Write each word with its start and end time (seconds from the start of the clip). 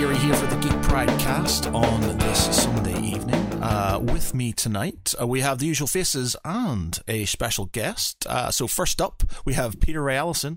Geary 0.00 0.16
here 0.16 0.34
for 0.34 0.46
the 0.46 0.56
Geek 0.56 0.80
Pride 0.80 1.08
cast 1.20 1.66
on 1.66 2.00
this 2.16 2.56
Sunday 2.56 2.98
evening. 3.02 3.34
Uh, 3.62 3.98
with 4.02 4.32
me 4.32 4.50
tonight, 4.50 5.12
uh, 5.20 5.26
we 5.26 5.42
have 5.42 5.58
the 5.58 5.66
usual 5.66 5.86
faces 5.86 6.34
and 6.42 6.98
a 7.06 7.26
special 7.26 7.66
guest. 7.66 8.26
Uh, 8.26 8.50
so, 8.50 8.66
first 8.66 9.02
up, 9.02 9.22
we 9.44 9.52
have 9.52 9.78
Peter 9.78 10.02
Ray 10.02 10.16
Allison. 10.16 10.56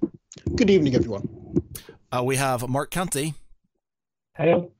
Good 0.56 0.70
evening, 0.70 0.96
everyone. 0.96 1.28
Uh, 2.10 2.24
we 2.24 2.38
have 2.38 2.70
Mark 2.70 2.90
Canty. 2.90 3.34
Hello. 4.38 4.72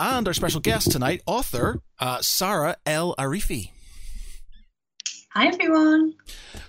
And 0.00 0.26
our 0.26 0.32
special 0.32 0.62
guest 0.62 0.90
tonight, 0.90 1.20
author 1.26 1.82
uh, 1.98 2.20
Saara 2.20 2.76
El-Arifi. 2.86 3.72
Hi, 5.34 5.48
everyone. 5.48 6.14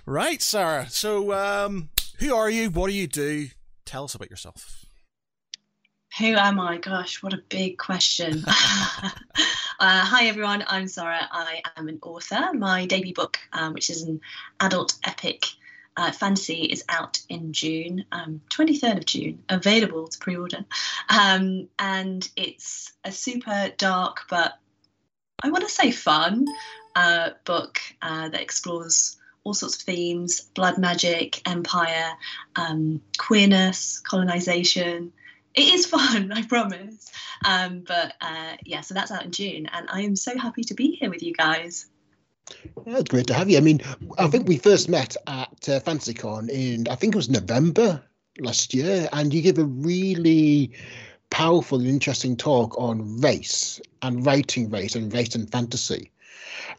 Right, 0.04 0.40
Saara. 0.40 0.90
So, 0.90 1.32
um, 1.32 1.88
who 2.18 2.34
are 2.34 2.50
you? 2.50 2.68
What 2.68 2.88
do 2.88 2.92
you 2.94 3.06
do? 3.06 3.48
Tell 3.86 4.04
us 4.04 4.14
about 4.14 4.28
yourself. 4.28 4.77
Who 6.18 6.34
am 6.34 6.58
I? 6.58 6.78
Gosh, 6.78 7.22
what 7.22 7.32
a 7.32 7.42
big 7.48 7.78
question. 7.78 8.42
uh, 8.48 8.50
hi, 9.78 10.26
everyone. 10.26 10.64
I'm 10.66 10.86
Saara. 10.86 11.28
I 11.30 11.62
am 11.76 11.88
an 11.88 12.00
author. 12.02 12.52
My 12.54 12.86
debut 12.86 13.14
book, 13.14 13.38
um, 13.52 13.72
which 13.72 13.88
is 13.88 14.02
an 14.02 14.20
adult 14.58 14.98
epic 15.04 15.46
uh, 15.96 16.10
fantasy, 16.10 16.64
is 16.64 16.84
out 16.88 17.20
in 17.28 17.52
June, 17.52 18.04
um, 18.10 18.40
23rd 18.50 18.98
of 18.98 19.04
June, 19.04 19.44
available 19.48 20.08
to 20.08 20.18
pre 20.18 20.36
order. 20.36 20.64
Um, 21.08 21.68
and 21.78 22.28
it's 22.34 22.92
a 23.04 23.12
super 23.12 23.70
dark, 23.76 24.22
but 24.28 24.58
I 25.44 25.50
want 25.50 25.62
to 25.62 25.70
say 25.70 25.92
fun 25.92 26.46
uh, 26.96 27.30
book 27.44 27.78
uh, 28.02 28.28
that 28.30 28.40
explores 28.40 29.18
all 29.44 29.54
sorts 29.54 29.76
of 29.76 29.82
themes 29.82 30.40
blood 30.40 30.78
magic, 30.78 31.48
empire, 31.48 32.10
um, 32.56 33.02
queerness, 33.18 34.00
colonization 34.00 35.12
it 35.58 35.74
is 35.74 35.86
fun, 35.86 36.32
I 36.34 36.42
promise. 36.42 37.10
Um, 37.44 37.80
but 37.86 38.14
uh, 38.20 38.56
yeah, 38.64 38.80
so 38.80 38.94
that's 38.94 39.10
out 39.10 39.24
in 39.24 39.32
June, 39.32 39.66
and 39.72 39.88
I 39.90 40.02
am 40.02 40.16
so 40.16 40.38
happy 40.38 40.64
to 40.64 40.74
be 40.74 40.92
here 40.92 41.10
with 41.10 41.22
you 41.22 41.34
guys. 41.34 41.86
Yeah, 42.86 42.98
it's 42.98 43.10
great 43.10 43.26
to 43.26 43.34
have 43.34 43.50
you. 43.50 43.58
I 43.58 43.60
mean, 43.60 43.80
I 44.16 44.28
think 44.28 44.48
we 44.48 44.56
first 44.56 44.88
met 44.88 45.16
at 45.26 45.68
uh, 45.68 45.80
FantasyCon 45.80 46.48
in, 46.48 46.88
I 46.88 46.94
think 46.94 47.14
it 47.14 47.16
was 47.16 47.28
November 47.28 48.02
last 48.38 48.72
year, 48.72 49.08
and 49.12 49.34
you 49.34 49.42
gave 49.42 49.58
a 49.58 49.64
really 49.64 50.72
powerful 51.30 51.78
and 51.78 51.88
interesting 51.88 52.36
talk 52.36 52.78
on 52.78 53.20
race 53.20 53.80
and 54.00 54.24
writing 54.24 54.70
race 54.70 54.94
and 54.94 55.12
race 55.12 55.34
and 55.34 55.50
fantasy. 55.50 56.10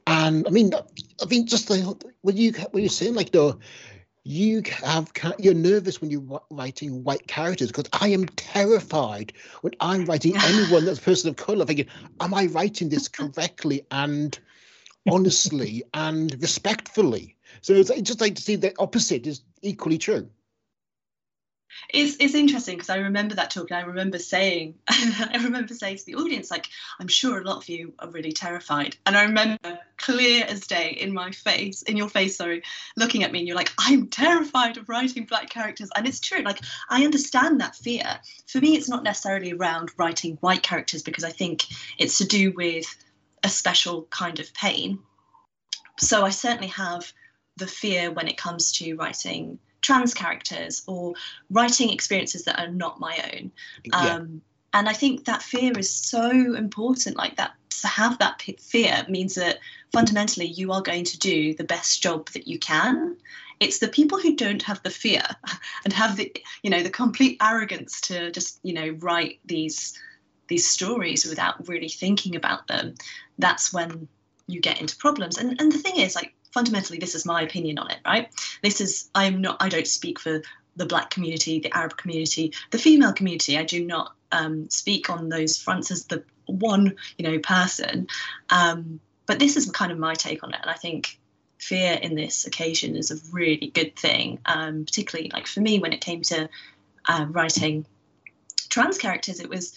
And 0.08 0.48
I 0.48 0.50
mean, 0.50 0.74
I 0.74 1.26
think 1.26 1.50
just 1.50 1.68
the, 1.68 1.96
when 2.22 2.36
you 2.36 2.54
when 2.72 2.82
you're 2.82 2.90
saying 2.90 3.14
like 3.14 3.32
the 3.32 3.58
you 4.24 4.62
have 4.84 5.12
you're 5.40 5.54
nervous 5.54 6.02
when 6.02 6.12
you're 6.12 6.42
writing 6.52 7.04
white 7.04 7.28
characters 7.28 7.68
because 7.70 7.90
I 7.94 8.10
am 8.10 8.26
terrified 8.28 9.34
when 9.62 9.74
I'm 9.80 10.06
writing 10.06 10.36
anyone 10.44 10.86
that's 10.86 11.00
a 11.00 11.04
person 11.04 11.30
of 11.30 11.36
color. 11.36 11.66
Thinking, 11.66 11.88
am 12.20 12.34
I 12.34 12.48
writing 12.48 12.90
this 12.90 13.08
correctly 13.08 13.86
and 13.92 14.38
honestly 15.10 15.84
and 15.94 16.36
respectfully? 16.42 17.36
So 17.62 17.74
it's 17.74 17.90
just 18.02 18.22
like 18.22 18.36
to 18.36 18.42
see 18.42 18.56
the 18.56 18.74
opposite 18.80 19.26
is 19.26 19.42
equally 19.62 19.98
true. 19.98 20.30
It's 21.90 22.18
it's 22.20 22.36
interesting 22.36 22.76
because 22.76 22.90
I 22.90 22.98
remember 22.98 23.36
that 23.36 23.52
talk 23.52 23.72
and 23.72 23.80
I 23.80 23.88
remember 23.88 24.20
saying 24.20 24.76
I 24.90 25.40
remember 25.44 25.74
saying 25.74 25.98
to 25.98 26.06
the 26.06 26.16
audience 26.16 26.52
like 26.52 26.68
I'm 27.00 27.08
sure 27.08 27.40
a 27.40 27.44
lot 27.44 27.58
of 27.58 27.70
you 27.70 27.94
are 28.00 28.10
really 28.10 28.32
terrified. 28.32 28.96
And 29.06 29.18
I 29.18 29.24
remember 29.24 29.80
clear 29.98 30.46
as 30.46 30.68
day 30.68 30.92
in 30.92 31.14
my 31.14 31.32
face 31.32 31.82
in 31.82 31.98
your 31.98 32.10
face 32.10 32.38
sorry 32.38 32.64
looking 32.96 33.24
at 33.24 33.32
me 33.32 33.40
and 33.40 33.48
you're 33.48 33.58
like 33.58 33.74
I'm 33.78 34.08
terrified 34.08 34.78
of 34.78 34.90
writing 34.90 35.26
black 35.26 35.50
characters. 35.50 35.90
And 35.96 36.08
it's 36.08 36.20
true 36.20 36.42
like 36.42 36.60
I 36.90 37.06
understand 37.06 37.62
that 37.62 37.76
fear. 37.76 38.20
For 38.48 38.60
me 38.60 38.76
it's 38.76 38.90
not 38.90 39.04
necessarily 39.04 39.54
around 39.54 39.92
writing 39.98 40.38
white 40.42 40.64
characters 40.64 41.04
because 41.04 41.24
I 41.24 41.32
think 41.32 41.66
it's 41.98 42.18
to 42.20 42.26
do 42.26 42.52
with 42.52 42.86
a 43.44 43.50
special 43.50 44.04
kind 44.10 44.40
of 44.40 44.54
pain. 44.54 45.00
So 46.00 46.26
I 46.26 46.30
certainly 46.30 46.68
have 46.68 47.12
the 47.58 47.68
fear 47.68 48.12
when 48.12 48.28
it 48.28 48.38
comes 48.38 48.72
to 48.74 48.96
writing 48.96 49.60
trans 49.82 50.14
characters 50.14 50.84
or 50.88 51.14
writing 51.50 51.90
experiences 51.90 52.44
that 52.44 52.60
are 52.60 52.72
not 52.72 53.00
my 53.00 53.18
own. 53.34 53.52
Yeah. 53.86 54.16
Um, 54.16 54.42
and 54.74 54.88
I 54.88 54.94
think 54.94 55.26
that 55.26 55.42
fear 55.42 55.78
is 55.78 55.90
so 55.90 56.30
important. 56.56 57.18
Like 57.18 57.38
that, 57.38 57.54
to 57.82 57.88
have 57.88 58.20
that 58.20 58.42
fear 58.60 59.06
means 59.10 59.36
that 59.36 59.60
fundamentally 59.92 60.46
you 60.48 60.72
are 60.72 60.82
going 60.82 61.06
to 61.06 61.20
do 61.20 61.54
the 61.54 61.64
best 61.64 62.02
job 62.02 62.30
that 62.30 62.48
you 62.48 62.60
can. 62.60 63.18
It's 63.60 63.80
the 63.80 63.88
people 63.88 64.20
who 64.20 64.36
don't 64.36 64.62
have 64.64 64.82
the 64.84 64.90
fear 64.90 65.24
and 65.84 65.94
have 65.94 66.18
the, 66.18 66.34
you 66.64 66.70
know, 66.70 66.84
the 66.84 66.90
complete 66.90 67.38
arrogance 67.42 68.00
to 68.02 68.32
just, 68.32 68.60
you 68.64 68.74
know, 68.74 68.90
write 69.00 69.40
these 69.46 69.98
these 70.48 70.68
stories 70.68 71.26
without 71.26 71.68
really 71.68 71.90
thinking 71.90 72.36
about 72.36 72.68
them. 72.68 72.96
That's 73.38 73.72
when 73.72 74.08
you 74.48 74.60
get 74.60 74.82
into 74.82 74.98
problems. 74.98 75.38
And 75.38 75.60
and 75.62 75.72
the 75.72 75.78
thing 75.78 75.98
is, 75.98 76.16
like 76.16 76.34
fundamentally 76.54 77.00
this 77.00 77.16
is 77.16 77.26
my 77.26 77.42
opinion 77.42 77.78
on 77.78 77.90
it 77.92 78.00
right? 78.06 78.30
This 78.64 78.82
is 78.82 79.10
i'm 79.16 79.42
not 79.42 79.58
i 79.62 79.70
don't 79.70 79.88
speak 79.88 80.20
for 80.20 80.42
the 80.76 80.86
black 80.86 81.10
community 81.10 81.60
the 81.60 81.76
arab 81.76 81.98
community 81.98 82.54
the 82.72 82.78
female 82.78 83.14
community. 83.14 83.58
I 83.58 83.64
do 83.64 83.86
not 83.86 84.14
um, 84.32 84.70
speak 84.70 85.10
on 85.10 85.30
those 85.30 85.58
fronts 85.58 85.92
as 85.92 86.06
the 86.06 86.24
one 86.46 86.96
you 87.18 87.30
know 87.30 87.40
person. 87.40 88.08
Um, 88.50 89.00
but 89.26 89.38
this 89.38 89.58
is 89.58 89.70
kind 89.70 89.92
of 89.92 90.00
my 90.00 90.16
take 90.16 90.44
on 90.44 90.54
it 90.54 90.60
and 90.60 90.72
i 90.72 90.74
think 90.74 91.20
fear 91.60 91.94
in 91.94 92.16
this 92.16 92.48
occasion 92.48 92.96
is 92.96 93.12
a 93.12 93.32
really 93.32 93.68
good 93.68 93.96
thing 93.96 94.40
um, 94.46 94.86
particularly 94.86 95.30
like 95.32 95.46
for 95.46 95.62
me 95.62 95.78
when 95.78 95.94
it 95.94 96.02
came 96.02 96.24
to 96.24 96.50
uh, 97.06 97.26
writing 97.30 97.86
trans 98.70 98.98
characters 98.98 99.40
it 99.40 99.50
was 99.50 99.76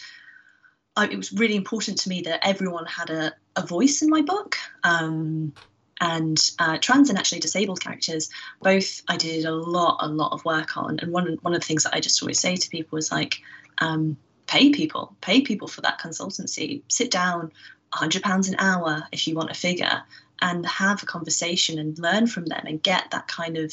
uh, 0.96 1.06
it 1.10 1.16
was 1.16 1.32
really 1.32 1.56
important 1.56 1.98
to 1.98 2.08
me 2.08 2.22
that 2.22 2.46
everyone 2.46 2.86
had 2.86 3.10
a, 3.10 3.34
a 3.56 3.66
voice 3.66 4.02
in 4.02 4.10
my 4.10 4.22
book. 4.22 4.56
Um, 4.84 5.54
and 6.02 6.50
uh, 6.58 6.76
trans 6.78 7.08
and 7.08 7.18
actually 7.18 7.38
disabled 7.40 7.80
characters 7.80 8.28
both 8.60 9.02
i 9.08 9.16
did 9.16 9.44
a 9.44 9.54
lot 9.54 9.96
a 10.00 10.08
lot 10.08 10.32
of 10.32 10.44
work 10.44 10.76
on. 10.76 10.98
And 11.00 11.12
one, 11.12 11.38
one 11.42 11.54
of 11.54 11.60
the 11.60 11.66
things 11.66 11.84
that 11.84 11.94
i 11.94 12.00
just 12.00 12.22
always 12.22 12.40
say 12.40 12.56
to 12.56 12.68
people 12.68 12.98
is 12.98 13.10
like 13.10 13.40
um, 13.78 14.16
pay 14.46 14.70
people 14.70 15.16
pay 15.20 15.40
people 15.40 15.68
for 15.68 15.80
that 15.80 16.00
consultancy. 16.00 16.82
Sit 16.88 17.10
down 17.10 17.52
100 17.92 18.22
pounds 18.22 18.48
an 18.48 18.56
hour 18.58 19.06
if 19.12 19.26
you 19.26 19.34
want 19.34 19.50
a 19.50 19.54
figure 19.54 20.02
and 20.40 20.66
have 20.66 21.02
a 21.02 21.06
conversation 21.06 21.78
and 21.78 21.98
learn 21.98 22.26
from 22.26 22.46
them 22.46 22.64
and 22.66 22.82
get 22.82 23.10
that 23.12 23.28
kind 23.28 23.56
of 23.56 23.72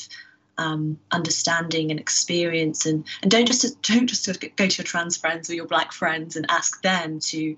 um, 0.58 1.00
understanding 1.12 1.90
and 1.90 2.00
experience. 2.00 2.86
And 2.86 3.06
and 3.22 3.32
don't 3.32 3.48
just 3.48 3.82
don't 3.82 4.08
just 4.08 4.28
go 4.28 4.68
to 4.68 4.78
your 4.78 4.86
trans 4.86 5.18
friends 5.18 5.50
or 5.50 5.56
your 5.56 5.68
black 5.68 5.92
friends 5.92 6.36
and 6.36 6.46
ask 6.50 6.82
them 6.82 7.20
to 7.32 7.56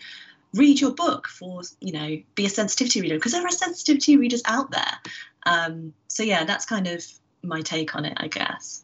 read 0.54 0.80
your 0.82 0.92
book 0.92 1.28
for 1.28 1.62
you 1.80 1.92
know 1.94 2.18
be 2.36 2.46
a 2.46 2.50
sensitivity 2.50 3.02
reader 3.02 3.16
because 3.16 3.32
there 3.32 3.46
are 3.46 3.50
sensitivity 3.52 4.18
readers 4.18 4.42
out 4.46 4.72
there 4.72 4.98
um, 5.46 5.94
so 6.08 6.24
yeah 6.24 6.44
that's 6.44 6.66
kind 6.66 6.88
of 6.88 7.04
my 7.44 7.62
take 7.62 7.96
on 7.96 8.06
it 8.06 8.14
i 8.18 8.28
guess 8.28 8.84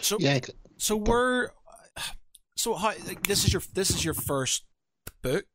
So 0.00 0.16
Yeah, 0.18 0.40
so 0.76 0.96
we're 0.96 1.50
so 2.56 2.74
how 2.74 2.92
like, 3.06 3.26
this 3.26 3.44
is 3.44 3.52
your 3.52 3.62
this 3.74 3.90
is 3.90 4.04
your 4.04 4.14
first 4.14 4.64
book. 5.22 5.46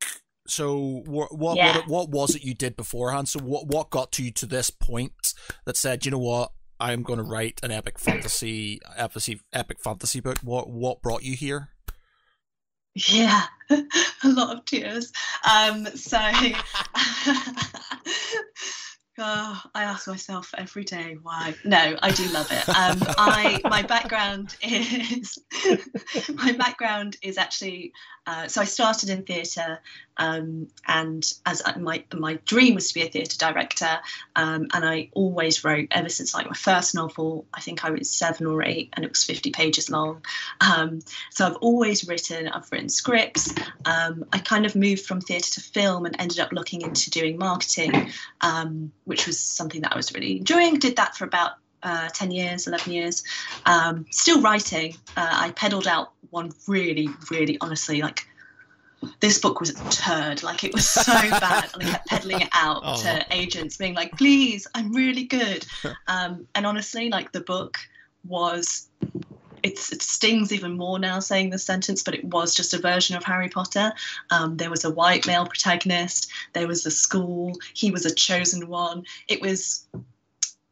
So 0.48 1.02
what 1.06 1.38
what, 1.38 1.58
Yeah. 1.58 1.74
what 1.74 1.88
what 1.88 2.10
was 2.10 2.36
it 2.36 2.44
you 2.44 2.54
did 2.54 2.76
beforehand? 2.76 3.30
So 3.30 3.40
what 3.40 3.68
what 3.68 3.90
got 3.90 4.12
to 4.14 4.24
you 4.24 4.32
to 4.32 4.46
this 4.46 4.70
point 4.70 5.34
that 5.66 5.78
said, 5.78 6.06
you 6.06 6.12
know 6.12 6.20
what, 6.20 6.52
I'm 6.80 7.04
going 7.04 7.18
to 7.18 7.24
write 7.24 7.60
an 7.64 7.72
epic 7.72 8.00
fantasy 8.00 8.80
epic 8.96 9.40
epic 9.54 9.80
fantasy 9.80 10.20
book. 10.20 10.40
What 10.44 10.70
what 10.70 11.02
brought 11.02 11.24
you 11.24 11.36
here? 11.36 11.70
Yeah 12.96 13.44
a 13.70 13.80
lot 14.26 14.56
of 14.56 14.66
tears 14.66 15.12
um 15.50 15.86
so 15.96 16.18
Oh, 19.22 19.62
I 19.75 19.84
ask 19.84 20.08
myself 20.08 20.54
every 20.58 20.86
day 20.86 21.18
why. 21.22 21.54
No, 21.66 21.98
I 22.02 22.12
do 22.12 22.25
love 22.30 22.50
it. 22.52 22.69
Um, 22.69 23.04
I 23.18 23.60
my 23.66 23.81
background 23.81 24.56
is 24.62 25.38
my 26.34 26.54
background 26.54 27.18
is 27.22 27.38
actually 27.38 27.92
uh, 28.25 28.48
so 28.48 28.62
I 28.62 28.66
started 28.66 29.10
in 29.10 29.24
theatre, 29.24 29.80
um, 30.19 30.68
and 30.88 31.25
as 31.45 31.63
my 31.77 32.04
my 32.13 32.36
dream 32.45 32.75
was 32.75 32.89
to 32.89 32.94
be 32.94 33.01
a 33.01 33.10
theatre 33.10 33.38
director, 33.38 34.00
um, 34.36 34.68
and 34.74 34.86
I 34.86 35.10
always 35.13 35.63
wrote 35.63 35.88
ever 35.92 36.10
since 36.10 36.33
like 36.33 36.45
my 36.45 36.54
first 36.54 36.94
novel. 36.94 37.45
I 37.54 37.62
think 37.62 37.83
I 37.83 37.89
was 37.89 38.12
seven 38.12 38.45
or 38.45 38.63
eight, 38.63 38.89
and 38.94 39.06
it 39.06 39.10
was 39.10 39.24
fifty 39.24 39.50
pages 39.50 39.89
long. 39.89 40.24
Um, 40.62 41.00
so 41.31 41.48
I've 41.48 41.56
always 41.57 42.07
written. 42.07 42.50
I've 42.50 42.69
written 42.71 42.89
scripts. 42.89 43.56
Um, 43.86 44.25
I 44.33 44.39
kind 44.39 44.66
of 44.66 44.75
moved 44.75 45.06
from 45.06 45.21
theatre 45.21 45.54
to 45.54 45.62
film 45.62 46.06
and 46.06 46.16
ended 46.19 46.39
up 46.39 46.51
looking 46.51 46.81
into 46.81 47.10
doing 47.10 47.38
marketing, 47.38 48.12
um, 48.42 48.92
which 49.06 49.25
was 49.25 49.39
something 49.39 49.81
that 49.81 49.94
I 49.94 49.95
was 49.95 50.13
really 50.13 50.38
enjoying. 50.38 50.80
Did 50.80 50.98
that 50.98 51.15
for 51.15 51.24
about 51.24 51.54
uh, 51.81 52.10
10 52.10 52.31
years, 52.31 52.68
11 52.68 52.92
years. 52.92 53.24
Um, 53.65 54.06
still 54.12 54.42
writing. 54.42 54.98
Uh, 55.15 55.30
I 55.31 55.51
pedaled 55.51 55.88
out 55.88 56.12
one 56.30 56.51
really, 56.68 57.07
really 57.31 57.57
honestly, 57.62 58.01
like, 58.01 58.27
this 59.19 59.40
book 59.40 59.60
was 59.60 59.69
a 59.72 59.90
turd. 59.90 60.44
Like, 60.44 60.63
it 60.63 60.74
was 60.74 60.88
so 60.90 61.13
bad. 61.13 61.69
And 61.74 61.84
I 61.84 61.92
kept 61.92 62.07
peddling 62.07 62.42
it 62.42 62.50
out 62.51 62.81
Oh. 62.84 63.01
to 63.04 63.25
agents, 63.31 63.78
being 63.78 63.94
like, 63.94 64.18
please, 64.18 64.68
I'm 64.75 64.94
really 64.94 65.24
good. 65.24 65.66
Um, 66.07 66.48
and 66.56 66.66
honestly, 66.66 67.10
like, 67.10 67.31
the 67.31 67.42
book 67.42 67.78
was 68.28 68.88
it's, 69.62 69.92
it 69.92 70.01
stings 70.01 70.51
even 70.54 70.78
more 70.78 71.00
now 71.00 71.19
saying 71.19 71.50
this 71.50 71.63
sentence, 71.63 72.01
but 72.01 72.16
it 72.16 72.24
was 72.25 72.56
just 72.56 72.74
a 72.74 72.80
version 72.80 73.16
of 73.18 73.24
Harry 73.24 73.50
Potter. 73.50 73.92
Um, 74.31 74.57
there 74.57 74.69
was 74.69 74.86
a 74.86 74.90
white 74.90 75.28
male 75.28 75.46
protagonist. 75.46 76.31
There 76.54 76.68
was 76.68 76.86
a 76.86 76.92
school. 76.92 77.54
He 77.74 77.92
was 77.92 78.06
a 78.06 78.13
chosen 78.13 78.68
one. 78.69 79.04
It 79.28 79.42
was 79.42 79.86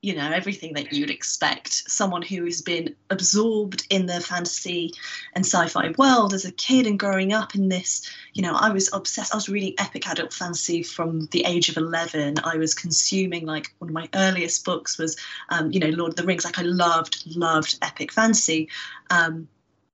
you 0.07 0.15
know 0.15 0.31
everything 0.31 0.73
that 0.75 0.93
you'd 0.93 1.09
expect. 1.09 1.73
Someone 1.73 2.21
who 2.21 2.45
has 2.45 2.61
been 2.61 2.95
absorbed 3.09 3.85
in 3.89 4.05
the 4.05 4.21
fantasy 4.21 4.93
and 5.33 5.45
sci-fi 5.45 5.93
world 5.97 6.33
as 6.33 6.45
a 6.45 6.51
kid 6.53 6.87
and 6.87 6.97
growing 6.97 7.33
up 7.33 7.55
in 7.55 7.67
this 7.67 8.09
you 8.33 8.41
know 8.41 8.53
i 8.53 8.69
was 8.69 8.89
obsessed. 8.93 9.33
I 9.33 9.37
was 9.37 9.49
reading 9.49 9.73
epic 9.77 10.07
adult 10.07 10.31
fantasy 10.31 10.81
from 10.81 11.25
the 11.31 11.43
age 11.43 11.67
of 11.67 11.75
11 11.75 12.35
i 12.45 12.55
was 12.55 12.73
consuming 12.73 13.45
like 13.45 13.73
one 13.79 13.89
of 13.89 13.93
my 13.93 14.07
earliest 14.15 14.63
books 14.63 14.97
was 14.97 15.17
um, 15.49 15.71
you 15.73 15.81
know 15.81 15.89
lord 15.89 16.11
of 16.11 16.15
the 16.15 16.23
rings. 16.23 16.45
Like 16.45 16.57
i 16.57 16.61
loved 16.61 17.23
loved 17.35 17.77
epic 17.81 18.13
fantasy. 18.13 18.69
Um, 19.09 19.49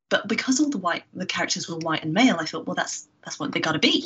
but 0.09 0.27
because 0.27 0.59
all 0.59 0.69
the 0.69 0.77
white 0.77 1.05
the 1.15 1.25
characters 1.25 1.67
were 1.67 1.77
white 1.77 2.03
and 2.03 2.13
male 2.13 2.37
i 2.39 2.45
thought 2.45 2.67
well 2.67 2.75
that's 2.75 3.07
that's 3.23 3.39
what 3.39 3.51
they 3.51 3.59
got 3.59 3.71
to 3.71 3.79
be. 3.79 4.05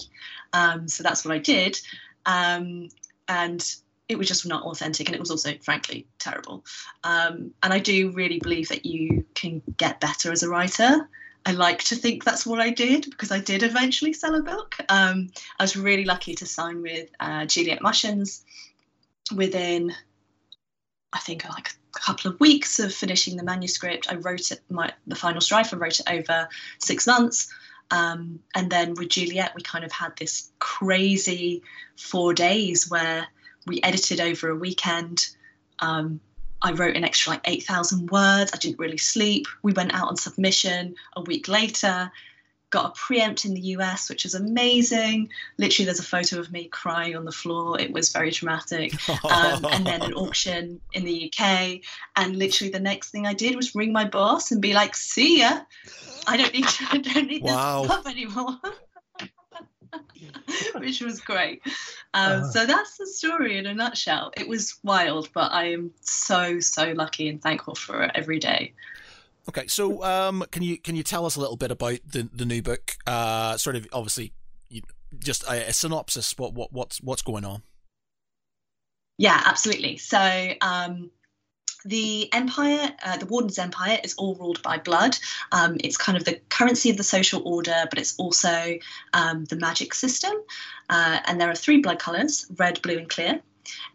Um, 0.53 0.87
so 0.87 1.03
that's 1.03 1.25
what 1.25 1.33
i 1.33 1.39
did. 1.39 1.81
Um, 2.25 2.87
and 3.27 3.61
it 4.09 4.17
was 4.17 4.27
just 4.27 4.45
not 4.45 4.63
authentic 4.63 5.07
and 5.07 5.15
it 5.15 5.19
was 5.19 5.31
also 5.31 5.53
frankly 5.61 6.07
terrible. 6.19 6.63
Um, 7.03 7.51
and 7.63 7.73
i 7.73 7.79
do 7.79 8.11
really 8.11 8.39
believe 8.39 8.69
that 8.69 8.85
you 8.85 9.25
can 9.33 9.61
get 9.77 9.99
better 9.99 10.31
as 10.31 10.43
a 10.43 10.49
writer. 10.49 11.09
I 11.45 11.51
like 11.51 11.83
to 11.85 11.95
think 11.95 12.23
that's 12.23 12.45
what 12.45 12.59
i 12.59 12.69
did 12.69 13.09
because 13.09 13.31
i 13.31 13.39
did 13.39 13.63
eventually 13.63 14.13
sell 14.13 14.35
a 14.35 14.41
book. 14.41 14.77
Um, 14.89 15.29
i 15.59 15.63
was 15.63 15.75
really 15.75 16.05
lucky 16.05 16.35
to 16.35 16.45
sign 16.45 16.81
with 16.81 17.09
uh, 17.19 17.45
juliet 17.45 17.81
mushens 17.81 18.43
within 19.35 19.93
i 21.11 21.19
think 21.19 21.47
like 21.49 21.71
a 21.95 21.99
couple 21.99 22.31
of 22.31 22.39
weeks 22.39 22.79
of 22.79 22.93
finishing 22.93 23.37
the 23.37 23.43
manuscript. 23.43 24.11
I 24.11 24.15
wrote 24.15 24.51
it 24.51 24.61
my 24.69 24.93
the 25.07 25.15
final 25.15 25.41
strife 25.41 25.73
i 25.73 25.77
wrote 25.77 25.99
it 25.99 26.09
over 26.09 26.47
six 26.79 27.07
months. 27.07 27.53
Um, 27.89 28.39
and 28.53 28.69
then 28.69 28.95
with 28.95 29.09
juliet 29.09 29.53
we 29.55 29.61
kind 29.61 29.85
of 29.85 29.91
had 29.93 30.15
this 30.17 30.51
crazy 30.59 31.63
four 31.95 32.33
days 32.33 32.89
where 32.89 33.27
we 33.67 33.81
edited 33.83 34.19
over 34.19 34.49
a 34.49 34.55
weekend. 34.55 35.27
Um, 35.79 36.19
I 36.61 36.71
wrote 36.71 36.95
an 36.95 37.03
extra 37.03 37.33
like 37.33 37.41
8,000 37.45 38.09
words. 38.09 38.51
I 38.53 38.57
didn't 38.57 38.79
really 38.79 38.97
sleep. 38.97 39.47
We 39.61 39.73
went 39.73 39.93
out 39.93 40.07
on 40.07 40.15
submission 40.15 40.95
a 41.15 41.21
week 41.21 41.47
later, 41.47 42.11
got 42.71 42.85
a 42.85 42.99
preempt 42.99 43.45
in 43.45 43.53
the 43.53 43.61
US, 43.61 44.09
which 44.09 44.23
was 44.23 44.33
amazing. 44.33 45.29
Literally, 45.57 45.85
there's 45.85 45.99
a 45.99 46.03
photo 46.03 46.39
of 46.39 46.51
me 46.51 46.65
crying 46.65 47.15
on 47.15 47.25
the 47.25 47.31
floor. 47.31 47.79
It 47.79 47.91
was 47.91 48.11
very 48.11 48.31
dramatic. 48.31 48.93
Um, 49.23 49.65
and 49.65 49.85
then 49.85 50.01
an 50.01 50.13
auction 50.13 50.81
in 50.93 51.05
the 51.05 51.31
UK. 51.31 51.81
And 52.15 52.37
literally, 52.37 52.71
the 52.71 52.79
next 52.79 53.11
thing 53.11 53.27
I 53.27 53.33
did 53.33 53.55
was 53.55 53.75
ring 53.75 53.93
my 53.93 54.05
boss 54.05 54.51
and 54.51 54.61
be 54.61 54.73
like, 54.73 54.95
see 54.95 55.39
ya. 55.39 55.59
I 56.25 56.37
don't 56.37 56.53
need, 56.53 56.67
to, 56.67 56.85
I 56.89 56.97
don't 57.13 57.27
need 57.27 57.43
wow. 57.43 57.83
this 57.83 57.91
stuff 57.91 58.07
anymore. 58.07 58.57
which 60.75 61.01
was 61.01 61.21
great. 61.21 61.61
Um, 62.13 62.43
uh, 62.43 62.47
so 62.47 62.65
that's 62.65 62.97
the 62.97 63.07
story 63.07 63.57
in 63.57 63.65
a 63.65 63.73
nutshell. 63.73 64.31
It 64.37 64.47
was 64.47 64.77
wild, 64.83 65.29
but 65.33 65.51
I 65.51 65.71
am 65.71 65.91
so 66.01 66.59
so 66.59 66.91
lucky 66.91 67.29
and 67.29 67.41
thankful 67.41 67.75
for 67.75 68.03
it 68.03 68.11
every 68.15 68.39
day. 68.39 68.73
Okay, 69.49 69.67
so 69.67 70.03
um, 70.03 70.43
can 70.51 70.61
you 70.61 70.77
can 70.77 70.95
you 70.95 71.03
tell 71.03 71.25
us 71.25 71.35
a 71.35 71.39
little 71.39 71.55
bit 71.55 71.71
about 71.71 71.99
the 72.05 72.29
the 72.33 72.45
new 72.45 72.61
book? 72.61 72.97
Uh, 73.05 73.55
sort 73.57 73.75
of 73.75 73.87
obviously, 73.93 74.33
you, 74.69 74.81
just 75.19 75.43
a, 75.43 75.69
a, 75.69 75.73
synopsis. 75.73 76.37
What 76.37 76.53
what 76.53 76.73
what's 76.73 77.01
what's 77.01 77.21
going 77.21 77.45
on? 77.45 77.63
Yeah, 79.17 79.41
absolutely. 79.45 79.97
So 79.97 80.53
um, 80.61 81.11
the 81.87 82.31
empire, 82.33 82.91
uh, 83.03 83.17
the 83.17 83.25
Warden's 83.25 83.57
empire, 83.57 83.99
is 84.03 84.13
all 84.15 84.35
ruled 84.35 84.61
by 84.61 84.77
blood. 84.77 85.17
Um, 85.51 85.77
it's 85.83 85.97
kind 85.97 86.17
of 86.17 86.25
the 86.25 86.39
currency 86.49 86.89
of 86.89 86.97
the 86.97 87.03
social 87.03 87.41
order, 87.45 87.85
but 87.89 87.97
it's 87.99 88.15
also 88.17 88.77
um, 89.13 89.45
the 89.45 89.55
magic 89.55 89.93
system. 89.93 90.33
Uh, 90.89 91.19
and 91.25 91.39
there 91.39 91.49
are 91.49 91.55
three 91.55 91.81
blood 91.81 91.99
colours 91.99 92.45
red, 92.57 92.81
blue, 92.81 92.97
and 92.97 93.09
clear. 93.09 93.41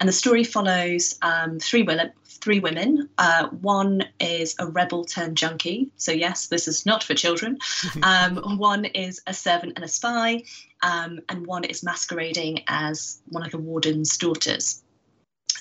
And 0.00 0.08
the 0.08 0.12
story 0.12 0.44
follows 0.44 1.18
um, 1.22 1.58
three, 1.58 1.82
women, 1.82 2.12
three 2.26 2.60
women. 2.60 3.08
Uh, 3.18 3.48
one 3.48 4.04
is 4.20 4.54
a 4.58 4.66
rebel 4.66 5.04
turned 5.04 5.36
junkie. 5.36 5.90
So, 5.96 6.12
yes, 6.12 6.48
this 6.48 6.68
is 6.68 6.84
not 6.84 7.02
for 7.02 7.14
children. 7.14 7.58
Um, 8.02 8.58
one 8.58 8.84
is 8.84 9.22
a 9.26 9.34
servant 9.34 9.74
and 9.76 9.84
a 9.84 9.88
spy. 9.88 10.42
Um, 10.82 11.20
and 11.28 11.46
one 11.46 11.64
is 11.64 11.82
masquerading 11.82 12.64
as 12.66 13.20
one 13.28 13.44
of 13.44 13.52
the 13.52 13.58
warden's 13.58 14.16
daughters. 14.18 14.82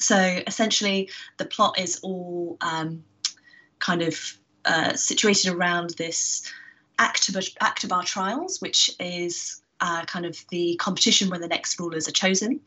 So 0.02 0.42
essentially, 0.48 1.10
the 1.38 1.46
plot 1.46 1.80
is 1.80 2.00
all 2.02 2.58
um, 2.62 3.04
kind 3.80 4.02
of 4.02 4.18
uh, 4.66 4.94
situated 4.94 5.54
around 5.54 5.92
this 5.92 6.52
Aktibar 7.00 8.04
trials, 8.04 8.62
which 8.62 8.92
is 9.00 9.62
uh, 9.80 10.06
kind 10.06 10.26
of 10.26 10.38
the 10.50 10.76
competition 10.76 11.30
when 11.30 11.42
the 11.42 11.48
next 11.48 11.80
rulers 11.80 12.08
are 12.08 12.12
chosen, 12.12 12.60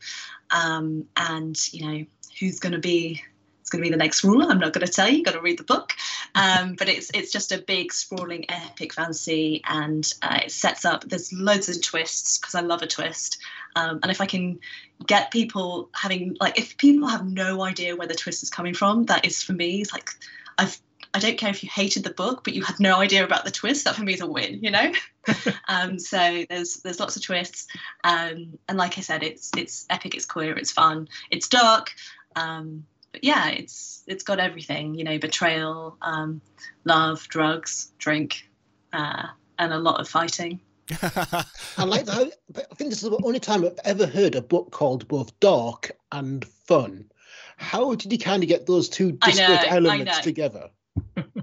um, 0.51 1.05
and 1.15 1.57
you 1.73 1.85
know 1.85 2.05
who's 2.39 2.59
going 2.59 2.73
to 2.73 2.79
be 2.79 3.23
it's 3.65 3.71
going 3.71 3.83
to 3.83 3.89
be 3.89 3.91
the 3.91 3.97
next 3.97 4.23
ruler. 4.23 4.45
I'm 4.47 4.59
not 4.59 4.73
going 4.73 4.85
to 4.85 4.93
tell 4.93 5.09
you. 5.09 5.17
You've 5.17 5.25
got 5.25 5.31
to 5.31 5.41
read 5.41 5.57
the 5.57 5.63
book. 5.63 5.93
Um, 6.35 6.75
but 6.75 6.87
it's 6.87 7.09
it's 7.15 7.31
just 7.31 7.51
a 7.51 7.57
big, 7.57 7.91
sprawling, 7.91 8.45
epic 8.47 8.93
fantasy, 8.93 9.63
and 9.67 10.07
uh, 10.21 10.41
it 10.43 10.51
sets 10.51 10.85
up. 10.85 11.03
There's 11.03 11.33
loads 11.33 11.67
of 11.67 11.81
twists 11.81 12.37
because 12.37 12.53
I 12.53 12.61
love 12.61 12.83
a 12.83 12.87
twist. 12.87 13.39
Um, 13.75 14.01
and 14.03 14.11
if 14.11 14.21
I 14.21 14.27
can 14.27 14.59
get 15.07 15.31
people 15.31 15.89
having 15.95 16.37
like, 16.39 16.59
if 16.59 16.77
people 16.77 17.07
have 17.07 17.25
no 17.25 17.63
idea 17.63 17.95
where 17.95 18.07
the 18.07 18.13
twist 18.13 18.43
is 18.43 18.51
coming 18.51 18.75
from, 18.75 19.05
that 19.05 19.25
is 19.25 19.41
for 19.41 19.53
me. 19.53 19.81
It's 19.81 19.91
like 19.91 20.11
I've 20.59 20.79
I 21.15 21.17
don't 21.17 21.39
care 21.39 21.49
if 21.49 21.63
you 21.63 21.69
hated 21.73 22.03
the 22.03 22.11
book, 22.11 22.43
but 22.43 22.53
you 22.53 22.63
had 22.63 22.79
no 22.79 22.97
idea 22.97 23.23
about 23.23 23.45
the 23.45 23.51
twist. 23.51 23.85
That 23.85 23.95
for 23.95 24.03
me 24.03 24.13
is 24.13 24.21
a 24.21 24.27
win, 24.27 24.59
you 24.61 24.69
know. 24.69 24.91
um, 25.67 25.97
so 25.97 26.45
there's 26.49 26.81
there's 26.83 26.99
lots 26.99 27.15
of 27.15 27.23
twists, 27.23 27.65
um, 28.03 28.59
and 28.69 28.77
like 28.77 28.99
I 28.99 29.01
said, 29.01 29.23
it's 29.23 29.49
it's 29.57 29.87
epic, 29.89 30.13
it's 30.13 30.27
queer, 30.27 30.55
it's 30.55 30.71
fun, 30.71 31.07
it's 31.31 31.47
dark. 31.47 31.93
Um, 32.35 32.85
but 33.15 33.23
yeah, 33.23 33.47
it's 33.47 34.03
it's 34.07 34.25
got 34.25 34.39
everything, 34.39 34.93
you 34.93 35.05
know, 35.05 35.17
betrayal, 35.17 35.95
um, 36.01 36.41
love, 36.83 37.25
drugs, 37.29 37.93
drink, 37.97 38.49
uh, 38.91 39.27
and 39.57 39.71
a 39.71 39.77
lot 39.77 40.01
of 40.01 40.09
fighting. 40.09 40.59
I 41.01 41.85
like 41.85 42.03
that. 42.07 42.33
I 42.57 42.75
think 42.75 42.89
this 42.89 43.01
is 43.01 43.09
the 43.09 43.21
only 43.23 43.39
time 43.39 43.63
I've 43.63 43.79
ever 43.85 44.05
heard 44.05 44.35
a 44.35 44.41
book 44.41 44.71
called 44.71 45.07
both 45.07 45.39
dark 45.39 45.91
and 46.11 46.43
fun. 46.43 47.09
How 47.55 47.95
did 47.95 48.11
you 48.11 48.19
kind 48.19 48.43
of 48.43 48.49
get 48.49 48.65
those 48.65 48.89
two 48.89 49.13
disparate 49.13 49.71
elements 49.71 50.19
together? 50.19 50.71
well, 51.15 51.35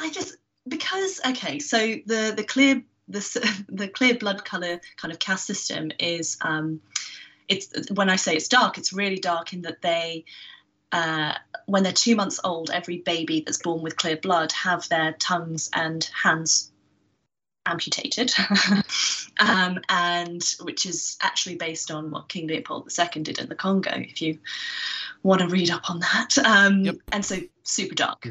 I 0.00 0.08
just 0.10 0.38
because 0.66 1.20
okay, 1.26 1.58
so 1.58 1.76
the 2.06 2.32
the 2.34 2.44
clear 2.44 2.82
the 3.08 3.64
the 3.68 3.88
clear 3.88 4.14
blood 4.14 4.42
color 4.46 4.80
kind 4.96 5.12
of 5.12 5.18
caste 5.18 5.44
system 5.44 5.90
is 6.00 6.38
um, 6.40 6.80
it's 7.48 7.90
when 7.90 8.10
I 8.10 8.16
say 8.16 8.34
it's 8.36 8.48
dark, 8.48 8.78
it's 8.78 8.92
really 8.92 9.18
dark 9.18 9.52
in 9.52 9.62
that 9.62 9.82
they 9.82 10.24
uh, 10.92 11.34
when 11.66 11.82
they're 11.82 11.92
two 11.92 12.16
months 12.16 12.40
old, 12.44 12.70
every 12.70 12.98
baby 12.98 13.42
that's 13.44 13.58
born 13.58 13.82
with 13.82 13.96
clear 13.96 14.16
blood 14.16 14.52
have 14.52 14.88
their 14.88 15.12
tongues 15.12 15.68
and 15.74 16.08
hands 16.22 16.70
amputated, 17.66 18.32
um, 19.40 19.80
and 19.88 20.54
which 20.62 20.86
is 20.86 21.16
actually 21.20 21.56
based 21.56 21.90
on 21.90 22.10
what 22.10 22.28
King 22.28 22.46
Leopold 22.46 22.90
II 22.96 23.22
did 23.22 23.38
in 23.38 23.48
the 23.48 23.54
Congo. 23.54 23.90
If 23.94 24.22
you 24.22 24.38
want 25.22 25.40
to 25.40 25.48
read 25.48 25.70
up 25.70 25.90
on 25.90 26.00
that, 26.00 26.38
um, 26.38 26.84
yep. 26.84 26.96
and 27.12 27.24
so 27.24 27.38
super 27.64 27.94
dark. 27.94 28.28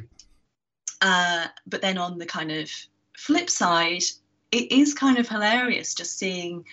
Uh, 1.01 1.47
but 1.67 1.81
then 1.81 1.97
on 1.97 2.17
the 2.17 2.25
kind 2.25 2.51
of 2.51 2.71
flip 3.17 3.49
side, 3.49 4.03
it 4.51 4.71
is 4.71 4.93
kind 4.93 5.17
of 5.17 5.27
hilarious 5.27 5.93
just 5.93 6.17
seeing 6.17 6.65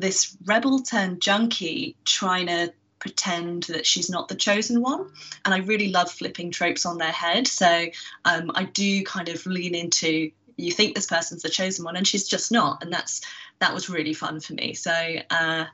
this 0.00 0.36
rebel 0.44 0.80
turned 0.80 1.20
junkie 1.20 1.96
trying 2.04 2.46
to 2.46 2.72
pretend 2.98 3.64
that 3.64 3.86
she's 3.86 4.10
not 4.10 4.28
the 4.28 4.34
chosen 4.34 4.82
one. 4.82 5.10
And 5.44 5.54
I 5.54 5.58
really 5.58 5.90
love 5.90 6.10
flipping 6.10 6.50
tropes 6.50 6.84
on 6.84 6.98
their 6.98 7.12
head. 7.12 7.46
So 7.46 7.86
um, 8.24 8.50
I 8.54 8.64
do 8.64 9.04
kind 9.04 9.28
of 9.28 9.44
lean 9.46 9.74
into 9.74 10.30
you 10.56 10.72
think 10.72 10.94
this 10.94 11.06
person's 11.06 11.42
the 11.42 11.48
chosen 11.48 11.84
one 11.84 11.96
and 11.96 12.06
she's 12.06 12.26
just 12.26 12.50
not. 12.50 12.82
And 12.82 12.92
that's 12.92 13.22
that 13.60 13.72
was 13.72 13.88
really 13.88 14.12
fun 14.12 14.40
for 14.40 14.54
me. 14.54 14.74
So 14.74 14.92
uh, 15.30 15.64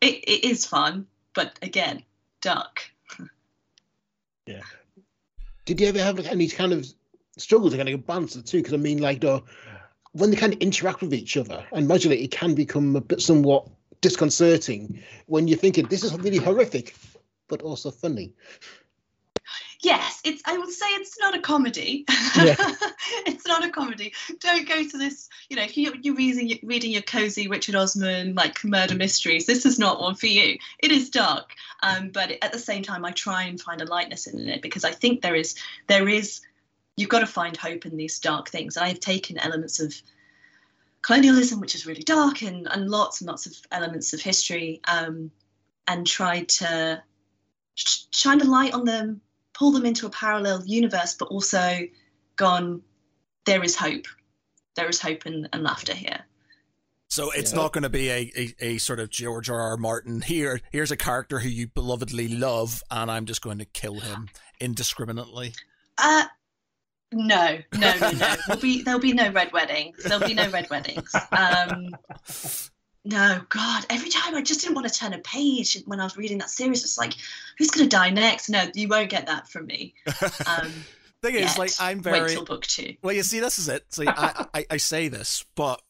it, 0.00 0.14
it 0.24 0.44
is 0.44 0.66
fun, 0.66 1.06
but 1.34 1.58
again, 1.62 2.02
dark. 2.40 2.90
yeah. 4.46 4.62
Did 5.64 5.80
you 5.80 5.86
ever 5.88 6.00
have 6.00 6.18
any 6.20 6.48
kind 6.48 6.72
of 6.72 6.86
struggles 7.38 7.72
to 7.72 7.78
kind 7.78 7.88
of 7.88 8.06
balance 8.06 8.34
the 8.34 8.42
two? 8.42 8.58
Because 8.58 8.74
I 8.74 8.76
mean, 8.76 8.98
like, 8.98 9.20
the 9.20 9.42
when 10.14 10.30
they 10.30 10.36
kind 10.36 10.52
of 10.52 10.60
interact 10.60 11.00
with 11.02 11.12
each 11.12 11.36
other, 11.36 11.64
and 11.72 11.90
it, 11.90 12.06
it 12.06 12.30
can 12.30 12.54
become 12.54 12.96
a 12.96 13.00
bit 13.00 13.20
somewhat 13.20 13.68
disconcerting 14.00 15.02
when 15.26 15.48
you're 15.48 15.58
thinking 15.58 15.86
this 15.86 16.04
is 16.04 16.16
really 16.18 16.38
horrific, 16.38 16.94
but 17.48 17.62
also 17.62 17.90
funny. 17.90 18.32
Yes, 19.80 20.20
it's. 20.24 20.42
I 20.46 20.56
would 20.56 20.70
say 20.70 20.86
it's 20.92 21.18
not 21.18 21.36
a 21.36 21.40
comedy. 21.40 22.06
Yeah. 22.36 22.56
it's 23.26 23.46
not 23.46 23.64
a 23.64 23.70
comedy. 23.70 24.14
Don't 24.40 24.66
go 24.66 24.82
to 24.82 24.98
this. 24.98 25.28
You 25.50 25.56
know, 25.56 25.62
if 25.62 25.76
you, 25.76 25.92
you're 26.00 26.14
reading 26.14 26.58
reading 26.62 26.92
your 26.92 27.02
cozy 27.02 27.48
Richard 27.48 27.74
Osman 27.74 28.34
like 28.34 28.64
murder 28.64 28.94
mysteries, 28.94 29.46
this 29.46 29.66
is 29.66 29.78
not 29.78 30.00
one 30.00 30.14
for 30.14 30.26
you. 30.26 30.58
It 30.78 30.90
is 30.90 31.10
dark, 31.10 31.52
um, 31.82 32.08
but 32.08 32.32
at 32.42 32.52
the 32.52 32.58
same 32.58 32.82
time, 32.82 33.04
I 33.04 33.10
try 33.10 33.42
and 33.42 33.60
find 33.60 33.82
a 33.82 33.86
lightness 33.86 34.26
in 34.26 34.48
it 34.48 34.62
because 34.62 34.84
I 34.84 34.90
think 34.92 35.20
there 35.20 35.34
is 35.34 35.54
there 35.86 36.08
is 36.08 36.40
you've 36.96 37.08
got 37.08 37.20
to 37.20 37.26
find 37.26 37.56
hope 37.56 37.86
in 37.86 37.96
these 37.96 38.18
dark 38.18 38.48
things. 38.48 38.76
And 38.76 38.86
I've 38.86 39.00
taken 39.00 39.38
elements 39.38 39.80
of 39.80 39.94
colonialism, 41.02 41.60
which 41.60 41.74
is 41.74 41.86
really 41.86 42.02
dark, 42.02 42.42
and, 42.42 42.66
and 42.70 42.90
lots 42.90 43.20
and 43.20 43.28
lots 43.28 43.46
of 43.46 43.54
elements 43.72 44.12
of 44.12 44.20
history, 44.20 44.80
um, 44.88 45.30
and 45.86 46.06
tried 46.06 46.48
to 46.48 47.02
sh- 47.74 48.04
shine 48.10 48.40
a 48.40 48.44
light 48.44 48.72
on 48.72 48.84
them, 48.84 49.20
pull 49.52 49.70
them 49.70 49.84
into 49.84 50.06
a 50.06 50.10
parallel 50.10 50.62
universe, 50.64 51.14
but 51.14 51.26
also 51.28 51.80
gone, 52.36 52.80
there 53.44 53.62
is 53.62 53.76
hope. 53.76 54.06
There 54.76 54.88
is 54.88 55.00
hope 55.00 55.26
and, 55.26 55.48
and 55.52 55.62
laughter 55.62 55.94
here. 55.94 56.20
So 57.10 57.30
it's 57.30 57.52
Yeah. 57.52 57.58
not 57.58 57.72
going 57.72 57.82
to 57.82 57.90
be 57.90 58.08
a, 58.08 58.32
a, 58.36 58.54
a 58.60 58.78
sort 58.78 58.98
of 58.98 59.08
George 59.10 59.48
R. 59.48 59.60
R. 59.60 59.76
Martin. 59.76 60.20
Here, 60.22 60.60
here's 60.72 60.90
a 60.90 60.96
character 60.96 61.38
who 61.38 61.48
you 61.48 61.68
belovedly 61.68 62.40
love, 62.40 62.82
and 62.90 63.10
I'm 63.10 63.26
just 63.26 63.40
going 63.42 63.58
to 63.58 63.64
kill 63.66 64.00
him 64.00 64.28
indiscriminately. 64.60 65.52
Uh, 65.98 66.24
no, 67.14 67.58
no, 67.74 67.98
no, 67.98 68.10
no. 68.10 68.34
There'll 68.46 68.60
be 68.60 68.82
there'll 68.82 69.00
be 69.00 69.12
no 69.12 69.30
red 69.30 69.52
weddings. 69.52 70.02
There'll 70.02 70.26
be 70.26 70.34
no 70.34 70.48
red 70.50 70.68
weddings. 70.70 71.14
Um, 71.32 71.94
no, 73.04 73.40
God. 73.48 73.86
Every 73.90 74.08
time 74.10 74.34
I 74.34 74.42
just 74.42 74.60
didn't 74.62 74.74
want 74.74 74.88
to 74.88 74.98
turn 74.98 75.12
a 75.12 75.18
page 75.18 75.82
when 75.86 76.00
I 76.00 76.04
was 76.04 76.16
reading 76.16 76.38
that 76.38 76.50
series. 76.50 76.82
It's 76.84 76.98
like, 76.98 77.14
who's 77.58 77.70
going 77.70 77.88
to 77.88 77.96
die 77.96 78.10
next? 78.10 78.48
No, 78.48 78.64
you 78.74 78.88
won't 78.88 79.10
get 79.10 79.26
that 79.26 79.48
from 79.48 79.66
me. 79.66 79.94
Um, 80.46 80.72
Thing 81.22 81.36
is, 81.36 81.56
like, 81.56 81.70
I'm 81.80 82.00
very. 82.00 82.20
Wait 82.20 82.32
till 82.32 82.44
book 82.44 82.66
two. 82.66 82.96
well. 83.02 83.14
You 83.14 83.22
see, 83.22 83.40
this 83.40 83.58
is 83.58 83.68
it. 83.68 83.84
See, 83.94 84.06
I, 84.06 84.46
I 84.52 84.66
I 84.72 84.76
say 84.76 85.08
this, 85.08 85.42
but 85.54 85.80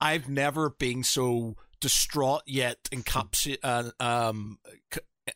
I've 0.00 0.28
never 0.28 0.70
been 0.70 1.02
so 1.02 1.56
distraught 1.80 2.42
yet 2.46 2.78
encapsu- 2.92 3.58
uh, 3.62 3.90
um 3.98 4.58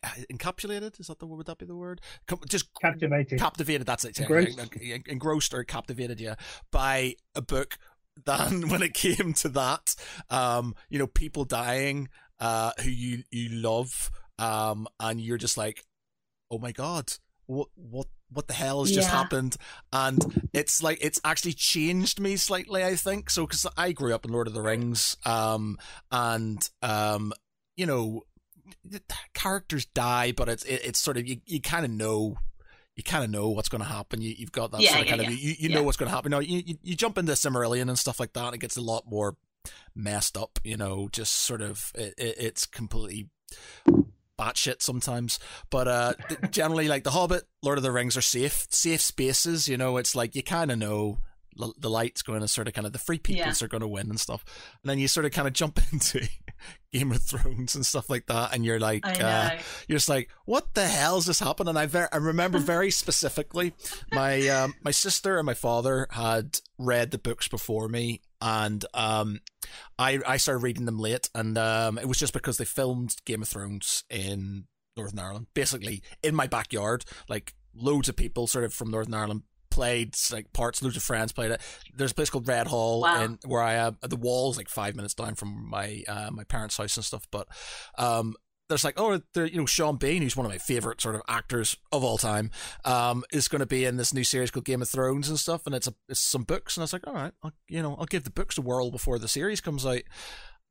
encapsulated. 0.31 0.99
Is 0.99 1.07
that 1.07 1.19
the 1.19 1.25
word? 1.25 1.37
would 1.37 1.47
that 1.47 1.57
be 1.57 1.65
the 1.65 1.75
word? 1.75 2.01
Just 2.47 2.67
Captivated. 2.81 3.39
captivated 3.39 3.87
that's 3.87 4.05
it 4.05 4.19
Engrossed. 4.19 4.59
Engrossed 5.07 5.53
or 5.53 5.63
captivated 5.63 6.19
yeah 6.19 6.35
by 6.71 7.15
a 7.35 7.41
book 7.41 7.77
than 8.25 8.69
when 8.69 8.81
it 8.81 8.93
came 8.93 9.33
to 9.33 9.49
that 9.49 9.95
um 10.29 10.73
you 10.89 10.97
know 10.97 11.07
people 11.07 11.43
dying 11.43 12.07
uh 12.39 12.71
who 12.81 12.89
you 12.89 13.23
you 13.31 13.49
love 13.49 14.09
um 14.39 14.87
and 14.99 15.19
you're 15.19 15.37
just 15.37 15.57
like 15.57 15.83
oh 16.49 16.57
my 16.57 16.71
god 16.71 17.11
what 17.47 17.67
what 17.75 18.07
what 18.31 18.47
the 18.47 18.53
hell 18.53 18.83
has 18.83 18.91
just 18.91 19.09
happened 19.09 19.55
and 19.93 20.47
it's 20.53 20.81
like 20.81 20.97
it's 21.01 21.19
actually 21.23 21.53
changed 21.53 22.19
me 22.19 22.35
slightly 22.35 22.83
i 22.83 22.95
think 22.95 23.29
so 23.29 23.45
because 23.45 23.67
i 23.77 23.91
grew 23.91 24.13
up 24.13 24.25
in 24.25 24.31
lord 24.31 24.47
of 24.47 24.53
the 24.53 24.61
rings 24.61 25.15
um 25.25 25.77
and 26.11 26.69
um 26.81 27.31
you 27.77 27.85
know 27.85 28.23
the 28.83 29.01
characters 29.33 29.85
die 29.85 30.31
but 30.31 30.49
it's 30.49 30.63
it, 30.63 30.81
it's 30.83 30.99
sort 30.99 31.17
of 31.17 31.27
you, 31.27 31.37
you 31.45 31.61
kind 31.61 31.85
of 31.85 31.91
know 31.91 32.37
you 32.95 33.03
kind 33.03 33.23
of 33.25 33.29
know 33.29 33.49
what's 33.49 33.67
going 33.67 33.81
to 33.83 33.89
happen. 33.89 34.21
You, 34.21 34.33
you've 34.37 34.53
got 34.53 34.71
that 34.71 34.81
Yeah, 34.81 34.91
sort 34.91 35.01
of 35.01 35.07
yeah, 35.07 35.17
kind 35.17 35.21
of 35.21 35.29
you, 35.29 35.55
you 35.59 35.67
Yeah. 35.69 35.75
know 35.75 35.83
what's 35.83 35.97
going 35.97 36.09
to 36.09 36.15
happen. 36.15 36.31
Now 36.31 36.39
you, 36.39 36.63
you 36.65 36.75
you 36.81 36.95
jump 36.95 37.17
into 37.17 37.33
Silmarillion 37.33 37.89
and 37.89 37.99
stuff 37.99 38.21
like 38.21 38.31
that, 38.33 38.45
and 38.45 38.55
it 38.55 38.59
gets 38.59 38.77
a 38.77 38.81
lot 38.81 39.03
more 39.05 39.35
messed 39.93 40.37
up. 40.37 40.59
You 40.63 40.77
know, 40.77 41.09
just 41.11 41.33
sort 41.33 41.61
of 41.61 41.91
it, 41.95 42.13
it, 42.17 42.35
it's 42.39 42.65
completely 42.65 43.27
batshit 44.39 44.81
sometimes. 44.81 45.39
But 45.69 45.87
uh 45.87 46.13
generally, 46.51 46.87
like 46.87 47.03
the 47.03 47.11
Hobbit, 47.11 47.43
Lord 47.61 47.77
of 47.77 47.83
the 47.83 47.91
Rings 47.91 48.15
are 48.17 48.21
safe 48.21 48.65
safe 48.69 49.01
spaces. 49.01 49.67
You 49.67 49.77
know, 49.77 49.97
it's 49.97 50.15
like 50.15 50.35
you 50.35 50.43
kind 50.43 50.71
of 50.71 50.77
know. 50.77 51.19
The 51.77 51.89
light's 51.89 52.21
going 52.21 52.41
to 52.41 52.49
sort 52.49 52.67
of 52.67 52.73
kind 52.73 52.85
of 52.85 52.91
the 52.91 52.99
free 52.99 53.17
peoples 53.17 53.61
are 53.61 53.69
going 53.69 53.79
to 53.79 53.87
win 53.87 54.09
and 54.09 54.19
stuff, 54.19 54.43
and 54.83 54.89
then 54.89 54.99
you 54.99 55.07
sort 55.07 55.25
of 55.25 55.31
kind 55.31 55.47
of 55.47 55.53
jump 55.53 55.79
into 55.93 56.27
Game 56.93 57.11
of 57.11 57.21
Thrones 57.21 57.75
and 57.75 57.85
stuff 57.85 58.09
like 58.09 58.27
that, 58.27 58.53
and 58.53 58.63
you're 58.65 58.79
like, 58.79 59.05
uh, 59.05 59.49
you're 59.87 59.97
just 59.97 60.09
like, 60.09 60.29
what 60.45 60.73
the 60.73 60.87
hell 60.87 61.17
is 61.17 61.25
this 61.25 61.39
happening? 61.39 61.69
And 61.69 61.79
I 61.79 61.85
ver- 61.87 62.09
I 62.11 62.17
remember 62.17 62.59
very 62.73 62.91
specifically, 62.91 63.73
my 64.11 64.47
um, 64.47 64.73
my 64.83 64.91
sister 64.91 65.37
and 65.37 65.45
my 65.45 65.53
father 65.53 66.07
had 66.11 66.59
read 66.77 67.11
the 67.11 67.17
books 67.17 67.47
before 67.47 67.87
me, 67.89 68.21
and 68.41 68.85
um, 68.93 69.41
I 69.99 70.19
I 70.25 70.37
started 70.37 70.63
reading 70.63 70.85
them 70.85 70.99
late, 70.99 71.29
and 71.35 71.57
um, 71.57 71.97
it 71.97 72.07
was 72.07 72.17
just 72.17 72.33
because 72.33 72.57
they 72.57 72.65
filmed 72.65 73.15
Game 73.25 73.41
of 73.41 73.49
Thrones 73.49 74.03
in 74.09 74.65
Northern 74.95 75.19
Ireland, 75.19 75.47
basically 75.53 76.01
in 76.23 76.35
my 76.35 76.47
backyard, 76.47 77.05
like 77.27 77.53
loads 77.73 78.07
of 78.07 78.15
people 78.15 78.47
sort 78.47 78.63
of 78.63 78.73
from 78.73 78.91
Northern 78.91 79.13
Ireland 79.13 79.43
played 79.69 80.15
like 80.31 80.51
parts 80.53 80.81
of 80.81 80.93
friends 81.03 81.31
played 81.31 81.51
it 81.51 81.61
there's 81.95 82.11
a 82.11 82.15
place 82.15 82.29
called 82.29 82.47
red 82.47 82.67
hall 82.67 83.01
Wow. 83.01 83.23
in 83.23 83.39
where 83.45 83.61
i 83.61 83.73
am 83.73 83.97
the 84.01 84.15
wall's 84.15 84.57
like 84.57 84.69
five 84.69 84.95
minutes 84.95 85.13
down 85.13 85.35
from 85.35 85.69
my 85.69 86.03
uh, 86.07 86.29
my 86.31 86.43
parents 86.43 86.77
house 86.77 86.95
and 86.97 87.05
stuff 87.05 87.27
but 87.31 87.47
um 87.97 88.35
there's 88.67 88.83
like 88.83 88.95
oh 88.99 89.21
there 89.35 89.45
you 89.45 89.57
know 89.57 89.67
Sean 89.67 89.97
Bean 89.97 90.23
who's 90.23 90.35
one 90.35 90.45
of 90.45 90.51
my 90.51 90.57
favorite 90.57 90.99
sort 90.99 91.13
of 91.13 91.21
actors 91.27 91.77
of 91.91 92.03
all 92.03 92.17
time 92.17 92.49
um 92.83 93.23
is 93.31 93.47
going 93.47 93.59
to 93.59 93.65
be 93.67 93.85
in 93.85 93.97
this 93.97 94.11
new 94.11 94.23
series 94.23 94.49
called 94.49 94.65
Game 94.65 94.81
of 94.81 94.89
Thrones 94.89 95.29
and 95.29 95.39
stuff 95.39 95.67
and 95.67 95.75
it's 95.75 95.87
a 95.87 95.93
it's 96.09 96.19
some 96.19 96.41
books 96.43 96.75
and 96.75 96.81
I 96.81 96.85
was 96.85 96.93
like 96.93 97.05
all 97.05 97.13
right 97.13 97.33
I'll, 97.43 97.51
you 97.67 97.83
know 97.83 97.95
I'll 97.99 98.05
give 98.07 98.23
the 98.23 98.31
books 98.31 98.57
a 98.57 98.61
whirl 98.61 98.89
before 98.89 99.19
the 99.19 99.27
series 99.27 99.61
comes 99.61 99.85
out 99.85 100.01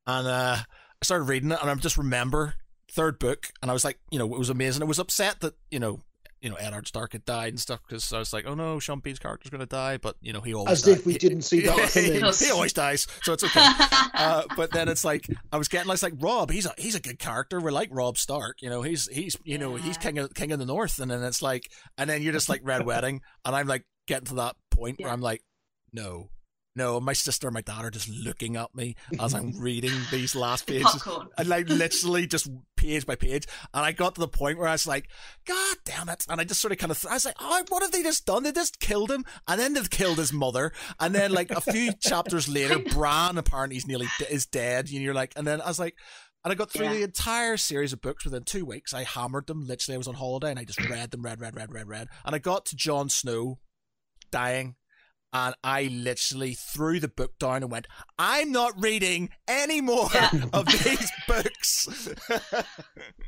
and 0.09 0.27
uh 0.27 0.57
I 0.59 1.05
started 1.05 1.25
reading 1.25 1.53
it 1.53 1.59
and 1.61 1.71
I 1.71 1.75
just 1.77 1.97
remember 1.97 2.55
third 2.91 3.21
book 3.21 3.47
and 3.63 3.71
I 3.71 3.75
was 3.75 3.85
like 3.85 3.99
you 4.11 4.19
know 4.19 4.27
it 4.35 4.39
was 4.41 4.51
amazing 4.51 4.83
I 4.83 4.87
was 4.87 4.99
upset 4.99 5.39
that 5.41 5.55
you 5.71 5.79
know 5.79 6.03
you 6.45 6.51
know 6.51 6.57
Eddard 6.57 6.87
Stark 6.87 7.13
had 7.13 7.25
died 7.25 7.55
and 7.55 7.59
stuff 7.59 7.81
because 7.89 8.13
I 8.13 8.19
was 8.19 8.35
like 8.35 8.45
oh 8.47 8.55
no 8.55 8.79
Sean 8.79 9.01
Bean's 9.01 9.19
character's 9.19 9.51
going 9.51 9.61
to 9.61 9.67
die 9.67 9.97
but 9.97 10.17
you 10.21 10.33
know 10.33 10.43
he 10.43 10.53
always 10.53 10.73
As 10.73 10.83
died. 10.83 10.99
if 10.99 11.07
we 11.07 11.17
didn't 11.17 11.43
see 11.43 11.63
that 11.63 11.91
he, 11.91 12.19
coming. 12.21 12.35
he 12.39 12.51
always 12.51 12.75
dies 12.75 13.07
so 13.23 13.33
it's 13.33 13.43
okay. 13.43 13.67
Uh, 14.17 14.45
but 14.57 14.71
then 14.71 14.89
it's 14.89 15.05
like 15.05 15.27
I 15.51 15.57
was 15.57 15.67
getting 15.67 15.91
I 15.91 15.95
was 15.95 16.03
like 16.03 16.13
Robb 16.19 16.51
he's 16.51 16.67
a 16.67 16.75
he's 16.79 16.95
a 16.95 17.01
good 17.01 17.19
character. 17.19 17.61
We're 17.61 17.73
like 17.73 17.89
Robb 17.91 18.17
Stark 18.17 18.59
you 18.63 18.71
know 18.71 18.83
he's 18.83 19.09
he's 19.09 19.37
you 19.43 19.59
know 19.59 19.75
he's 19.75 19.99
king 19.99 20.19
of 20.19 20.33
king 20.35 20.53
of 20.53 20.61
the 20.61 20.67
north. 20.67 21.01
And 21.01 21.11
then 21.11 21.23
it's 21.25 21.43
like 21.43 21.69
and 21.99 22.09
then 22.09 22.23
you're 22.23 22.33
just 22.33 22.49
like 22.49 22.61
Red 22.63 22.87
Wedding 22.87 23.23
and 23.45 23.57
I'm 23.57 23.67
like 23.67 23.85
getting 24.07 24.27
to 24.27 24.35
that 24.35 24.55
point 24.71 25.01
where 25.01 25.11
I'm 25.11 25.21
like 25.21 25.43
no 25.93 26.29
no 26.77 27.01
my 27.01 27.13
sister 27.13 27.47
and 27.47 27.55
my 27.55 27.61
dad 27.61 27.85
are 27.85 27.91
just 27.91 28.09
looking 28.09 28.57
at 28.57 28.75
me 28.75 28.97
as 29.21 29.35
I'm 29.35 29.53
reading 29.59 29.93
these 30.11 30.35
last 30.35 30.67
pages 30.67 31.07
and 31.39 31.49
like 31.49 31.69
literally 31.69 32.27
just 32.27 32.51
page 32.77 33.07
by 33.07 33.15
page. 33.15 33.47
And 33.73 33.85
I 33.85 33.93
got 33.93 34.15
to 34.17 34.21
the 34.21 34.29
point 34.29 34.59
where 34.59 34.69
I 34.69 34.73
was 34.73 34.87
like, 34.87 35.09
God 35.47 35.77
damn 35.85 36.09
it. 36.09 36.25
And 36.29 36.41
I 36.41 36.45
just 36.45 36.61
sort 36.61 36.73
of 36.73 36.79
kind 36.79 36.91
of, 36.91 37.05
I 37.09 37.15
was 37.15 37.25
like, 37.25 37.37
oh, 37.41 37.63
what 37.69 37.83
have 37.83 37.93
they 37.93 38.03
just 38.03 38.27
done? 38.27 38.43
They 38.43 38.53
just 38.53 38.79
killed 38.81 39.11
him. 39.11 39.25
And 39.49 39.59
then 39.61 39.73
they've 39.75 39.89
killed 39.89 40.19
his 40.19 40.33
mother. 40.33 40.73
And 41.01 41.15
then 41.15 41.33
like 41.33 41.51
a 41.51 41.61
few 41.61 41.93
chapters 42.01 42.49
later, 42.49 42.79
Bran 42.79 43.39
apparently 43.39 43.77
is 43.79 43.87
nearly 43.87 44.09
is 44.31 44.45
dead. 44.47 44.87
And 44.91 45.01
you're 45.01 45.15
like, 45.15 45.33
and 45.37 45.47
then 45.47 45.61
I 45.63 45.69
was 45.69 45.79
like, 45.79 45.95
and 46.45 46.53
I 46.53 46.57
got 46.57 46.71
through 46.71 46.87
Yeah. 46.87 46.93
the 46.95 47.03
entire 47.05 47.57
series 47.57 47.95
of 47.95 48.03
books 48.03 48.25
within 48.27 48.43
two 48.43 48.67
weeks. 48.67 48.93
I 48.93 49.05
hammered 49.05 49.47
them. 49.47 49.67
Literally, 49.67 49.95
I 49.95 49.99
was 49.99 50.09
on 50.09 50.15
holiday 50.15 50.51
and 50.51 50.59
I 50.59 50.65
just 50.65 50.87
read 50.91 51.11
them, 51.11 51.23
read, 51.23 51.41
read, 51.41 51.57
read, 51.57 51.73
read, 51.73 51.89
read. 51.89 52.09
And 52.27 52.35
I 52.35 52.39
got 52.39 52.67
to 52.67 52.77
Jon 52.77 53.09
Snow 53.09 53.61
dying. 54.31 54.75
And 55.35 55.55
I 55.65 55.91
literally 55.93 56.55
threw 56.55 57.01
the 57.01 57.09
book 57.09 57.37
down 57.41 57.65
and 57.65 57.71
went, 57.71 57.89
I'm 58.21 58.53
not 58.53 58.81
reading 58.81 59.31
any 59.49 59.81
more 59.81 60.09
Yeah. 60.15 60.31
of 60.53 60.67
these 60.67 61.11
books. 61.29 62.09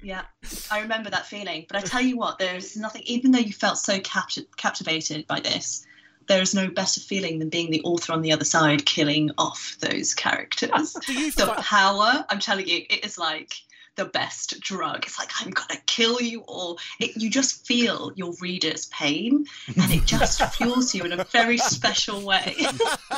Yeah, 0.03 0.23
I 0.71 0.81
remember 0.83 1.11
that 1.11 1.27
feeling. 1.27 1.67
But 1.69 1.79
I 1.79 1.81
tell 1.81 2.01
you 2.01 2.17
what, 2.17 2.39
there's 2.39 2.77
nothing, 2.77 3.03
even 3.07 3.33
though 3.33 3.41
you 3.41 3.53
felt 3.53 3.77
so 3.77 3.99
capti- 3.99 4.47
captivated 4.57 5.27
by 5.27 5.41
this, 5.41 5.85
there 6.29 6.41
is 6.41 6.55
no 6.55 6.69
better 6.69 7.01
feeling 7.01 7.41
than 7.41 7.49
being 7.49 7.73
the 7.73 7.83
author 7.83 8.13
on 8.13 8.23
the 8.23 8.31
other 8.31 8.45
side 8.45 8.87
killing 8.87 9.33
off 9.37 9.77
those 9.81 10.15
characters. 10.15 10.93
The 10.93 11.55
power, 11.59 12.25
I'm 12.29 12.39
telling 12.39 12.69
you, 12.69 12.85
it 12.89 13.05
is 13.05 13.19
like 13.19 13.55
the 13.97 14.05
best 14.05 14.61
drug. 14.61 15.05
It's 15.05 15.19
like, 15.19 15.31
I'm 15.41 15.51
going 15.51 15.69
to 15.71 15.79
kill 15.87 16.21
you 16.21 16.41
all. 16.43 16.79
It, 17.01 17.21
you 17.21 17.31
just 17.31 17.67
feel 17.67 18.13
your 18.15 18.33
reader's 18.41 18.87
pain 18.87 19.45
and 19.67 19.93
it 19.93 20.05
just 20.05 20.43
fuels 20.55 20.95
you 20.95 21.05
in 21.05 21.13
a 21.13 21.25
very 21.25 21.59
special 21.59 22.21
way. 22.23 22.55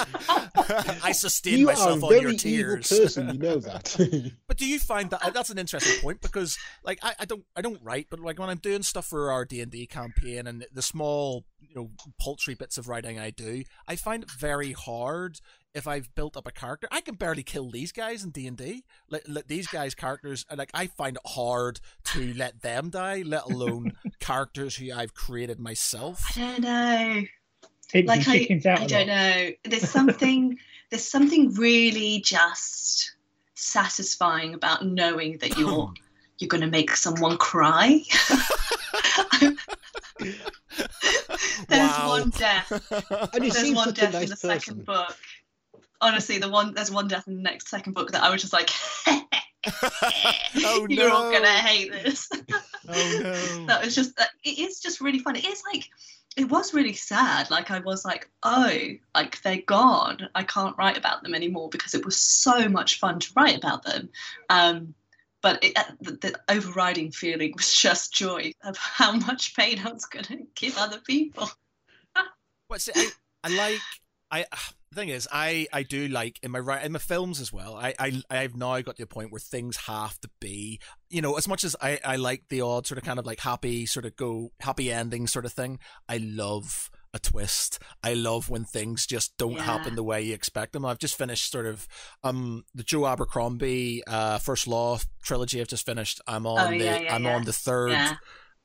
I 1.02 1.12
sustained 1.12 1.58
You 1.58 1.68
are 1.68 1.73
a 1.73 1.76
myself 1.76 2.04
on 2.04 2.11
your 2.11 2.20
very 2.20 2.35
evil 2.35 2.38
tears. 2.38 2.88
person, 2.88 3.28
you 3.35 3.38
know 3.38 3.56
that. 3.58 3.97
But 4.49 4.56
do 4.56 4.66
you 4.66 4.78
find 4.78 5.11
that 5.11 5.25
uh, 5.25 5.30
that's 5.30 5.50
an 5.50 5.58
interesting 5.58 6.00
point 6.00 6.20
because, 6.20 6.58
like, 6.82 6.99
I, 7.02 7.14
I 7.20 7.25
don't 7.25 7.44
I 7.54 7.61
don't 7.61 7.82
write, 7.82 8.06
but 8.11 8.20
like 8.20 8.38
when 8.38 8.49
I'm 8.49 8.58
doing 8.58 8.82
stuff 8.82 9.06
for 9.06 9.30
our 9.30 9.44
D 9.44 9.61
and 9.61 9.70
D 9.70 9.87
campaign 9.87 10.47
and 10.47 10.64
the 10.73 10.82
small 10.82 11.44
you 11.61 11.75
know 11.75 11.90
paltry 12.20 12.54
bits 12.54 12.78
of 12.78 12.88
writing 12.88 13.18
I 13.18 13.30
do, 13.30 13.64
I 13.87 13.97
find 13.97 14.23
it 14.23 14.30
very 14.30 14.73
hard 14.73 15.40
if 15.75 15.87
I've 15.87 16.14
built 16.14 16.37
up 16.37 16.46
a 16.46 16.52
character. 16.52 16.88
I 16.90 17.00
can 17.00 17.14
barely 17.14 17.42
kill 17.42 17.70
these 17.70 17.92
guys 17.92 18.25
in 18.25 18.30
D 18.30 18.46
and 18.46 18.56
D. 18.56 18.84
Let, 19.10 19.28
let 19.28 19.48
these 19.48 19.66
guys 19.66 19.94
characters 19.94 20.44
and 20.50 20.58
like 20.58 20.70
I 20.75 20.87
find 20.87 21.16
it 21.16 21.22
hard 21.30 21.80
to 22.06 22.34
let 22.34 22.62
them 22.62 22.90
die, 22.90 23.22
let 23.25 23.44
alone 23.44 23.92
characters 24.20 24.76
who 24.76 24.92
I've 24.92 25.14
created 25.14 25.58
myself. 25.60 26.25
I 26.37 26.40
don't 26.40 26.60
know. 26.62 27.22
Pigs 27.92 28.06
like 28.08 28.20
and 28.20 28.28
I, 28.28 28.38
chickens 28.38 28.66
out 28.66 28.80
I 28.80 28.84
a 28.84 28.88
don't 28.88 29.06
know. 29.06 29.50
There's 29.64 29.88
something 29.88 30.58
there's 30.90 31.04
something 31.04 31.54
really 31.54 32.20
just 32.25 33.12
satisfying 33.54 34.54
about 34.54 34.87
knowing 34.87 35.38
that 35.38 35.56
you're 35.58 35.87
hmm. 35.87 35.92
you're 36.38 36.48
going 36.48 36.60
to 36.62 36.66
make 36.68 36.96
someone 36.96 37.37
cry. 37.38 38.00
there's 40.18 41.90
Wow. 41.90 42.08
one 42.08 42.30
death. 42.30 42.70
and 43.34 43.44
you 43.44 43.50
There's 43.50 43.58
seem 43.58 43.75
one 43.75 43.88
such 43.88 43.98
a 43.98 44.00
death 44.02 44.14
in 44.22 44.28
the 44.28 44.37
person. 44.37 44.60
second 44.60 44.84
book. 44.84 45.16
Honestly, 46.00 46.38
the 46.38 46.49
one 46.49 46.75
there's 46.75 46.90
one 46.90 47.09
death 47.09 47.26
in 47.26 47.37
the 47.37 47.43
next 47.43 47.69
second 47.69 47.95
book 47.95 48.12
that 48.12 48.23
I 48.23 48.31
was 48.31 48.40
just 48.40 48.52
like, 48.52 48.71
Oh, 50.57 50.87
you're 50.88 51.11
all 51.11 51.31
gonna 51.31 51.49
hate 51.49 51.90
this. 51.90 52.28
Oh 52.88 53.21
no. 53.23 53.33
that 53.67 53.85
was 53.85 53.95
just 53.95 54.19
it 54.45 54.59
is 54.59 54.81
just 54.81 55.00
really 55.00 55.19
fun. 55.19 55.37
It 55.37 55.45
is 55.45 55.62
like 55.73 55.88
it 56.37 56.49
was 56.49 56.75
really 56.75 56.93
sad. 56.93 57.50
Like 57.50 57.71
I 57.71 57.81
was 57.81 58.05
like, 58.05 58.31
oh, 58.43 58.73
like 59.14 59.43
they're 59.43 59.62
gone. 59.62 60.28
I 60.35 60.45
can't 60.45 60.76
write 60.78 60.97
about 60.97 61.23
them 61.23 61.35
anymore 61.35 61.69
because 61.69 61.95
it 61.95 62.05
was 62.05 62.17
so 62.17 62.69
much 62.69 62.99
fun 62.99 63.19
to 63.19 63.33
write 63.35 63.57
about 63.57 63.85
them. 63.85 64.09
Um, 64.49 64.95
but 65.40 65.62
it, 65.62 65.76
uh, 65.76 65.85
the, 66.00 66.12
the, 66.12 66.40
overriding 66.49 67.12
feeling 67.12 67.52
was 67.57 67.75
just 67.75 68.12
joy 68.12 68.52
of 68.64 68.76
how 68.76 69.12
much 69.12 69.55
pain 69.57 69.81
I 69.85 69.93
was 69.93 70.05
going 70.05 70.25
to 70.26 70.47
give 70.57 70.76
other 70.78 70.99
people. 70.99 71.49
What's 72.67 72.88
it? 72.88 72.97
I, 72.97 73.11
I 73.45 73.49
like 73.57 73.81
I 74.30 74.44
the 74.90 74.94
thing 74.94 75.08
is, 75.08 75.28
I 75.30 75.66
I 75.73 75.82
do 75.82 76.08
like 76.08 76.38
in 76.42 76.50
my 76.50 76.58
right 76.58 76.85
in 76.85 76.92
my 76.92 76.99
films 76.99 77.40
as 77.40 77.52
well. 77.52 77.76
I 77.76 77.94
I 77.99 78.23
I've 78.30 78.56
now 78.56 78.80
got 78.80 78.97
to 78.97 79.02
a 79.02 79.06
point 79.06 79.30
where 79.30 79.40
things 79.40 79.76
have 79.87 80.20
to 80.20 80.30
be, 80.40 80.80
you 81.11 81.23
know, 81.23 81.37
as 81.37 81.49
much 81.49 81.64
as 81.64 81.76
I 81.80 81.99
I 82.04 82.16
like 82.16 82.44
the 82.49 82.61
odd 82.61 82.87
sort 82.87 82.99
of 82.99 83.04
kind 83.04 83.18
of 83.18 83.26
like 83.26 83.40
happy 83.40 83.87
sort 83.87 84.04
of 84.04 84.16
go 84.16 84.52
happy 84.61 84.90
ending 84.90 85.26
sort 85.26 85.44
of 85.44 85.52
thing. 85.52 85.78
I 86.08 86.18
love 86.18 86.90
a 87.14 87.18
twist. 87.18 87.78
I 88.02 88.14
love 88.14 88.50
when 88.50 88.64
things 88.64 89.06
just 89.06 89.37
don't 89.38 89.52
yeah. 89.52 89.62
happen 89.62 89.94
the 89.94 90.02
way 90.02 90.23
you 90.23 90.35
expect 90.35 90.73
them. 90.73 90.85
I've 90.85 90.99
just 90.99 91.16
finished 91.16 91.50
sort 91.50 91.66
of 91.66 91.87
um 92.25 92.64
the 92.75 92.82
Joe 92.82 93.06
Abercrombie 93.06 94.02
uh 94.06 94.38
First 94.38 94.66
Law 94.66 94.99
trilogy. 95.23 95.61
I've 95.61 95.68
just 95.68 95.87
finished. 95.87 96.20
I'm 96.26 96.47
on 96.47 96.75
oh, 96.75 96.78
the 96.78 96.85
yeah, 96.85 97.14
I'm 97.14 97.26
on 97.26 97.44
the 97.44 97.52
third. 97.52 98.16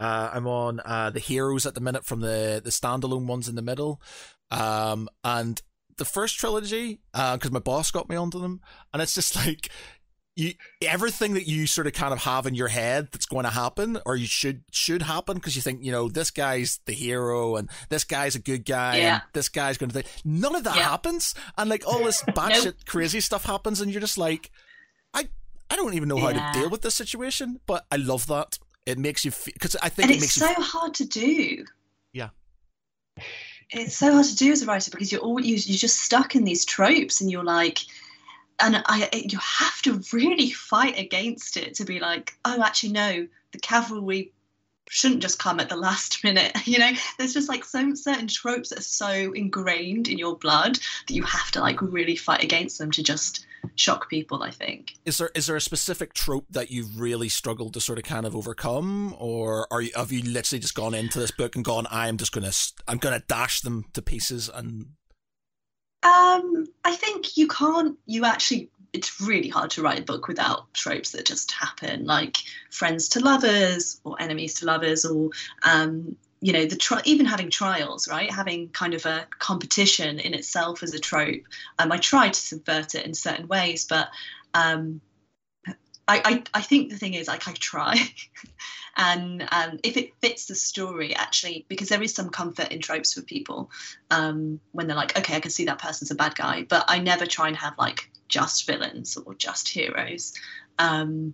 Uh, 0.03 0.31
I'm 0.33 0.47
on 0.47 0.81
uh, 0.83 1.11
the 1.11 1.21
heroes 1.21 1.65
at 1.65 1.75
the 1.75 1.81
minute 1.81 2.03
from 2.03 2.19
the 2.19 2.61
the 2.61 2.71
standalone 2.71 3.25
ones 3.25 3.47
in 3.47 3.55
the 3.55 3.61
middle, 3.61 4.01
um, 4.51 5.07
and 5.23 5.61
the 5.97 6.03
first 6.03 6.37
trilogy 6.37 6.99
because 7.13 7.45
uh, 7.45 7.53
my 7.53 7.59
boss 7.59 7.89
got 7.89 8.09
me 8.09 8.17
onto 8.17 8.41
them, 8.41 8.59
and 8.91 9.01
it's 9.01 9.15
just 9.15 9.33
like 9.47 9.69
you 10.35 10.55
everything 10.81 11.35
that 11.35 11.47
you 11.47 11.67
sort 11.67 11.87
of 11.87 11.93
kind 11.93 12.11
of 12.11 12.23
have 12.23 12.45
in 12.45 12.53
your 12.53 12.67
head 12.67 13.07
that's 13.13 13.25
going 13.25 13.45
to 13.45 13.51
happen 13.51 13.97
or 14.05 14.17
you 14.17 14.25
should 14.25 14.63
should 14.71 15.03
happen 15.03 15.35
because 15.35 15.55
you 15.55 15.61
think 15.61 15.83
you 15.83 15.91
know 15.91 16.09
this 16.09 16.31
guy's 16.31 16.79
the 16.85 16.91
hero 16.91 17.55
and 17.55 17.69
this 17.89 18.03
guy's 18.03 18.35
a 18.35 18.39
good 18.39 18.65
guy 18.65 18.97
yeah. 18.97 19.13
and 19.13 19.21
this 19.33 19.47
guy's 19.47 19.77
going 19.77 19.89
to 19.89 19.93
think 19.93 20.07
none 20.25 20.55
of 20.55 20.63
that 20.63 20.75
yeah. 20.75 20.83
happens 20.89 21.35
and 21.57 21.69
like 21.69 21.87
all 21.87 22.03
this 22.03 22.23
batshit 22.29 22.65
nope. 22.65 22.75
crazy 22.87 23.19
stuff 23.19 23.45
happens 23.45 23.79
and 23.79 23.91
you're 23.91 24.01
just 24.01 24.17
like 24.17 24.49
I 25.13 25.27
I 25.69 25.75
don't 25.75 25.93
even 25.93 26.09
know 26.09 26.17
yeah. 26.17 26.33
how 26.33 26.51
to 26.51 26.59
deal 26.59 26.69
with 26.69 26.81
this 26.81 26.95
situation 26.95 27.59
but 27.67 27.85
I 27.91 27.97
love 27.97 28.25
that 28.27 28.57
it 28.85 28.97
makes 28.97 29.23
you 29.23 29.31
feel 29.31 29.53
because 29.53 29.75
I 29.81 29.89
think 29.89 30.09
and 30.09 30.17
it 30.17 30.23
it's 30.23 30.33
so 30.33 30.53
hard 30.53 30.93
to 30.95 31.05
do. 31.05 31.65
Yeah. 32.11 32.29
It's 33.69 33.97
so 33.97 34.11
hard 34.13 34.25
to 34.25 34.35
do 34.35 34.51
as 34.51 34.61
a 34.61 34.65
writer 34.65 34.91
because 34.91 35.11
you're 35.11 35.21
all 35.21 35.39
you, 35.39 35.55
you're 35.55 35.77
just 35.77 35.99
stuck 35.99 36.35
in 36.35 36.43
these 36.43 36.65
tropes 36.65 37.21
and 37.21 37.31
you're 37.31 37.43
like 37.43 37.79
and 38.59 38.83
I, 38.85 39.09
you 39.13 39.39
have 39.39 39.81
to 39.83 40.01
really 40.11 40.51
fight 40.51 40.99
against 40.99 41.57
it 41.57 41.75
to 41.75 41.85
be 41.85 41.99
like 41.99 42.33
oh 42.45 42.61
actually 42.61 42.93
no 42.93 43.27
the 43.51 43.59
cavalry 43.59 44.31
shouldn't 44.89 45.21
just 45.21 45.39
come 45.39 45.59
at 45.59 45.69
the 45.69 45.75
last 45.75 46.23
minute 46.23 46.55
you 46.67 46.77
know? 46.77 46.91
There's 47.17 47.33
just 47.33 47.49
like 47.49 47.63
some 47.63 47.95
certain 47.95 48.27
tropes 48.27 48.69
that 48.69 48.79
are 48.79 48.83
so 48.83 49.33
ingrained 49.33 50.07
in 50.07 50.17
your 50.17 50.37
blood 50.37 50.77
that 51.07 51.13
you 51.13 51.23
have 51.23 51.51
to 51.51 51.61
like 51.61 51.81
really 51.81 52.15
fight 52.15 52.43
against 52.43 52.77
them 52.77 52.91
to 52.91 53.01
just 53.01 53.45
shock 53.75 54.09
people 54.09 54.43
i 54.43 54.51
think. 54.51 54.95
Is 55.05 55.17
there 55.17 55.31
is 55.35 55.47
there 55.47 55.55
a 55.55 55.61
specific 55.61 56.13
trope 56.13 56.45
that 56.51 56.71
you've 56.71 56.99
really 56.99 57.29
struggled 57.29 57.73
to 57.73 57.81
sort 57.81 57.97
of 57.97 58.05
kind 58.05 58.25
of 58.25 58.35
overcome? 58.35 59.15
Or 59.17 59.67
are 59.71 59.81
you 59.81 59.91
have 59.95 60.11
you 60.11 60.21
literally 60.21 60.59
just 60.59 60.75
gone 60.75 60.93
into 60.93 61.19
this 61.19 61.31
book 61.31 61.55
and 61.55 61.63
gone 61.63 61.87
i 61.89 62.07
am 62.07 62.17
just 62.17 62.31
gonna 62.31 62.51
i'm 62.87 62.97
gonna 62.97 63.23
dash 63.27 63.61
them 63.61 63.85
to 63.93 64.01
pieces 64.01 64.49
and 64.53 64.87
um 66.03 66.65
i 66.83 66.95
think 66.95 67.37
you 67.37 67.47
can't 67.47 67.97
you 68.05 68.25
actually 68.25 68.69
it's 68.91 69.19
really 69.21 69.49
hard 69.49 69.71
to 69.71 69.81
write 69.81 69.99
a 69.99 70.03
book 70.03 70.27
without 70.27 70.71
tropes 70.73 71.11
that 71.11 71.25
just 71.25 71.51
happen 71.51 72.05
like 72.05 72.37
friends 72.69 73.09
to 73.09 73.19
lovers 73.19 73.99
or 74.03 74.21
enemies 74.21 74.55
to 74.55 74.65
lovers 74.65 75.05
or 75.05 75.29
um 75.63 76.15
you 76.43 76.51
know 76.51 76.65
the 76.65 76.75
tri- 76.75 77.01
even 77.05 77.25
having 77.25 77.49
trials 77.49 78.07
right? 78.09 78.29
Having 78.29 78.69
kind 78.69 78.93
of 78.93 79.05
a 79.05 79.25
competition 79.39 80.19
in 80.19 80.33
itself 80.33 80.83
as 80.83 80.93
a 80.93 80.99
trope. 80.99 81.43
Um, 81.79 81.91
i 81.91 81.97
try 81.97 82.27
to 82.27 82.39
subvert 82.39 82.95
it 82.95 83.05
in 83.05 83.13
certain 83.13 83.47
ways 83.47 83.85
but 83.85 84.09
um, 84.53 84.99
I, 86.05 86.21
I, 86.25 86.43
I 86.53 86.61
think 86.61 86.89
the 86.89 86.97
thing 86.97 87.13
is 87.13 87.27
like 87.27 87.47
I 87.47 87.53
try. 87.53 87.95
And 88.95 89.47
um, 89.51 89.79
if 89.83 89.97
it 89.97 90.13
fits 90.21 90.45
the 90.45 90.53
story 90.53 91.15
actually 91.15 91.65
because 91.67 91.89
there 91.89 92.03
is 92.03 92.13
some 92.13 92.29
comfort 92.29 92.71
in 92.71 92.79
tropes 92.79 93.13
for 93.13 93.23
people 93.23 93.71
um, 94.11 94.59
when 94.71 94.85
they're 94.85 94.95
like 94.95 95.17
okay 95.17 95.35
I 95.35 95.39
can 95.39 95.49
see 95.49 95.65
that 95.65 95.79
person's 95.79 96.11
a 96.11 96.15
bad 96.15 96.35
guy 96.35 96.67
but 96.69 96.85
I 96.87 96.99
never 96.99 97.25
try 97.25 97.47
and 97.47 97.57
have 97.57 97.73
like 97.79 98.07
just 98.27 98.67
villains 98.67 99.17
or 99.17 99.33
just 99.33 99.67
heroes. 99.67 100.33
Um, 100.77 101.33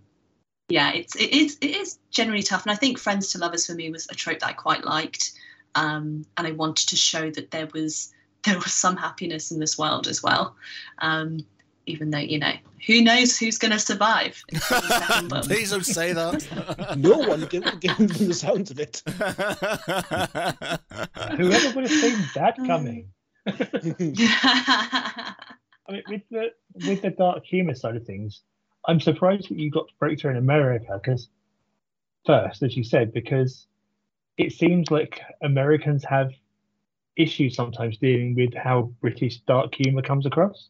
yeah, 0.69 0.93
it's 0.93 1.15
it 1.15 1.33
is 1.33 1.57
it 1.61 1.75
is 1.75 1.97
generally 2.11 2.43
tough, 2.43 2.63
and 2.63 2.71
I 2.71 2.75
think 2.75 2.99
friends 2.99 3.31
to 3.31 3.39
lovers 3.39 3.65
for 3.65 3.73
me 3.73 3.89
was 3.89 4.07
a 4.09 4.15
trope 4.15 4.39
that 4.39 4.49
I 4.49 4.53
quite 4.53 4.85
liked, 4.85 5.31
um, 5.75 6.25
and 6.37 6.47
I 6.47 6.51
wanted 6.51 6.87
to 6.89 6.95
show 6.95 7.31
that 7.31 7.51
there 7.51 7.67
was 7.73 8.13
there 8.43 8.55
was 8.55 8.71
some 8.71 8.95
happiness 8.95 9.51
in 9.51 9.59
this 9.59 9.77
world 9.77 10.07
as 10.07 10.23
well. 10.23 10.55
Um, 10.99 11.45
even 11.85 12.11
though 12.11 12.19
you 12.19 12.37
know 12.37 12.53
who 12.85 13.01
knows 13.01 13.37
who's 13.37 13.57
going 13.57 13.71
to 13.71 13.79
survive. 13.79 14.43
Please 14.51 15.71
don't 15.71 15.85
say 15.85 16.13
that. 16.13 16.95
no 16.97 17.17
one, 17.17 17.45
given, 17.45 17.77
given 17.79 18.07
the 18.07 18.33
sounds 18.33 18.71
of 18.71 18.79
it. 18.79 19.01
Whoever 21.35 21.75
would 21.75 21.89
have 21.89 21.99
seen 21.99 22.17
that 22.35 22.55
coming? 22.65 23.09
I 23.47 23.51
mean, 25.89 26.03
with 26.07 26.21
the 26.29 26.51
with 26.87 27.01
the 27.01 27.09
dark 27.09 27.43
humor 27.45 27.73
side 27.73 27.95
of 27.95 28.05
things, 28.05 28.43
I'm 28.87 28.99
surprised 28.99 29.49
that 29.49 29.59
you 29.59 29.69
got 29.69 29.87
to 29.87 29.93
breakthrough 29.99 30.31
in 30.31 30.37
America 30.37 30.99
because, 31.01 31.29
first, 32.25 32.63
as 32.63 32.75
you 32.75 32.83
said, 32.83 33.13
because 33.13 33.67
it 34.37 34.53
seems 34.53 34.89
like 34.89 35.21
Americans 35.41 36.03
have 36.05 36.31
issues 37.17 37.55
sometimes 37.55 37.97
dealing 37.97 38.35
with 38.35 38.53
how 38.53 38.93
British 39.01 39.39
dark 39.41 39.75
humour 39.75 40.01
comes 40.01 40.25
across. 40.25 40.69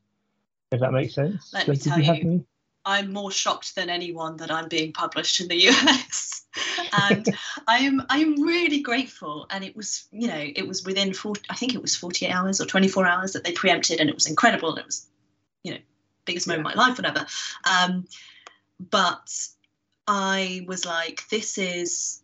If 0.71 0.81
that 0.81 0.91
makes 0.91 1.13
sense. 1.15 1.51
Let 1.53 1.65
so 1.65 1.71
me 1.71 1.77
tell 1.77 1.99
you, 1.99 2.31
you 2.31 2.45
I'm 2.85 3.13
more 3.13 3.31
shocked 3.31 3.75
than 3.75 3.89
anyone 3.89 4.37
that 4.37 4.51
I'm 4.51 4.67
being 4.67 4.93
published 4.93 5.39
in 5.41 5.47
the 5.47 5.55
US. 5.69 6.45
and 7.07 7.27
I'm 7.67 8.01
I'm 8.09 8.41
really 8.41 8.81
grateful. 8.81 9.45
And 9.49 9.63
it 9.63 9.75
was, 9.75 10.07
you 10.11 10.27
know, 10.27 10.43
it 10.55 10.67
was 10.67 10.83
within 10.83 11.13
40, 11.13 11.41
I 11.49 11.55
think 11.55 11.75
it 11.75 11.81
was 11.81 11.95
48 11.95 12.31
hours 12.31 12.59
or 12.61 12.65
24 12.65 13.05
hours 13.05 13.33
that 13.33 13.43
they 13.43 13.51
preempted, 13.51 13.99
and 13.99 14.09
it 14.09 14.15
was 14.15 14.27
incredible. 14.27 14.69
And 14.69 14.79
it 14.79 14.85
was, 14.85 15.07
you 15.63 15.73
know, 15.73 15.79
biggest 16.29 16.47
moment 16.47 16.67
of 16.67 16.75
my 16.75 16.87
life, 16.87 16.97
whatever. 16.97 17.25
Um, 17.69 18.05
but 18.79 19.29
I 20.07 20.65
was 20.67 20.85
like, 20.85 21.27
this 21.29 21.57
is 21.57 22.21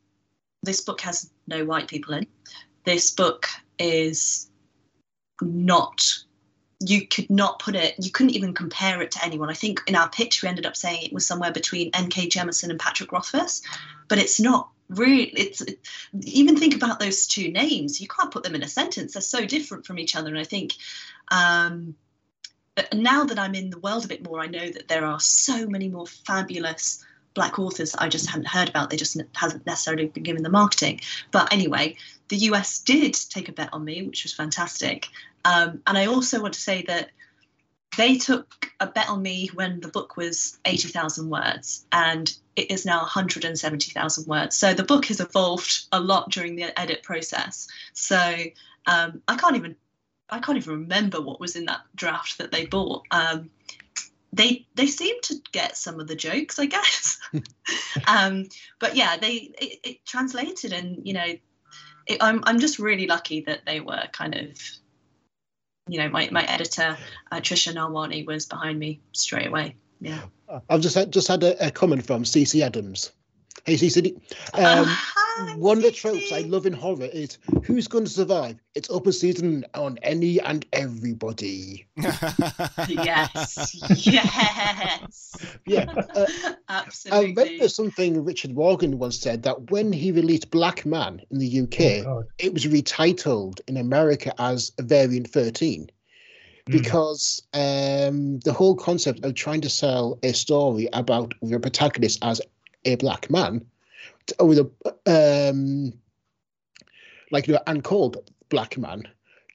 this 0.63 0.81
book 0.81 1.01
has 1.01 1.29
no 1.47 1.65
white 1.65 1.87
people 1.87 2.13
in. 2.15 2.27
This 2.85 3.11
book 3.11 3.47
is 3.77 4.49
not 5.41 6.01
you 6.81 7.07
could 7.07 7.29
not 7.29 7.59
put 7.59 7.75
it 7.75 7.95
you 7.99 8.11
couldn't 8.11 8.35
even 8.35 8.53
compare 8.53 9.01
it 9.01 9.11
to 9.11 9.23
anyone 9.23 9.49
i 9.49 9.53
think 9.53 9.81
in 9.87 9.95
our 9.95 10.09
pitch 10.09 10.41
we 10.41 10.49
ended 10.49 10.65
up 10.65 10.75
saying 10.75 11.01
it 11.01 11.13
was 11.13 11.25
somewhere 11.25 11.51
between 11.51 11.89
nk 11.91 12.29
jemisin 12.29 12.69
and 12.69 12.79
patrick 12.79 13.11
rothfuss 13.13 13.61
but 14.09 14.17
it's 14.17 14.41
not 14.41 14.69
really 14.89 15.25
it's 15.29 15.63
even 16.21 16.57
think 16.57 16.75
about 16.75 16.99
those 16.99 17.27
two 17.27 17.49
names 17.49 18.01
you 18.01 18.07
can't 18.07 18.31
put 18.31 18.43
them 18.43 18.55
in 18.55 18.63
a 18.63 18.67
sentence 18.67 19.13
they're 19.13 19.21
so 19.21 19.45
different 19.45 19.85
from 19.85 19.97
each 19.97 20.15
other 20.15 20.29
and 20.29 20.39
i 20.39 20.43
think 20.43 20.73
um, 21.29 21.95
now 22.93 23.23
that 23.23 23.39
I'm 23.39 23.55
in 23.55 23.69
the 23.69 23.79
world 23.79 24.05
a 24.05 24.07
bit 24.07 24.23
more, 24.23 24.39
I 24.39 24.47
know 24.47 24.69
that 24.69 24.87
there 24.87 25.05
are 25.05 25.19
so 25.19 25.67
many 25.67 25.87
more 25.87 26.07
fabulous 26.07 27.03
black 27.33 27.59
authors 27.59 27.91
that 27.91 28.01
I 28.01 28.09
just 28.09 28.29
hadn't 28.29 28.47
heard 28.47 28.69
about. 28.69 28.89
They 28.89 28.97
just 28.97 29.21
hasn't 29.33 29.65
necessarily 29.65 30.07
been 30.07 30.23
given 30.23 30.43
the 30.43 30.49
marketing. 30.49 31.01
But 31.31 31.51
anyway, 31.53 31.97
the 32.29 32.37
US 32.37 32.79
did 32.79 33.13
take 33.29 33.49
a 33.49 33.51
bet 33.51 33.69
on 33.73 33.85
me, 33.85 34.03
which 34.03 34.23
was 34.23 34.33
fantastic. 34.33 35.07
Um, 35.43 35.81
and 35.85 35.97
I 35.97 36.07
also 36.07 36.41
want 36.41 36.53
to 36.55 36.61
say 36.61 36.81
that 36.83 37.11
they 37.97 38.17
took 38.17 38.71
a 38.79 38.87
bet 38.87 39.09
on 39.09 39.21
me 39.21 39.49
when 39.53 39.79
the 39.79 39.87
book 39.87 40.17
was 40.17 40.57
80,000 40.65 41.29
words 41.29 41.85
and 41.91 42.35
it 42.55 42.71
is 42.71 42.85
now 42.85 42.99
170,000 42.99 44.27
words. 44.27 44.55
So 44.57 44.73
the 44.73 44.83
book 44.83 45.05
has 45.05 45.19
evolved 45.19 45.85
a 45.91 45.99
lot 45.99 46.29
during 46.31 46.55
the 46.55 46.77
edit 46.79 47.03
process. 47.03 47.67
So 47.93 48.17
um, 48.87 49.21
I 49.27 49.37
can't 49.37 49.55
even 49.55 49.75
I 50.35 50.39
can't 50.39 50.57
even 50.57 50.81
remember 50.81 51.21
what 51.21 51.39
was 51.39 51.55
in 51.55 51.65
that 51.65 51.81
draft 51.95 52.37
that 52.39 52.51
they 52.51 52.65
bought. 52.65 53.05
Um, 53.11 53.49
they 54.33 54.67
they 54.75 54.87
seem 54.87 55.15
to 55.23 55.35
get 55.53 55.77
some 55.77 55.99
of 55.99 56.07
the 56.07 56.15
jokes, 56.15 56.59
I 56.59 56.65
guess. 56.65 57.17
um, 58.07 58.45
but 58.79 58.95
yeah, 58.95 59.17
they 59.17 59.53
it, 59.59 59.79
it, 59.83 60.05
translated, 60.05 60.73
and 60.73 61.05
you 61.07 61.13
know, 61.13 61.33
it, 62.07 62.17
I'm 62.21 62.43
I'm 62.45 62.59
just 62.59 62.79
really 62.79 63.07
lucky 63.07 63.41
that 63.41 63.65
they 63.65 63.79
were 63.79 64.03
kind 64.11 64.35
of, 64.35 64.59
you 65.87 65.99
know, 65.99 66.09
my 66.09 66.29
my 66.31 66.43
editor 66.43 66.97
uh, 67.31 67.37
Tricia 67.37 67.73
Narwani 67.73 68.25
was 68.25 68.45
behind 68.45 68.77
me 68.77 68.99
straight 69.13 69.47
away. 69.47 69.75
Yeah. 70.01 70.21
I've 70.69 70.81
just 70.81 70.93
had, 70.93 71.11
just 71.11 71.27
had 71.27 71.41
a, 71.43 71.67
a 71.67 71.71
comment 71.71 72.05
from 72.05 72.23
CC 72.23 72.61
Adams. 72.61 73.11
Hey 73.65 73.75
CC. 73.75 74.13
Um, 74.53 74.85
uh, 74.85 74.85
Yeah, 74.85 74.95
one 75.57 75.77
of 75.77 75.83
the 75.83 75.91
tropes 75.91 76.31
I 76.31 76.39
love 76.41 76.65
in 76.65 76.73
horror 76.73 77.05
is 77.11 77.37
who's 77.63 77.87
going 77.87 78.05
to 78.05 78.09
survive? 78.09 78.57
It's 78.73 78.89
open 78.89 79.11
season 79.11 79.65
on 79.73 79.97
any 80.01 80.39
and 80.41 80.65
everybody. 80.73 81.85
Yes, 82.87 83.75
yes, 84.05 85.35
Yeah, 85.65 85.85
uh, 86.15 86.25
I 87.11 87.21
remember 87.23 87.67
something 87.67 88.23
Richard 88.23 88.55
Morgan 88.55 88.97
once 88.99 89.19
said 89.19 89.43
that 89.43 89.71
when 89.71 89.91
he 89.91 90.11
released 90.11 90.51
Black 90.51 90.85
Man 90.85 91.21
in 91.31 91.39
the 91.39 91.59
Oh, 91.59 91.63
UK, 91.63 92.03
God. 92.05 92.25
it 92.37 92.53
was 92.53 92.65
retitled 92.65 93.59
in 93.67 93.77
America 93.77 94.33
as 94.39 94.71
a 94.77 94.83
Variant 94.83 95.29
13 95.29 95.89
Mm. 96.67 96.71
because 96.71 97.43
um, 97.53 98.39
the 98.39 98.51
whole 98.51 98.75
concept 98.75 99.23
of 99.23 99.35
trying 99.35 99.61
to 99.61 99.69
sell 99.69 100.17
a 100.23 100.33
story 100.33 100.89
about 100.93 101.35
the 101.43 101.59
protagonist 101.59 102.17
as 102.23 102.41
a 102.85 102.95
black 102.95 103.29
man, 103.29 103.63
t- 104.27 104.35
with 104.39 104.59
a 104.59 105.49
um, 105.49 105.93
like 107.31 107.47
you 107.47 107.53
know, 107.53 107.61
and 107.67 107.83
called 107.83 108.29
black 108.49 108.77
man, 108.77 109.07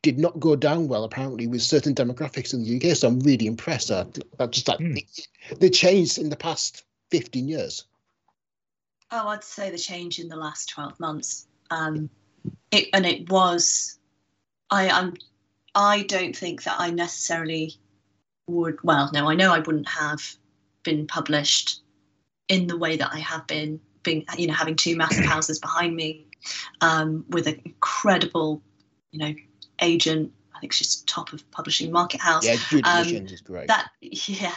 did 0.02 0.18
not 0.18 0.40
go 0.40 0.56
down 0.56 0.88
well 0.88 1.04
apparently 1.04 1.46
with 1.46 1.62
certain 1.62 1.94
demographics 1.94 2.54
in 2.54 2.64
the 2.64 2.76
UK. 2.76 2.96
So 2.96 3.08
I'm 3.08 3.20
really 3.20 3.46
impressed 3.46 3.90
at 3.90 4.18
that 4.38 4.50
just 4.50 4.68
like 4.68 4.78
the, 4.78 5.06
the 5.58 5.70
change 5.70 6.18
in 6.18 6.30
the 6.30 6.36
past 6.36 6.84
15 7.10 7.48
years. 7.48 7.84
Oh, 9.10 9.28
I'd 9.28 9.44
say 9.44 9.70
the 9.70 9.78
change 9.78 10.18
in 10.18 10.28
the 10.28 10.36
last 10.36 10.68
12 10.70 10.98
months. 11.00 11.46
Um, 11.70 12.08
it, 12.70 12.88
and 12.92 13.04
it 13.04 13.28
was, 13.28 13.98
I'm, 14.70 15.14
I 15.74 16.02
don't 16.04 16.36
think 16.36 16.62
that 16.62 16.76
I 16.78 16.90
necessarily 16.90 17.74
would, 18.46 18.78
well, 18.82 19.10
no, 19.12 19.28
I 19.28 19.34
know 19.34 19.52
I 19.52 19.58
wouldn't 19.58 19.88
have 19.88 20.36
been 20.82 21.06
published 21.06 21.82
in 22.48 22.66
the 22.66 22.78
way 22.78 22.96
that 22.96 23.10
I 23.12 23.18
have 23.18 23.46
been, 23.46 23.80
being, 24.02 24.24
you 24.36 24.46
know, 24.46 24.54
having 24.54 24.76
two 24.76 24.96
massive 24.96 25.24
houses 25.34 25.58
behind 25.58 25.94
me 25.94 26.26
um, 26.80 27.24
with 27.28 27.46
an 27.46 27.60
incredible, 27.64 28.62
you 29.10 29.18
know, 29.18 29.34
agent. 29.80 30.32
I 30.54 30.60
think 30.60 30.72
she's 30.72 30.96
top 31.02 31.32
of 31.32 31.48
publishing 31.50 31.90
market 31.90 32.20
house. 32.20 32.44
Yeah, 32.46 32.56
Judy 32.68 32.82
Um, 32.88 33.26
is 33.26 33.40
great. 33.40 33.68
that 33.68 33.90
yeah 34.00 34.54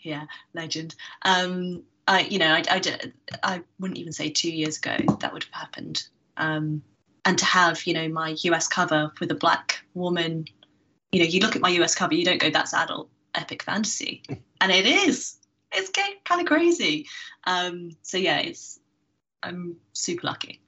yeah 0.00 0.24
legend. 0.54 0.94
Um 1.22 1.82
i 2.08 2.20
you 2.20 2.38
know 2.38 2.52
I, 2.52 2.62
I, 2.68 3.12
I 3.42 3.62
wouldn't 3.78 3.98
even 3.98 4.12
say 4.12 4.30
two 4.30 4.50
years 4.50 4.78
ago 4.78 4.96
that 5.20 5.32
would 5.32 5.44
have 5.44 5.52
happened. 5.52 6.06
Um 6.36 6.82
and 7.24 7.38
to 7.38 7.44
have 7.44 7.86
you 7.86 7.94
know 7.94 8.08
my 8.08 8.30
us 8.32 8.66
cover 8.68 9.12
with 9.20 9.30
a 9.30 9.34
black 9.34 9.80
woman 9.94 10.46
you 11.12 11.20
know 11.20 11.26
you 11.26 11.40
look 11.40 11.56
at 11.56 11.62
my 11.62 11.70
us 11.70 11.94
cover 11.94 12.14
you 12.14 12.24
don't 12.24 12.40
go 12.40 12.50
that's 12.50 12.74
adult 12.74 13.08
epic 13.34 13.62
fantasy. 13.62 14.22
And 14.60 14.72
it 14.72 14.86
is 14.86 15.36
it's 15.76 15.90
kind 16.24 16.40
of 16.40 16.46
crazy 16.46 17.06
um 17.44 17.90
so 18.02 18.16
yeah 18.18 18.38
it's 18.38 18.80
i'm 19.42 19.76
super 19.92 20.26
lucky 20.26 20.60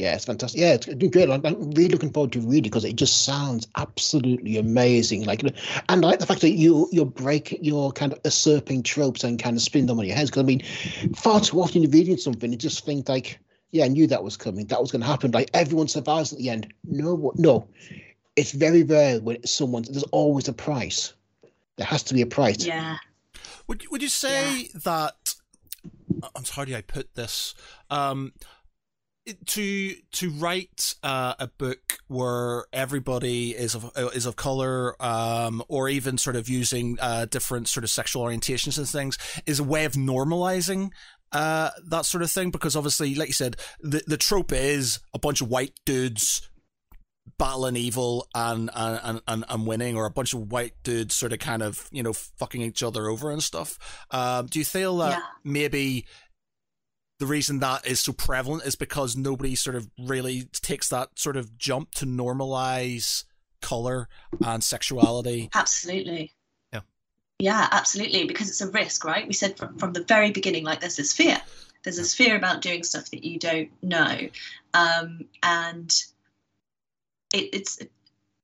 Yeah, 0.00 0.14
it's 0.14 0.24
fantastic. 0.24 0.58
Yeah, 0.58 0.72
it's 0.74 0.86
doing 0.86 1.10
great. 1.10 1.28
I'm, 1.28 1.44
I'm 1.44 1.72
really 1.72 1.90
looking 1.90 2.10
forward 2.10 2.32
to 2.32 2.40
reading 2.40 2.70
because 2.70 2.86
it 2.86 2.96
just 2.96 3.26
sounds 3.26 3.68
absolutely 3.76 4.56
amazing. 4.56 5.26
Like, 5.26 5.42
and 5.42 5.52
I 5.90 5.94
like 5.94 6.20
the 6.20 6.26
fact 6.26 6.40
that 6.40 6.52
you 6.52 6.88
you're 6.90 7.04
break 7.04 7.58
you're 7.60 7.92
kind 7.92 8.14
of 8.14 8.20
usurping 8.24 8.82
tropes 8.82 9.24
and 9.24 9.38
kind 9.38 9.56
of 9.56 9.62
spin 9.62 9.84
them 9.84 9.98
on 9.98 10.06
your 10.06 10.16
heads. 10.16 10.30
Because 10.30 10.42
I 10.42 10.46
mean, 10.46 10.62
far 11.14 11.40
too 11.40 11.60
often 11.60 11.82
you're 11.82 11.90
reading 11.90 12.16
something, 12.16 12.50
you 12.50 12.56
just 12.56 12.86
think 12.86 13.10
like, 13.10 13.38
yeah, 13.72 13.84
I 13.84 13.88
knew 13.88 14.06
that 14.06 14.24
was 14.24 14.38
coming. 14.38 14.66
That 14.68 14.80
was 14.80 14.90
going 14.90 15.02
to 15.02 15.06
happen. 15.06 15.32
Like 15.32 15.50
everyone 15.52 15.88
survives 15.88 16.32
at 16.32 16.38
the 16.38 16.48
end. 16.48 16.72
No. 16.84 17.32
No, 17.36 17.68
it's 18.36 18.52
very 18.52 18.84
rare 18.84 19.20
when 19.20 19.46
someone. 19.46 19.82
There's 19.82 20.02
always 20.04 20.48
a 20.48 20.54
price. 20.54 21.12
There 21.76 21.86
has 21.86 22.02
to 22.04 22.14
be 22.14 22.22
a 22.22 22.26
price. 22.26 22.64
yeah 22.64 22.96
Would 23.70 23.88
would 23.92 24.02
you 24.02 24.08
say 24.08 24.68
that? 24.82 25.36
um, 26.24 26.42
How 26.50 26.64
do 26.64 26.74
I 26.74 26.80
put 26.80 27.14
this? 27.14 27.54
Um, 27.88 28.32
to 29.46 29.94
to 30.10 30.30
write 30.30 30.96
uh, 31.04 31.34
a 31.38 31.46
book 31.46 32.00
where 32.08 32.64
everybody 32.72 33.52
is 33.52 33.76
of 33.76 33.84
uh, 33.96 34.08
is 34.08 34.26
of 34.26 34.34
color, 34.34 35.00
um, 35.00 35.62
or 35.68 35.88
even 35.88 36.18
sort 36.18 36.34
of 36.34 36.48
using 36.48 36.98
uh, 37.00 37.26
different 37.26 37.68
sort 37.68 37.84
of 37.84 37.90
sexual 37.90 38.24
orientations 38.24 38.76
and 38.76 38.88
things, 38.88 39.16
is 39.46 39.60
a 39.60 39.64
way 39.64 39.84
of 39.84 39.92
normalizing 39.92 40.90
uh, 41.30 41.70
that 41.90 42.04
sort 42.06 42.24
of 42.24 42.30
thing. 42.32 42.50
Because 42.50 42.74
obviously, 42.74 43.14
like 43.14 43.28
you 43.28 43.34
said, 43.34 43.54
the 43.78 44.02
the 44.04 44.16
trope 44.16 44.50
is 44.52 44.98
a 45.14 45.18
bunch 45.20 45.40
of 45.40 45.48
white 45.48 45.78
dudes 45.86 46.49
battling 47.40 47.74
evil 47.76 48.28
and 48.34 48.70
and, 48.74 49.20
and 49.26 49.44
and 49.48 49.66
winning, 49.66 49.96
or 49.96 50.04
a 50.04 50.10
bunch 50.10 50.34
of 50.34 50.52
white 50.52 50.74
dudes 50.84 51.14
sort 51.14 51.32
of 51.32 51.38
kind 51.38 51.62
of 51.62 51.88
you 51.90 52.02
know 52.02 52.12
fucking 52.12 52.60
each 52.60 52.82
other 52.82 53.08
over 53.08 53.30
and 53.30 53.42
stuff. 53.42 53.78
Um, 54.10 54.46
do 54.46 54.58
you 54.58 54.64
feel 54.64 54.98
that 54.98 55.18
Yeah. 55.18 55.22
maybe 55.42 56.06
the 57.18 57.26
reason 57.26 57.58
that 57.60 57.86
is 57.86 58.00
so 58.00 58.12
prevalent 58.12 58.64
is 58.64 58.76
because 58.76 59.16
nobody 59.16 59.54
sort 59.54 59.76
of 59.76 59.88
really 59.98 60.42
takes 60.52 60.88
that 60.90 61.18
sort 61.18 61.36
of 61.36 61.56
jump 61.58 61.92
to 61.92 62.06
normalize 62.06 63.24
color 63.62 64.08
and 64.42 64.62
sexuality? 64.62 65.48
Absolutely. 65.54 66.32
Yeah. 66.72 66.80
Yeah, 67.38 67.68
absolutely. 67.72 68.26
Because 68.26 68.48
it's 68.48 68.60
a 68.60 68.70
risk, 68.70 69.04
right? 69.04 69.26
We 69.26 69.34
said 69.34 69.56
from, 69.58 69.76
from 69.78 69.92
the 69.92 70.02
very 70.04 70.30
beginning, 70.30 70.64
like 70.64 70.80
there's 70.80 70.96
this 70.96 71.12
fear. 71.12 71.40
There's 71.82 71.96
this 71.96 72.14
fear 72.14 72.36
about 72.36 72.60
doing 72.62 72.82
stuff 72.84 73.10
that 73.10 73.24
you 73.24 73.38
don't 73.38 73.70
know. 73.82 74.28
Um, 74.72 75.24
and 75.42 75.90
it, 77.32 77.50
it's 77.52 77.78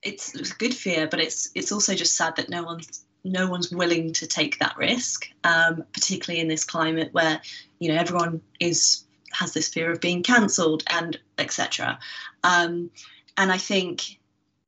it's 0.03 0.53
good 0.53 0.75
fear, 0.75 1.07
but 1.09 1.20
it's 1.20 1.51
it's 1.55 1.72
also 1.72 1.94
just 1.94 2.16
sad 2.16 2.37
that 2.37 2.49
no 2.49 2.62
one's 2.62 3.05
no 3.25 3.49
one's 3.49 3.70
willing 3.70 4.12
to 4.12 4.27
take 4.27 4.59
that 4.59 4.77
risk, 4.77 5.29
um, 5.44 5.85
particularly 5.92 6.40
in 6.40 6.49
this 6.49 6.64
climate 6.64 7.12
where 7.12 7.40
you 7.79 7.88
know 7.88 7.99
everyone 7.99 8.40
is 8.61 9.05
has 9.33 9.53
this 9.53 9.68
fear 9.68 9.90
of 9.90 10.01
being 10.01 10.22
cancelled 10.22 10.83
and 10.88 11.18
etc. 11.38 11.99
Um, 12.44 12.90
and 13.37 13.53
I 13.53 13.59
think 13.59 14.18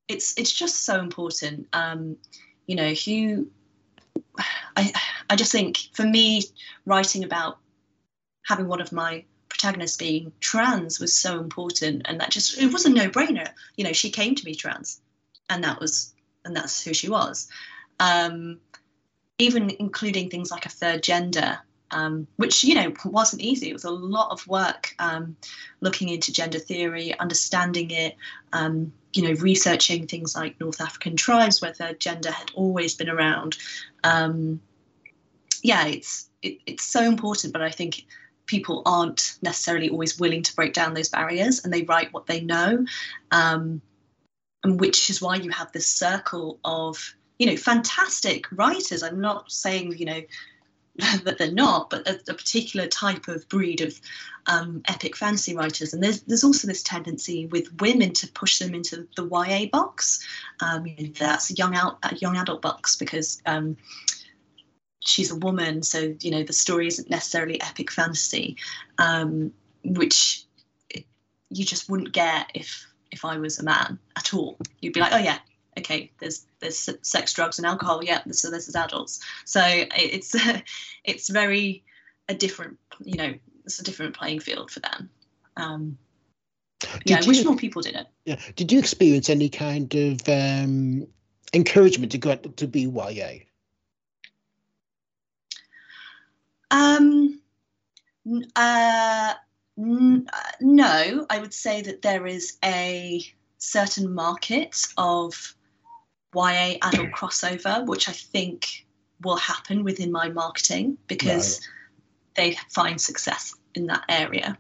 it's 0.09 0.37
it's 0.39 0.53
just 0.53 0.85
so 0.85 0.99
important. 1.01 1.69
Um, 1.73 2.17
you 2.67 2.77
know, 2.77 2.93
who 2.93 3.49
I 4.77 4.93
I 5.31 5.37
just 5.37 5.53
think 5.53 5.79
for 5.95 6.05
me 6.05 6.43
writing 6.85 7.25
about 7.25 7.59
having 8.47 8.67
one 8.67 8.81
of 8.81 8.93
my 8.93 9.25
protagonists 9.49 9.97
being 9.97 10.33
trans 10.41 11.01
was 11.01 11.15
so 11.15 11.41
important, 11.41 12.03
and 12.05 12.21
that 12.21 12.31
just 12.31 12.59
it 12.59 12.73
was 12.73 12.85
a 12.85 12.91
no 12.91 13.09
brainer. 13.09 13.49
You 13.77 13.85
know, 13.85 13.93
she 13.93 14.11
came 14.11 14.35
to 14.35 14.45
be 14.45 14.55
trans, 14.55 15.01
and 15.51 15.63
that 15.65 15.81
was 15.81 16.15
and 16.45 16.57
that's 16.57 16.83
who 16.83 16.95
she 16.95 17.09
was. 17.09 17.49
Um, 18.01 18.61
even 19.39 19.71
including 19.79 20.31
things 20.31 20.51
like 20.51 20.67
a 20.67 20.71
third 20.71 21.03
gender, 21.03 21.59
um, 21.91 22.27
which 22.37 22.65
you 22.65 22.75
know 22.75 22.93
wasn't 23.05 23.43
easy. 23.43 23.71
It 23.71 23.73
was 23.73 23.85
a 23.85 23.91
lot 23.91 24.31
of 24.31 24.47
work 24.47 24.95
um, 24.99 25.37
looking 25.81 26.09
into 26.09 26.33
gender 26.33 26.59
theory, 26.59 27.19
understanding 27.19 27.91
it, 27.91 28.17
um, 28.53 28.93
you 29.13 29.23
know, 29.23 29.41
researching 29.41 30.07
things 30.07 30.35
like 30.35 30.61
North 30.61 30.81
African 30.81 31.17
tribes 31.17 31.63
where 31.63 31.73
third 31.73 32.01
gender 32.01 32.31
had 32.31 32.51
always 32.55 32.95
been 32.95 33.09
around. 33.09 33.57
Um, 34.05 34.61
yeah, 35.63 35.87
it's 35.87 36.29
it, 36.43 36.59
it's 36.67 36.85
so 36.85 37.03
important, 37.03 37.53
but 37.53 37.63
I 37.63 37.71
think 37.71 38.05
people 38.49 38.83
aren't 38.85 39.39
necessarily 39.43 39.89
always 39.89 40.19
willing 40.19 40.43
to 40.43 40.57
break 40.57 40.73
down 40.73 40.95
those 40.95 41.09
barriers, 41.09 41.63
and 41.63 41.73
they 41.73 41.83
write 41.83 42.13
what 42.13 42.27
they 42.27 42.41
know, 42.41 42.85
um, 43.31 43.81
and 44.65 44.81
which 44.81 45.09
is 45.09 45.23
why 45.23 45.37
you 45.37 45.51
have 45.51 45.71
this 45.71 45.87
circle 45.87 46.59
of 46.65 47.15
you 47.39 47.47
know 47.47 47.57
fantastic 47.57 48.47
writers. 48.51 49.05
I'm 49.05 49.21
not 49.21 49.53
saying 49.53 49.97
you 49.97 50.07
know 50.07 50.23
that 51.25 51.39
they're 51.39 51.53
not, 51.53 51.91
but 51.91 52.09
a, 52.09 52.21
a 52.29 52.35
particular 52.35 52.89
type 52.89 53.29
of 53.29 53.49
breed 53.49 53.81
of 53.81 54.01
um, 54.47 54.83
epic 54.89 55.15
fantasy 55.15 55.55
writers. 55.55 55.95
And 55.95 56.03
there's 56.03 56.23
there's 56.23 56.43
also 56.43 56.67
this 56.67 56.83
tendency 56.83 57.47
with 57.47 57.81
women 57.81 58.13
to 58.15 58.27
push 58.29 58.59
them 58.59 58.75
into 58.75 59.07
the 59.15 59.29
YA 59.31 59.67
box. 59.71 60.27
Um, 60.61 60.87
that's 61.19 61.57
young 61.57 61.77
out 61.77 61.99
young 62.21 62.37
adult 62.37 62.63
box 62.63 62.97
because 62.97 63.41
um, 63.47 63.77
she's 65.09 65.31
a 65.31 65.37
woman, 65.37 65.83
so 65.83 66.15
you 66.21 66.31
know 66.31 66.43
the 66.43 66.53
story 66.53 66.87
isn't 66.87 67.11
necessarily 67.11 67.61
epic 67.61 67.91
fantasy, 67.91 68.57
um, 68.99 69.53
which 69.85 70.45
you 71.51 71.65
just 71.65 71.89
wouldn't 71.89 72.13
get 72.13 72.51
if 72.55 72.87
if 73.11 73.25
I 73.25 73.39
was 73.39 73.59
a 73.59 73.65
man 73.65 73.99
at 74.17 74.35
all. 74.35 74.59
You'd 74.81 74.93
be 74.93 75.01
like, 75.01 75.13
oh 75.13 75.19
yeah, 75.19 75.39
okay, 75.79 76.11
there's 76.19 76.47
there's 76.61 76.89
sex, 77.03 77.33
drugs, 77.33 77.59
and 77.59 77.67
alcohol. 77.67 78.05
Yeah, 78.05 78.23
so 78.31 78.51
this 78.51 78.69
is 78.69 78.77
adults. 78.77 79.21
So 79.45 79.63
it's 79.65 80.37
it's 81.05 81.29
very 81.29 81.85
a 82.29 82.35
different, 82.35 82.79
you 83.03 83.17
know, 83.17 83.35
it's 83.65 83.79
a 83.81 83.85
different 83.85 84.17
playing 84.17 84.41
field 84.41 84.71
for 84.71 84.81
them. 84.81 85.11
Um, 85.57 85.99
yeah, 87.05 87.21
I 87.23 87.27
wish 87.27 87.45
more 87.45 87.57
people 87.57 87.83
did 87.83 87.97
it. 87.97 88.07
Yeah. 88.25 88.39
Did 88.55 88.71
you 88.71 88.79
experience 88.79 89.29
any 89.29 89.49
kind 89.49 89.93
of 89.95 90.29
um, 90.29 91.07
encouragement 91.53 92.13
to 92.13 92.19
go 92.19 92.37
to 92.37 92.67
be 92.69 92.83
YA? 92.83 93.45
Um, 96.71 97.41
uh, 98.57 99.35
n- 99.79 100.29
uh, 100.33 100.53
no, 100.61 101.27
I 101.31 101.39
would 101.39 101.55
say 101.55 101.83
that 101.83 102.03
there 102.03 102.27
is 102.27 102.59
a 102.65 103.23
certain 103.59 104.13
market 104.15 104.77
of 104.97 105.55
YA 106.35 106.77
adult 106.83 107.11
crossover, 107.11 107.87
which 107.87 108.09
I 108.09 108.13
think 108.13 108.87
will 109.23 109.37
happen 109.37 109.83
within 109.85 110.13
my 110.13 110.29
marketing 110.29 110.99
because 111.09 111.61
they 112.35 112.57
find 112.71 113.01
success 113.01 113.55
in 113.75 113.87
that 113.87 114.05
area. 114.09 114.59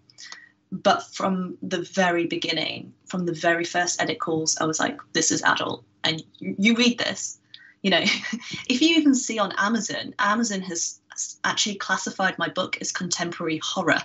but 0.70 1.02
from 1.14 1.56
the 1.62 1.82
very 1.82 2.26
beginning, 2.26 2.92
from 3.06 3.24
the 3.24 3.32
very 3.32 3.64
first 3.64 4.00
edit 4.02 4.20
calls, 4.20 4.58
I 4.60 4.64
was 4.64 4.78
like, 4.78 4.98
this 5.12 5.30
is 5.32 5.42
adult. 5.42 5.84
And 6.04 6.22
you, 6.38 6.54
you 6.58 6.74
read 6.74 6.98
this, 6.98 7.38
you 7.82 7.90
know, 7.90 8.00
if 8.68 8.82
you 8.82 8.96
even 8.96 9.14
see 9.14 9.38
on 9.38 9.52
Amazon, 9.56 10.14
Amazon 10.18 10.60
has 10.62 11.00
actually 11.44 11.76
classified 11.76 12.38
my 12.38 12.48
book 12.48 12.78
as 12.80 12.92
contemporary 12.92 13.58
horror. 13.58 14.00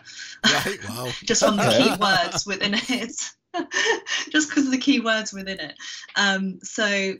Right. 0.45 0.79
Wow. 0.89 1.11
just 1.23 1.43
from 1.43 1.57
the 1.57 1.67
Okay. 1.67 1.89
keywords 1.89 2.45
within 2.45 2.73
it. 2.75 3.21
just 4.29 4.49
because 4.49 4.65
of 4.65 4.71
the 4.71 4.77
keywords 4.77 5.33
within 5.33 5.59
it. 5.59 5.75
Um, 6.15 6.59
so, 6.63 7.13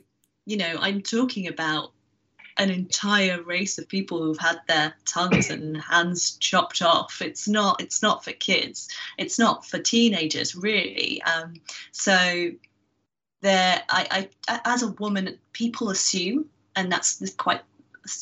you 0.46 0.56
know, 0.56 0.76
I'm 0.80 1.00
talking 1.00 1.48
about 1.48 1.92
an 2.56 2.70
entire 2.70 3.42
race 3.42 3.78
of 3.78 3.88
people 3.88 4.22
who've 4.22 4.38
had 4.38 4.60
their 4.68 4.94
tongues 5.06 5.50
and 5.50 5.76
hands 5.76 6.36
chopped 6.38 6.82
off. 6.82 7.20
It's 7.20 7.48
not. 7.48 7.80
It's 7.80 8.02
not 8.02 8.24
for 8.24 8.32
kids. 8.32 8.88
It's 9.18 9.38
not 9.38 9.66
for 9.66 9.78
teenagers, 9.78 10.54
really. 10.54 11.20
Um, 11.22 11.54
so, 11.92 12.50
there. 13.40 13.82
I, 13.88 14.28
I, 14.48 14.60
as 14.64 14.82
a 14.82 14.92
woman, 14.92 15.38
people 15.52 15.90
assume, 15.90 16.46
and 16.76 16.90
that's 16.92 17.22
quite 17.36 17.62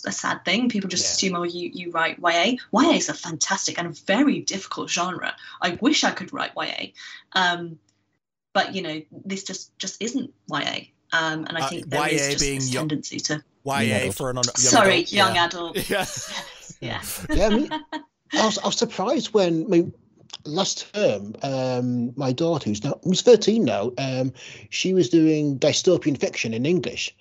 a 0.06 0.12
sad 0.12 0.44
thing. 0.44 0.68
People 0.68 0.88
just 0.88 1.04
Yeah. 1.04 1.10
assume, 1.30 1.36
oh, 1.36 1.42
you 1.44 1.70
you 1.72 1.90
write 1.90 2.18
YA. 2.18 2.56
YA 2.72 2.90
is 2.92 3.08
a 3.08 3.14
fantastic 3.14 3.78
and 3.78 3.96
very 4.06 4.40
difficult 4.40 4.90
genre. 4.90 5.34
I 5.60 5.78
wish 5.80 6.04
I 6.04 6.10
could 6.12 6.32
write 6.32 6.52
YA, 6.56 6.92
um, 7.32 7.78
but 8.52 8.74
you 8.74 8.82
know, 8.82 9.02
this 9.24 9.44
just 9.44 9.76
just 9.78 10.00
isn't 10.02 10.32
YA. 10.50 10.88
Um, 11.12 11.44
and 11.46 11.58
I 11.58 11.62
Uh, 11.62 11.68
think 11.68 11.90
there 11.90 12.08
is 12.08 12.20
YA 12.22 12.30
just 12.32 12.40
being 12.44 12.58
this 12.60 12.70
young- 12.72 12.88
tendency 12.88 13.20
to 13.20 13.44
YA 13.64 13.80
Yeah. 14.06 14.10
for 14.12 14.30
an 14.30 14.38
un- 14.38 14.44
young 14.44 14.56
sorry, 14.56 14.94
adult. 15.00 15.12
young 15.12 15.34
yeah. 15.34 15.44
adult. 15.46 15.76
Yeah. 15.90 16.06
Yeah. 16.80 17.02
Yeah, 17.30 17.46
I 17.46 17.50
mean, 17.50 17.68
I 18.32 18.44
was, 18.46 18.58
I 18.58 18.66
was 18.66 18.76
surprised 18.76 19.32
when 19.34 19.64
I 19.64 19.68
mean, 19.68 19.92
last 20.44 20.92
term, 20.92 21.36
um, 21.42 22.12
my 22.16 22.32
daughter, 22.32 22.68
who's 22.70 22.82
now 22.82 22.98
who's 23.04 23.22
13 23.22 23.64
now, 23.64 23.92
um, 23.98 24.32
she 24.70 24.92
was 24.94 25.08
doing 25.08 25.58
dystopian 25.60 26.18
fiction 26.18 26.52
in 26.54 26.66
English, 26.66 27.14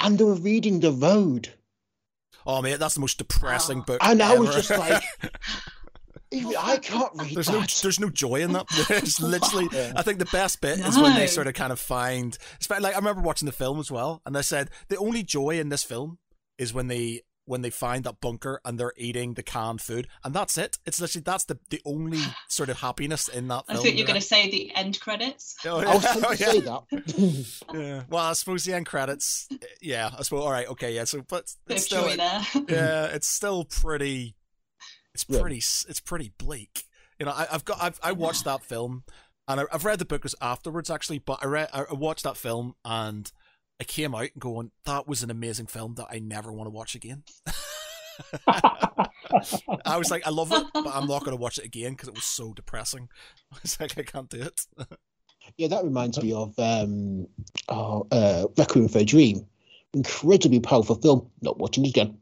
and 0.00 0.16
they 0.16 0.24
were 0.24 0.36
reading 0.36 0.80
The 0.80 0.92
Road, 0.92 1.52
Oh 2.46 2.60
man, 2.62 2.78
that's 2.78 2.94
the 2.94 3.00
most 3.00 3.18
depressing 3.18 3.80
Oh. 3.80 3.84
book. 3.84 3.98
and 4.02 4.22
I 4.22 4.36
was 4.38 4.54
just 4.54 4.70
like, 4.70 5.02
I 6.58 6.78
can't 6.78 7.12
read 7.14 7.34
There's 7.34 7.48
no, 7.48 7.60
there's 7.82 8.00
no 8.00 8.10
joy 8.10 8.36
in 8.42 8.52
that. 8.54 8.66
It's 8.90 9.20
literally. 9.20 9.68
Yeah. 9.72 9.92
I 9.96 10.02
think 10.02 10.18
the 10.18 10.24
best 10.26 10.60
bit 10.60 10.80
is 10.80 10.98
when 10.98 11.14
they 11.14 11.26
sort 11.28 11.46
of 11.46 11.54
kind 11.54 11.72
of 11.72 11.78
find. 11.78 12.36
espe- 12.60 12.80
Like 12.80 12.94
I 12.94 12.98
remember 12.98 13.22
watching 13.22 13.46
the 13.46 13.52
film 13.52 13.78
as 13.78 13.90
well, 13.90 14.20
and 14.26 14.34
they 14.34 14.42
said 14.42 14.70
the 14.88 14.96
only 14.96 15.22
joy 15.22 15.60
in 15.60 15.68
this 15.68 15.84
film 15.84 16.18
is 16.58 16.74
when 16.74 16.88
they 16.88 17.22
when 17.46 17.60
they 17.62 17.70
find 17.70 18.04
that 18.04 18.20
bunker 18.20 18.60
and 18.64 18.78
they're 18.80 18.92
eating 18.96 19.34
the 19.34 19.42
canned 19.42 19.80
food, 19.80 20.08
and 20.24 20.32
that's 20.34 20.56
it. 20.56 20.78
It's 20.86 21.00
literally 21.00 21.22
that's 21.24 21.44
the 21.44 21.58
the 21.70 21.80
only 21.84 22.20
sort 22.48 22.68
of 22.70 22.80
happiness 22.80 23.28
in 23.28 23.48
that 23.48 23.64
I 23.68 23.74
film. 23.74 23.84
thought 23.84 23.94
you 23.94 24.02
were 24.04 24.08
going 24.08 24.20
to 24.20 24.26
say 24.26 24.50
the 24.50 24.74
end 24.74 24.98
credits. 25.00 25.56
Oh, 25.66 25.78
I 25.78 25.94
was 25.94 26.04
yeah. 26.04 26.12
trying 26.12 26.22
to 26.22 26.26
Oh, 26.28 26.32
yeah. 26.32 26.52
say 26.52 26.60
that. 26.60 27.56
Yeah. 27.74 28.02
Well, 28.08 28.24
I 28.24 28.32
suppose 28.34 28.64
the 28.64 28.72
end 28.74 28.86
credits. 28.86 29.48
Yeah, 29.82 30.10
I 30.18 30.22
suppose. 30.22 30.42
All 30.44 30.50
right. 30.50 30.68
Okay. 30.68 30.94
Yeah. 30.94 31.04
So, 31.04 31.22
but 31.28 31.52
it's 31.68 31.84
still. 31.84 32.08
joy 32.08 32.16
there. 32.16 32.42
yeah, 32.68 33.04
it's 33.06 33.26
still 33.26 33.64
pretty. 33.64 34.36
It's 35.14 35.24
pretty. 35.24 35.58
s 35.58 35.84
It's 35.88 36.00
pretty 36.00 36.32
bleak. 36.38 36.84
You 37.20 37.26
know, 37.26 37.32
I, 37.32 37.46
I've 37.52 37.64
got. 37.64 37.78
I've 37.82 38.00
I 38.02 38.12
watched 38.12 38.44
that 38.46 38.62
film, 38.62 39.04
and 39.46 39.60
I, 39.60 39.64
I've 39.72 39.84
read 39.84 39.98
the 39.98 40.04
book 40.04 40.24
as 40.24 40.34
afterwards 40.40 40.90
actually. 40.90 41.18
But 41.18 41.38
I 41.42 41.46
read. 41.46 41.68
I 41.72 41.92
watched 41.92 42.24
that 42.24 42.36
film, 42.36 42.74
and 42.84 43.30
I 43.80 43.84
came 43.84 44.14
out 44.14 44.30
going, 44.38 44.70
"That 44.84 45.08
was 45.08 45.22
an 45.22 45.30
amazing 45.30 45.66
film 45.66 45.94
that 45.94 46.08
I 46.10 46.18
never 46.18 46.52
want 46.52 46.66
to 46.66 46.70
watch 46.70 46.94
again." 46.94 47.24
I 48.46 49.96
was 49.96 50.10
like, 50.10 50.26
"I 50.26 50.30
love 50.30 50.52
it, 50.52 50.66
but 50.72 50.94
I'm 50.94 51.06
not 51.06 51.24
going 51.24 51.36
to 51.36 51.40
watch 51.40 51.58
it 51.58 51.64
again 51.64 51.92
because 51.92 52.08
it 52.08 52.14
was 52.14 52.24
so 52.24 52.52
depressing." 52.54 53.08
I 53.52 53.58
was 53.62 53.78
like, 53.80 53.98
"I 53.98 54.02
can't 54.02 54.30
do 54.30 54.42
it." 54.42 54.60
Yeah, 55.58 55.68
that 55.68 55.84
reminds 55.84 56.22
me 56.22 56.32
of 56.32 56.58
um, 56.58 57.26
oh, 57.68 58.06
uh, 58.10 58.46
Requiem 58.56 58.88
for 58.88 59.00
a 59.00 59.04
Dream. 59.04 59.46
Incredibly 59.92 60.58
powerful 60.58 60.96
film. 60.96 61.30
Not 61.42 61.58
watching 61.58 61.84
it 61.84 61.90
again. 61.90 62.16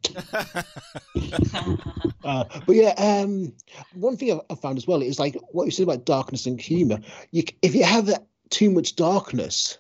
Uh, 2.25 2.45
but 2.67 2.77
yeah, 2.77 2.95
um, 2.99 3.53
one 3.95 4.17
thing 4.17 4.33
I, 4.33 4.41
I 4.51 4.55
found 4.55 4.79
as 4.79 4.87
well 4.87 5.03
is 5.03 5.19
like 5.19 5.37
what 5.51 5.65
you 5.65 5.71
said 5.71 5.85
about 5.85 6.05
darkness 6.05 6.47
and 6.47 6.61
humor. 6.61 6.99
You, 7.31 7.43
if 7.63 7.75
you 7.75 7.85
have 7.85 8.11
too 8.51 8.71
much 8.71 8.97
darkness, 8.97 9.79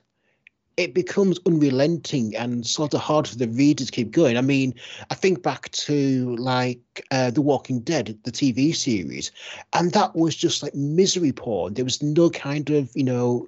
it 0.82 0.94
becomes 0.94 1.38
unrelenting 1.46 2.36
and 2.36 2.66
sort 2.66 2.92
of 2.94 3.00
hard 3.00 3.28
for 3.28 3.36
the 3.36 3.48
reader 3.48 3.84
to 3.84 3.92
keep 3.92 4.10
going. 4.10 4.36
I 4.36 4.40
mean, 4.40 4.74
I 5.10 5.14
think 5.14 5.42
back 5.42 5.70
to 5.70 6.36
like 6.36 7.04
uh, 7.10 7.30
The 7.30 7.40
Walking 7.40 7.80
Dead, 7.80 8.18
the 8.24 8.32
TV 8.32 8.74
series, 8.74 9.30
and 9.72 9.92
that 9.92 10.14
was 10.14 10.34
just 10.36 10.62
like 10.62 10.74
misery 10.74 11.32
porn. 11.32 11.74
There 11.74 11.84
was 11.84 12.02
no 12.02 12.30
kind 12.30 12.68
of 12.70 12.90
you 12.94 13.04
know 13.04 13.46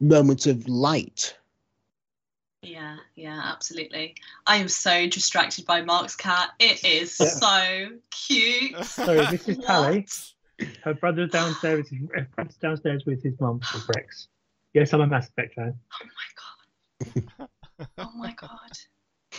moment 0.00 0.46
of 0.46 0.68
light. 0.68 1.36
Yeah, 2.62 2.96
yeah, 3.14 3.40
absolutely. 3.44 4.16
I 4.46 4.56
am 4.56 4.68
so 4.68 5.06
distracted 5.08 5.66
by 5.66 5.82
Mark's 5.82 6.16
cat. 6.16 6.50
It 6.58 6.84
is 6.84 7.18
Yeah. 7.20 7.26
so 7.26 7.88
cute. 8.10 8.84
Sorry, 8.84 9.24
this 9.26 9.48
is 9.48 9.58
Tali. 9.58 10.06
Her 10.82 10.94
brother's 10.94 11.30
downstairs. 11.30 11.90
With 11.90 12.00
his, 12.00 12.26
uh, 12.38 12.44
downstairs 12.60 13.04
with 13.06 13.22
his 13.22 13.38
mum 13.38 13.60
with 13.74 13.88
Wrex. 13.94 14.28
Yes, 14.74 14.92
I'm 14.92 15.00
a 15.00 15.06
Mass 15.06 15.28
Effect 15.28 15.54
fan. 15.54 15.74
Oh 15.74 16.04
my 16.04 16.28
god. 16.36 16.55
Oh 17.98 18.10
my 18.16 18.34
god. 18.34 18.72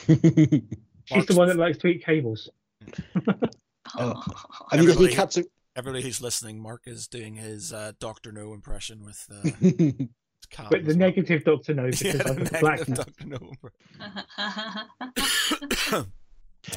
She's 1.06 1.26
the 1.26 1.34
one 1.36 1.48
that 1.48 1.58
likes 1.58 1.78
to 1.80 1.88
eat 1.88 2.04
cables. 2.06 2.50
Oh. 3.98 4.22
Have 4.70 4.82
you 4.82 4.88
got 4.88 4.98
any 4.98 5.06
Everybody- 5.06 5.16
cats? 5.16 5.38
Everybody 5.78 6.04
who's 6.04 6.20
listening, 6.22 6.60
Mark 6.60 6.84
is 6.88 7.08
doing 7.08 7.36
his 7.36 7.72
uh, 7.72 7.94
Doctor 8.02 8.34
No 8.34 8.54
impression 8.54 9.02
with 9.06 9.26
uh, 9.32 9.36
a- 9.44 9.50
his 9.66 9.94
cat. 10.50 10.68
But 10.70 10.84
the 10.84 10.90
as 10.92 10.98
well. 10.98 11.08
negative 11.08 11.44
Doctor 11.46 11.74
No 11.74 11.86
because 11.86 12.02
Yeah, 12.02 12.14
the 12.24 12.30
I'm 12.30 12.60
black. 12.60 12.86
Dr. 12.86 13.26
No. 13.26 13.54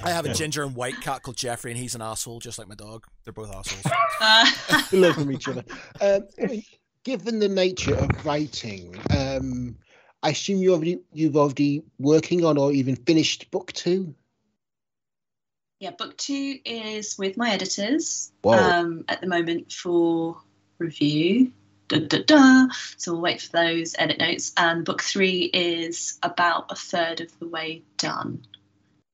I 0.04 0.10
have 0.10 0.24
a 0.24 0.32
ginger 0.32 0.62
and 0.62 0.76
white 0.76 1.00
cat 1.00 1.22
called 1.22 1.36
Jeffrey, 1.36 1.72
and 1.72 1.80
he's 1.80 1.94
an 1.96 2.02
asshole, 2.02 2.38
just 2.38 2.58
like 2.60 2.68
my 2.68 2.76
dog. 2.76 3.04
They're 3.24 3.32
both 3.32 3.52
assholes. 3.52 4.92
We 4.92 5.00
learn 5.00 5.14
from 5.14 5.32
each 5.32 5.48
other. 5.48 5.64
Um, 6.00 6.28
I 6.40 6.46
mean, 6.46 6.62
given 7.04 7.40
the 7.40 7.48
nature 7.48 7.96
of 7.96 8.24
writing, 8.24 8.94
um, 9.10 9.76
I 10.22 10.30
assume 10.30 10.62
you 10.62 10.72
already 10.72 11.00
you've 11.12 11.36
already 11.36 11.82
working 11.98 12.44
on 12.44 12.58
or 12.58 12.72
even 12.72 12.96
finished 12.96 13.50
book 13.50 13.72
two. 13.72 14.14
yeah, 15.80 15.90
book 15.92 16.16
two 16.18 16.58
is 16.64 17.16
with 17.18 17.38
my 17.38 17.50
editors 17.50 18.30
um, 18.46 19.04
at 19.08 19.22
the 19.22 19.26
moment 19.26 19.72
for 19.72 20.36
review. 20.78 21.52
Da, 21.88 21.98
da, 22.00 22.22
da. 22.24 22.66
So 22.98 23.12
we'll 23.12 23.22
wait 23.22 23.40
for 23.40 23.52
those 23.52 23.96
edit 23.98 24.18
notes. 24.18 24.52
And 24.56 24.84
book 24.84 25.02
three 25.02 25.44
is 25.52 26.18
about 26.22 26.70
a 26.70 26.76
third 26.76 27.20
of 27.20 27.36
the 27.40 27.48
way 27.48 27.82
done. 27.96 28.42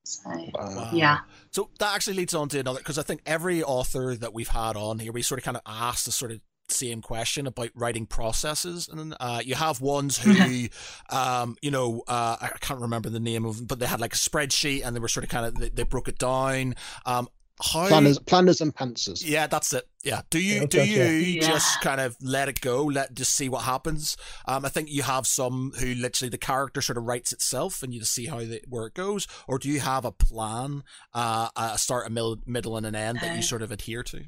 So 0.05 0.31
Wow. 0.31 0.53
Wow. 0.55 0.89
yeah, 0.93 1.19
So 1.53 1.71
that 1.79 1.95
actually 1.95 2.15
leads 2.15 2.35
on 2.35 2.49
to 2.51 2.61
another 2.61 2.79
because 2.79 2.99
I 2.99 3.03
think 3.03 3.23
every 3.25 3.63
author 3.63 4.15
that 4.17 4.35
we've 4.35 4.49
had 4.49 4.77
on 4.77 4.99
here, 4.99 5.13
we 5.13 5.23
sort 5.23 5.39
of 5.39 5.45
kind 5.45 5.57
of 5.57 5.63
asked 5.67 6.05
the 6.07 6.13
sort 6.13 6.33
of 6.33 6.41
same 6.69 7.01
question 7.03 7.47
about 7.47 7.71
writing 7.75 8.07
processes, 8.07 8.89
and 8.89 9.15
uh, 9.21 9.41
you 9.45 9.55
have 9.55 9.81
ones 9.81 10.19
who, 10.19 10.69
um, 11.11 11.57
you 11.63 11.71
know, 11.71 12.03
uh, 12.09 12.37
I 12.41 12.49
can't 12.61 12.81
remember 12.81 13.09
the 13.11 13.21
name 13.21 13.45
of 13.45 13.57
them, 13.59 13.67
but 13.67 13.79
they 13.79 13.87
had 13.87 14.01
like 14.01 14.15
a 14.15 14.19
spreadsheet 14.19 14.85
and 14.85 14.95
they 14.95 15.01
were 15.01 15.09
sort 15.09 15.25
of 15.25 15.31
kind 15.31 15.47
of 15.47 15.55
they, 15.57 15.69
they 15.69 15.83
broke 15.85 16.09
it 16.09 16.19
down. 16.19 16.75
Um, 17.05 17.29
how 17.59 17.89
Planners, 17.89 18.19
planners, 18.19 18.61
and 18.61 18.75
pantsers. 18.75 19.23
Yeah, 19.25 19.47
that's 19.47 19.73
it. 19.73 19.89
Yeah. 20.05 20.21
Do 20.29 20.39
you 20.39 20.61
Yeah, 20.61 20.67
do 20.67 20.85
you 20.85 21.41
Yeah. 21.41 21.47
just 21.47 21.81
kind 21.81 22.03
of 22.03 22.15
let 22.21 22.51
it 22.51 22.61
go, 22.61 22.85
let 22.85 23.15
just 23.15 23.33
see 23.33 23.49
what 23.49 23.63
happens? 23.63 24.19
Um, 24.47 24.67
I 24.67 24.69
think 24.69 24.91
you 24.91 25.03
have 25.05 25.27
some 25.27 25.73
who 25.79 25.95
literally 25.95 26.29
the 26.29 26.37
character 26.37 26.83
sort 26.83 26.99
of 26.99 27.05
writes 27.05 27.33
itself, 27.33 27.83
and 27.83 27.95
you 27.95 28.01
just 28.01 28.13
see 28.13 28.27
how 28.27 28.41
the, 28.41 28.61
where 28.69 28.87
it 28.87 28.93
goes, 28.95 29.27
or 29.49 29.59
do 29.59 29.71
you 29.71 29.81
have 29.81 30.05
a 30.05 30.13
plan, 30.13 30.83
uh, 31.15 31.49
a 31.57 31.79
start, 31.79 32.07
a 32.07 32.11
middle, 32.11 32.37
middle, 32.45 32.77
and 32.77 32.85
an 32.85 32.95
end 32.95 33.21
that 33.21 33.31
No. 33.31 33.37
you 33.37 33.43
sort 33.43 33.63
of 33.63 33.73
adhere 33.73 34.03
to? 34.03 34.25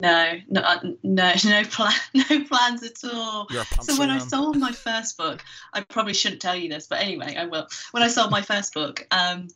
No, 0.00 0.32
no, 0.48 0.60
uh, 0.60 0.78
no, 1.02 1.32
no 1.44 1.64
plan, 1.64 1.92
no 2.14 2.44
plans 2.44 2.82
at 2.82 3.04
all. 3.04 3.46
You're 3.50 3.62
a 3.62 3.64
pantser 3.64 3.84
So 3.84 3.98
when 3.98 4.10
I 4.10 4.18
sold 4.18 4.56
my 4.56 4.72
first 4.72 5.16
book, 5.16 5.42
I 5.72 5.82
probably 5.82 6.14
shouldn't 6.14 6.40
tell 6.40 6.56
you 6.56 6.68
this, 6.68 6.86
but 6.86 7.00
anyway, 7.00 7.36
I 7.36 7.46
will. 7.46 7.66
When 7.92 8.02
I 8.02 8.08
sold 8.08 8.30
my 8.30 8.42
first 8.42 8.74
book, 8.74 9.06
um, 9.10 9.48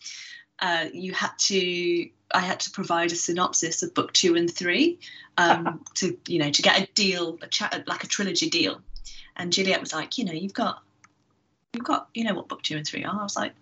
uh, 0.60 0.86
you 0.92 1.12
had 1.12 1.32
to, 1.38 2.08
I 2.34 2.40
had 2.40 2.60
to 2.60 2.70
provide 2.70 3.12
a 3.12 3.16
synopsis 3.16 3.82
of 3.82 3.94
book 3.94 4.12
two 4.12 4.36
and 4.36 4.52
three, 4.52 4.98
um, 5.38 5.84
to 5.94 6.18
you 6.28 6.38
know, 6.38 6.50
to 6.50 6.62
get 6.62 6.80
a 6.80 6.86
deal, 6.94 7.38
a 7.42 7.48
chat, 7.48 7.84
like 7.86 8.04
a 8.04 8.08
trilogy 8.08 8.50
deal. 8.50 8.80
And 9.36 9.52
Juliet 9.52 9.80
was 9.80 9.92
like, 9.92 10.16
you 10.16 10.24
know, 10.24 10.32
you've 10.32 10.54
got, 10.54 10.82
you've 11.72 11.84
got, 11.84 12.08
you 12.14 12.24
know 12.24 12.34
what 12.34 12.48
book 12.48 12.62
two 12.62 12.76
and 12.76 12.86
three 12.86 13.04
are. 13.04 13.18
I 13.18 13.22
was 13.22 13.36
like, 13.36 13.52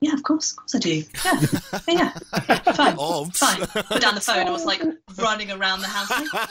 yeah, 0.00 0.12
of 0.12 0.22
course, 0.22 0.52
of 0.52 0.56
course 0.58 0.74
I 0.74 0.78
do. 0.78 1.02
Yeah, 1.88 2.12
yeah, 2.48 2.58
fine, 2.72 2.96
Oh, 2.98 3.26
fine. 3.32 3.60
Put 3.66 4.02
down 4.02 4.14
the 4.14 4.20
phone. 4.20 4.46
I 4.46 4.50
was 4.50 4.64
like 4.64 4.82
running 5.18 5.50
around 5.50 5.80
the 5.80 5.86
house, 5.86 6.10
like, 6.10 6.32
what 6.32 6.48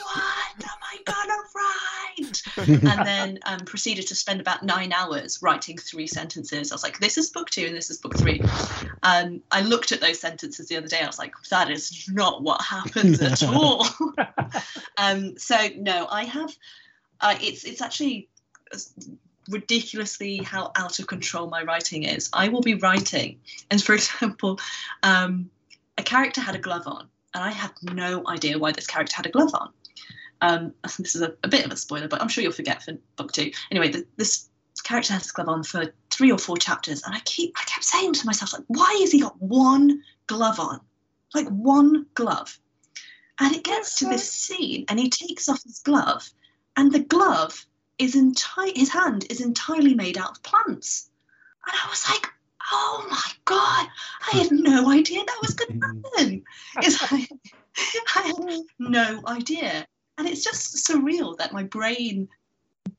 am 0.64 0.80
I 0.82 0.98
gonna 1.06 1.34
write? 1.56 2.42
and 2.58 3.06
then 3.06 3.40
um, 3.46 3.60
proceeded 3.60 4.08
to 4.08 4.16
spend 4.16 4.40
about 4.40 4.64
nine 4.64 4.94
hours 4.94 5.40
writing 5.42 5.78
three 5.78 6.08
sentences. 6.08 6.72
I 6.72 6.76
was 6.76 6.84
like, 6.84 7.00
this 7.00 7.18
is 7.18 7.30
book 7.30 7.50
two 7.50 7.66
and 7.66 7.76
this 7.76 7.90
is 7.90 7.98
book 7.98 8.18
three. 8.18 8.42
Um, 9.04 9.42
I 9.52 9.62
looked 9.62 9.92
at 9.92 10.00
those 10.02 10.20
sentences 10.20 10.68
the 10.68 10.78
other 10.78 10.88
day. 10.88 11.02
I 11.02 11.08
was 11.08 11.20
like, 11.20 11.34
that 11.50 11.70
is 11.70 12.10
not 12.12 12.42
what 12.42 12.62
happens 12.62 13.22
at 13.22 13.44
all. 13.48 13.86
um, 14.98 15.38
so 15.38 15.58
no, 15.78 16.08
I 16.10 16.24
have. 16.24 16.56
Uh, 17.22 17.36
it's 17.42 17.64
it's 17.66 17.82
actually 17.82 18.30
ridiculously 19.50 20.38
how 20.38 20.72
out 20.76 21.00
of 21.00 21.08
control 21.08 21.50
my 21.50 21.64
writing 21.64 22.04
is. 22.04 22.30
I 22.34 22.50
will 22.50 22.62
be 22.62 22.76
writing, 22.76 23.40
and 23.70 23.82
for 23.82 23.94
example, 24.00 24.60
um, 25.04 25.50
a 25.98 26.04
character 26.04 26.42
had 26.42 26.56
a 26.56 26.60
glove 26.60 26.88
on, 26.88 27.08
and 27.34 27.44
I 27.44 27.52
had 27.52 27.72
no 27.82 28.24
idea 28.28 28.58
why 28.58 28.72
this 28.72 28.88
character 28.88 29.16
had 29.16 29.26
a 29.26 29.30
glove 29.30 29.52
on. 29.54 29.70
Um, 30.42 30.74
this 31.00 31.16
is 31.16 31.22
a, 31.22 31.34
a, 31.44 31.48
bit 31.48 31.66
of 31.66 31.72
a 31.72 31.78
spoiler, 31.78 32.08
but 32.08 32.22
I'm 32.22 32.28
sure 32.28 32.44
you'll 32.44 32.54
forget 32.54 32.84
for 32.84 32.94
book 33.16 33.32
two. 33.32 33.52
Anyway, 33.72 33.90
the, 33.90 34.06
this 34.18 34.50
character 34.84 35.14
has 35.14 35.24
this 35.24 35.32
glove 35.32 35.50
on 35.50 35.64
for 35.64 35.94
three 36.10 36.32
or 36.32 36.38
four 36.38 36.58
chapters, 36.58 37.04
and 37.04 37.16
I 37.16 37.20
keep 37.20 37.54
I 37.60 37.64
kept 37.66 37.84
saying 37.84 38.14
to 38.14 38.26
myself 38.26 38.54
like, 38.54 38.64
why 38.68 38.98
has 39.02 39.12
he 39.12 39.22
got 39.22 39.42
one 39.42 40.02
glove 40.28 40.60
on, 40.60 40.82
like 41.34 41.48
one 41.48 42.06
glove? 42.14 42.60
And 43.40 43.54
it 43.54 43.64
gets 43.64 44.00
to 44.00 44.06
this 44.06 44.32
scene, 44.32 44.86
and 44.88 45.00
he 45.00 45.10
takes 45.10 45.50
off 45.50 45.64
his 45.64 45.80
glove, 45.80 46.30
and 46.78 46.92
the 46.92 47.00
glove 47.00 47.66
is 47.98 48.16
entire 48.16 48.72
his 48.76 48.90
hand 48.90 49.26
is 49.30 49.42
entirely 49.42 49.94
made 49.94 50.18
out 50.18 50.32
of 50.32 50.44
plants. 50.44 51.10
And 51.66 51.76
I 51.84 51.90
was 51.90 52.08
like, 52.10 52.28
oh 52.72 53.08
my 53.10 53.32
god, 53.46 53.88
I 54.32 54.38
had 54.38 54.52
no 54.52 54.90
idea 54.92 55.24
that 55.26 55.40
was 55.42 55.54
going 55.54 55.80
to 55.80 55.88
happen. 55.88 56.44
It's 56.78 57.12
like, 57.12 57.30
I 58.16 58.22
had 58.22 58.60
no 58.80 59.22
idea. 59.28 59.86
And 60.18 60.28
it's 60.28 60.44
just 60.44 60.88
surreal 60.88 61.38
that 61.38 61.54
my 61.54 61.64
brain 61.64 62.28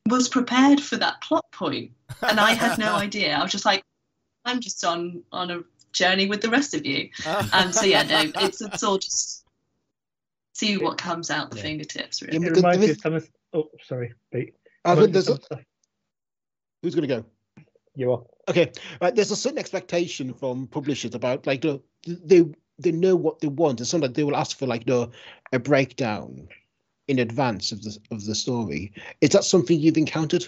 was 0.07 0.29
prepared 0.29 0.81
for 0.81 0.97
that 0.97 1.21
plot 1.21 1.45
point 1.51 1.91
and 2.21 2.39
I 2.39 2.53
had 2.53 2.77
no 2.77 2.95
idea. 2.95 3.35
I 3.35 3.41
was 3.41 3.51
just 3.51 3.65
like, 3.65 3.83
I'm 4.45 4.59
just 4.61 4.83
on 4.85 5.23
on 5.31 5.51
a 5.51 5.63
journey 5.91 6.27
with 6.27 6.41
the 6.41 6.49
rest 6.49 6.73
of 6.73 6.85
you. 6.85 7.09
Um, 7.51 7.71
so 7.71 7.85
yeah, 7.85 8.03
no, 8.03 8.31
it's 8.41 8.61
it's 8.61 8.83
all 8.83 8.97
just 8.97 9.45
see 10.53 10.77
what 10.77 10.97
comes 10.97 11.29
out 11.29 11.51
the 11.51 11.57
yeah. 11.57 11.63
fingertips. 11.63 12.21
Really. 12.21 12.47
It 12.47 12.55
reminds 12.55 12.79
me 12.79 12.89
of 12.91 13.01
Thomas. 13.01 13.29
Oh, 13.53 13.69
sorry, 13.83 14.13
Pete. 14.31 14.55
Uh, 14.85 15.07
there's 15.07 15.29
a, 15.29 15.39
who's 16.81 16.95
going 16.95 17.07
to 17.07 17.15
go? 17.15 17.25
You 17.95 18.11
are. 18.13 18.23
Okay, 18.49 18.71
right. 19.01 19.15
There's 19.15 19.31
a 19.31 19.35
certain 19.35 19.57
expectation 19.57 20.33
from 20.33 20.67
publishers 20.67 21.15
about 21.15 21.47
like 21.47 21.61
the, 21.61 21.81
they 22.05 22.45
they 22.79 22.91
know 22.91 23.15
what 23.15 23.39
they 23.39 23.47
want, 23.47 23.79
and 23.79 23.87
sometimes 23.87 24.13
they 24.13 24.23
will 24.23 24.35
ask 24.35 24.57
for 24.57 24.67
like 24.67 24.85
the 24.85 25.09
a 25.51 25.59
breakdown 25.59 26.47
in 27.07 27.19
advance 27.19 27.71
of 27.71 27.81
the 27.81 27.97
of 28.11 28.25
the 28.25 28.35
story. 28.35 28.93
Is 29.21 29.31
that 29.31 29.43
something 29.43 29.79
you've 29.79 29.97
encountered? 29.97 30.47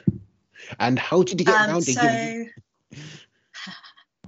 And 0.79 0.99
how 0.99 1.23
did 1.23 1.39
you 1.39 1.45
get 1.45 1.55
um, 1.55 1.69
around 1.69 1.81
so... 1.83 2.01
it? 2.03 2.49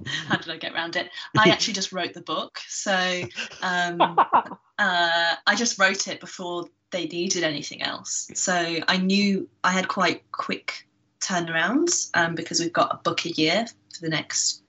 how 0.05 0.37
did 0.37 0.49
I 0.49 0.57
get 0.57 0.73
around 0.73 0.95
it? 0.95 1.09
I 1.37 1.49
actually 1.49 1.73
just 1.73 1.91
wrote 1.91 2.13
the 2.13 2.21
book. 2.21 2.59
So 2.67 3.23
um, 3.61 4.01
uh, 4.79 5.35
I 5.45 5.55
just 5.55 5.77
wrote 5.79 6.07
it 6.07 6.19
before 6.19 6.65
they 6.91 7.07
needed 7.07 7.43
anything 7.43 7.81
else. 7.81 8.29
So 8.35 8.77
I 8.87 8.97
knew 8.97 9.49
I 9.63 9.71
had 9.71 9.87
quite 9.87 10.29
quick 10.31 10.87
turnarounds 11.21 12.09
um, 12.13 12.35
because 12.35 12.59
we've 12.59 12.73
got 12.73 12.93
a 12.93 12.97
book 12.97 13.25
a 13.25 13.29
year 13.29 13.65
for 13.93 14.01
the 14.01 14.09
next 14.09 14.63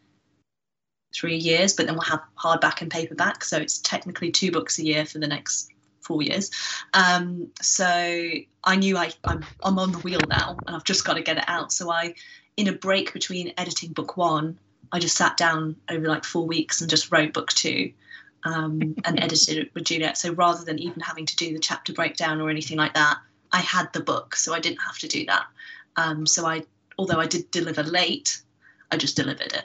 three 1.14 1.36
years, 1.36 1.74
but 1.74 1.86
then 1.86 1.94
we'll 1.94 2.02
have 2.02 2.22
hardback 2.38 2.80
and 2.80 2.90
paperback. 2.90 3.44
So 3.44 3.58
it's 3.58 3.78
technically 3.78 4.30
two 4.30 4.50
books 4.50 4.78
a 4.78 4.84
year 4.84 5.04
for 5.04 5.18
the 5.18 5.26
next 5.26 5.70
four 6.00 6.22
years. 6.22 6.50
Um, 6.94 7.48
so 7.60 7.84
I 8.64 8.76
knew 8.76 8.96
I, 8.96 9.10
I'm, 9.24 9.44
I'm 9.62 9.78
on 9.78 9.92
the 9.92 9.98
wheel 9.98 10.26
now 10.28 10.62
and 10.66 10.76
I've 10.76 10.84
just 10.84 11.04
got 11.04 11.14
to 11.14 11.22
get 11.22 11.38
it 11.38 11.44
out. 11.48 11.72
So 11.72 11.90
I, 11.90 12.14
in 12.56 12.68
a 12.68 12.72
break 12.72 13.12
between 13.12 13.52
editing 13.58 13.92
book 13.92 14.16
one, 14.16 14.58
I 14.90 14.98
just 14.98 15.16
sat 15.16 15.36
down 15.36 15.76
over 15.88 16.06
like 16.06 16.24
four 16.24 16.46
weeks 16.46 16.80
and 16.80 16.90
just 16.90 17.10
wrote 17.10 17.32
book 17.32 17.50
two 17.50 17.92
um, 18.44 18.94
and 19.04 19.20
edited 19.20 19.58
it 19.58 19.74
with 19.74 19.84
Juliet. 19.84 20.18
So 20.18 20.32
rather 20.32 20.64
than 20.64 20.78
even 20.78 21.00
having 21.00 21.26
to 21.26 21.36
do 21.36 21.52
the 21.52 21.58
chapter 21.58 21.92
breakdown 21.92 22.40
or 22.40 22.50
anything 22.50 22.78
like 22.78 22.94
that, 22.94 23.18
I 23.52 23.60
had 23.60 23.92
the 23.92 24.00
book, 24.00 24.34
so 24.34 24.54
I 24.54 24.60
didn't 24.60 24.80
have 24.80 24.98
to 24.98 25.08
do 25.08 25.26
that. 25.26 25.46
Um, 25.96 26.26
so 26.26 26.46
I, 26.46 26.64
although 26.98 27.20
I 27.20 27.26
did 27.26 27.50
deliver 27.50 27.82
late, 27.82 28.42
I 28.90 28.96
just 28.96 29.16
delivered 29.16 29.52
it. 29.52 29.64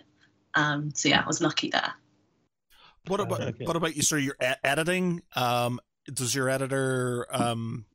Um, 0.56 0.92
so 0.94 1.10
yeah, 1.10 1.22
I 1.24 1.28
was 1.28 1.42
lucky 1.42 1.70
there. 1.70 1.94
What 3.08 3.20
about 3.20 3.42
okay. 3.42 3.66
what 3.66 3.76
about 3.76 3.96
you? 3.96 4.02
So 4.02 4.16
your 4.18 4.36
editing. 4.64 5.22
Um, 5.36 5.80
does 6.14 6.36
your 6.36 6.50
editor 6.50 7.26
um, 7.30 7.86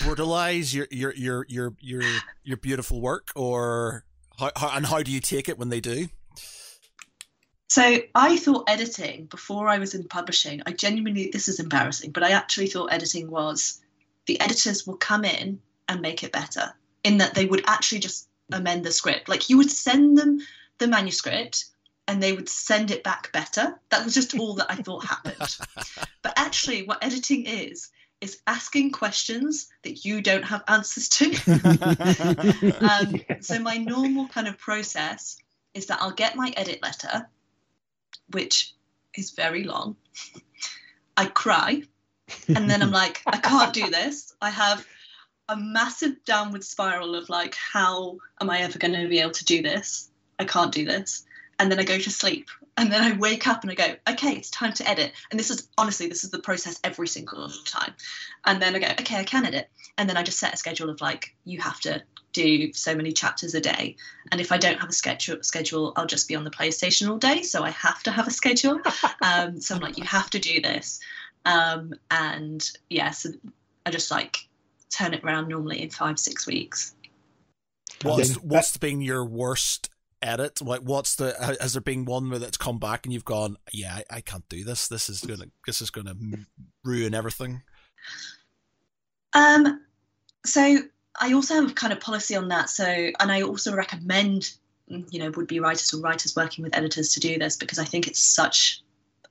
brutalize 0.00 0.74
your 0.74 0.86
your 0.90 1.12
your 1.14 1.44
your 1.48 1.74
your 1.80 2.02
your 2.44 2.56
beautiful 2.56 3.00
work, 3.00 3.28
or 3.34 4.04
how, 4.38 4.50
how, 4.56 4.76
and 4.76 4.86
how 4.86 5.02
do 5.02 5.10
you 5.10 5.20
take 5.20 5.48
it 5.48 5.58
when 5.58 5.68
they 5.68 5.80
do? 5.80 6.08
So 7.72 8.00
I 8.14 8.36
thought 8.36 8.68
editing 8.68 9.24
before 9.24 9.66
I 9.66 9.78
was 9.78 9.94
in 9.94 10.04
publishing, 10.04 10.60
I 10.66 10.72
genuinely, 10.72 11.30
this 11.32 11.48
is 11.48 11.58
embarrassing, 11.58 12.10
but 12.10 12.22
I 12.22 12.32
actually 12.32 12.66
thought 12.66 12.92
editing 12.92 13.30
was 13.30 13.80
the 14.26 14.38
editors 14.40 14.86
will 14.86 14.98
come 14.98 15.24
in 15.24 15.58
and 15.88 16.02
make 16.02 16.22
it 16.22 16.32
better, 16.32 16.74
in 17.02 17.16
that 17.16 17.32
they 17.32 17.46
would 17.46 17.64
actually 17.66 18.00
just 18.00 18.28
amend 18.52 18.84
the 18.84 18.92
script. 18.92 19.26
Like 19.26 19.48
you 19.48 19.56
would 19.56 19.70
send 19.70 20.18
them 20.18 20.40
the 20.76 20.86
manuscript 20.86 21.64
and 22.06 22.22
they 22.22 22.34
would 22.34 22.50
send 22.50 22.90
it 22.90 23.04
back 23.04 23.32
better. 23.32 23.80
That 23.88 24.04
was 24.04 24.12
just 24.12 24.38
all 24.38 24.52
that 24.56 24.70
I 24.70 24.74
thought 24.74 25.06
happened. 25.06 25.56
But 26.20 26.34
actually, 26.36 26.82
what 26.82 27.02
editing 27.02 27.46
is, 27.46 27.88
is 28.20 28.42
asking 28.46 28.90
questions 28.92 29.70
that 29.82 30.04
you 30.04 30.20
don't 30.20 30.44
have 30.44 30.62
answers 30.68 31.08
to. 31.08 31.24
um, 32.86 33.40
so 33.40 33.58
my 33.60 33.78
normal 33.78 34.28
kind 34.28 34.46
of 34.46 34.58
process 34.58 35.38
is 35.72 35.86
that 35.86 36.02
I'll 36.02 36.12
get 36.12 36.36
my 36.36 36.52
edit 36.54 36.82
letter 36.82 37.26
which 38.32 38.74
is 39.16 39.30
very 39.30 39.64
long. 39.64 39.96
I 41.16 41.26
cry, 41.26 41.82
and 42.48 42.68
then 42.68 42.82
I'm 42.82 42.90
like, 42.90 43.22
I 43.26 43.38
can't 43.38 43.72
do 43.72 43.90
this. 43.90 44.34
I 44.40 44.50
have 44.50 44.86
a 45.48 45.56
massive 45.56 46.24
downward 46.24 46.64
spiral 46.64 47.14
of 47.14 47.28
like, 47.28 47.54
how 47.54 48.18
am 48.40 48.50
I 48.50 48.60
ever 48.60 48.78
going 48.78 48.94
to 48.94 49.08
be 49.08 49.20
able 49.20 49.32
to 49.32 49.44
do 49.44 49.62
this? 49.62 50.10
I 50.38 50.44
can't 50.44 50.72
do 50.72 50.84
this. 50.84 51.24
And 51.58 51.70
then 51.70 51.78
I 51.78 51.84
go 51.84 51.98
to 51.98 52.10
sleep. 52.10 52.48
And 52.76 52.90
then 52.90 53.02
I 53.02 53.16
wake 53.18 53.46
up 53.46 53.62
and 53.62 53.70
I 53.70 53.74
go, 53.74 53.94
okay, 54.08 54.32
it's 54.32 54.50
time 54.50 54.72
to 54.74 54.88
edit. 54.88 55.12
And 55.30 55.38
this 55.38 55.50
is 55.50 55.68
honestly, 55.76 56.06
this 56.08 56.24
is 56.24 56.30
the 56.30 56.38
process 56.38 56.80
every 56.82 57.06
single 57.06 57.50
time. 57.66 57.92
And 58.46 58.62
then 58.62 58.74
I 58.74 58.78
go, 58.78 58.86
okay, 58.86 59.16
I 59.16 59.24
can 59.24 59.44
edit. 59.44 59.68
And 59.98 60.08
then 60.08 60.16
I 60.16 60.22
just 60.22 60.38
set 60.38 60.54
a 60.54 60.56
schedule 60.56 60.88
of 60.88 61.02
like, 61.02 61.34
you 61.44 61.60
have 61.60 61.80
to 61.80 62.02
do 62.32 62.72
so 62.72 62.94
many 62.94 63.12
chapters 63.12 63.54
a 63.54 63.60
day. 63.60 63.96
And 64.30 64.40
if 64.40 64.52
I 64.52 64.58
don't 64.58 64.78
have 64.78 64.88
a 64.88 64.92
schedule, 64.92 65.42
schedule, 65.42 65.92
I'll 65.96 66.06
just 66.06 66.28
be 66.28 66.34
on 66.34 66.44
the 66.44 66.50
PlayStation 66.50 67.08
all 67.08 67.18
day. 67.18 67.42
So 67.42 67.62
I 67.62 67.70
have 67.70 68.02
to 68.04 68.10
have 68.10 68.26
a 68.26 68.30
schedule. 68.30 68.80
Um, 69.22 69.60
so 69.60 69.76
I'm 69.76 69.80
like, 69.80 69.98
you 69.98 70.04
have 70.04 70.30
to 70.30 70.40
do 70.40 70.60
this. 70.60 70.98
Um, 71.44 71.94
and 72.10 72.68
yeah, 72.90 73.10
so 73.10 73.30
I 73.86 73.90
just 73.90 74.10
like 74.10 74.48
turn 74.90 75.14
it 75.14 75.22
around 75.22 75.48
normally 75.48 75.80
in 75.80 75.90
five, 75.90 76.18
six 76.18 76.46
weeks. 76.46 76.94
What's 78.02 78.34
what's 78.34 78.76
been 78.76 79.00
your 79.00 79.24
worst 79.24 79.90
edit? 80.20 80.60
Like, 80.60 80.80
what's 80.80 81.14
the 81.16 81.56
has 81.60 81.74
there 81.74 81.82
been 81.82 82.04
one 82.04 82.30
where 82.30 82.38
that's 82.38 82.56
come 82.56 82.78
back 82.78 83.06
and 83.06 83.12
you've 83.12 83.24
gone, 83.24 83.56
yeah, 83.72 84.00
I, 84.10 84.16
I 84.16 84.20
can't 84.20 84.48
do 84.48 84.64
this. 84.64 84.88
This 84.88 85.08
is 85.08 85.20
gonna 85.20 85.46
this 85.66 85.80
is 85.80 85.90
gonna 85.90 86.14
ruin 86.84 87.14
everything. 87.14 87.62
Um, 89.34 89.80
so 90.44 90.78
I 91.20 91.34
also 91.34 91.54
have 91.54 91.74
kind 91.74 91.92
of 91.92 92.00
policy 92.00 92.36
on 92.36 92.48
that. 92.48 92.70
So, 92.70 92.84
and 92.84 93.30
I 93.30 93.42
also 93.42 93.74
recommend, 93.74 94.52
you 94.88 95.18
know, 95.18 95.30
would 95.30 95.46
be 95.46 95.60
writers 95.60 95.92
or 95.92 96.00
writers 96.00 96.34
working 96.34 96.64
with 96.64 96.76
editors 96.76 97.12
to 97.14 97.20
do 97.20 97.38
this 97.38 97.56
because 97.56 97.78
I 97.78 97.84
think 97.84 98.06
it's 98.06 98.20
such 98.20 98.82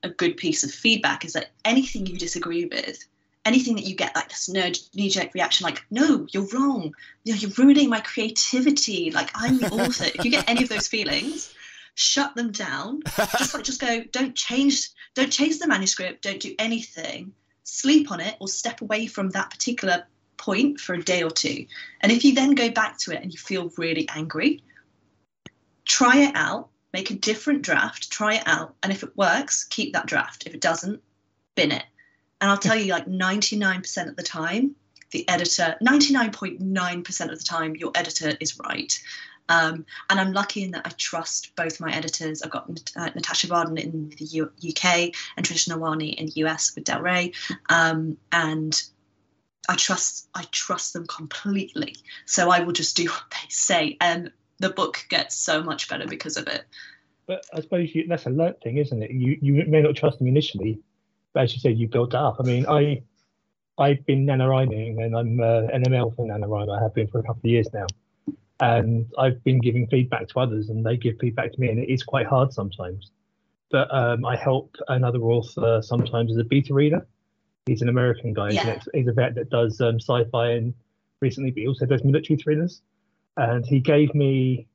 a 0.04 0.10
good 0.10 0.38
piece 0.38 0.64
of 0.64 0.72
feedback 0.72 1.26
is 1.26 1.34
that 1.34 1.52
anything 1.66 2.06
you 2.06 2.18
disagree 2.18 2.66
with, 2.66 3.04
anything 3.46 3.76
that 3.76 3.86
you 3.86 3.96
get 3.96 4.16
like 4.16 4.30
this 4.30 4.50
nerd 4.50 4.80
knee-jerk 4.96 5.34
reaction, 5.34 5.64
like, 5.64 5.84
no, 5.92 6.28
you're 6.32 6.48
wrong. 6.54 6.94
You 7.24 7.36
you're 7.36 7.52
ruining 7.58 7.90
my 7.90 8.00
creativity. 8.02 9.12
Like 9.12 9.30
I'm 9.36 9.58
the 9.58 9.70
author. 9.70 10.06
if 10.06 10.24
you 10.24 10.32
get 10.32 10.50
any 10.50 10.64
of 10.64 10.70
those 10.70 10.88
feelings, 10.88 11.54
shut 11.96 12.36
them 12.36 12.52
down. 12.52 13.02
Just 13.38 13.54
like 13.54 13.64
just 13.64 13.82
go, 13.82 14.04
don't 14.12 14.36
change, 14.36 14.90
don't 15.14 15.32
change 15.32 15.60
the 15.60 15.68
manuscript, 15.68 16.24
don't 16.24 16.40
do 16.40 16.56
anything. 16.60 17.34
Sleep 17.64 18.12
on 18.12 18.20
it 18.20 18.36
or 18.40 18.48
step 18.48 18.82
away 18.82 19.08
from 19.08 19.30
that 19.30 19.50
particular 19.50 20.06
point 20.42 20.80
for 20.80 20.96
a 20.96 21.04
day 21.04 21.22
or 21.24 21.30
two. 21.30 21.66
And 22.02 22.12
if 22.12 22.26
you 22.26 22.34
then 22.34 22.56
go 22.56 22.70
back 22.70 22.98
to 23.00 23.12
it 23.12 23.22
and 23.22 23.32
you 23.32 23.38
feel 23.38 23.72
really 23.78 24.10
angry, 24.10 24.64
try 25.86 26.18
it 26.18 26.36
out, 26.36 26.70
make 26.94 27.12
a 27.12 27.16
different 27.16 27.62
draft, 27.62 28.12
try 28.12 28.36
it 28.36 28.44
out. 28.48 28.74
And 28.82 28.92
if 28.92 29.04
it 29.04 29.16
works, 29.16 29.64
keep 29.64 29.94
that 29.94 30.08
draft. 30.08 30.48
If 30.48 30.54
it 30.54 30.62
doesn't, 30.62 31.02
bin 31.56 31.72
it. 31.72 31.86
And 32.42 32.50
I'll 32.50 32.58
tell 32.58 32.76
you, 32.76 32.92
like 32.92 33.06
99% 33.06 34.10
of 34.10 34.16
the 34.16 34.24
time, 34.24 34.76
the 35.12 35.28
editor, 35.30 35.76
99.9% 35.82 37.32
of 37.32 37.38
the 37.38 37.46
time, 37.46 37.76
your 37.76 37.92
editor 37.94 38.34
is 38.40 38.58
right. 38.60 39.00
Um, 39.50 39.86
and 40.10 40.20
I'm 40.20 40.32
lucky 40.32 40.64
in 40.64 40.72
that 40.72 40.84
I 40.86 40.90
trust 40.92 41.56
both 41.56 41.80
my 41.80 41.94
editors. 41.94 42.42
I've 42.42 42.52
got 42.52 42.68
uh, 42.96 43.10
Natasha 43.14 43.48
Bardon 43.48 43.78
in 43.78 44.10
the 44.18 44.26
U- 44.26 44.52
UK 44.68 45.14
and 45.36 45.46
Tricia 45.46 45.70
Narwani 45.70 46.16
in 46.16 46.28
the 46.28 46.46
US 46.46 46.74
with 46.74 46.86
Del 46.86 47.02
Rey. 47.02 47.34
Um, 47.70 48.18
and 48.32 48.82
I 49.70 49.76
trust 49.76 50.30
I 50.36 50.44
trust 50.52 50.94
them 50.94 51.06
completely. 51.08 51.96
So 52.26 52.50
I 52.50 52.62
will 52.62 52.74
just 52.74 52.96
do 52.98 53.06
what 53.06 53.24
they 53.32 53.50
say, 53.50 53.98
and 54.02 54.32
the 54.60 54.70
book 54.70 55.06
gets 55.10 55.36
so 55.36 55.64
much 55.64 55.90
better 55.90 56.08
because 56.08 56.38
of 56.38 56.48
it. 56.48 56.66
But 57.28 57.46
I 57.54 57.62
suppose 57.62 57.94
you, 57.94 58.08
that's 58.08 58.26
a 58.26 58.30
learnt 58.30 58.62
thing, 58.62 58.78
isn't 58.78 59.04
it? 59.04 59.12
You 59.12 59.38
you 59.42 59.64
may 59.68 59.82
not 59.82 59.96
trust 59.96 60.20
them 60.20 60.28
initially, 60.28 60.80
but 61.34 61.44
as 61.44 61.54
you 61.54 61.60
said, 61.60 61.78
you 61.78 61.88
built 61.88 62.14
it 62.14 62.18
up. 62.18 62.38
I 62.40 62.44
mean, 62.44 62.66
I 62.68 63.04
I've 63.78 64.06
been 64.06 64.26
NaNoWriMing 64.26 65.04
and 65.04 65.16
I'm 65.16 65.40
uh, 65.40 65.68
NML 65.74 66.16
for 66.16 66.26
NaNoWriMo. 66.28 66.78
I 66.78 66.82
have 66.84 66.94
been 66.94 67.08
for 67.08 67.20
a 67.20 67.24
couple 67.24 67.42
of 67.42 67.46
years 67.46 67.68
now. 67.74 67.88
And 68.60 69.08
I've 69.18 69.44
been 69.44 69.60
giving 69.60 69.88
feedback 69.88 70.28
to 70.30 70.40
others 70.40 70.70
and 70.70 70.86
they 70.86 70.96
give 70.96 71.18
feedback 71.20 71.52
to 71.54 71.60
me, 71.60 71.70
and 71.70 71.80
it 71.80 71.92
is 71.92 72.04
quite 72.04 72.28
hard 72.28 72.54
sometimes. 72.54 73.12
But 73.72 73.88
um, 73.92 74.26
I 74.26 74.36
help 74.36 74.76
another 74.88 75.20
author 75.20 75.82
sometimes 75.82 76.32
as 76.32 76.38
a 76.38 76.44
beta 76.44 76.74
reader. 76.74 77.08
He's 77.66 77.82
an 77.82 77.90
American 77.90 78.34
guy. 78.34 78.50
Yeah. 78.50 78.80
He's, 78.94 79.08
a 79.08 79.14
vet 79.14 79.36
that 79.36 79.50
does 79.50 79.80
um, 79.82 80.00
sci 80.00 80.24
fi 80.32 80.52
and 80.52 80.74
recently, 81.22 81.52
but 81.52 81.60
he 81.60 81.68
also 81.68 81.86
does 81.86 82.04
military 82.04 82.38
thrillers. 82.38 82.82
And 83.38 83.66
he 83.66 83.80
gave 83.80 84.14
me 84.16 84.68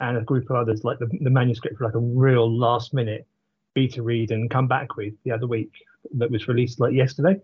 and 0.00 0.18
a 0.18 0.20
group 0.22 0.50
of 0.50 0.56
others 0.56 0.84
like 0.84 0.98
the, 0.98 1.06
the 1.20 1.30
manuscript 1.30 1.78
for 1.78 1.84
like 1.84 1.94
a 1.94 1.98
real 1.98 2.50
last 2.50 2.92
minute 2.92 3.26
beta 3.74 4.02
read 4.02 4.30
and 4.30 4.50
come 4.50 4.66
back 4.66 4.96
with 4.96 5.14
the 5.24 5.30
other 5.30 5.46
week 5.46 5.72
that 6.14 6.30
was 6.30 6.48
released 6.48 6.80
like 6.80 6.92
yesterday. 6.92 7.40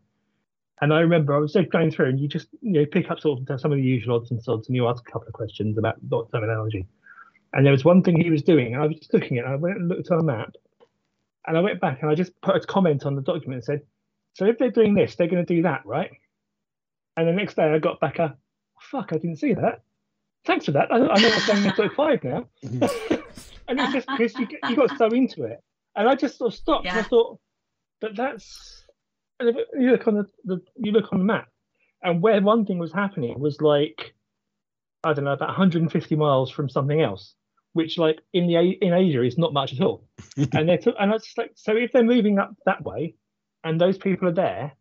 And 0.80 0.92
I 0.92 1.00
remember 1.00 1.34
I 1.34 1.38
was 1.38 1.52
just 1.52 1.70
going 1.70 1.90
through, 1.90 2.06
and 2.06 2.20
you 2.20 2.28
just 2.28 2.48
you 2.60 2.72
know 2.72 2.86
pick 2.86 3.10
up 3.10 3.20
sort 3.20 3.40
of 3.48 3.60
some 3.60 3.72
of 3.72 3.78
the 3.78 3.82
usual 3.82 4.16
odds 4.16 4.30
and 4.30 4.42
sods, 4.42 4.68
and 4.68 4.76
you 4.76 4.86
ask 4.86 5.02
a 5.08 5.10
couple 5.10 5.26
of 5.26 5.32
questions 5.32 5.76
about 5.76 5.96
dot 6.08 6.30
terminology. 6.32 6.86
And 7.52 7.64
there 7.64 7.72
was 7.72 7.84
one 7.84 8.02
thing 8.02 8.20
he 8.20 8.30
was 8.30 8.42
doing, 8.42 8.74
and 8.74 8.82
I 8.82 8.86
was 8.86 8.96
just 8.96 9.12
looking 9.12 9.38
at 9.38 9.44
it. 9.44 9.48
I 9.48 9.56
went 9.56 9.76
and 9.76 9.88
looked 9.88 10.10
on 10.10 10.20
a 10.20 10.22
map, 10.22 10.54
and 11.46 11.56
I 11.56 11.60
went 11.60 11.80
back 11.80 12.02
and 12.02 12.10
I 12.10 12.14
just 12.14 12.38
put 12.42 12.56
a 12.56 12.60
comment 12.60 13.06
on 13.06 13.16
the 13.16 13.22
document 13.22 13.54
and 13.54 13.64
said, 13.64 13.82
"So 14.38 14.46
if 14.46 14.56
they're 14.58 14.70
doing 14.70 14.94
this, 14.94 15.16
they're 15.16 15.26
going 15.26 15.44
to 15.44 15.54
do 15.54 15.62
that, 15.62 15.84
right?" 15.84 16.12
And 17.16 17.26
the 17.26 17.32
next 17.32 17.56
day 17.56 17.64
I 17.64 17.78
got 17.80 17.98
back 17.98 18.20
a, 18.20 18.36
oh, 18.36 18.80
"Fuck, 18.80 19.12
I 19.12 19.16
didn't 19.16 19.38
see 19.38 19.54
that. 19.54 19.82
Thanks 20.44 20.66
for 20.66 20.72
that. 20.72 20.92
I, 20.92 20.96
I 20.96 21.20
know 21.20 21.28
what's 21.28 21.46
going 21.46 21.64
in 21.64 21.74
book 21.74 21.94
five 21.96 22.22
now." 22.22 22.48
and 22.62 23.80
it's 23.80 23.92
just 23.92 24.06
because 24.06 24.34
you, 24.38 24.46
you 24.68 24.76
got 24.76 24.96
so 24.96 25.08
into 25.08 25.42
it, 25.42 25.60
and 25.96 26.08
I 26.08 26.14
just 26.14 26.38
sort 26.38 26.52
of 26.52 26.58
stopped 26.58 26.86
and 26.86 26.98
I 26.98 27.02
thought, 27.02 27.40
"But 28.00 28.14
that's." 28.14 28.84
And 29.40 29.48
if 29.50 29.56
you 29.78 29.90
look 29.90 30.06
on 30.06 30.14
the, 30.14 30.26
the 30.44 30.60
you 30.76 30.92
look 30.92 31.12
on 31.12 31.18
the 31.18 31.24
map, 31.24 31.48
and 32.02 32.22
where 32.22 32.40
one 32.40 32.64
thing 32.64 32.78
was 32.78 32.92
happening 32.92 33.40
was 33.40 33.60
like, 33.60 34.14
I 35.02 35.12
don't 35.12 35.24
know, 35.24 35.32
about 35.32 35.48
150 35.48 36.16
miles 36.16 36.50
from 36.50 36.68
something 36.68 37.00
else, 37.00 37.34
which 37.72 37.98
like 37.98 38.20
in 38.32 38.46
the 38.46 38.56
in 38.56 38.92
Asia 38.92 39.22
is 39.22 39.38
not 39.38 39.52
much 39.52 39.72
at 39.72 39.80
all. 39.80 40.04
and 40.52 40.68
they're 40.68 40.78
t- 40.78 40.94
and 40.98 41.10
I 41.10 41.14
was 41.14 41.24
just 41.24 41.38
like, 41.38 41.52
so 41.56 41.76
if 41.76 41.92
they're 41.92 42.04
moving 42.04 42.38
up 42.38 42.54
that 42.66 42.84
way, 42.84 43.14
and 43.68 43.78
those 43.78 43.98
people 43.98 44.28
are 44.28 44.32
there, 44.32 44.72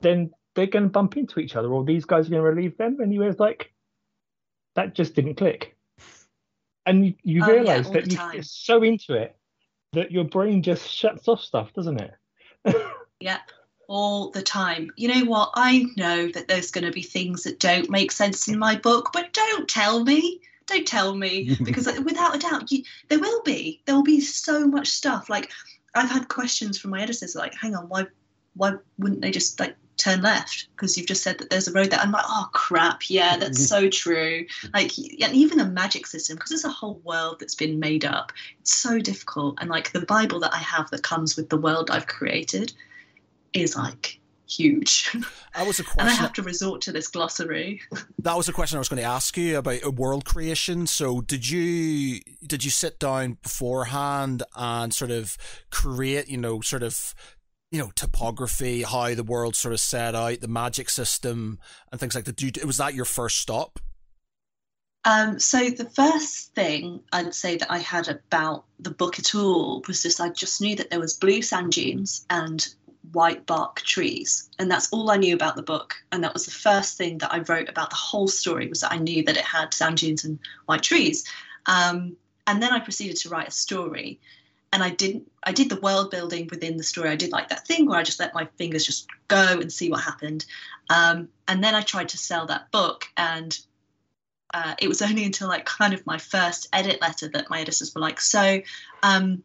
then 0.00 0.30
they're 0.54 0.66
going 0.66 0.84
to 0.84 0.88
bump 0.88 1.16
into 1.16 1.40
each 1.40 1.56
other, 1.56 1.68
or 1.68 1.84
these 1.84 2.06
guys 2.06 2.26
are 2.26 2.30
going 2.30 2.42
to 2.42 2.48
relieve 2.48 2.76
them. 2.78 2.98
And 3.00 3.12
you 3.12 3.20
was 3.20 3.38
like, 3.38 3.72
that 4.74 4.94
just 4.94 5.14
didn't 5.14 5.34
click. 5.34 5.76
And 6.86 7.04
you, 7.04 7.14
you 7.22 7.44
Oh, 7.44 7.52
realize 7.52 7.86
all 7.86 7.92
that 7.92 8.10
you, 8.10 8.16
time. 8.16 8.34
you're 8.34 8.42
so 8.42 8.82
into 8.82 9.14
it 9.14 9.36
that 9.92 10.10
your 10.10 10.24
brain 10.24 10.62
just 10.62 10.88
shuts 10.90 11.28
off 11.28 11.40
stuff, 11.42 11.72
doesn't 11.74 12.00
it? 12.00 12.14
Yeah, 13.22 13.40
all 13.86 14.30
the 14.30 14.40
time. 14.40 14.90
You 14.96 15.08
know 15.08 15.30
what? 15.30 15.50
I 15.54 15.84
know 15.98 16.28
that 16.28 16.48
there's 16.48 16.70
going 16.70 16.86
to 16.86 16.90
be 16.90 17.02
things 17.02 17.42
that 17.42 17.60
don't 17.60 17.90
make 17.90 18.12
sense 18.12 18.48
in 18.48 18.58
my 18.58 18.76
book, 18.76 19.10
but 19.12 19.34
don't 19.34 19.68
tell 19.68 20.02
me. 20.02 20.40
Don't 20.64 20.88
tell 20.88 21.14
me 21.14 21.54
because 21.64 21.86
without 22.02 22.34
a 22.34 22.38
doubt, 22.38 22.72
you, 22.72 22.82
there 23.10 23.18
will 23.18 23.42
be. 23.42 23.82
There 23.84 23.94
will 23.94 24.02
be 24.02 24.22
so 24.22 24.66
much 24.66 24.88
stuff. 24.88 25.28
Like 25.28 25.50
I've 25.94 26.10
had 26.10 26.28
questions 26.28 26.78
from 26.78 26.92
my 26.92 27.02
editors, 27.02 27.34
like, 27.34 27.54
"Hang 27.54 27.74
on, 27.74 27.90
why, 27.90 28.06
why 28.54 28.74
wouldn't 28.98 29.22
they 29.22 29.30
just 29.30 29.58
like 29.60 29.76
turn 29.96 30.22
left? 30.22 30.68
Because 30.74 30.96
you've 30.96 31.06
just 31.06 31.22
said 31.22 31.38
that 31.38 31.50
there's 31.50 31.68
a 31.68 31.72
road 31.72 31.90
there." 31.90 32.00
I'm 32.00 32.12
like, 32.12 32.24
"Oh 32.26 32.48
crap! 32.52 33.08
Yeah, 33.08 33.36
that's 33.36 33.66
so 33.66 33.88
true." 33.88 34.46
Like, 34.72 34.96
and 34.98 35.34
even 35.34 35.58
the 35.58 35.66
magic 35.66 36.06
system, 36.06 36.36
because 36.36 36.50
there's 36.50 36.64
a 36.64 36.70
whole 36.70 37.00
world 37.04 37.36
that's 37.40 37.54
been 37.54 37.78
made 37.78 38.04
up. 38.04 38.32
It's 38.60 38.74
so 38.74 38.98
difficult, 38.98 39.58
and 39.60 39.70
like 39.70 39.92
the 39.92 40.06
Bible 40.06 40.40
that 40.40 40.54
I 40.54 40.58
have 40.58 40.90
that 40.90 41.02
comes 41.02 41.36
with 41.36 41.48
the 41.48 41.58
world 41.58 41.90
I've 41.90 42.06
created 42.06 42.72
is 43.52 43.76
like 43.76 44.20
huge. 44.50 45.14
That 45.56 45.66
was 45.66 45.80
a 45.80 45.84
and 45.98 46.08
I 46.08 46.12
have 46.12 46.32
to 46.34 46.44
resort 46.44 46.80
to 46.82 46.92
this 46.92 47.08
glossary. 47.08 47.80
That 48.22 48.36
was 48.36 48.48
a 48.48 48.52
question 48.52 48.76
I 48.76 48.78
was 48.78 48.88
going 48.88 49.02
to 49.02 49.08
ask 49.08 49.36
you 49.36 49.58
about 49.58 49.84
uh, 49.84 49.90
world 49.90 50.24
creation. 50.24 50.86
So, 50.86 51.20
did 51.20 51.50
you 51.50 52.20
did 52.46 52.64
you 52.64 52.70
sit 52.70 53.00
down 53.00 53.38
beforehand 53.42 54.44
and 54.54 54.94
sort 54.94 55.10
of 55.10 55.36
create, 55.70 56.28
you 56.28 56.36
know, 56.36 56.60
sort 56.60 56.84
of, 56.84 57.16
you 57.70 57.78
know, 57.78 57.90
topography, 57.94 58.82
how 58.82 59.14
the 59.14 59.22
world 59.22 59.54
sort 59.54 59.72
of 59.72 59.80
set 59.80 60.14
out, 60.14 60.40
the 60.40 60.48
magic 60.48 60.90
system, 60.90 61.58
and 61.90 62.00
things 62.00 62.14
like 62.14 62.24
that? 62.24 62.42
You, 62.42 62.50
was 62.66 62.78
that 62.78 62.94
your 62.94 63.04
first 63.04 63.38
stop? 63.38 63.78
Um, 65.04 65.38
so 65.38 65.70
the 65.70 65.88
first 65.88 66.54
thing 66.54 67.00
I'd 67.12 67.34
say 67.34 67.56
that 67.56 67.70
I 67.70 67.78
had 67.78 68.08
about 68.08 68.64
the 68.78 68.90
book 68.90 69.18
at 69.18 69.34
all 69.34 69.82
was 69.86 70.02
just 70.02 70.20
I 70.20 70.28
just 70.28 70.60
knew 70.60 70.76
that 70.76 70.90
there 70.90 71.00
was 71.00 71.14
blue 71.14 71.40
sand 71.40 71.72
dunes 71.72 72.26
and 72.28 72.66
white 73.12 73.46
bark 73.46 73.80
trees, 73.80 74.50
and 74.58 74.70
that's 74.70 74.92
all 74.92 75.10
I 75.10 75.16
knew 75.16 75.34
about 75.34 75.56
the 75.56 75.62
book. 75.62 75.94
And 76.12 76.22
that 76.24 76.34
was 76.34 76.44
the 76.44 76.50
first 76.50 76.98
thing 76.98 77.18
that 77.18 77.32
I 77.32 77.38
wrote 77.38 77.68
about 77.68 77.90
the 77.90 77.96
whole 77.96 78.28
story 78.28 78.66
was 78.66 78.80
that 78.80 78.92
I 78.92 78.98
knew 78.98 79.24
that 79.24 79.36
it 79.36 79.44
had 79.44 79.72
sand 79.72 79.98
dunes 79.98 80.24
and 80.24 80.38
white 80.66 80.82
trees. 80.82 81.24
Um, 81.66 82.16
and 82.46 82.62
then 82.62 82.72
I 82.72 82.80
proceeded 82.80 83.16
to 83.18 83.28
write 83.28 83.48
a 83.48 83.52
story, 83.52 84.20
and 84.72 84.82
I 84.82 84.90
didn't. 84.90 85.30
I 85.42 85.52
did 85.52 85.68
the 85.68 85.80
world 85.80 86.10
building 86.10 86.48
within 86.50 86.76
the 86.76 86.82
story. 86.82 87.08
I 87.08 87.16
did 87.16 87.32
like 87.32 87.48
that 87.48 87.66
thing 87.66 87.86
where 87.86 87.98
I 87.98 88.02
just 88.02 88.20
let 88.20 88.34
my 88.34 88.46
fingers 88.56 88.84
just 88.84 89.08
go 89.28 89.58
and 89.60 89.72
see 89.72 89.90
what 89.90 90.02
happened. 90.02 90.44
Um, 90.90 91.28
and 91.48 91.64
then 91.64 91.74
I 91.74 91.80
tried 91.80 92.10
to 92.10 92.18
sell 92.18 92.46
that 92.46 92.70
book 92.70 93.06
and 93.16 93.58
uh, 94.52 94.74
it 94.80 94.88
was 94.88 95.02
only 95.02 95.24
until 95.24 95.48
like 95.48 95.64
kind 95.64 95.94
of 95.94 96.04
my 96.06 96.18
first 96.18 96.68
edit 96.72 97.00
letter 97.00 97.28
that 97.28 97.50
my 97.50 97.60
editors 97.60 97.94
were 97.94 98.00
like, 98.00 98.20
so 98.20 98.60
um, 99.02 99.42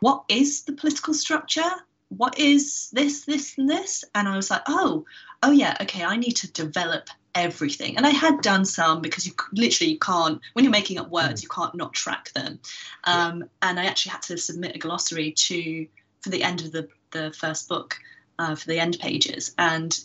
what 0.00 0.24
is 0.28 0.62
the 0.62 0.72
political 0.72 1.14
structure? 1.14 1.70
What 2.08 2.38
is 2.38 2.90
this, 2.92 3.24
this, 3.24 3.58
and 3.58 3.68
this? 3.68 4.04
And 4.14 4.28
I 4.28 4.36
was 4.36 4.50
like, 4.50 4.62
oh, 4.66 5.04
oh 5.42 5.50
yeah, 5.50 5.76
okay, 5.82 6.04
I 6.04 6.16
need 6.16 6.36
to 6.36 6.52
develop 6.52 7.10
everything. 7.34 7.96
And 7.96 8.06
I 8.06 8.10
had 8.10 8.40
done 8.40 8.64
some 8.64 9.00
because 9.00 9.26
you 9.26 9.32
literally 9.52 9.92
you 9.92 9.98
can't 9.98 10.40
when 10.52 10.64
you're 10.64 10.72
making 10.72 10.98
up 10.98 11.10
words, 11.10 11.42
you 11.42 11.48
can't 11.48 11.74
not 11.74 11.92
track 11.92 12.32
them. 12.32 12.58
Um, 13.04 13.48
And 13.62 13.78
I 13.78 13.86
actually 13.86 14.12
had 14.12 14.22
to 14.22 14.38
submit 14.38 14.76
a 14.76 14.78
glossary 14.78 15.32
to 15.32 15.86
for 16.20 16.30
the 16.30 16.42
end 16.42 16.60
of 16.62 16.72
the 16.72 16.88
the 17.10 17.32
first 17.32 17.68
book 17.68 17.96
uh, 18.38 18.54
for 18.54 18.66
the 18.66 18.78
end 18.78 18.98
pages, 19.00 19.54
and 19.58 19.98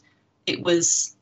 it 0.46 0.62
was 0.62 1.16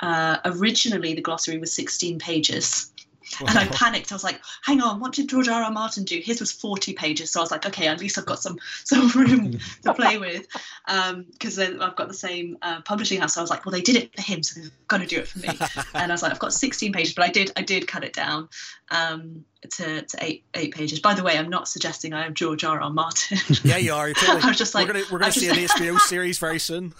uh, 0.00 0.38
originally 0.44 1.14
the 1.14 1.22
glossary 1.22 1.58
was 1.58 1.72
16 1.72 2.18
pages. 2.18 2.91
And 3.40 3.58
I 3.58 3.66
panicked. 3.66 4.12
I 4.12 4.14
was 4.14 4.24
like, 4.24 4.40
"Hang 4.62 4.80
on, 4.80 5.00
what 5.00 5.12
did 5.12 5.28
George 5.28 5.48
R. 5.48 5.62
R. 5.62 5.70
Martin 5.70 6.04
do? 6.04 6.20
His 6.22 6.40
was 6.40 6.52
40 6.52 6.92
pages." 6.92 7.30
So 7.30 7.40
I 7.40 7.42
was 7.42 7.50
like, 7.50 7.66
"Okay, 7.66 7.88
at 7.88 8.00
least 8.00 8.18
I've 8.18 8.26
got 8.26 8.38
some 8.38 8.58
some 8.84 9.08
room 9.10 9.58
to 9.84 9.94
play 9.94 10.18
with." 10.18 10.46
Because 10.86 11.56
then 11.56 11.80
I've 11.80 11.96
got 11.96 12.08
the 12.08 12.14
same 12.14 12.58
uh, 12.62 12.80
publishing 12.82 13.20
house. 13.20 13.34
So 13.34 13.40
I 13.40 13.42
was 13.42 13.50
like, 13.50 13.64
"Well, 13.64 13.72
they 13.72 13.80
did 13.80 13.96
it 13.96 14.14
for 14.14 14.22
him, 14.22 14.42
so 14.42 14.60
they've 14.60 14.70
got 14.88 14.98
to 14.98 15.06
do 15.06 15.18
it 15.18 15.28
for 15.28 15.38
me." 15.38 15.48
and 15.94 16.10
I 16.10 16.14
was 16.14 16.22
like, 16.22 16.32
"I've 16.32 16.38
got 16.38 16.52
16 16.52 16.92
pages, 16.92 17.14
but 17.14 17.24
I 17.24 17.28
did 17.28 17.52
I 17.56 17.62
did 17.62 17.86
cut 17.86 18.04
it 18.04 18.12
down 18.12 18.48
um, 18.90 19.44
to 19.70 20.02
to 20.02 20.16
eight 20.20 20.44
eight 20.54 20.74
pages." 20.74 21.00
By 21.00 21.14
the 21.14 21.22
way, 21.22 21.38
I'm 21.38 21.50
not 21.50 21.68
suggesting 21.68 22.12
I 22.12 22.26
am 22.26 22.34
George 22.34 22.64
R. 22.64 22.80
R. 22.80 22.90
Martin. 22.90 23.38
yeah, 23.64 23.76
you 23.76 23.92
are. 23.94 24.08
You're 24.08 24.14
totally, 24.14 24.40
I 24.42 24.48
was 24.48 24.58
just 24.58 24.74
like, 24.74 24.88
we're 24.88 24.96
I 24.96 25.02
gonna 25.18 25.32
see 25.32 25.48
an 25.48 25.56
HBO 25.56 25.98
series 26.00 26.38
very 26.38 26.58
soon. 26.58 26.94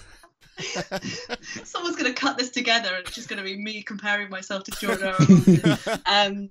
Someone's 1.65 1.97
going 1.97 2.13
to 2.13 2.21
cut 2.21 2.39
this 2.39 2.51
together, 2.51 2.95
and 2.95 3.07
it's 3.07 3.15
just 3.15 3.29
going 3.29 3.39
to 3.39 3.45
be 3.45 3.57
me 3.57 3.83
comparing 3.83 4.31
myself 4.31 4.65
to 4.65 4.71
George 4.73 5.03
R. 5.03 5.15
R. 5.19 5.27
Martin. 5.29 6.51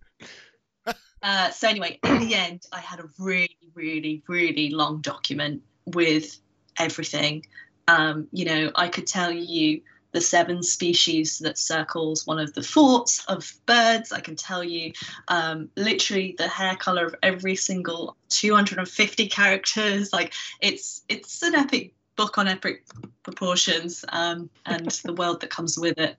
um, 0.86 0.95
uh, 1.24 1.49
so 1.51 1.68
anyway, 1.68 1.99
in 2.03 2.20
the 2.20 2.36
end, 2.36 2.66
I 2.72 2.80
had 2.80 2.99
a 2.99 3.09
really, 3.20 3.57
really, 3.74 4.24
really 4.28 4.70
long 4.70 5.01
document 5.01 5.62
with 5.86 6.38
everything. 6.78 7.45
Um, 7.88 8.28
you 8.32 8.45
know, 8.45 8.72
I 8.76 8.88
could 8.88 9.07
tell 9.07 9.32
you 9.32 9.82
the 10.12 10.22
seven 10.22 10.62
species 10.62 11.39
that 11.39 11.57
circles 11.57 12.28
one 12.28 12.39
of 12.39 12.53
the 12.53 12.64
forts 12.64 13.24
of 13.26 13.53
birds. 13.66 14.12
I 14.12 14.20
can 14.20 14.36
tell 14.36 14.64
you 14.64 14.93
um, 15.28 15.70
literally 15.76 16.36
the 16.38 16.47
hair 16.47 16.76
color 16.76 17.05
of 17.05 17.16
every 17.24 17.55
single 17.55 18.18
250 18.30 19.28
characters. 19.28 20.12
Like 20.12 20.34
it's 20.59 21.03
it's 21.07 21.41
an 21.43 21.55
epic 21.55 21.93
book 22.22 22.38
on 22.38 22.47
epic 22.47 22.84
proportions, 23.24 24.05
um, 24.09 24.49
and 24.67 24.89
the 25.03 25.13
world 25.13 25.41
that 25.41 25.49
comes 25.49 25.78
with 25.78 25.97
it 25.97 26.17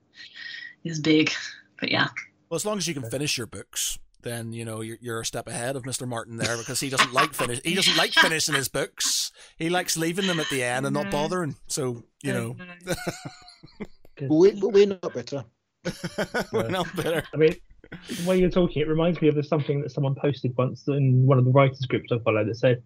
is 0.83 0.99
big. 0.99 1.31
But 1.79 1.91
yeah. 1.91 2.07
Well, 2.49 2.57
as 2.57 2.65
long 2.65 2.77
as 2.77 2.87
you 2.87 2.93
can 2.93 3.09
finish 3.09 3.37
your 3.37 3.47
books, 3.47 3.97
then 4.21 4.51
you 4.51 4.65
know 4.65 4.81
you're, 4.81 4.97
you're 4.99 5.21
a 5.21 5.25
step 5.25 5.47
ahead 5.47 5.77
of 5.77 5.83
Mr. 5.83 6.05
Martin 6.05 6.35
there 6.35 6.57
because 6.57 6.81
he 6.81 6.89
doesn't 6.89 7.13
like 7.13 7.33
finish. 7.33 7.61
He 7.63 7.73
doesn't 7.73 7.95
like 7.95 8.11
finishing 8.11 8.55
his 8.55 8.67
books. 8.67 9.31
He 9.57 9.69
likes 9.69 9.95
leaving 9.95 10.27
them 10.27 10.41
at 10.41 10.49
the 10.49 10.61
end 10.63 10.85
and 10.85 10.93
not 10.93 11.09
bothering. 11.09 11.55
So 11.67 12.03
you 12.21 12.33
know, 12.33 12.55
But, 14.15 14.29
we, 14.29 14.51
we're 14.51 14.87
not 14.87 15.13
better. 15.13 15.45
we're 16.53 16.69
not 16.69 16.93
better. 16.95 17.23
I 17.33 17.37
mean, 17.37 17.55
the 17.91 18.29
way 18.29 18.39
you're 18.39 18.49
talking, 18.49 18.81
it 18.81 18.87
reminds 18.87 19.21
me 19.21 19.29
of 19.29 19.45
something 19.45 19.81
that 19.81 19.91
someone 19.91 20.15
posted 20.15 20.53
once 20.57 20.87
in 20.87 21.25
one 21.25 21.39
of 21.39 21.45
the 21.45 21.51
writers 21.51 21.85
groups 21.87 22.11
I 22.11 22.19
follow 22.19 22.45
that 22.45 22.55
said 22.55 22.83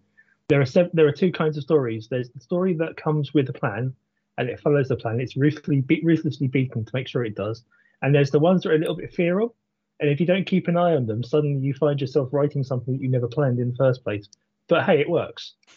there 0.48 0.60
are 0.62 0.66
there 0.92 1.06
are 1.06 1.12
two 1.12 1.30
kinds 1.30 1.56
of 1.56 1.62
stories. 1.62 2.08
There's 2.08 2.30
the 2.30 2.40
story 2.40 2.74
that 2.74 2.96
comes 2.96 3.34
with 3.34 3.48
a 3.48 3.52
plan, 3.52 3.94
and 4.38 4.48
it 4.48 4.60
follows 4.60 4.88
the 4.88 4.96
plan. 4.96 5.20
It's 5.20 5.36
ruthlessly, 5.36 5.82
be- 5.82 6.02
ruthlessly 6.02 6.48
beaten 6.48 6.84
to 6.84 6.90
make 6.94 7.06
sure 7.06 7.24
it 7.24 7.36
does. 7.36 7.64
And 8.02 8.14
there's 8.14 8.30
the 8.30 8.38
ones 8.38 8.62
that 8.62 8.70
are 8.70 8.76
a 8.76 8.78
little 8.78 8.96
bit 8.96 9.12
feral, 9.12 9.54
and 10.00 10.08
if 10.10 10.20
you 10.20 10.26
don't 10.26 10.46
keep 10.46 10.68
an 10.68 10.76
eye 10.76 10.94
on 10.94 11.06
them, 11.06 11.22
suddenly 11.22 11.64
you 11.64 11.74
find 11.74 12.00
yourself 12.00 12.30
writing 12.32 12.64
something 12.64 12.94
that 12.94 13.02
you 13.02 13.10
never 13.10 13.28
planned 13.28 13.58
in 13.58 13.70
the 13.70 13.76
first 13.76 14.02
place. 14.02 14.28
But 14.68 14.84
hey, 14.84 15.00
it 15.00 15.10
works. 15.10 15.54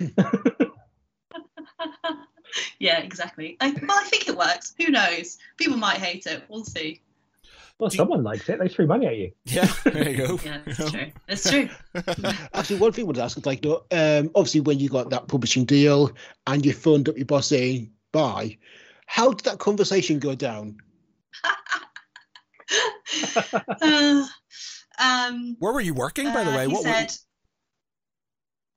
yeah, 2.80 3.00
exactly. 3.00 3.58
I, 3.60 3.72
well, 3.72 3.98
I 4.00 4.04
think 4.06 4.30
it 4.30 4.38
works. 4.38 4.74
Who 4.78 4.90
knows? 4.90 5.38
People 5.58 5.78
might 5.78 5.98
hate 5.98 6.28
it. 6.28 6.44
We'll 6.50 6.66
see. 6.66 7.02
Well, 7.82 7.90
Do 7.90 7.96
you- 7.96 7.98
someone 7.98 8.24
likes 8.24 8.48
it. 8.48 8.60
They 8.60 8.68
threw 8.70 8.86
money 8.86 9.08
at 9.08 9.18
you. 9.18 9.32
Yeah, 9.46 9.74
there 9.86 10.10
you 10.10 10.18
go. 10.28 10.40
Yeah, 10.46 10.60
that's 10.66 10.92
true. 10.92 11.12
That's 11.28 11.50
true. 11.50 11.70
Actually, 12.54 12.80
one 12.80 12.92
thing 12.94 13.06
I 13.06 13.08
would 13.08 13.18
ask 13.18 13.38
is 13.38 13.46
like, 13.46 13.64
no, 13.64 13.84
um, 13.92 14.30
obviously, 14.36 14.62
when 14.62 14.80
you 14.80 14.88
got 14.88 15.10
that 15.10 15.28
publishing 15.28 15.66
deal 15.66 16.12
and 16.48 16.64
you 16.66 16.74
phoned 16.74 17.10
up 17.10 17.18
your 17.18 17.26
boss 17.26 17.48
saying 17.48 17.92
bye, 18.12 18.58
how 19.08 19.32
did 19.34 19.46
that 19.46 19.58
conversation 19.60 20.20
go 20.20 20.36
down? 20.36 20.78
Uh, 23.82 24.26
um, 25.00 25.56
Where 25.60 25.74
were 25.74 25.82
you 25.82 25.94
working, 25.94 26.26
by 26.32 26.44
the 26.44 26.52
uh, 26.54 26.58
way? 26.58 26.68
he 26.68 26.74
What? 26.74 26.86
were- 26.86 26.92
said, 26.92 27.12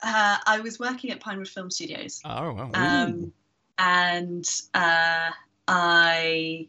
uh, 0.03 0.37
I 0.47 0.61
was 0.61 0.79
working 0.79 1.11
at 1.11 1.21
Pinewood 1.21 1.49
Film 1.49 1.71
Studios. 1.71 2.21
Oh, 2.25 2.53
wow. 2.55 2.71
um, 2.75 3.33
and 3.79 4.45
uh, 4.75 5.31
I, 5.69 6.69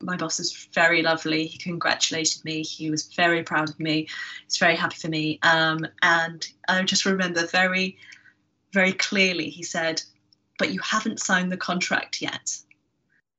my 0.00 0.16
boss 0.16 0.38
was 0.38 0.68
very 0.72 1.02
lovely. 1.02 1.46
He 1.46 1.58
congratulated 1.58 2.44
me. 2.44 2.62
He 2.62 2.90
was 2.90 3.12
very 3.14 3.42
proud 3.42 3.68
of 3.68 3.80
me. 3.80 4.08
He's 4.44 4.58
very 4.58 4.76
happy 4.76 4.96
for 4.96 5.08
me. 5.08 5.38
Um, 5.42 5.86
and 6.02 6.46
I 6.68 6.82
just 6.82 7.04
remember 7.04 7.46
very, 7.46 7.98
very 8.72 8.92
clearly. 8.92 9.50
He 9.50 9.62
said, 9.62 10.02
"But 10.58 10.72
you 10.72 10.80
haven't 10.80 11.20
signed 11.20 11.50
the 11.50 11.56
contract 11.56 12.22
yet," 12.22 12.56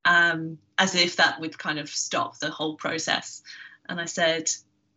um, 0.06 0.58
as 0.78 0.96
if 0.96 1.16
that 1.16 1.40
would 1.40 1.58
kind 1.58 1.80
of 1.80 1.90
stop 1.90 2.40
the 2.40 2.52
whole 2.52 2.76
process. 2.76 3.42
And 3.88 4.00
I 4.00 4.06
said, 4.06 4.50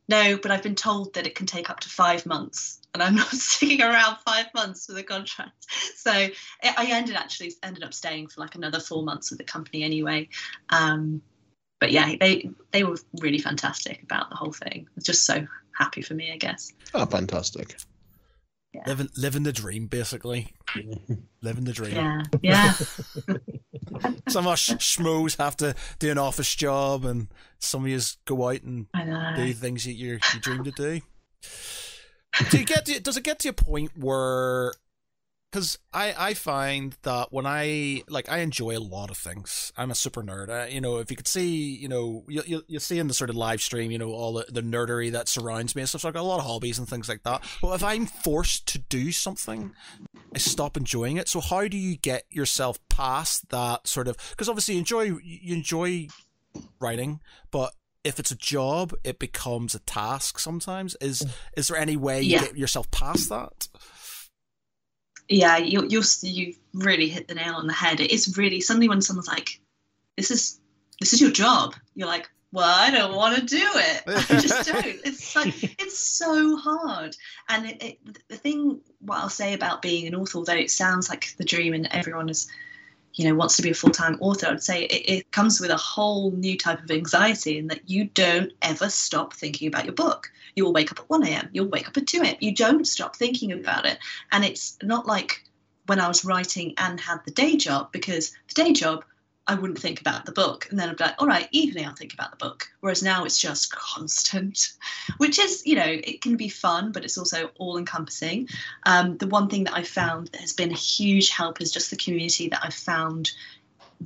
"No, 0.08 0.36
but 0.36 0.50
I've 0.50 0.62
been 0.62 0.74
told 0.74 1.14
that 1.14 1.26
it 1.26 1.36
can 1.36 1.46
take 1.46 1.70
up 1.70 1.80
to 1.80 1.88
five 1.88 2.26
months." 2.26 2.80
And 2.92 3.02
I'm 3.02 3.14
not 3.22 3.28
sticking 3.28 3.82
around 3.82 4.16
five 4.26 4.46
months 4.52 4.86
for 4.86 4.94
the 4.94 5.04
contract. 5.04 5.66
So 5.94 6.10
I 6.10 6.86
ended 6.90 7.14
actually 7.14 7.54
ended 7.62 7.84
up 7.84 7.94
staying 7.94 8.26
for 8.26 8.40
like 8.40 8.56
another 8.56 8.80
four 8.80 9.04
months 9.04 9.30
with 9.30 9.38
the 9.38 9.44
company 9.44 9.84
anyway. 9.84 10.28
Um, 10.68 11.22
but 11.82 11.90
yeah, 11.90 12.14
they 12.20 12.48
they 12.70 12.84
were 12.84 12.96
really 13.20 13.40
fantastic 13.40 14.04
about 14.04 14.30
the 14.30 14.36
whole 14.36 14.52
thing. 14.52 14.86
Just 15.02 15.26
so 15.26 15.44
happy 15.76 16.00
for 16.00 16.14
me, 16.14 16.30
I 16.32 16.36
guess. 16.36 16.72
Oh, 16.94 17.04
fantastic. 17.06 17.74
yeah. 18.72 18.84
Living, 18.86 19.08
living 19.16 19.42
the 19.42 19.52
dream, 19.52 19.88
basically. 19.88 20.54
Living 21.42 21.64
the 21.64 21.72
dream. 21.72 21.96
Yeah, 21.96 22.22
yeah, 22.40 22.72
Some 24.28 24.46
of 24.46 24.52
us 24.52 24.68
schmoes 24.78 25.38
have 25.38 25.56
to 25.56 25.74
do 25.98 26.12
an 26.12 26.18
office 26.18 26.54
job, 26.54 27.04
and 27.04 27.26
some 27.58 27.82
of 27.82 27.88
you 27.88 27.98
go 28.26 28.48
out 28.48 28.62
and 28.62 28.86
do 29.34 29.52
things 29.52 29.82
that 29.82 29.94
you 29.94 30.20
you 30.34 30.40
dream 30.40 30.62
to 30.62 30.70
do. 30.70 31.00
Do 32.48 32.58
you 32.58 32.64
get 32.64 32.86
to, 32.86 33.00
does 33.00 33.16
it 33.16 33.24
get 33.24 33.40
to 33.40 33.48
a 33.48 33.52
point 33.52 33.98
where 33.98 34.72
because 35.52 35.78
I, 35.92 36.14
I 36.18 36.34
find 36.34 36.96
that 37.02 37.30
when 37.30 37.44
I 37.46 38.02
like 38.08 38.30
I 38.30 38.38
enjoy 38.38 38.76
a 38.76 38.80
lot 38.80 39.10
of 39.10 39.18
things. 39.18 39.70
I'm 39.76 39.90
a 39.90 39.94
super 39.94 40.22
nerd. 40.22 40.48
Uh, 40.48 40.66
you 40.68 40.80
know, 40.80 40.96
if 40.96 41.10
you 41.10 41.16
could 41.16 41.28
see, 41.28 41.76
you 41.76 41.88
know, 41.88 42.24
you 42.26 42.42
you 42.46 42.62
you 42.66 42.78
see 42.80 42.98
in 42.98 43.06
the 43.08 43.14
sort 43.14 43.28
of 43.28 43.36
live 43.36 43.60
stream, 43.60 43.90
you 43.90 43.98
know, 43.98 44.10
all 44.12 44.32
the, 44.32 44.46
the 44.48 44.62
nerdery 44.62 45.12
that 45.12 45.28
surrounds 45.28 45.76
me 45.76 45.82
and 45.82 45.88
stuff. 45.88 46.00
So 46.00 46.08
I've 46.08 46.14
got 46.14 46.22
a 46.22 46.22
lot 46.22 46.38
of 46.40 46.46
hobbies 46.46 46.78
and 46.78 46.88
things 46.88 47.08
like 47.08 47.22
that. 47.24 47.42
But 47.60 47.74
if 47.74 47.84
I'm 47.84 48.06
forced 48.06 48.66
to 48.68 48.78
do 48.78 49.12
something, 49.12 49.72
I 50.34 50.38
stop 50.38 50.76
enjoying 50.78 51.18
it. 51.18 51.28
So 51.28 51.40
how 51.40 51.68
do 51.68 51.76
you 51.76 51.96
get 51.96 52.24
yourself 52.30 52.78
past 52.88 53.50
that 53.50 53.86
sort 53.86 54.08
of? 54.08 54.16
Because 54.30 54.48
obviously 54.48 54.74
you 54.74 54.80
enjoy 54.80 55.02
you 55.22 55.54
enjoy 55.54 56.08
writing, 56.80 57.20
but 57.50 57.74
if 58.04 58.18
it's 58.18 58.30
a 58.32 58.36
job, 58.36 58.94
it 59.04 59.18
becomes 59.18 59.74
a 59.74 59.78
task. 59.80 60.38
Sometimes 60.38 60.96
is 61.00 61.24
is 61.56 61.68
there 61.68 61.76
any 61.76 61.96
way 61.96 62.22
you 62.22 62.32
Yeah. 62.32 62.40
get 62.40 62.56
yourself 62.56 62.90
past 62.90 63.28
that? 63.28 63.68
Yeah, 65.34 65.56
you 65.56 65.86
you 65.88 66.02
you 66.22 66.54
really 66.74 67.08
hit 67.08 67.28
the 67.28 67.34
nail 67.34 67.54
on 67.54 67.66
the 67.66 67.72
head. 67.72 68.00
It 68.00 68.10
is 68.10 68.36
really 68.36 68.60
suddenly 68.60 68.88
when 68.88 69.00
someone's 69.00 69.28
like, 69.28 69.60
"This 70.16 70.30
is 70.30 70.60
this 71.00 71.12
is 71.12 71.20
your 71.20 71.30
job," 71.30 71.74
you're 71.94 72.08
like, 72.08 72.30
"Well, 72.52 72.68
I 72.68 72.90
don't 72.90 73.14
want 73.14 73.36
to 73.36 73.44
do 73.44 73.66
it. 73.74 74.02
I 74.06 74.40
just 74.40 74.68
don't." 74.68 74.86
It's 75.04 75.34
like 75.36 75.54
it's 75.80 75.98
so 75.98 76.56
hard. 76.56 77.16
And 77.48 77.66
it, 77.66 77.82
it, 77.82 78.28
the 78.28 78.36
thing, 78.36 78.80
what 79.00 79.18
I'll 79.18 79.28
say 79.28 79.54
about 79.54 79.82
being 79.82 80.06
an 80.06 80.14
author, 80.14 80.38
although 80.38 80.54
it 80.54 80.70
sounds 80.70 81.08
like 81.08 81.34
the 81.36 81.44
dream 81.44 81.74
and 81.74 81.88
everyone 81.92 82.28
is, 82.28 82.48
you 83.14 83.28
know, 83.28 83.34
wants 83.34 83.56
to 83.56 83.62
be 83.62 83.70
a 83.70 83.74
full 83.74 83.90
time 83.90 84.16
author, 84.20 84.48
I'd 84.48 84.62
say 84.62 84.84
it, 84.84 85.18
it 85.18 85.30
comes 85.32 85.60
with 85.60 85.70
a 85.70 85.76
whole 85.76 86.30
new 86.32 86.56
type 86.56 86.82
of 86.82 86.90
anxiety 86.90 87.58
in 87.58 87.66
that 87.68 87.88
you 87.88 88.04
don't 88.04 88.52
ever 88.62 88.88
stop 88.88 89.34
thinking 89.34 89.68
about 89.68 89.84
your 89.84 89.94
book. 89.94 90.30
You 90.56 90.64
will 90.64 90.72
wake 90.72 90.90
up 90.90 91.00
at 91.00 91.10
1 91.10 91.26
a.m., 91.26 91.48
you'll 91.52 91.68
wake 91.68 91.88
up 91.88 91.96
at 91.96 92.06
2 92.06 92.22
a.m. 92.22 92.36
You 92.40 92.54
don't 92.54 92.86
stop 92.86 93.16
thinking 93.16 93.52
about 93.52 93.86
it. 93.86 93.98
And 94.30 94.44
it's 94.44 94.78
not 94.82 95.06
like 95.06 95.44
when 95.86 96.00
I 96.00 96.08
was 96.08 96.24
writing 96.24 96.74
and 96.78 97.00
had 97.00 97.20
the 97.24 97.32
day 97.32 97.56
job, 97.56 97.92
because 97.92 98.32
the 98.48 98.62
day 98.62 98.72
job, 98.72 99.04
I 99.46 99.54
wouldn't 99.54 99.80
think 99.80 100.00
about 100.00 100.24
the 100.24 100.32
book. 100.32 100.68
And 100.70 100.78
then 100.78 100.88
I'd 100.88 100.96
be 100.96 101.04
like, 101.04 101.20
all 101.20 101.26
right, 101.26 101.48
evening, 101.50 101.86
I'll 101.86 101.94
think 101.94 102.14
about 102.14 102.30
the 102.30 102.36
book. 102.36 102.68
Whereas 102.80 103.02
now 103.02 103.24
it's 103.24 103.40
just 103.40 103.72
constant, 103.72 104.72
which 105.16 105.38
is, 105.38 105.66
you 105.66 105.74
know, 105.74 105.84
it 105.86 106.20
can 106.22 106.36
be 106.36 106.48
fun, 106.48 106.92
but 106.92 107.04
it's 107.04 107.18
also 107.18 107.50
all 107.58 107.76
encompassing. 107.76 108.48
Um, 108.84 109.16
the 109.16 109.26
one 109.26 109.48
thing 109.48 109.64
that 109.64 109.74
I 109.74 109.82
found 109.82 110.28
that 110.28 110.40
has 110.40 110.52
been 110.52 110.70
a 110.70 110.76
huge 110.76 111.30
help 111.30 111.60
is 111.60 111.72
just 111.72 111.90
the 111.90 111.96
community 111.96 112.48
that 112.50 112.64
I've 112.64 112.74
found 112.74 113.32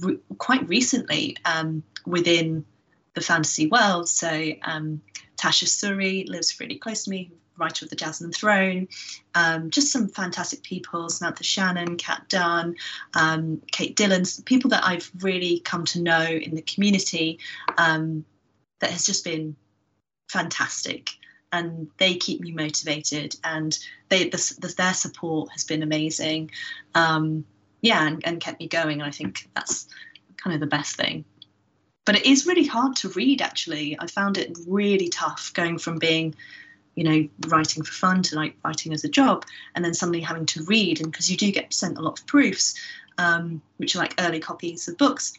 re- 0.00 0.18
quite 0.38 0.66
recently 0.68 1.36
um, 1.44 1.82
within 2.06 2.64
the 3.14 3.20
fantasy 3.20 3.66
world. 3.66 4.08
So 4.08 4.52
um, 4.62 5.02
Tasha 5.36 5.64
Suri 5.64 6.26
lives 6.28 6.58
really 6.58 6.76
close 6.78 7.04
to 7.04 7.10
me, 7.10 7.30
writer 7.58 7.84
of 7.84 7.90
the 7.90 7.96
Jasmine 7.96 8.32
Throne. 8.32 8.88
Um, 9.34 9.70
just 9.70 9.92
some 9.92 10.08
fantastic 10.08 10.62
people: 10.62 11.08
Samantha 11.08 11.44
Shannon, 11.44 11.96
Kat 11.96 12.28
Dunn, 12.28 12.76
um, 13.14 13.62
Kate 13.70 13.96
Dillon, 13.96 14.24
people 14.44 14.70
that 14.70 14.84
I've 14.84 15.10
really 15.20 15.60
come 15.60 15.84
to 15.86 16.02
know 16.02 16.24
in 16.24 16.54
the 16.54 16.62
community. 16.62 17.38
Um, 17.78 18.24
that 18.80 18.90
has 18.90 19.06
just 19.06 19.24
been 19.24 19.56
fantastic, 20.28 21.10
and 21.52 21.88
they 21.98 22.16
keep 22.16 22.40
me 22.40 22.52
motivated, 22.52 23.36
and 23.42 23.78
they 24.08 24.28
the, 24.28 24.56
the, 24.60 24.74
their 24.76 24.94
support 24.94 25.50
has 25.52 25.64
been 25.64 25.82
amazing. 25.82 26.50
Um, 26.94 27.44
yeah, 27.80 28.06
and, 28.06 28.26
and 28.26 28.40
kept 28.40 28.60
me 28.60 28.68
going. 28.68 29.00
And 29.00 29.08
I 29.08 29.12
think 29.12 29.48
that's 29.54 29.86
kind 30.36 30.54
of 30.54 30.60
the 30.60 30.66
best 30.66 30.96
thing 30.96 31.24
but 32.06 32.16
it 32.16 32.24
is 32.24 32.46
really 32.46 32.64
hard 32.64 32.96
to 32.96 33.10
read 33.10 33.42
actually 33.42 33.98
i 34.00 34.06
found 34.06 34.38
it 34.38 34.56
really 34.66 35.08
tough 35.08 35.52
going 35.52 35.76
from 35.76 35.98
being 35.98 36.34
you 36.96 37.04
know 37.04 37.28
writing 37.48 37.84
for 37.84 37.92
fun 37.92 38.22
to 38.24 38.34
like 38.34 38.56
writing 38.64 38.92
as 38.92 39.04
a 39.04 39.08
job 39.08 39.44
and 39.74 39.84
then 39.84 39.94
suddenly 39.94 40.20
having 40.20 40.46
to 40.46 40.64
read 40.64 41.00
and 41.00 41.12
because 41.12 41.30
you 41.30 41.36
do 41.36 41.52
get 41.52 41.72
sent 41.72 41.98
a 41.98 42.02
lot 42.02 42.18
of 42.18 42.26
proofs 42.26 42.74
um, 43.18 43.62
which 43.76 43.94
are 43.94 44.00
like 44.00 44.14
early 44.18 44.40
copies 44.40 44.88
of 44.88 44.98
books 44.98 45.32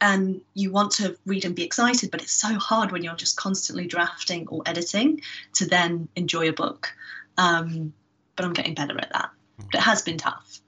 and 0.00 0.40
you 0.54 0.72
want 0.72 0.90
to 0.92 1.16
read 1.26 1.44
and 1.44 1.54
be 1.54 1.62
excited 1.62 2.10
but 2.10 2.22
it's 2.22 2.32
so 2.32 2.54
hard 2.54 2.90
when 2.90 3.04
you're 3.04 3.14
just 3.14 3.36
constantly 3.36 3.86
drafting 3.86 4.48
or 4.48 4.62
editing 4.66 5.20
to 5.52 5.66
then 5.66 6.08
enjoy 6.16 6.48
a 6.48 6.52
book 6.52 6.92
um, 7.38 7.92
but 8.34 8.44
i'm 8.44 8.52
getting 8.52 8.74
better 8.74 8.98
at 8.98 9.12
that 9.12 9.30
but 9.56 9.74
it 9.74 9.82
has 9.82 10.02
been 10.02 10.18
tough 10.18 10.60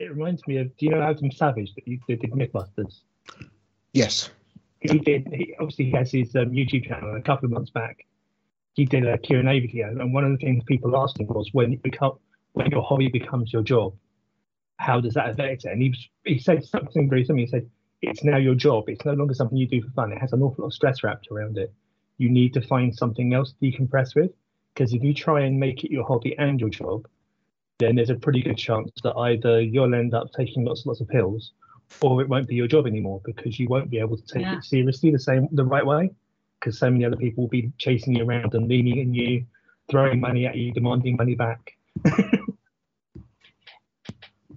It 0.00 0.10
reminds 0.10 0.46
me 0.46 0.56
of. 0.56 0.74
Do 0.78 0.86
you 0.86 0.92
know 0.92 1.02
Adam 1.02 1.30
Savage 1.30 1.74
that 1.74 1.86
you 1.86 1.98
that 2.08 2.20
did 2.22 2.32
MythBusters? 2.32 3.00
Yes. 3.92 4.30
He 4.80 4.98
did. 4.98 5.28
He, 5.28 5.54
obviously, 5.60 5.84
he 5.86 5.90
has 5.90 6.10
his 6.10 6.34
um, 6.34 6.52
YouTube 6.52 6.88
channel. 6.88 7.16
A 7.16 7.20
couple 7.20 7.44
of 7.44 7.52
months 7.52 7.70
back, 7.70 8.06
he 8.74 8.84
did 8.84 9.06
a 9.06 9.18
Q&A 9.18 9.60
video, 9.60 9.88
and 9.88 10.12
one 10.14 10.24
of 10.24 10.30
the 10.32 10.38
things 10.38 10.62
people 10.64 10.96
asked 10.96 11.18
him 11.18 11.26
was, 11.26 11.50
"When 11.52 11.72
it 11.72 11.82
become 11.82 12.18
when 12.52 12.70
your 12.70 12.82
hobby 12.82 13.08
becomes 13.08 13.52
your 13.52 13.62
job, 13.62 13.94
how 14.76 15.00
does 15.00 15.14
that 15.14 15.30
affect 15.30 15.64
it?" 15.64 15.72
And 15.72 15.82
he 15.82 15.88
was, 15.90 16.08
he 16.24 16.38
said 16.38 16.64
something 16.64 17.08
very 17.08 17.24
similar. 17.24 17.44
He 17.44 17.50
said, 17.50 17.68
"It's 18.02 18.24
now 18.24 18.36
your 18.36 18.54
job. 18.54 18.88
It's 18.88 19.04
no 19.04 19.14
longer 19.14 19.34
something 19.34 19.58
you 19.58 19.66
do 19.68 19.82
for 19.82 19.90
fun. 19.90 20.12
It 20.12 20.18
has 20.18 20.32
an 20.32 20.42
awful 20.42 20.62
lot 20.62 20.68
of 20.68 20.74
stress 20.74 21.02
wrapped 21.02 21.28
around 21.30 21.58
it. 21.58 21.72
You 22.18 22.28
need 22.28 22.54
to 22.54 22.60
find 22.60 22.94
something 22.94 23.32
else 23.34 23.52
to 23.52 23.58
decompress 23.64 24.14
with, 24.14 24.32
because 24.74 24.92
if 24.92 25.02
you 25.02 25.14
try 25.14 25.40
and 25.42 25.58
make 25.58 25.84
it 25.84 25.90
your 25.90 26.04
hobby 26.04 26.36
and 26.38 26.60
your 26.60 26.70
job." 26.70 27.06
Then 27.78 27.96
there's 27.96 28.10
a 28.10 28.14
pretty 28.14 28.42
good 28.42 28.58
chance 28.58 28.90
that 29.02 29.16
either 29.16 29.60
you'll 29.60 29.94
end 29.94 30.12
up 30.12 30.30
taking 30.32 30.64
lots 30.64 30.82
and 30.82 30.88
lots 30.88 31.00
of 31.00 31.08
pills, 31.08 31.52
or 32.02 32.20
it 32.20 32.28
won't 32.28 32.46
be 32.46 32.54
your 32.54 32.68
job 32.68 32.86
anymore 32.86 33.22
because 33.24 33.58
you 33.58 33.68
won't 33.68 33.90
be 33.90 33.98
able 33.98 34.18
to 34.18 34.26
take 34.26 34.42
Yeah. 34.42 34.58
it 34.58 34.64
seriously 34.64 35.10
the 35.10 35.18
same 35.18 35.48
the 35.52 35.64
right 35.64 35.84
way 35.84 36.10
because 36.60 36.78
so 36.78 36.90
many 36.90 37.04
other 37.04 37.16
people 37.16 37.44
will 37.44 37.48
be 37.48 37.72
chasing 37.78 38.14
you 38.14 38.24
around 38.24 38.54
and 38.54 38.68
leaning 38.68 38.98
in 38.98 39.14
you 39.14 39.44
throwing 39.90 40.20
money 40.20 40.46
at 40.46 40.56
you 40.56 40.72
demanding 40.72 41.16
money 41.16 41.34
back 41.34 41.72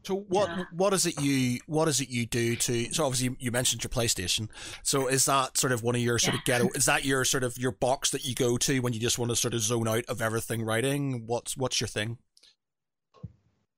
So 0.05 0.15
what 0.27 0.49
Yeah. 0.49 0.63
what 0.71 0.93
is 0.93 1.05
it 1.05 1.21
you 1.21 1.59
what 1.65 1.87
is 1.87 2.01
it 2.01 2.09
you 2.09 2.25
do 2.25 2.57
to 2.57 2.93
so 2.93 3.05
obviously 3.05 3.29
you, 3.29 3.37
you 3.39 3.51
mentioned 3.51 3.83
your 3.83 3.89
PlayStation. 3.89 4.49
So 4.83 5.07
is 5.07 5.23
that 5.25 5.57
sort 5.57 5.71
of 5.71 5.81
one 5.81 5.95
of 5.95 6.01
your 6.01 6.19
sort 6.19 6.35
of 6.35 6.41
Yeah. 6.45 6.57
ghetto 6.59 6.69
is 6.75 6.85
that 6.85 7.05
your 7.05 7.23
sort 7.23 7.43
of 7.45 7.57
your 7.57 7.71
box 7.71 8.09
that 8.11 8.25
you 8.25 8.35
go 8.35 8.57
to 8.57 8.79
when 8.81 8.91
you 8.91 8.99
just 8.99 9.17
want 9.17 9.29
to 9.31 9.35
sort 9.35 9.53
of 9.53 9.61
zone 9.61 9.87
out 9.87 10.03
of 10.09 10.21
everything 10.21 10.61
writing? 10.63 11.25
What's 11.25 11.55
what's 11.55 11.79
your 11.79 11.87
thing? 11.87 12.17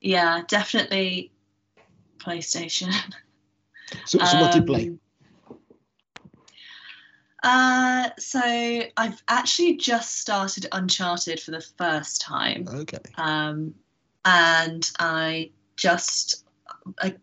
yeah 0.02 0.42
definitely 0.48 1.32
playstation 2.18 2.92
So, 4.06 4.18
so 4.18 4.42
what 4.42 4.52
do 4.52 4.60
you 4.60 4.66
play? 4.66 4.90
Um, 4.90 5.00
Uh, 7.46 8.10
so 8.18 8.42
I've 8.42 9.22
actually 9.28 9.78
just 9.78 10.18
started 10.20 10.66
Uncharted 10.72 11.40
for 11.40 11.52
the 11.52 11.62
first 11.62 12.20
time. 12.20 12.68
Okay. 12.68 12.98
um, 13.18 13.76
and 14.26 14.90
I 14.98 15.52
just 15.76 16.44
I 17.00 17.14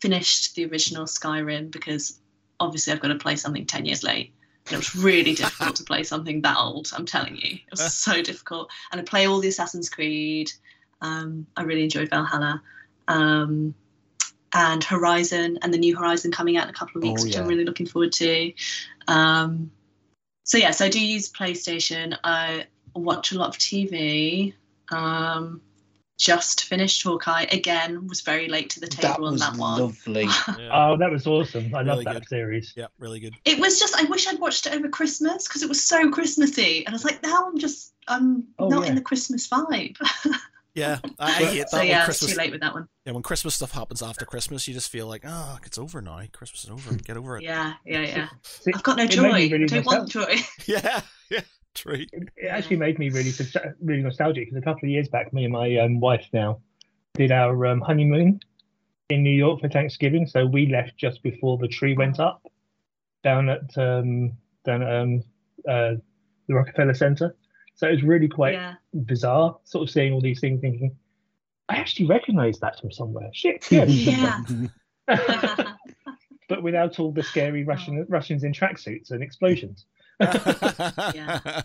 finished 0.00 0.54
the 0.54 0.66
original 0.66 1.06
Skyrim 1.06 1.72
because 1.72 2.20
obviously 2.60 2.92
I've 2.92 3.00
got 3.00 3.08
to 3.08 3.16
play 3.16 3.34
something 3.34 3.66
ten 3.66 3.84
years 3.84 4.04
late. 4.04 4.32
And 4.66 4.74
it 4.74 4.76
was 4.76 4.94
really 4.94 5.34
difficult 5.34 5.74
to 5.76 5.82
play 5.82 6.04
something 6.04 6.42
that 6.42 6.56
old. 6.56 6.92
I'm 6.94 7.04
telling 7.04 7.34
you, 7.34 7.56
it 7.56 7.70
was 7.72 7.92
so 7.92 8.22
difficult. 8.30 8.70
And 8.92 9.00
I 9.00 9.04
play 9.04 9.26
all 9.26 9.40
the 9.40 9.48
Assassin's 9.48 9.88
Creed. 9.88 10.52
Um, 11.00 11.48
I 11.56 11.64
really 11.64 11.82
enjoyed 11.82 12.08
Valhalla. 12.08 12.62
Um, 13.08 13.74
and 14.54 14.84
Horizon 14.84 15.58
and 15.62 15.72
the 15.72 15.78
new 15.78 15.96
Horizon 15.96 16.30
coming 16.32 16.56
out 16.56 16.64
in 16.64 16.70
a 16.70 16.74
couple 16.74 16.98
of 16.98 17.04
weeks, 17.04 17.22
Oh, 17.22 17.24
which 17.26 17.36
I'm 17.36 17.46
really 17.46 17.64
looking 17.64 17.86
forward 17.86 18.12
to. 18.12 18.52
Um, 19.08 19.70
so 20.44 20.58
yes, 20.58 20.80
I 20.80 20.88
do 20.88 21.00
use 21.00 21.30
PlayStation. 21.32 22.16
I 22.24 22.66
watch 22.94 23.32
a 23.32 23.38
lot 23.38 23.48
of 23.48 23.58
TV. 23.58 24.54
Um, 24.90 25.60
just 26.18 26.64
finished 26.64 27.02
Hawkeye 27.02 27.46
again. 27.50 28.06
Was 28.06 28.20
very 28.20 28.46
late 28.48 28.70
to 28.70 28.80
the 28.80 28.86
That 28.86 29.00
table 29.14 29.26
on 29.26 29.32
was 29.32 29.40
that 29.40 29.56
one. 29.56 29.80
lovely. 29.80 30.24
Yeah, 30.58 30.68
Oh, 30.92 30.96
that 30.98 31.10
was 31.10 31.26
awesome. 31.26 31.74
I 31.74 31.82
love 31.82 32.04
that 32.04 32.14
good. 32.14 32.28
series. 32.28 32.72
yeah, 32.76 32.86
really 32.98 33.18
good. 33.20 33.34
It 33.44 33.58
was 33.58 33.80
just. 33.80 33.96
I 33.96 34.04
wish 34.04 34.28
I'd 34.28 34.38
watched 34.38 34.66
it 34.66 34.74
over 34.74 34.88
Christmas 34.88 35.48
because 35.48 35.62
it 35.62 35.68
was 35.68 35.82
so 35.82 36.10
Christmassy, 36.10 36.84
and 36.86 36.94
I 36.94 36.96
was 36.96 37.04
like, 37.04 37.22
now 37.22 37.46
I'm 37.48 37.58
just. 37.58 37.94
I'm 38.08 38.44
Oh, 38.58 38.68
not 38.68 38.82
yeah. 38.84 38.90
in 38.90 38.94
the 38.96 39.00
Christmas 39.00 39.48
vibe. 39.48 39.96
Yeah, 40.74 40.98
I, 41.18 41.26
I 41.26 41.32
hate 41.32 41.58
that 41.58 41.70
so 41.70 41.82
yeah, 41.82 41.98
it's 41.98 42.04
Christmas. 42.06 42.30
too 42.32 42.38
late 42.38 42.50
with 42.50 42.62
that 42.62 42.72
one. 42.72 42.88
Yeah, 43.04 43.12
when 43.12 43.22
Christmas 43.22 43.54
stuff 43.54 43.72
happens 43.72 44.02
after 44.02 44.24
Christmas, 44.24 44.66
you 44.66 44.72
just 44.72 44.90
feel 44.90 45.06
like, 45.06 45.22
oh, 45.26 45.58
it's 45.64 45.76
over 45.76 46.00
now. 46.00 46.20
Christmas 46.32 46.64
is 46.64 46.70
over. 46.70 46.94
Get 46.94 47.16
over 47.18 47.36
it. 47.36 47.42
Yeah, 47.42 47.74
yeah, 47.84 48.00
yeah. 48.00 48.28
See, 48.42 48.72
I've 48.74 48.82
got 48.82 48.96
no 48.96 49.06
joy. 49.06 49.48
really 49.48 49.64
I 49.64 49.66
don't 49.66 49.86
want 49.86 50.08
joy. 50.08 50.36
Yeah, 50.66 51.02
yeah, 51.30 51.40
true. 51.74 52.06
it 52.12 52.28
it 52.36 52.46
actually 52.48 52.76
made 52.76 52.98
me 52.98 53.10
really 53.10 53.32
really 53.82 54.02
nostalgic 54.02 54.46
because 54.46 54.58
a 54.58 54.64
couple 54.64 54.86
of 54.86 54.90
years 54.90 55.08
back, 55.08 55.32
me 55.32 55.44
and 55.44 55.52
my 55.52 55.76
um, 55.76 56.00
wife 56.00 56.26
now 56.32 56.60
did 57.14 57.32
our 57.32 57.66
um, 57.66 57.80
honeymoon 57.82 58.40
in 59.10 59.22
New 59.22 59.30
York 59.30 59.60
for 59.60 59.68
Thanksgiving. 59.68 60.26
So 60.26 60.46
we 60.46 60.66
left 60.66 60.96
just 60.96 61.22
before 61.22 61.58
the 61.58 61.68
tree 61.68 61.94
went 61.94 62.18
up 62.18 62.42
down 63.22 63.48
at 63.48 63.76
um, 63.76 64.32
down 64.64 64.82
at 64.82 65.02
um, 65.02 65.22
uh, 65.68 65.94
the 66.48 66.54
Rockefeller 66.54 66.94
Center. 66.94 67.36
So 67.74 67.88
it 67.88 67.92
was 67.92 68.02
really 68.02 68.28
quite 68.28 68.54
Yeah. 68.54 68.74
bizarre, 69.06 69.58
sort 69.64 69.88
of 69.88 69.90
seeing 69.90 70.12
all 70.12 70.20
these 70.20 70.40
things, 70.40 70.60
thinking, 70.60 70.96
I 71.68 71.76
actually 71.76 72.06
recognise 72.06 72.58
that 72.60 72.78
from 72.80 72.90
somewhere. 72.90 73.30
Shit, 73.32 73.70
yeah. 73.70 73.84
Yeah. 73.86 74.40
but 76.48 76.62
without 76.62 76.98
all 76.98 77.12
the 77.12 77.22
scary 77.22 77.62
oh. 77.62 77.66
Russian 77.66 78.06
Russians 78.08 78.44
in 78.44 78.52
tracksuits 78.52 79.10
and 79.10 79.22
explosions. 79.22 79.86
yeah. 80.20 81.62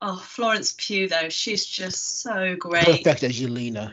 oh, 0.00 0.16
Florence 0.24 0.74
Pugh 0.78 1.08
though, 1.08 1.28
she's 1.28 1.66
just 1.66 2.20
so 2.22 2.54
great. 2.56 2.84
Perfect 2.84 3.24
as 3.24 3.40
Yelena. 3.40 3.92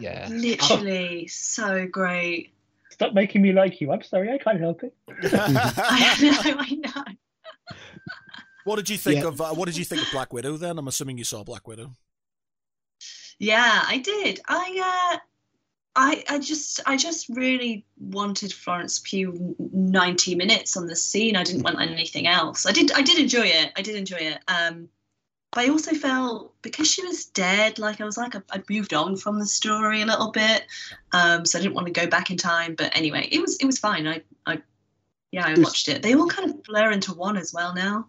Yeah. 0.00 0.28
Literally 0.30 1.24
oh. 1.24 1.28
so 1.28 1.86
great. 1.86 2.54
Stop 2.90 3.14
making 3.14 3.42
me 3.42 3.52
like 3.52 3.80
you. 3.80 3.92
I'm 3.92 4.02
sorry, 4.02 4.32
I 4.32 4.38
can't 4.38 4.58
help 4.58 4.82
it. 4.82 4.94
I 5.08 6.16
know, 6.20 6.56
I 6.58 6.70
know. 6.74 7.04
What 8.68 8.76
did 8.76 8.88
you 8.90 8.98
think 8.98 9.22
Yeah. 9.22 9.28
of? 9.28 9.40
Uh, 9.40 9.54
what 9.54 9.66
did 9.66 9.76
you 9.76 9.84
think 9.84 10.02
of 10.02 10.10
Black 10.12 10.32
Widow? 10.32 10.56
Then 10.56 10.78
I'm 10.78 10.88
assuming 10.88 11.18
you 11.18 11.24
saw 11.24 11.42
Black 11.42 11.66
Widow. 11.66 11.92
Yeah, 13.38 13.82
I 13.86 13.98
did. 13.98 14.40
I 14.48 15.12
uh 15.14 15.18
I 15.96 16.24
I 16.28 16.38
just 16.38 16.80
I 16.86 16.96
just 16.96 17.28
really 17.28 17.86
wanted 17.98 18.52
Florence 18.52 18.98
Pugh 18.98 19.54
90 19.58 20.34
minutes 20.34 20.76
on 20.76 20.86
the 20.86 20.96
scene. 20.96 21.36
I 21.36 21.44
didn't 21.44 21.62
want 21.62 21.80
anything 21.80 22.26
else. 22.26 22.66
I 22.66 22.72
did 22.72 22.92
I 22.92 23.02
did 23.02 23.18
enjoy 23.18 23.46
it. 23.46 23.72
I 23.76 23.82
did 23.82 23.96
enjoy 23.96 24.16
it. 24.18 24.38
Um 24.48 24.88
but 25.52 25.64
I 25.64 25.68
also 25.70 25.94
felt 25.94 26.60
because 26.60 26.90
she 26.90 27.02
was 27.06 27.24
dead, 27.24 27.78
like 27.78 28.00
I 28.00 28.04
was 28.04 28.18
like 28.18 28.34
I- 28.36 28.42
I'd 28.50 28.68
moved 28.68 28.92
on 28.92 29.16
from 29.16 29.38
the 29.38 29.46
story 29.46 30.02
a 30.02 30.06
little 30.06 30.30
bit. 30.30 30.66
Um 31.12 31.46
so 31.46 31.58
I 31.58 31.62
didn't 31.62 31.74
want 31.74 31.86
to 31.86 31.92
go 32.00 32.06
back 32.06 32.30
in 32.30 32.36
time. 32.36 32.74
But 32.74 32.96
anyway, 32.96 33.28
it 33.30 33.40
was 33.40 33.56
it 33.56 33.66
was 33.66 33.78
fine. 33.78 34.06
I 34.08 34.22
I 34.46 34.60
yeah, 35.30 35.46
I 35.46 35.54
watched 35.60 35.88
it. 35.88 36.02
They 36.02 36.14
all 36.14 36.26
kind 36.26 36.48
of 36.50 36.62
blur 36.64 36.90
into 36.90 37.12
one 37.14 37.36
as 37.36 37.52
well 37.52 37.74
now. 37.74 38.08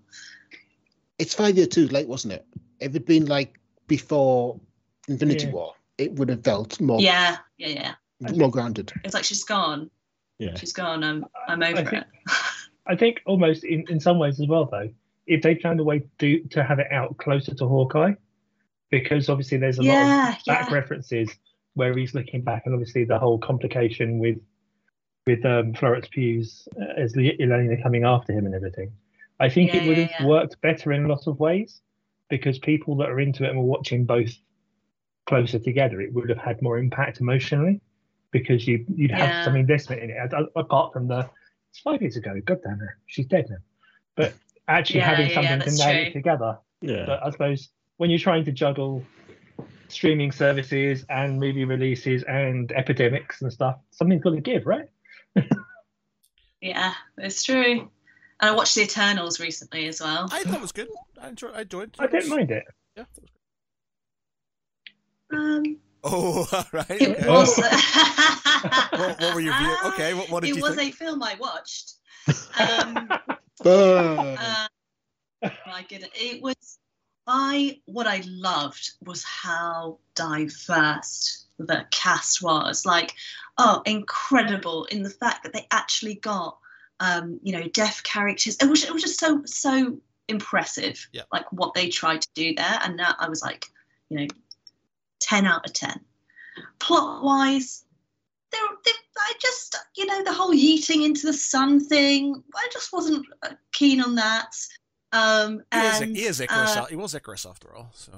It's 1.19 1.33
five 1.33 1.55
years 1.57 1.67
too 1.69 1.87
late, 1.89 2.07
wasn't 2.07 2.33
it? 2.33 2.45
If 2.79 2.89
it'd 2.89 3.05
been 3.05 3.25
like 3.25 3.59
before 3.87 4.59
Infinity 5.07 5.45
Yeah. 5.47 5.51
War, 5.51 5.73
it 5.97 6.13
would 6.13 6.29
have 6.29 6.43
felt 6.43 6.79
more 6.79 7.01
Yeah, 7.01 7.37
yeah, 7.57 7.67
yeah. 8.21 8.31
more 8.35 8.49
grounded. 8.49 8.91
It's 9.03 9.13
like 9.13 9.25
she's 9.25 9.43
gone. 9.43 9.89
Yeah. 10.37 10.55
She's 10.55 10.73
gone. 10.73 11.03
I'm 11.03 11.25
I'm 11.47 11.61
over 11.61 11.83
think- 11.83 11.93
it. 11.93 12.07
I 12.87 12.95
think 12.95 13.21
almost 13.27 13.63
in, 13.63 13.85
in 13.89 13.99
some 13.99 14.17
ways 14.17 14.39
as 14.39 14.47
well, 14.47 14.65
though, 14.65 14.89
if 15.27 15.43
they 15.43 15.55
found 15.55 15.79
a 15.79 15.83
way 15.83 16.03
to 16.19 16.39
to 16.51 16.63
have 16.63 16.79
it 16.79 16.91
out 16.91 17.17
closer 17.17 17.53
to 17.53 17.67
Hawkeye, 17.67 18.13
because 18.89 19.29
obviously 19.29 19.57
there's 19.57 19.77
a 19.77 19.83
lot 19.83 20.37
of 20.39 20.45
back 20.45 20.69
yeah. 20.69 20.73
references 20.73 21.29
where 21.75 21.95
he's 21.95 22.15
looking 22.15 22.41
back, 22.41 22.63
and 22.65 22.73
obviously 22.73 23.03
the 23.03 23.19
whole 23.19 23.37
complication 23.37 24.17
with 24.19 24.37
with 25.27 25.45
um, 25.45 25.73
Florence 25.73 26.07
Pugh's 26.07 26.67
uh, 26.81 26.93
as 26.97 27.15
Le- 27.15 27.33
Elena 27.39 27.81
coming 27.83 28.05
after 28.05 28.33
him 28.33 28.45
and 28.45 28.55
everything. 28.55 28.91
I 29.39 29.49
think 29.49 29.73
Yeah, 29.73 29.81
it 29.81 29.87
would 29.87 29.97
have 29.97 30.09
yeah. 30.19 30.25
worked 30.25 30.59
better 30.61 30.91
in 30.91 31.05
a 31.05 31.07
lot 31.07 31.27
of 31.27 31.39
ways 31.39 31.81
because 32.29 32.59
people 32.59 32.95
that 32.97 33.09
are 33.09 33.19
into 33.19 33.43
it 33.45 33.49
and 33.49 33.57
were 33.59 33.65
watching 33.65 34.05
both 34.05 34.31
closer 35.25 35.59
together, 35.59 36.01
it 36.01 36.13
would 36.13 36.29
have 36.29 36.37
had 36.37 36.61
more 36.61 36.77
impact 36.77 37.19
emotionally 37.21 37.81
because 38.31 38.67
you 38.67 38.85
you'd 38.95 39.11
have 39.11 39.29
Yeah. 39.29 39.43
some 39.43 39.55
investment 39.55 40.01
in 40.03 40.09
it. 40.09 40.33
A- 40.33 40.59
Apart 40.59 40.93
from 40.93 41.07
the 41.07 41.29
it's 41.71 41.79
five 41.79 42.01
years 42.01 42.17
ago, 42.17 42.39
god 42.45 42.59
damn 42.63 42.79
her, 42.79 42.97
she's 43.07 43.27
dead 43.27 43.47
now. 43.49 43.57
But 44.15 44.33
actually 44.67 44.99
Yeah, 44.99 45.09
having 45.09 45.29
something 45.33 45.59
yeah, 45.59 45.65
to 45.65 45.71
nail 45.71 46.07
it 46.07 46.13
together 46.13 46.57
Yeah. 46.81 47.05
but 47.05 47.23
I 47.23 47.29
suppose 47.31 47.69
when 47.97 48.09
you're 48.09 48.19
trying 48.19 48.45
to 48.45 48.51
juggle 48.51 49.05
streaming 49.87 50.31
services 50.31 51.05
and 51.09 51.39
movie 51.39 51.65
releases 51.65 52.23
and 52.23 52.71
epidemics 52.73 53.41
and 53.41 53.51
stuff, 53.51 53.77
something's 53.91 54.21
got 54.23 54.31
to 54.31 54.41
give, 54.41 54.65
right? 54.65 54.87
Yeah, 56.61 56.93
it's 57.17 57.43
true. 57.43 57.89
And 58.41 58.49
I 58.49 58.55
watched 58.55 58.75
The 58.75 58.83
Eternals 58.83 59.39
recently 59.39 59.87
as 59.87 59.99
well. 60.01 60.29
I 60.31 60.43
thought 60.43 60.55
it 60.55 60.61
was 60.61 60.71
good. 60.71 60.87
I 61.21 61.29
enjoyed. 61.29 61.51
I 61.55 61.61
enjoyed. 61.61 61.91
I 61.99 62.07
don't 62.07 62.29
mind 62.29 62.51
it. 62.51 62.63
Yeah. 62.95 63.03
that 65.29 65.37
was 65.37 65.39
Um, 65.57 65.63
good. 65.63 65.77
Oh, 66.03 66.47
all 66.53 66.65
right. 66.71 66.89
it 66.89 67.17
okay. 67.19 67.27
was. 67.27 67.57
what, 68.91 69.19
what 69.21 69.33
were 69.35 69.41
your 69.41 69.57
views? 69.57 69.77
Okay, 69.87 70.13
what, 70.13 70.29
what 70.29 70.43
did 70.43 70.51
it 70.51 70.55
you 70.57 70.61
was 70.63 70.75
think? 70.75 70.93
a 70.93 70.97
film 70.97 71.21
I 71.21 71.35
watched. 71.39 71.93
Um, 72.59 73.09
Burn. 73.63 74.37
uh, 74.37 74.67
my 75.67 75.85
goodness, 75.89 76.09
it 76.15 76.41
was. 76.41 76.77
I 77.27 77.79
what 77.85 78.07
I 78.07 78.23
loved 78.25 78.91
was 79.05 79.23
how 79.23 79.99
diverse 80.15 81.45
the 81.59 81.85
cast 81.91 82.41
was. 82.41 82.85
Like, 82.85 83.13
oh, 83.57 83.81
incredible 83.85 84.85
in 84.85 85.03
the 85.03 85.09
fact 85.09 85.43
that 85.43 85.53
they 85.53 85.67
actually 85.69 86.15
got, 86.15 86.57
um, 86.99 87.39
you 87.43 87.53
know, 87.53 87.67
deaf 87.69 88.03
characters. 88.03 88.57
It 88.61 88.65
was 88.69 88.83
it 88.83 88.93
was 88.93 89.03
just 89.03 89.19
so 89.19 89.41
so 89.45 89.97
impressive. 90.27 91.07
Yeah. 91.11 91.23
Like 91.31 91.51
what 91.51 91.73
they 91.73 91.89
tried 91.89 92.21
to 92.21 92.29
do 92.35 92.53
there, 92.55 92.79
and 92.83 92.97
that 92.99 93.15
I 93.19 93.27
was 93.29 93.41
like, 93.41 93.65
you 94.09 94.19
know, 94.19 94.27
ten 95.19 95.45
out 95.45 95.65
of 95.65 95.73
ten. 95.73 95.99
Plot 96.79 97.23
wise, 97.23 97.85
there, 98.51 98.61
there, 98.83 98.93
I 99.17 99.33
just, 99.41 99.77
you 99.95 100.05
know, 100.05 100.23
the 100.23 100.33
whole 100.33 100.51
yeeting 100.53 101.05
into 101.05 101.25
the 101.27 101.33
sun 101.33 101.79
thing, 101.79 102.43
I 102.55 102.67
just 102.73 102.91
wasn't 102.91 103.25
uh, 103.43 103.51
keen 103.71 104.01
on 104.01 104.15
that. 104.15 104.53
Um, 105.13 105.61
He 105.73 105.79
is, 105.79 105.99
he 105.99 106.25
is 106.25 106.39
Icarus. 106.41 106.75
uh, 106.75 106.85
he 106.85 106.95
was 106.95 107.15
Icarus 107.15 107.45
after 107.45 107.73
all. 107.73 107.91
So. 107.93 108.11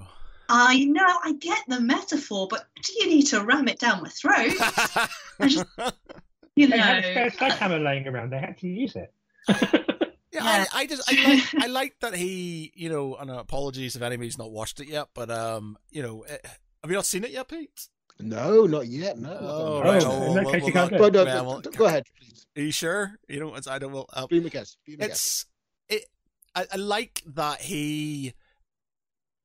I 0.49 0.85
know, 0.85 1.05
I 1.23 1.33
get 1.33 1.59
the 1.67 1.79
metaphor, 1.79 2.47
but 2.49 2.65
do 2.83 2.93
you 2.99 3.07
need 3.07 3.27
to 3.27 3.41
ram 3.43 3.67
it 3.67 3.79
down 3.79 4.01
my 4.01 4.09
throat? 4.09 4.53
just- 5.47 5.65
You 6.61 6.67
know, 6.67 6.75
They 6.77 6.81
had 6.81 7.03
a 7.03 7.11
spare 7.11 7.29
sledgehammer 7.31 7.79
laying 7.79 8.07
around. 8.07 8.31
They 8.31 8.39
had 8.39 8.57
to 8.59 8.67
use 8.67 8.95
it. 8.95 9.13
Yeah, 9.49 9.55
Yeah. 10.31 10.41
I, 10.43 10.67
I 10.73 10.85
just 10.85 11.11
I 11.11 11.23
like 11.25 11.55
I 11.63 11.67
like 11.67 11.99
that 11.99 12.15
he 12.15 12.71
you 12.75 12.89
know 12.89 13.15
and 13.15 13.29
uh, 13.29 13.35
apologies 13.39 13.95
if 13.97 14.01
anybody's 14.01 14.37
not 14.37 14.51
watched 14.51 14.79
it 14.79 14.87
yet, 14.87 15.07
but 15.13 15.29
um 15.29 15.77
you 15.89 16.01
know 16.01 16.21
eh, 16.21 16.37
have 16.81 16.89
you 16.89 16.95
not 16.95 17.05
seen 17.05 17.23
it 17.23 17.31
yet, 17.31 17.47
Pete? 17.49 17.87
no, 18.19 18.65
not 18.65 18.87
yet. 18.87 19.17
No. 19.17 19.35
Oh, 19.41 19.81
right. 19.81 20.03
Oh, 20.05 20.27
in 20.27 20.35
that 20.35 20.45
well, 20.45 20.53
case 20.53 20.61
well, 20.61 20.67
you 20.67 20.73
can't 20.73 20.91
well, 20.91 20.99
do 20.99 21.05
it. 21.05 21.11
But 21.11 21.13
no, 21.13 21.23
Yeah, 21.33 21.41
well, 21.41 21.61
go 21.61 21.85
ahead, 21.85 22.03
please. 22.17 22.45
Are 22.55 22.61
you 22.61 22.71
sure? 22.71 23.17
You 23.27 23.39
know, 23.39 23.55
it's, 23.55 23.67
I 23.67 23.79
don't. 23.79 23.91
Well, 23.91 24.05
uh, 24.13 24.27
Be 24.27 24.39
my 24.39 24.49
guest. 24.49 24.77
Be 24.85 24.95
my 24.95 25.07
guest. 25.07 25.47
it's 25.89 26.03
it. 26.03 26.09
I, 26.55 26.65
I 26.73 26.75
like 26.77 27.23
that 27.27 27.61
he 27.61 28.33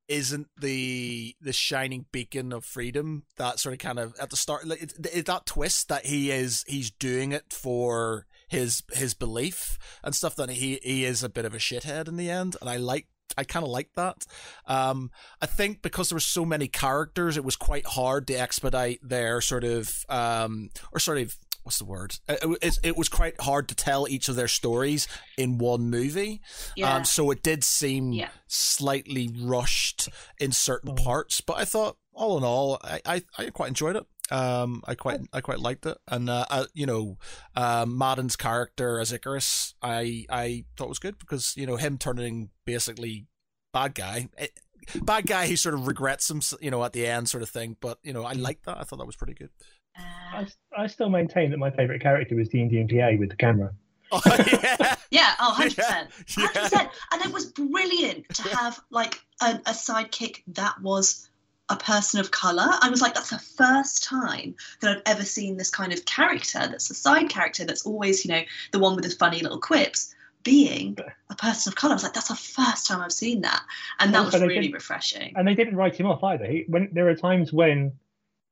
isn't 0.09 0.49
the 0.61 1.35
the 1.41 1.53
shining 1.53 2.07
beacon 2.13 2.53
of 2.53 2.65
freedom. 2.65 3.25
That 3.37 3.59
sort 3.59 3.73
of 3.73 3.79
kind 3.79 3.99
of 3.99 4.15
at 4.21 4.31
the 4.31 4.37
start, 4.37 4.67
like, 4.67 4.83
it's, 4.83 4.95
it's 4.99 5.27
that 5.27 5.47
twist 5.47 5.89
that 5.89 6.07
he 6.07 6.31
is 6.31 6.65
he's 6.67 6.91
doing 6.91 7.33
it 7.33 7.53
for 7.53 8.27
his 8.49 8.83
his 8.93 9.15
belief 9.15 9.79
and 10.03 10.15
stuff. 10.15 10.37
That 10.37 10.51
he 10.51 10.79
he 10.83 11.05
is 11.05 11.23
a 11.23 11.29
bit 11.29 11.45
of 11.45 11.55
a 11.55 11.59
shithead 11.59 12.09
in 12.09 12.17
the 12.17 12.31
end, 12.31 12.57
and 12.61 12.71
I 12.71 12.77
like. 12.77 13.07
I 13.37 13.43
kind 13.43 13.65
of 13.65 13.71
like 13.71 13.91
that. 13.97 14.25
Um, 14.67 15.11
I 15.43 15.47
think 15.47 15.83
because 15.83 16.09
there 16.09 16.17
were 16.17 16.21
so 16.21 16.45
many 16.45 16.69
characters, 16.69 17.37
it 17.37 17.45
was 17.45 17.57
quite 17.57 17.85
hard 17.85 18.29
to 18.29 18.35
expedite 18.35 19.01
their 19.03 19.41
sort 19.41 19.65
of, 19.65 20.07
um, 20.09 20.71
or 20.93 21.01
sort 21.01 21.19
of, 21.19 21.37
what's 21.67 21.79
the 21.79 21.85
word? 21.85 22.17
It, 22.29 22.59
it, 22.62 22.79
it, 22.85 22.97
was 22.97 23.09
quite 23.09 23.41
hard 23.41 23.69
to 23.69 23.75
tell 23.75 24.09
each 24.09 24.29
of 24.29 24.37
their 24.37 24.47
stories 24.47 25.09
in 25.37 25.59
one 25.59 25.91
movie. 25.91 26.41
Yeah. 26.77 26.95
Um, 26.95 27.05
so 27.05 27.33
it 27.33 27.43
did 27.43 27.64
seem 27.64 28.12
yeah. 28.12 28.29
slightly 28.47 29.35
rushed 29.37 30.09
in 30.39 30.53
certain 30.53 30.95
mm. 30.95 31.05
parts, 31.05 31.41
but 31.41 31.59
I 31.59 31.64
thought 31.64 31.97
all 32.14 32.39
in 32.39 32.45
all, 32.45 32.79
I, 32.85 33.01
I, 33.05 33.23
I 33.37 33.51
quite 33.51 33.69
enjoyed 33.69 33.97
it. 33.97 34.07
Um, 34.31 34.83
I 34.87 34.95
quite 34.95 35.21
I 35.33 35.41
quite 35.41 35.61
liked 35.61 35.87
it, 35.87 35.99
and 36.09 36.29
uh, 36.29 36.47
uh, 36.51 36.67
you 36.75 36.85
know, 36.85 37.17
uh, 37.55 37.87
Madden's 37.87 38.35
character 38.35 38.99
as 38.99 39.12
Ikaris, 39.12 39.75
I 39.83 40.25
I 40.29 40.64
thought 40.77 40.89
was 40.89 40.99
good 40.99 41.19
because 41.19 41.57
you 41.57 41.64
know 41.64 41.77
him 41.77 41.97
turning 41.97 42.51
basically 42.64 43.29
bad 43.73 43.95
guy, 43.95 44.29
it, 44.37 44.53
eh, 44.95 44.99
bad 45.03 45.29
guy 45.29 45.47
who 45.47 45.55
sort 45.55 45.77
of 45.77 45.87
regrets 45.87 46.29
him, 46.29 46.41
you 46.61 46.73
know, 46.73 46.83
at 46.83 46.93
the 46.93 47.07
end, 47.07 47.29
sort 47.29 47.45
of 47.45 47.51
thing. 47.51 47.77
But 47.81 47.99
you 48.03 48.12
know, 48.12 48.25
I 48.25 48.33
liked 48.33 48.67
that. 48.67 48.79
I 48.79 48.83
thought 48.83 48.99
that 48.99 49.07
was 49.07 49.17
pretty 49.17 49.35
good. 49.35 49.51
Uh, 49.99 50.44
I, 50.76 50.82
I 50.82 50.86
still 50.86 51.09
maintain 51.09 51.51
that 51.51 51.59
my 51.59 51.70
favourite 51.70 52.01
character 52.01 52.36
was 52.36 52.49
the 52.51 52.61
Indian 52.61 52.88
PA 52.88 53.18
with 53.18 53.30
the 53.30 53.36
camera. 53.36 53.72
Oh, 54.12 54.20
yeah. 54.28 54.94
yeah, 55.11 55.34
oh, 55.40 55.57
100%. 55.59 55.76
Yeah. 56.38 56.47
100%. 56.47 56.90
And 57.12 57.24
it 57.24 57.32
was 57.32 57.47
brilliant 57.47 58.28
to 58.34 58.42
have 58.57 58.78
like 58.90 59.20
a, 59.42 59.57
a 59.66 59.72
sidekick 59.72 60.44
that 60.47 60.80
was 60.80 61.28
a 61.68 61.76
person 61.76 62.20
of 62.20 62.30
color. 62.30 62.68
I 62.80 62.88
was 62.88 63.03
like, 63.03 63.14
that's 63.14 63.30
the 63.30 63.38
first 63.38 64.05
time 64.05 64.55
that 64.80 64.97
I've 64.97 65.03
ever 65.07 65.24
seen 65.24 65.57
this 65.57 65.70
kind 65.70 65.92
of 65.92 66.05
character 66.05 66.61
that's 66.61 66.90
a 66.90 66.94
side 66.94 67.28
character 67.28 67.64
that's 67.64 67.84
always, 67.84 68.24
you 68.24 68.32
know, 68.32 68.42
the 68.70 68.78
one 68.78 68.94
with 68.94 69.05
the 69.05 69.11
funny 69.11 69.40
little 69.40 69.59
quips 69.59 70.14
being 70.44 70.97
a 71.28 71.34
person 71.34 71.70
of 71.70 71.74
color. 71.74 71.92
I 71.92 71.97
was 71.97 72.05
like, 72.05 72.14
that's 72.14 72.28
the 72.28 72.36
first 72.36 72.86
time 72.86 73.01
I've 73.01 73.12
seen 73.12 73.40
that. 73.40 73.64
And 73.99 74.14
that 74.14 74.24
also, 74.24 74.40
was 74.40 74.49
really 74.49 74.72
refreshing. 74.72 75.32
And 75.34 75.49
they 75.49 75.55
didn't 75.55 75.74
write 75.74 75.97
him 75.97 76.07
off 76.07 76.22
either. 76.22 76.47
He, 76.47 76.64
when 76.68 76.88
There 76.92 77.09
are 77.09 77.16
times 77.16 77.53
when 77.53 77.92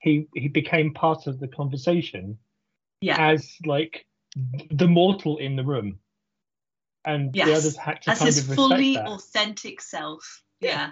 he 0.04 0.28
he 0.34 0.48
became 0.48 0.92
part 0.92 1.26
of 1.26 1.40
the 1.40 1.48
conversation 1.48 2.38
yeah. 3.00 3.30
as 3.30 3.56
like 3.64 4.06
the 4.70 4.86
mortal 4.86 5.38
in 5.38 5.56
the 5.56 5.64
room. 5.64 5.98
And 7.06 7.34
yes. 7.34 7.46
the 7.46 7.54
others 7.54 7.76
had 7.76 8.02
to 8.02 8.10
as 8.10 8.18
kind 8.18 8.26
his 8.26 8.48
of 8.48 8.54
fully 8.54 8.94
that. 8.94 9.06
authentic 9.06 9.80
self. 9.80 10.42
Yeah. 10.60 10.70
yeah. 10.70 10.90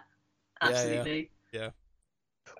Absolutely. 0.60 1.30
Yeah. 1.52 1.60
yeah. 1.60 1.68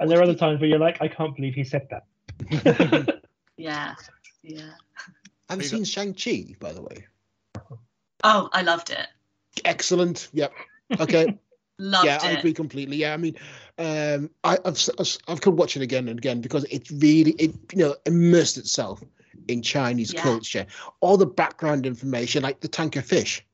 And 0.00 0.10
there 0.10 0.18
are 0.18 0.22
other 0.22 0.34
times 0.34 0.60
where 0.60 0.68
you're 0.68 0.78
like, 0.78 1.02
I 1.02 1.08
can't 1.08 1.34
believe 1.36 1.54
he 1.54 1.64
said 1.64 1.88
that. 1.90 3.20
yeah. 3.56 3.94
Yeah. 4.42 4.70
Have 5.50 5.60
you 5.60 5.68
seen 5.68 5.84
Shang-Chi, 5.84 6.56
by 6.60 6.72
the 6.72 6.80
way? 6.80 7.06
Oh, 8.24 8.48
I 8.52 8.62
loved 8.62 8.90
it. 8.90 9.06
Excellent. 9.64 10.28
Yep. 10.32 10.52
Okay. 10.98 11.38
Loved 11.78 12.06
yeah, 12.06 12.16
it. 12.16 12.24
I 12.24 12.30
agree 12.32 12.52
completely. 12.52 12.96
Yeah, 12.96 13.14
I 13.14 13.16
mean, 13.16 13.36
um, 13.78 14.30
I, 14.44 14.58
have 14.64 14.78
I've 15.28 15.40
come 15.40 15.56
watching 15.56 15.82
again 15.82 16.08
and 16.08 16.18
again 16.18 16.40
because 16.40 16.64
it 16.64 16.88
really 16.90 17.32
it 17.32 17.52
you 17.72 17.78
know 17.78 17.96
immersed 18.06 18.58
itself 18.58 19.02
in 19.48 19.62
Chinese 19.62 20.12
yeah. 20.12 20.22
culture. 20.22 20.66
All 21.00 21.16
the 21.16 21.26
background 21.26 21.86
information, 21.86 22.42
like 22.42 22.60
the 22.60 22.68
tanker 22.68 23.02
fish 23.02 23.44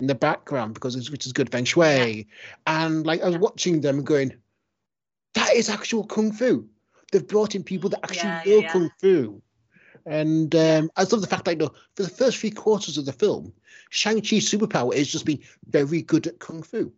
in 0.00 0.06
the 0.06 0.14
background, 0.14 0.74
because 0.74 0.96
it's 0.96 1.10
which 1.10 1.26
is 1.26 1.32
good 1.32 1.50
feng 1.50 1.64
shui, 1.64 1.84
yeah. 1.86 2.22
and 2.66 3.06
like 3.06 3.22
I 3.22 3.26
was 3.26 3.34
yeah. 3.34 3.40
watching 3.40 3.80
them 3.80 4.02
going, 4.02 4.34
that 5.34 5.54
is 5.54 5.68
actual 5.68 6.04
kung 6.04 6.32
fu. 6.32 6.66
They've 7.12 7.26
brought 7.26 7.54
in 7.54 7.62
people 7.62 7.90
that 7.90 8.00
actually 8.02 8.62
know 8.62 8.68
kung 8.68 8.90
fu. 9.00 9.42
And 10.06 10.54
um, 10.54 10.90
I 10.96 11.02
love 11.02 11.20
the 11.22 11.26
fact 11.26 11.44
that 11.46 11.52
you 11.52 11.58
know, 11.58 11.72
for 11.96 12.02
the 12.02 12.10
first 12.10 12.38
three 12.38 12.50
quarters 12.50 12.98
of 12.98 13.06
the 13.06 13.12
film, 13.12 13.52
Shang-Chi's 13.90 14.50
superpower 14.50 14.92
is 14.94 15.10
just 15.10 15.24
being 15.24 15.42
very 15.68 16.02
good 16.02 16.26
at 16.26 16.40
kung 16.40 16.62
fu. 16.62 16.92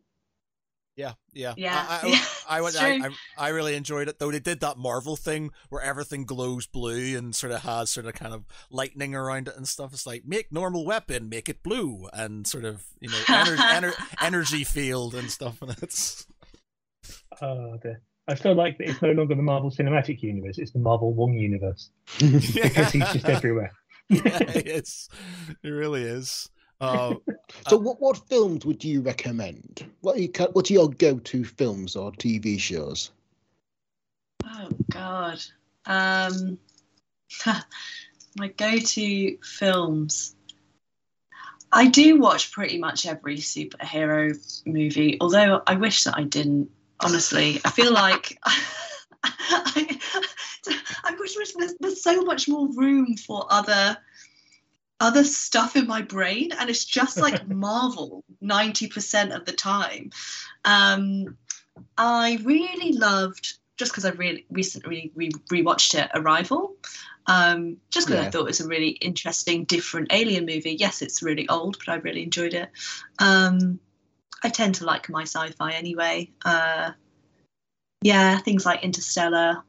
Yeah, 0.96 1.12
yeah, 1.34 1.52
yeah. 1.58 1.86
I, 1.88 2.00
I, 2.02 2.08
yeah, 2.08 2.24
I, 2.48 2.58
I, 3.04 3.08
I, 3.08 3.10
I, 3.36 3.48
really 3.50 3.74
enjoyed 3.74 4.08
it 4.08 4.18
though. 4.18 4.30
They 4.30 4.40
did 4.40 4.60
that 4.60 4.78
Marvel 4.78 5.14
thing 5.14 5.50
where 5.68 5.82
everything 5.82 6.24
glows 6.24 6.66
blue 6.66 7.16
and 7.18 7.34
sort 7.34 7.52
of 7.52 7.62
has 7.62 7.90
sort 7.90 8.06
of 8.06 8.14
kind 8.14 8.32
of 8.32 8.44
lightning 8.70 9.14
around 9.14 9.48
it 9.48 9.56
and 9.56 9.68
stuff. 9.68 9.92
It's 9.92 10.06
like 10.06 10.24
make 10.24 10.50
normal 10.50 10.86
weapon, 10.86 11.28
make 11.28 11.50
it 11.50 11.62
blue, 11.62 12.08
and 12.14 12.46
sort 12.46 12.64
of 12.64 12.82
you 12.98 13.10
know 13.10 13.18
ener- 13.26 13.56
ener- 13.56 14.16
energy 14.22 14.64
field 14.64 15.14
and 15.14 15.30
stuff. 15.30 15.58
And 15.66 15.76
it's 15.82 16.26
oh 17.42 17.76
dear. 17.82 18.00
I 18.28 18.34
still 18.34 18.54
like 18.54 18.78
that 18.78 18.88
it's 18.88 19.02
no 19.02 19.12
longer 19.12 19.34
the 19.34 19.42
Marvel 19.42 19.70
Cinematic 19.70 20.22
Universe; 20.22 20.58
it's 20.58 20.72
the 20.72 20.78
Marvel 20.78 21.12
Wong 21.12 21.34
Universe 21.34 21.90
because 22.18 22.90
he's 22.92 23.12
just 23.12 23.28
everywhere. 23.28 23.72
yeah, 24.08 24.38
it's 24.54 25.08
it 25.62 25.68
really 25.68 26.02
is. 26.02 26.48
Uh, 26.80 27.14
so, 27.68 27.76
what 27.76 28.00
what 28.00 28.28
films 28.28 28.64
would 28.66 28.84
you 28.84 29.00
recommend? 29.00 29.88
What 30.00 30.16
are, 30.16 30.20
you, 30.20 30.32
what 30.52 30.70
are 30.70 30.72
your 30.72 30.90
go 30.90 31.18
to 31.18 31.44
films 31.44 31.96
or 31.96 32.12
TV 32.12 32.58
shows? 32.58 33.10
Oh 34.44 34.68
God, 34.90 35.42
um, 35.86 36.58
my 38.36 38.48
go 38.48 38.78
to 38.78 39.38
films. 39.42 40.34
I 41.72 41.88
do 41.88 42.18
watch 42.18 42.52
pretty 42.52 42.78
much 42.78 43.06
every 43.06 43.38
superhero 43.38 44.34
movie, 44.64 45.18
although 45.20 45.62
I 45.66 45.74
wish 45.74 46.04
that 46.04 46.16
I 46.16 46.22
didn't. 46.22 46.70
Honestly, 46.98 47.60
I 47.62 47.70
feel 47.70 47.92
like 47.92 48.38
I, 49.22 50.00
I 51.04 51.14
wish 51.18 51.34
there's, 51.54 51.74
there's 51.78 52.02
so 52.02 52.22
much 52.22 52.48
more 52.48 52.68
room 52.72 53.16
for 53.16 53.46
other 53.50 53.98
other 55.00 55.24
stuff 55.24 55.76
in 55.76 55.86
my 55.86 56.02
brain 56.02 56.52
and 56.52 56.70
it's 56.70 56.84
just 56.84 57.18
like 57.18 57.46
marvel 57.48 58.24
90% 58.42 59.34
of 59.34 59.44
the 59.44 59.52
time. 59.52 60.10
Um, 60.64 61.36
i 61.98 62.38
really 62.42 62.92
loved 62.92 63.58
just 63.76 63.92
because 63.92 64.06
i 64.06 64.10
really 64.12 64.46
recently 64.50 65.12
re- 65.14 65.30
rewatched 65.52 65.98
it 65.98 66.10
arrival. 66.14 66.74
Um, 67.26 67.76
just 67.90 68.06
because 68.06 68.22
yeah. 68.22 68.28
i 68.28 68.30
thought 68.30 68.42
it 68.42 68.44
was 68.44 68.60
a 68.60 68.68
really 68.68 68.90
interesting 68.90 69.64
different 69.64 70.12
alien 70.12 70.46
movie. 70.46 70.76
Yes 70.78 71.02
it's 71.02 71.22
really 71.22 71.48
old 71.48 71.76
but 71.78 71.92
i 71.92 71.96
really 71.96 72.22
enjoyed 72.22 72.54
it. 72.54 72.70
Um, 73.18 73.78
i 74.42 74.48
tend 74.48 74.76
to 74.76 74.86
like 74.86 75.10
my 75.10 75.22
sci-fi 75.22 75.72
anyway. 75.72 76.30
Uh, 76.44 76.92
yeah 78.00 78.38
things 78.38 78.64
like 78.64 78.82
interstellar 78.82 79.62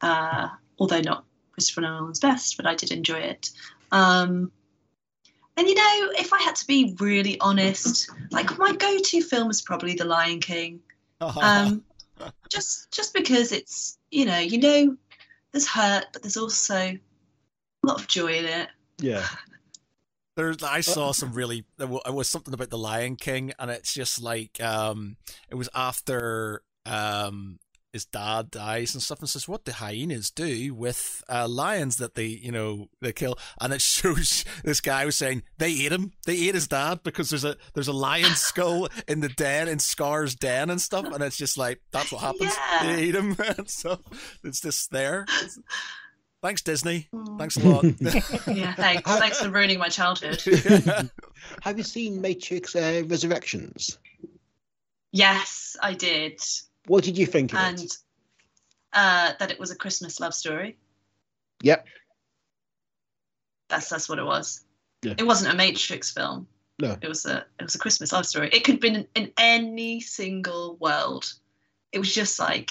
uh, 0.00 0.48
although 0.78 1.00
not 1.00 1.24
christopher 1.52 1.80
nolan's 1.80 2.20
best 2.20 2.56
but 2.56 2.66
i 2.66 2.76
did 2.76 2.92
enjoy 2.92 3.18
it. 3.18 3.50
Um, 3.90 4.52
and 5.58 5.66
you 5.66 5.74
know, 5.74 6.12
if 6.16 6.32
I 6.32 6.40
had 6.40 6.54
to 6.56 6.66
be 6.68 6.94
really 7.00 7.38
honest, 7.40 8.08
like 8.30 8.56
my 8.58 8.72
go-to 8.76 9.20
film 9.20 9.50
is 9.50 9.60
probably 9.60 9.94
The 9.94 10.04
Lion 10.04 10.38
King. 10.38 10.78
Um, 11.20 11.82
just 12.48 12.92
just 12.92 13.12
because 13.12 13.50
it's 13.50 13.98
you 14.12 14.24
know 14.24 14.38
you 14.38 14.58
know 14.58 14.96
there's 15.50 15.66
hurt, 15.66 16.06
but 16.12 16.22
there's 16.22 16.36
also 16.36 16.76
a 16.76 17.00
lot 17.82 18.00
of 18.00 18.06
joy 18.06 18.34
in 18.34 18.44
it. 18.44 18.68
Yeah. 18.98 19.26
There's, 20.36 20.62
I 20.62 20.82
saw 20.82 21.10
some 21.10 21.32
really. 21.32 21.64
There 21.78 21.88
was 21.88 22.28
something 22.28 22.54
about 22.54 22.70
the 22.70 22.78
Lion 22.78 23.16
King, 23.16 23.52
and 23.58 23.72
it's 23.72 23.92
just 23.92 24.22
like 24.22 24.62
um, 24.62 25.16
it 25.50 25.56
was 25.56 25.68
after 25.74 26.62
um, 26.86 27.58
his 27.92 28.04
dad 28.04 28.50
dies 28.50 28.94
and 28.94 29.02
stuff 29.02 29.20
and 29.20 29.28
says 29.28 29.48
what 29.48 29.64
the 29.64 29.72
hyenas 29.72 30.30
do 30.30 30.74
with 30.74 31.22
uh, 31.28 31.48
lions 31.48 31.96
that 31.96 32.14
they 32.14 32.26
you 32.26 32.52
know 32.52 32.88
they 33.00 33.12
kill 33.12 33.38
and 33.60 33.72
it 33.72 33.82
shows 33.98 34.44
this 34.64 34.80
guy 34.80 35.04
was 35.04 35.16
saying 35.16 35.42
they 35.58 35.72
ate 35.72 35.92
him 35.92 36.12
they 36.26 36.48
ate 36.48 36.54
his 36.54 36.68
dad 36.68 37.00
because 37.02 37.30
there's 37.30 37.44
a 37.44 37.56
there's 37.74 37.88
a 37.88 37.92
lion 37.92 38.24
skull 38.34 38.88
in 39.06 39.20
the 39.20 39.28
den 39.28 39.68
in 39.68 39.78
Scar's 39.78 40.34
den 40.34 40.70
and 40.70 40.80
stuff 40.80 41.06
and 41.06 41.22
it's 41.22 41.36
just 41.36 41.56
like 41.56 41.80
that's 41.92 42.12
what 42.12 42.22
happens 42.22 42.54
yeah. 42.56 42.96
they 42.96 43.04
eat 43.04 43.14
him 43.14 43.36
and 43.56 43.68
so 43.70 43.98
it's 44.44 44.60
just 44.60 44.90
there 44.90 45.24
it's, 45.42 45.58
Thanks, 46.40 46.62
Disney. 46.62 47.08
Mm. 47.12 47.36
Thanks 47.36 47.56
a 47.56 47.68
lot. 47.68 47.84
yeah, 48.56 48.72
thanks. 48.74 49.10
Thanks 49.18 49.40
for 49.40 49.50
ruining 49.50 49.80
my 49.80 49.88
childhood. 49.88 50.40
Have 51.62 51.76
you 51.76 51.82
seen 51.82 52.20
Matrix 52.20 52.76
uh, 52.76 53.02
Resurrections? 53.06 53.98
Yes, 55.10 55.76
I 55.82 55.94
did. 55.94 56.40
What 56.88 57.04
did 57.04 57.16
you 57.16 57.26
think 57.26 57.52
of 57.52 57.58
and, 57.58 57.80
it? 57.80 57.96
Uh, 58.92 59.32
that 59.38 59.50
it 59.50 59.60
was 59.60 59.70
a 59.70 59.76
Christmas 59.76 60.18
love 60.20 60.34
story. 60.34 60.76
Yep. 61.62 61.86
That's 63.68 63.88
that's 63.88 64.08
what 64.08 64.18
it 64.18 64.24
was. 64.24 64.64
Yeah. 65.02 65.14
It 65.18 65.26
wasn't 65.26 65.54
a 65.54 65.56
Matrix 65.56 66.10
film. 66.10 66.48
No. 66.80 66.96
It 67.00 67.08
was 67.08 67.26
a 67.26 67.44
it 67.58 67.62
was 67.62 67.74
a 67.74 67.78
Christmas 67.78 68.12
love 68.12 68.26
story. 68.26 68.48
It 68.52 68.64
could 68.64 68.74
have 68.74 68.80
been 68.80 68.96
in, 68.96 69.06
in 69.14 69.32
any 69.36 70.00
single 70.00 70.76
world. 70.80 71.32
It 71.92 71.98
was 71.98 72.14
just 72.14 72.38
like 72.38 72.70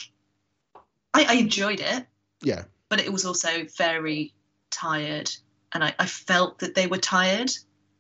I, 1.14 1.26
I 1.30 1.34
enjoyed 1.36 1.80
it. 1.80 2.06
Yeah. 2.42 2.64
But 2.90 3.02
it 3.02 3.12
was 3.12 3.26
also 3.26 3.66
very 3.78 4.34
tired. 4.72 5.30
And 5.74 5.84
I, 5.84 5.94
I 6.00 6.06
felt 6.06 6.60
that 6.60 6.76
they 6.76 6.88
were 6.88 6.98
tired. 6.98 7.52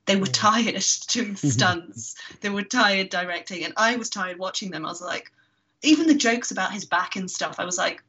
They 0.05 0.15
were 0.15 0.27
tired 0.27 0.83
doing 1.09 1.35
stunts. 1.35 2.15
they 2.41 2.49
were 2.49 2.63
tired 2.63 3.09
directing. 3.09 3.65
And 3.65 3.73
I 3.75 3.97
was 3.97 4.09
tired 4.09 4.39
watching 4.39 4.71
them. 4.71 4.85
I 4.85 4.89
was 4.89 5.01
like, 5.01 5.31
even 5.83 6.07
the 6.07 6.15
jokes 6.15 6.51
about 6.51 6.71
his 6.71 6.85
back 6.85 7.15
and 7.15 7.29
stuff, 7.29 7.55
I 7.59 7.65
was 7.65 7.77
like, 7.77 8.03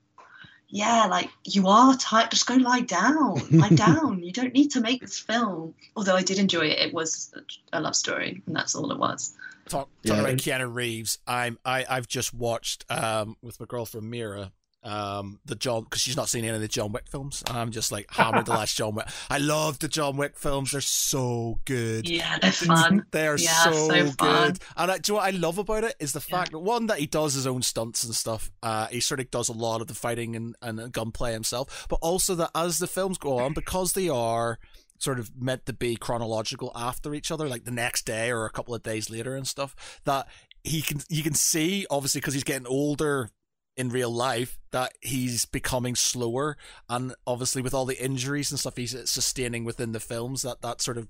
yeah, 0.69 1.07
like 1.07 1.31
you 1.45 1.67
are 1.69 1.97
tired. 1.97 2.31
Just 2.31 2.47
go 2.47 2.55
lie 2.55 2.81
down. 2.81 3.41
lie 3.51 3.69
down. 3.75 4.23
You 4.23 4.33
don't 4.33 4.53
need 4.53 4.71
to 4.73 4.81
make 4.81 5.01
this 5.01 5.19
film. 5.19 5.75
Although 5.97 6.17
I 6.17 6.23
did 6.23 6.39
enjoy 6.39 6.67
it. 6.67 6.79
It 6.79 6.95
was 6.95 7.33
a 7.73 7.81
love 7.81 7.97
story, 7.97 8.43
and 8.47 8.55
that's 8.55 8.75
all 8.75 8.91
it 8.93 8.99
was. 8.99 9.35
Talk, 9.67 9.89
talking 10.05 10.23
yeah. 10.25 10.29
about 10.29 10.39
Keanu 10.39 10.75
Reeves, 10.75 11.19
I'm 11.27 11.59
I 11.65 11.87
I've 11.89 12.09
just 12.09 12.35
watched 12.35 12.85
um 12.91 13.37
with 13.43 13.61
my 13.61 13.67
girlfriend 13.67 14.11
Mira. 14.11 14.53
Um, 14.89 15.39
the 15.45 15.55
John 15.55 15.85
because 15.85 16.01
she's 16.01 16.17
not 16.17 16.29
seen 16.29 16.45
any 16.45 16.55
of 16.55 16.61
the 16.61 16.69
John 16.69 16.93
Wick 16.93 17.05
films, 17.09 17.43
and 17.47 17.57
I'm 17.57 17.71
just 17.71 17.93
like 17.93 18.07
hammered 18.11 18.47
the 18.47 18.53
last 18.53 18.77
John 18.77 18.95
Wick. 18.95 19.07
I 19.29 19.39
love 19.39 19.79
the 19.79 19.89
John 19.89 20.17
Wick 20.17 20.39
films; 20.39 20.73
they're 20.73 20.81
so 20.81 21.59
good. 21.67 22.09
Yeah, 22.09 22.39
they're 22.39 22.53
fun. 22.53 23.05
They 23.11 23.27
are 23.27 23.37
Yeah, 23.37 23.65
so, 23.65 23.73
so 23.73 24.11
good. 24.13 24.59
And 24.77 24.91
I, 24.91 24.99
do 24.99 25.13
you 25.13 25.15
know 25.15 25.21
what 25.21 25.35
I 25.35 25.37
love 25.37 25.59
about 25.59 25.85
it 25.85 25.95
is 26.01 26.13
the 26.13 26.21
fact 26.21 26.53
that 26.53 26.61
one 26.61 26.87
that 26.87 26.99
he 26.99 27.07
does 27.07 27.35
his 27.35 27.47
own 27.47 27.63
stunts 27.63 28.03
and 28.05 28.15
stuff. 28.15 28.51
Uh, 28.63 28.87
he 28.87 29.01
sort 29.01 29.21
of 29.21 29.31
does 29.31 29.49
a 29.49 29.53
lot 29.53 29.81
of 29.81 29.87
the 29.87 29.95
fighting 29.95 30.35
and, 30.35 30.57
and 30.63 30.93
gunplay 30.93 31.33
himself, 31.33 31.87
but 31.89 31.99
also 32.01 32.35
that 32.35 32.51
as 32.55 32.79
the 32.79 32.87
films 32.87 33.19
go 33.19 33.39
on, 33.39 33.53
because 33.53 33.93
they 33.93 34.09
are 34.09 34.59
sort 34.99 35.19
of 35.19 35.31
meant 35.41 35.67
to 35.67 35.73
be 35.73 35.97
chronological 35.97 36.73
after 36.75 37.15
each 37.15 37.31
other, 37.31 37.49
like 37.49 37.65
the 37.65 37.71
next 37.71 38.05
day 38.05 38.31
or 38.31 38.47
a 38.47 38.51
couple 38.51 38.75
of 38.75 38.83
days 38.83 39.11
later 39.11 39.37
and 39.37 39.47
stuff, 39.47 40.01
that 40.05 40.27
he 40.65 40.83
can 40.83 41.01
you 41.09 41.23
can 41.23 41.35
see 41.35 41.87
obviously 41.91 42.21
because 42.21 42.35
he's 42.35 42.45
getting 42.45 42.67
older 42.67 43.31
in 43.79 43.89
real 43.89 44.11
life 44.11 44.59
that 44.73 44.93
he's 45.01 45.45
becoming 45.47 45.95
slower. 45.95 46.57
And 46.89 47.15
obviously 47.27 47.63
with 47.63 47.73
all 47.73 47.87
the 47.87 48.03
injuries 48.03 48.51
and 48.51 48.59
stuff 48.61 48.77
he's 48.77 48.95
sustaining 49.11 49.65
within 49.65 49.93
the 49.93 50.01
films 50.01 50.43
that 50.43 50.61
that 50.63 50.83
sort 50.83 50.99
of 50.99 51.09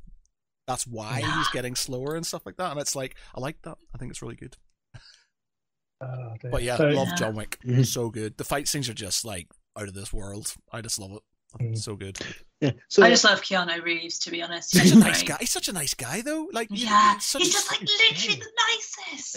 that's 0.67 0.87
why 0.87 1.21
Yeah. 1.21 1.39
he's 1.39 1.49
getting 1.49 1.75
slower 1.75 2.15
and 2.15 2.27
stuff 2.27 2.45
like 2.47 2.59
that. 2.59 2.71
And 2.71 2.81
it's 2.81 2.95
like 2.95 3.17
i 3.35 3.41
like 3.41 3.61
that. 3.63 3.79
I 3.95 3.99
think 3.99 4.11
it's 4.11 4.21
really 4.23 4.37
good. 4.37 4.57
Oh, 6.01 6.35
but 6.51 6.63
yeah 6.63 6.77
So- 6.77 6.89
love 6.91 7.09
Yeah. 7.09 7.15
john 7.17 7.35
wick. 7.35 7.59
Mhm. 7.65 7.87
so 7.87 8.09
good. 8.11 8.37
The 8.37 8.45
fight 8.45 8.69
scenes 8.69 8.89
are 8.89 8.95
just 8.95 9.25
like 9.25 9.49
out 9.77 9.89
of 9.89 9.95
this 9.95 10.13
world. 10.13 10.55
I 10.73 10.81
just 10.81 10.99
love 10.99 11.13
it. 11.13 11.23
I 11.55 11.59
think 11.59 11.73
it's 11.73 11.85
so 11.85 11.97
good. 11.97 12.19
Yeah. 12.61 12.73
So 12.89 13.03
I 13.03 13.09
just 13.11 13.25
love 13.25 13.41
Keanu 13.41 13.83
Reeves, 13.83 14.19
to 14.21 14.31
be 14.31 14.43
honest. 14.43 14.73
He's 14.73 14.83
such 14.83 14.93
He's 14.93 14.97
a 14.97 14.99
nice 14.99 15.23
guy. 15.23 15.37
He's 15.41 15.51
such 15.51 15.69
a 15.69 15.73
nice 15.73 15.95
guy 15.95 16.21
though. 16.21 16.49
Like 16.53 16.69
Yeah, 16.71 17.15
he's, 17.15 17.25
such 17.25 17.43
he's 17.43 17.51
a- 17.51 17.53
just 17.53 17.71
like 17.71 17.81
literally 17.81 18.11
the 18.11 18.41
nicest. 18.41 18.51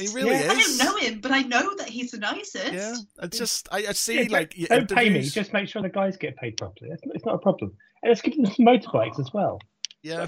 He 0.02 0.14
really 0.14 0.32
Yeah. 0.32 0.50
I 0.52 0.56
don't 0.60 0.78
know 0.78 0.96
him, 0.98 1.20
but 1.22 1.32
I 1.32 1.42
know 1.44 1.76
that 1.78 1.88
he's 1.90 2.12
the 2.12 2.18
nicest. 2.18 2.74
yeah 2.74 2.96
it's 3.22 3.38
just 3.38 3.68
i, 3.72 3.78
I 3.78 3.92
see 3.94 4.16
Yeah, 4.16 4.22
don't- 4.24 4.32
like 4.32 4.56
don't 4.70 4.90
pay 4.90 5.10
me. 5.10 5.22
Just 5.22 5.54
make 5.54 5.68
sure 5.70 5.82
the 5.82 5.90
guys 5.90 6.18
get 6.18 6.36
paid 6.38 6.58
properly. 6.58 6.92
It's, 6.92 7.02
it's 7.14 7.26
not 7.26 7.36
a 7.36 7.40
problem. 7.40 7.74
And 8.04 8.10
let's 8.10 8.22
give 8.22 8.36
them 8.36 8.46
some 8.48 8.66
motorbikes 8.66 9.20
as 9.20 9.32
well. 9.34 9.60
Yeah. 10.04 10.28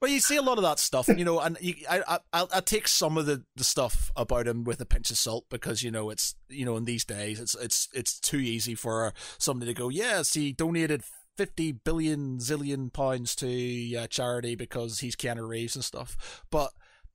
Well, 0.00 0.10
you 0.10 0.20
see 0.20 0.36
a 0.36 0.42
lot 0.42 0.56
of 0.56 0.64
that 0.64 0.78
stuff, 0.78 1.08
you 1.08 1.26
know, 1.26 1.40
and 1.40 1.58
you, 1.60 1.74
I, 1.88 2.00
I, 2.08 2.18
I'll, 2.32 2.48
I'll 2.54 2.62
take 2.62 2.88
some 2.88 3.18
of 3.18 3.26
the, 3.26 3.44
the 3.56 3.64
stuff 3.64 4.10
about 4.16 4.46
him 4.48 4.64
with 4.64 4.80
a 4.80 4.86
pinch 4.86 5.10
of 5.10 5.18
salt 5.18 5.44
because 5.50 5.82
you 5.82 5.90
know 5.90 6.08
it's, 6.08 6.34
you 6.48 6.64
know, 6.64 6.78
in 6.78 6.86
these 6.86 7.04
days 7.04 7.38
it's, 7.38 7.54
it's, 7.56 7.88
it's 7.92 8.18
too 8.18 8.38
easy 8.38 8.74
for 8.74 9.12
somebody 9.36 9.74
to 9.74 9.78
go, 9.78 9.90
yes, 9.90 10.32
he 10.32 10.52
donated 10.52 11.02
fifty 11.36 11.72
billion 11.72 12.38
zillion 12.38 12.90
pounds 12.92 13.34
to 13.36 13.94
uh, 13.96 14.06
charity 14.06 14.54
because 14.54 15.00
he's 15.00 15.16
Keanu 15.16 15.46
Reeves 15.46 15.74
and 15.74 15.84
stuff. 15.84 16.42
But 16.50 16.70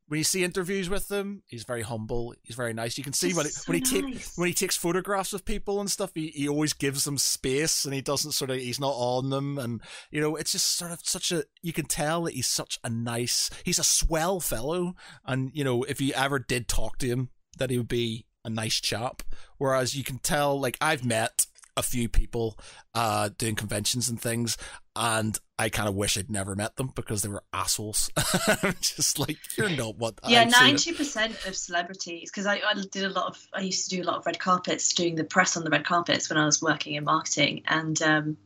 when 0.08 0.20
you 0.20 0.24
see 0.24 0.44
interviews 0.44 0.90
with 0.90 1.12
him, 1.12 1.42
he's 1.48 1.64
very 1.64 1.82
humble. 1.82 2.36
He's 2.44 2.56
very 2.56 2.74
nice. 2.74 2.98
You 2.98 3.04
can 3.04 3.14
see 3.14 3.28
He's 3.28 3.36
when 3.36 3.46
he, 3.48 3.52
so 3.52 3.72
when 3.72 3.82
he 3.82 3.82
take 3.82 4.24
when 4.36 4.48
he 4.48 4.54
takes 4.54 4.78
photographs 4.78 5.34
of 5.34 5.46
people 5.46 5.80
and 5.80 5.90
stuff, 5.90 6.12
he, 6.14 6.28
he 6.28 6.48
always 6.48 6.74
gives 6.74 7.06
them 7.06 7.18
space 7.18 7.86
and 7.86 7.94
he 7.94 8.02
doesn't 8.02 8.34
sort 8.34 8.52
of 8.52 8.58
he's 8.58 8.80
not 8.80 8.94
on 8.94 9.30
them 9.30 9.58
and 9.58 9.82
you 10.12 10.22
know 10.22 10.36
it's 10.36 10.52
just 10.52 10.78
sort 10.78 10.92
of 10.92 11.00
such 11.04 11.32
a 11.32 11.44
you 11.62 11.74
can 11.74 11.86
tell 11.86 12.24
that 12.24 12.34
he's 12.34 12.48
such 12.48 12.80
a 12.84 12.90
nice 12.90 13.50
he's 13.64 13.80
a 13.80 13.84
swell 13.84 14.40
fellow 14.40 14.94
and 15.26 15.52
you 15.54 15.64
know 15.64 15.84
if 15.84 16.00
you 16.00 16.14
ever 16.14 16.40
did 16.40 16.68
talk 16.68 16.98
to 16.98 17.08
him 17.08 17.30
that 17.58 17.70
he 17.70 17.78
would 17.78 17.88
be 17.88 18.26
a 18.44 18.50
nice 18.50 18.80
chap 18.80 19.24
whereas 19.58 19.96
you 19.96 20.04
can 20.04 20.20
tell 20.20 20.60
like 20.60 20.78
I've 20.80 21.04
met 21.04 21.48
a 21.78 21.84
few 21.84 22.08
people 22.10 22.58
uh 22.94 23.30
doing 23.38 23.56
conventions 23.56 24.10
and 24.10 24.20
things 24.22 24.58
and 24.96 25.38
I 25.58 25.70
kind 25.70 25.88
of 25.88 25.96
wish 25.96 26.18
I'd 26.18 26.30
never 26.30 26.56
met 26.56 26.76
them 26.76 26.92
because 26.96 27.22
they 27.22 27.30
were 27.30 27.44
assholes. 27.54 28.10
I'm 28.64 28.76
just 28.82 29.20
like 29.20 29.38
you're 29.58 29.70
not 29.70 29.98
what 29.98 30.20
Yeah, 30.26 30.44
I've 30.44 30.52
seen 30.52 30.76
it. 30.76 30.84
ninety 30.84 30.94
percent 30.94 31.46
of 31.46 31.56
celebrities. 31.56 32.30
Because 32.30 32.46
I, 32.46 32.56
I 32.56 32.74
did 32.92 33.04
a 33.06 33.10
lot 33.10 33.28
of. 33.28 33.48
I 33.54 33.62
used 33.62 33.90
to 33.90 33.96
do 33.96 34.02
a 34.02 34.06
lot 34.06 34.18
of 34.18 34.26
red 34.26 34.40
carpets, 34.40 34.94
doing 34.94 35.16
the 35.16 35.24
press 35.24 35.56
on 35.58 35.64
the 35.64 35.70
red 35.70 35.86
carpets 35.86 36.30
when 36.30 36.38
I 36.38 36.46
was 36.46 36.62
working 36.62 36.96
in 36.96 37.04
marketing, 37.06 37.64
and 37.68 38.02
um, 38.02 38.38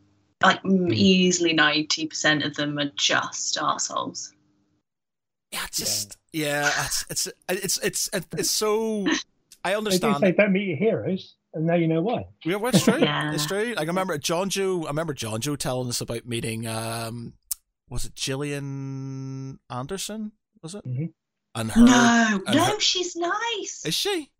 like 0.43 0.61
mm, 0.63 0.93
easily 0.93 1.53
ninety 1.53 2.07
percent 2.07 2.43
of 2.43 2.55
them 2.55 2.77
are 2.79 2.91
just 2.95 3.57
assholes. 3.59 4.33
Yeah, 5.51 5.65
it's 5.67 5.77
just 5.79 6.17
yeah, 6.31 6.69
it's 6.85 7.05
it's 7.09 7.27
it's 7.49 7.77
it's 7.79 8.09
it's 8.37 8.51
so. 8.51 9.05
I 9.63 9.75
They 9.89 9.97
do 9.99 10.13
understand. 10.13 10.15
say 10.15 10.31
don't 10.31 10.53
meet 10.53 10.67
your 10.67 10.77
heroes, 10.77 11.35
and 11.53 11.65
now 11.65 11.75
you 11.75 11.87
know 11.87 12.01
why. 12.01 12.25
Yeah, 12.45 12.55
well, 12.57 12.73
it's 12.73 12.83
true. 12.83 12.97
Yeah. 12.99 13.33
It's 13.33 13.45
true. 13.45 13.73
Like 13.75 13.79
I 13.87 13.89
remember 13.89 14.17
John 14.17 14.49
Joe. 14.49 14.83
I 14.85 14.87
remember 14.89 15.13
John 15.13 15.41
Joe 15.41 15.55
telling 15.55 15.89
us 15.89 16.01
about 16.01 16.25
meeting. 16.25 16.67
Um, 16.67 17.33
was 17.89 18.05
it 18.05 18.15
Gillian 18.15 19.59
Anderson? 19.69 20.31
Was 20.61 20.75
it? 20.75 20.85
Mhm. 20.85 21.13
And 21.55 21.71
her 21.71 21.81
no, 21.81 22.41
and 22.45 22.55
no, 22.55 22.63
her- 22.63 22.79
she's 22.79 23.15
nice. 23.15 23.83
is 23.85 23.93
she? 23.95 24.31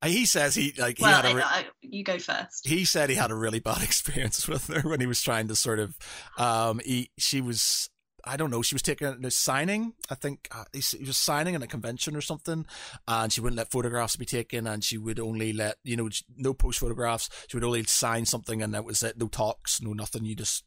Uh, 0.00 0.06
He 0.08 0.24
says 0.26 0.54
he 0.54 0.72
like 0.78 0.98
he 0.98 1.02
well, 1.04 1.14
had 1.20 1.24
a. 1.24 1.28
I, 1.28 1.32
Re- 1.34 1.42
I, 1.44 1.64
you 1.80 2.04
go 2.04 2.18
first. 2.18 2.66
he 2.66 2.84
said 2.84 3.10
he 3.10 3.16
had 3.16 3.30
a 3.30 3.34
really 3.34 3.58
bad 3.60 3.82
experience 3.82 4.46
with 4.48 4.68
her 4.68 4.88
when 4.88 5.00
he 5.00 5.06
was 5.06 5.20
trying 5.22 5.48
to 5.48 5.56
sort 5.56 5.78
of 5.80 5.96
um 6.38 6.80
he 6.84 7.10
she 7.18 7.40
was 7.40 7.90
I 8.24 8.36
don't 8.36 8.50
know 8.50 8.62
she 8.62 8.74
was 8.74 8.82
taking 8.82 9.06
a 9.06 9.30
signing 9.30 9.94
I 10.10 10.14
think 10.14 10.48
uh, 10.50 10.64
he, 10.72 11.04
was 11.04 11.16
signing 11.16 11.54
in 11.54 11.62
a 11.62 11.66
convention 11.66 12.16
or 12.16 12.20
something 12.20 12.66
and 13.08 13.32
she 13.32 13.40
wouldn't 13.40 13.56
let 13.58 13.70
photographs 13.70 14.16
be 14.16 14.24
taken 14.24 14.66
and 14.66 14.82
she 14.82 14.98
would 14.98 15.20
only 15.20 15.52
let 15.52 15.76
you 15.84 15.96
know 15.96 16.08
no 16.36 16.54
post 16.54 16.78
photographs 16.78 17.28
she 17.48 17.56
would 17.56 17.64
only 17.64 17.84
sign 17.84 18.24
something 18.24 18.62
and 18.62 18.74
that 18.74 18.84
was 18.84 19.02
it 19.02 19.18
no 19.18 19.28
talks 19.28 19.80
no 19.80 19.92
nothing 19.92 20.24
you 20.24 20.34
just 20.34 20.64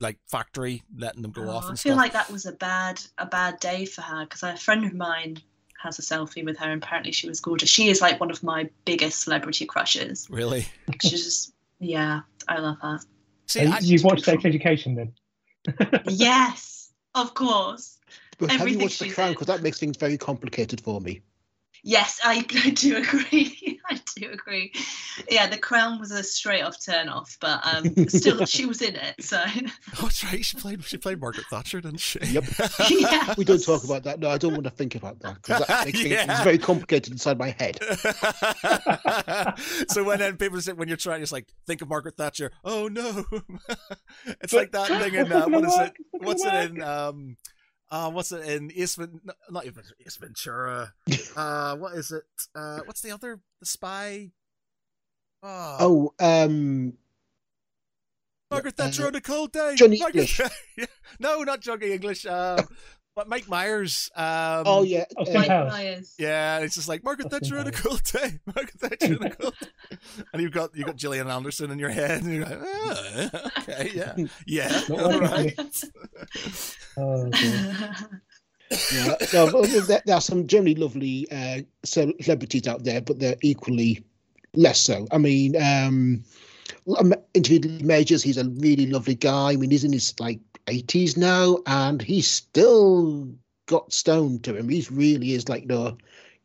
like 0.00 0.18
factory 0.26 0.82
letting 0.96 1.22
them 1.22 1.32
go 1.32 1.44
Oh, 1.44 1.50
off 1.50 1.64
I 1.64 1.68
feel 1.68 1.76
stuff 1.76 1.96
like 1.96 2.12
that 2.12 2.30
was 2.30 2.46
a 2.46 2.52
bad 2.52 3.00
a 3.18 3.26
bad 3.26 3.60
day 3.60 3.84
for 3.84 4.02
her 4.02 4.24
because 4.24 4.42
a 4.42 4.56
friend 4.56 4.84
of 4.84 4.94
mine 4.94 5.38
has 5.82 5.98
a 5.98 6.02
selfie 6.02 6.44
with 6.44 6.58
her 6.58 6.70
and 6.70 6.82
apparently 6.82 7.12
she 7.12 7.28
was 7.28 7.40
gorgeous. 7.40 7.68
She 7.68 7.88
is 7.88 8.00
like 8.00 8.20
one 8.20 8.30
of 8.30 8.42
my 8.42 8.68
biggest 8.84 9.20
celebrity 9.20 9.66
crushes. 9.66 10.26
really 10.30 10.66
She's 11.02 11.24
just 11.24 11.52
yeah, 11.78 12.20
I 12.48 12.58
love 12.58 12.78
her. 12.80 12.98
see 13.46 13.66
I, 13.66 13.78
You've 13.80 14.04
watched 14.04 14.24
Sex 14.24 14.44
Education 14.44 14.94
then? 14.94 15.12
yes, 16.06 16.75
of 17.16 17.34
course. 17.34 17.98
but 18.38 18.50
have 18.50 18.60
you 18.60 18.62
everything 18.62 18.82
watched 18.82 18.98
The 19.00 19.10
Crown? 19.10 19.32
Because 19.32 19.46
that 19.48 19.62
makes 19.62 19.80
things 19.80 19.96
very 19.96 20.18
complicated 20.18 20.80
for 20.80 21.00
me. 21.00 21.22
Yes, 21.82 22.20
I, 22.22 22.44
I 22.64 22.70
do 22.70 22.96
agree. 22.96 23.75
I 24.22 24.26
do 24.26 24.30
agree. 24.32 24.72
Yeah, 25.30 25.46
The 25.48 25.58
Crown 25.58 25.98
was 26.00 26.10
a 26.10 26.22
straight 26.22 26.62
off 26.62 26.82
turn 26.84 27.08
off, 27.08 27.36
but 27.40 27.60
um, 27.66 28.08
still 28.08 28.44
she 28.46 28.64
was 28.66 28.80
in 28.82 28.96
it. 28.96 29.14
So 29.22 29.42
oh 29.46 29.60
that's 30.02 30.24
right 30.24 30.44
she 30.44 30.56
played 30.56 30.82
she 30.84 30.96
played 30.96 31.20
Margaret 31.20 31.46
Thatcher 31.50 31.80
didn't 31.80 32.00
she 32.00 32.18
Yep. 32.20 32.44
yeah, 32.90 33.34
We 33.36 33.44
don't 33.44 33.62
talk 33.62 33.84
about 33.84 34.04
that. 34.04 34.18
No, 34.20 34.30
I 34.30 34.38
don't 34.38 34.52
want 34.52 34.64
to 34.64 34.70
think 34.70 34.94
about 34.94 35.20
that 35.20 35.34
because 35.42 35.66
that 35.66 35.84
makes 35.86 35.98
things 36.00 36.12
Yeah. 36.12 36.42
very 36.44 36.58
complicated 36.58 37.12
inside 37.12 37.38
my 37.38 37.54
head. 37.58 37.78
so 39.88 40.04
when 40.04 40.18
then 40.18 40.36
people 40.36 40.60
say 40.60 40.72
when 40.72 40.88
you're 40.88 40.96
trying, 40.96 41.22
it's 41.22 41.32
like 41.32 41.48
think 41.66 41.82
of 41.82 41.88
Margaret 41.88 42.16
Thatcher. 42.16 42.50
Oh 42.64 42.88
no, 42.88 43.24
it's 44.40 44.52
like 44.52 44.72
that 44.72 44.88
thing 44.88 45.14
in 45.14 45.32
uh, 45.32 45.46
what 45.46 45.64
is 45.64 45.78
it? 45.78 45.92
What's 46.12 46.44
it 46.44 46.54
in? 46.70 46.82
Um, 46.82 47.36
uh, 47.90 48.10
what's 48.10 48.32
it 48.32 48.46
in? 48.48 48.70
Ace 48.76 48.98
not 49.50 49.66
even 49.66 49.82
Ace 50.04 50.16
Ventura. 50.16 50.92
Uh, 51.36 51.76
what 51.76 51.92
is 51.92 52.12
it? 52.12 52.24
Uh, 52.54 52.78
what's 52.86 53.02
the 53.02 53.10
other 53.10 53.38
the 53.60 53.66
spy? 53.66 54.30
Oh, 55.42 56.12
Oh, 56.18 56.24
um, 56.44 56.94
Margaret 58.50 58.80
uh, 58.80 58.84
Thatcher 58.84 59.06
on 59.06 59.14
a 59.14 59.20
cold 59.20 59.52
day. 59.52 59.74
Johnny 59.76 59.98
Margaret- 59.98 60.20
English. 60.30 60.88
no, 61.20 61.42
not 61.42 61.60
Johnny 61.60 61.92
English. 61.92 62.24
Um, 62.24 62.66
but 63.16 63.28
Mike 63.28 63.48
Myers. 63.48 64.10
Um, 64.14 64.62
oh 64.66 64.82
yeah, 64.84 65.06
Oh, 65.16 65.24
uh, 65.28 65.32
Mike 65.34 65.48
Powers. 65.48 65.72
Myers. 65.72 66.14
Yeah, 66.18 66.58
it's 66.60 66.74
just 66.76 66.86
like 66.88 67.02
Margaret 67.02 67.30
Thatcher 67.30 67.58
on 67.58 67.66
a 67.66 67.72
Powers. 67.72 67.80
cold 67.82 68.02
day. 68.04 68.38
Margaret 68.46 68.78
Thatcher 68.78 69.16
on 69.20 69.26
a 69.26 69.30
cold 69.34 69.54
day. 69.90 69.96
and 70.32 70.42
you've 70.42 70.52
got 70.52 70.70
you've 70.76 70.86
got 70.86 70.96
Gillian 70.96 71.28
Anderson 71.28 71.70
in 71.72 71.78
your 71.80 71.88
head, 71.88 72.22
and 72.22 72.32
you're 72.34 72.44
like, 72.44 72.58
"Ah, 72.62 73.50
okay, 73.60 73.90
yeah, 73.94 74.14
yeah, 74.46 74.80
Not 74.88 75.00
all 75.00 75.20
working 75.20 75.54
right. 75.56 75.84
Oh, 76.98 77.30
yeah. 77.42 79.16
No, 79.32 79.62
there, 79.62 80.02
there 80.06 80.16
are 80.16 80.20
some 80.20 80.46
generally 80.46 80.74
lovely 80.74 81.26
uh, 81.30 81.60
celebrities 81.84 82.66
out 82.66 82.84
there, 82.84 83.00
but 83.00 83.18
they're 83.18 83.36
equally 83.42 84.04
less 84.54 84.80
so. 84.80 85.06
I 85.12 85.18
mean, 85.18 85.54
um, 85.62 86.24
um, 86.98 87.14
interviewed 87.34 87.82
Majors. 87.84 88.22
He's 88.24 88.38
a 88.38 88.48
really 88.48 88.86
lovely 88.86 89.14
guy. 89.14 89.52
I 89.52 89.56
mean, 89.56 89.70
he's 89.70 89.84
in 89.84 89.92
his 89.92 90.18
like 90.18 90.40
80s 90.66 91.16
now, 91.16 91.58
and 91.66 92.02
he's 92.02 92.28
still 92.28 93.28
got 93.66 93.92
stone 93.92 94.38
to 94.40 94.56
him. 94.56 94.68
He's 94.68 94.90
really 94.90 95.32
is 95.32 95.48
like 95.48 95.66
no, 95.66 95.96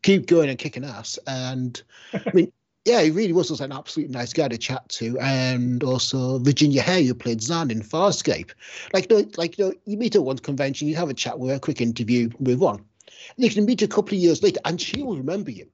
keep 0.02 0.26
going 0.26 0.50
and 0.50 0.60
kicking 0.60 0.86
ass. 0.86 1.20
And 1.28 1.82
I 2.14 2.32
mean, 2.34 2.52
yeah, 2.86 3.02
he 3.02 3.12
really 3.12 3.34
was 3.34 3.52
also 3.52 3.64
an 3.64 3.72
absolutely 3.72 4.14
nice 4.14 4.34
guy 4.34 4.48
to 4.48 4.58
chat 4.58 4.88
to. 4.90 5.20
And 5.20 5.84
also 5.84 6.40
Virginia 6.40 6.82
Hey, 6.82 7.06
who 7.06 7.14
played 7.14 7.40
Zhaan 7.40 7.72
in 7.72 7.82
Farscape. 7.82 8.52
Like, 8.94 9.10
no, 9.10 9.26
like 9.38 9.58
you 9.58 9.66
know, 9.66 9.74
you 9.86 9.98
meet 9.98 10.16
at 10.16 10.24
one 10.24 10.40
convention, 10.40 10.88
you 10.88 10.96
have 10.96 11.10
a 11.10 11.14
chat 11.14 11.40
with 11.40 11.52
her, 11.52 11.58
a 11.58 11.60
quick 11.60 11.82
interview, 11.82 12.30
move 12.40 12.64
on. 12.64 12.76
And 12.78 13.46
You 13.46 13.50
can 13.50 13.66
meet 13.66 13.82
a 13.82 13.88
couple 13.88 14.16
of 14.16 14.22
years 14.22 14.42
later, 14.42 14.60
and 14.66 14.82
she 14.82 15.04
will 15.04 15.18
remember 15.18 15.52
you. 15.52 15.68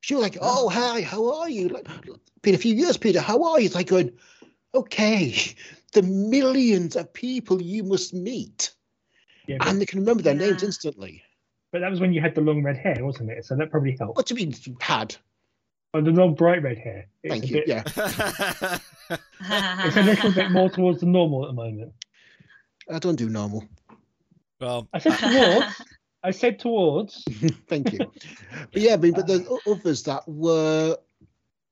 She'll 0.00 0.20
like, 0.20 0.38
oh 0.40 0.68
hi, 0.68 1.02
how 1.02 1.40
are 1.40 1.50
you? 1.50 1.68
Like, 1.68 1.88
been 2.42 2.54
a 2.54 2.58
few 2.58 2.74
years, 2.74 2.96
Peter. 2.96 3.20
How 3.20 3.42
are 3.42 3.60
you? 3.60 3.66
It's 3.66 3.74
like 3.74 3.88
going, 3.88 4.12
okay, 4.76 5.34
the 5.92 6.02
millions 6.02 6.96
of 6.96 7.12
people 7.12 7.60
you 7.62 7.82
must 7.84 8.14
meet, 8.14 8.72
Yeah, 9.46 9.56
but, 9.58 9.68
and 9.68 9.80
they 9.80 9.86
can 9.86 10.00
remember 10.00 10.22
their 10.22 10.34
names 10.34 10.62
instantly. 10.62 11.22
but 11.72 11.80
that 11.80 11.90
was 11.90 12.00
when 12.00 12.12
you 12.12 12.20
had 12.20 12.34
the 12.34 12.40
long 12.40 12.62
red 12.62 12.76
hair, 12.76 12.96
wasn't 13.00 13.30
it? 13.30 13.44
So 13.44 13.56
that 13.56 13.70
probably 13.70 13.96
helped. 13.98 14.16
What 14.16 14.26
do 14.26 14.34
you 14.34 14.46
mean 14.46 14.54
had? 14.80 15.16
Oh, 15.94 16.00
the 16.02 16.10
long 16.10 16.34
bright 16.34 16.62
red 16.62 16.76
hair. 16.78 17.06
It's 17.22 17.32
Thank 17.32 17.44
a 17.44 17.46
you. 17.46 17.54
bit- 17.54 17.68
Yeah, 17.68 18.78
It's 19.86 19.96
a 19.96 20.02
little 20.02 20.32
bit 20.32 20.50
more 20.50 20.68
towards 20.68 21.00
the 21.00 21.06
normal 21.06 21.44
at 21.44 21.48
the 21.48 21.54
moment. 21.54 21.92
I 22.92 22.98
don't 22.98 23.16
do 23.16 23.28
normal. 23.28 23.64
well, 24.60 24.88
I 24.92 24.98
said 24.98 25.16
towards. 25.18 25.82
I 26.22 26.30
said 26.32 26.58
towards. 26.58 27.24
Thank 27.68 27.92
you. 27.92 27.98
But 28.72 28.82
yeah, 28.82 28.94
I 28.94 28.96
mean, 28.96 29.12
but 29.12 29.26
there's 29.28 29.46
uh, 29.46 29.56
others 29.70 30.02
that 30.04 30.26
were, 30.28 30.96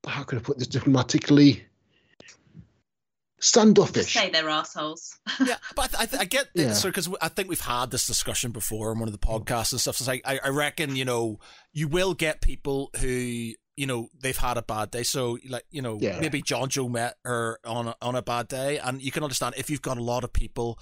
how 0.06 0.22
could 0.22 0.38
I 0.38 0.42
put 0.42 0.58
this 0.58 0.68
diplomatically? 0.68 1.64
Just 3.44 3.54
Standoffish. 3.54 4.14
say 4.14 4.30
they're 4.30 4.48
assholes. 4.48 5.16
yeah, 5.44 5.56
but 5.76 5.94
I, 5.98 6.06
th- 6.06 6.20
I 6.20 6.24
get 6.24 6.48
Yeah. 6.54 6.70
it. 6.70 6.74
So 6.76 6.88
because 6.88 7.08
I 7.20 7.28
think 7.28 7.48
we've 7.48 7.60
had 7.60 7.90
this 7.90 8.06
discussion 8.06 8.52
before 8.52 8.90
on 8.90 8.98
one 8.98 9.08
of 9.08 9.12
the 9.12 9.18
podcasts 9.18 9.72
and 9.72 9.80
stuff. 9.80 9.96
So 9.96 10.02
it's 10.02 10.08
like 10.08 10.22
I, 10.24 10.40
I 10.44 10.48
reckon 10.48 10.96
you 10.96 11.04
know 11.04 11.38
you 11.72 11.88
will 11.88 12.14
get 12.14 12.40
people 12.40 12.90
who 13.00 13.08
you 13.76 13.86
know 13.86 14.08
they've 14.18 14.36
had 14.36 14.56
a 14.56 14.62
bad 14.62 14.90
day. 14.90 15.02
So 15.02 15.38
like 15.48 15.64
you 15.70 15.82
know 15.82 15.98
Yeah. 16.00 16.18
maybe 16.20 16.40
John 16.40 16.68
Joe 16.70 16.88
met 16.88 17.16
her 17.24 17.58
on 17.64 17.88
a, 17.88 17.96
on 18.00 18.14
a 18.14 18.22
bad 18.22 18.48
day, 18.48 18.78
and 18.78 19.02
you 19.02 19.10
can 19.10 19.22
understand 19.22 19.54
if 19.58 19.68
you've 19.68 19.82
got 19.82 19.98
a 19.98 20.02
lot 20.02 20.24
of 20.24 20.32
people 20.32 20.78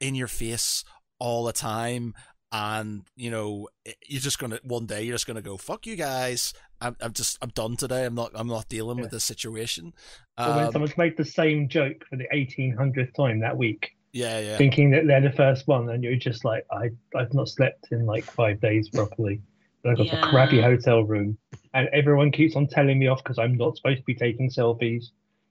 in 0.00 0.14
your 0.14 0.28
face 0.28 0.84
all 1.18 1.44
the 1.44 1.52
time. 1.52 2.14
And 2.52 3.04
you 3.14 3.30
know 3.30 3.68
you're 4.08 4.20
just 4.20 4.38
gonna 4.40 4.58
one 4.64 4.86
day 4.86 5.02
you're 5.04 5.14
just 5.14 5.26
gonna 5.26 5.40
go 5.42 5.56
fuck 5.56 5.86
you 5.86 5.94
guys. 5.94 6.52
I'm, 6.80 6.96
I'm 7.00 7.12
just 7.12 7.38
I'm 7.42 7.50
done 7.50 7.76
today. 7.76 8.04
I'm 8.04 8.14
not 8.14 8.32
I'm 8.34 8.48
not 8.48 8.68
dealing 8.68 8.98
with 8.98 9.10
this 9.12 9.22
situation. 9.24 9.92
or 10.38 10.54
when 10.56 10.64
Um, 10.66 10.72
someone's 10.72 10.98
made 10.98 11.16
the 11.16 11.24
same 11.24 11.68
joke 11.68 12.04
for 12.10 12.16
the 12.16 12.26
1800th 12.34 13.14
time 13.14 13.38
that 13.40 13.56
week, 13.56 13.90
yeah, 14.12 14.40
yeah. 14.40 14.56
thinking 14.56 14.90
that 14.90 15.06
they're 15.06 15.20
the 15.20 15.30
first 15.30 15.68
one, 15.68 15.88
and 15.90 16.02
you're 16.02 16.16
just 16.16 16.44
like, 16.44 16.66
I, 16.72 16.90
I've 17.16 17.32
not 17.34 17.48
slept 17.48 17.88
in 17.92 18.04
like 18.06 18.24
five 18.32 18.60
days 18.60 18.88
properly. 18.88 19.42
I've 19.86 19.96
got 19.96 20.06
Yeah. 20.06 20.26
a 20.26 20.30
crappy 20.30 20.60
hotel 20.60 21.04
room, 21.04 21.38
and 21.74 21.88
everyone 21.92 22.32
keeps 22.32 22.56
on 22.56 22.66
telling 22.66 22.98
me 22.98 23.06
off 23.06 23.22
because 23.22 23.38
I'm 23.38 23.56
not 23.56 23.76
supposed 23.76 23.98
to 23.98 24.04
be 24.04 24.14
taking 24.14 24.50
selfies 24.50 25.04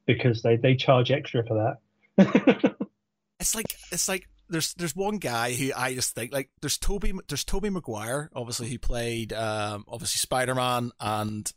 because 0.05 0.41
they, 0.41 0.57
they 0.57 0.75
charge 0.75 1.11
extra 1.11 1.45
for 1.45 1.77
that. 2.17 2.75
it's 3.39 3.55
like 3.55 3.73
it's 3.91 4.09
like 4.09 4.27
there's 4.49 4.73
there's 4.75 4.95
one 4.95 5.17
guy 5.17 5.53
who 5.53 5.71
I 5.75 5.93
just 5.93 6.13
think 6.15 6.33
like 6.33 6.49
there's 6.61 6.77
Tobey 6.77 7.13
there's 7.27 7.43
Tobey 7.43 7.69
Maguire 7.69 8.29
obviously 8.35 8.69
who 8.69 8.79
played 8.79 9.31
um 9.33 9.85
obviously 9.87 10.17
Spider 10.19 10.55
Man 10.55 10.91
and 10.99 11.51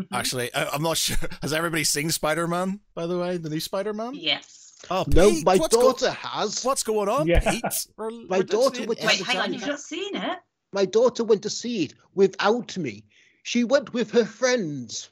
Mm-hmm. 0.00 0.14
actually 0.14 0.54
I, 0.54 0.68
I'm 0.68 0.82
not 0.82 0.96
sure 0.96 1.18
has 1.42 1.52
everybody 1.52 1.84
seen 1.84 2.10
Spider 2.10 2.48
Man 2.48 2.80
by 2.94 3.06
the 3.06 3.18
way 3.18 3.36
the 3.36 3.50
new 3.50 3.60
Spider 3.60 3.92
Man 3.92 4.14
Yes. 4.14 4.72
oh 4.90 5.04
No, 5.06 5.30
Pete, 5.30 5.44
my 5.44 5.56
what's 5.56 5.76
go- 5.76 5.82
daughter 5.92 6.10
has. 6.10 6.64
what's 6.64 6.82
going 6.82 7.10
on 7.10 7.26
Yeah. 7.26 7.40
Pete 7.40 7.62
We're- 7.98 8.26
My 8.28 8.38
we're 8.38 8.42
daughter 8.44 8.68
listening 8.70 8.88
would 8.88 8.98
in 9.00 9.06
Wait, 9.06 9.18
the 9.18 9.24
hang 9.24 9.36
on. 9.38 9.52
You've 9.52 9.66
not 9.66 9.80
seen 9.80 10.16
it? 10.16 10.38
My 10.72 10.86
daughter 10.86 11.24
went 11.24 11.42
to 11.42 11.50
see 11.50 11.84
it 11.84 11.94
without 12.14 12.76
me. 12.78 13.04
She 13.42 13.64
went 13.64 13.92
with 13.92 14.10
her 14.12 14.24
friends. 14.24 15.10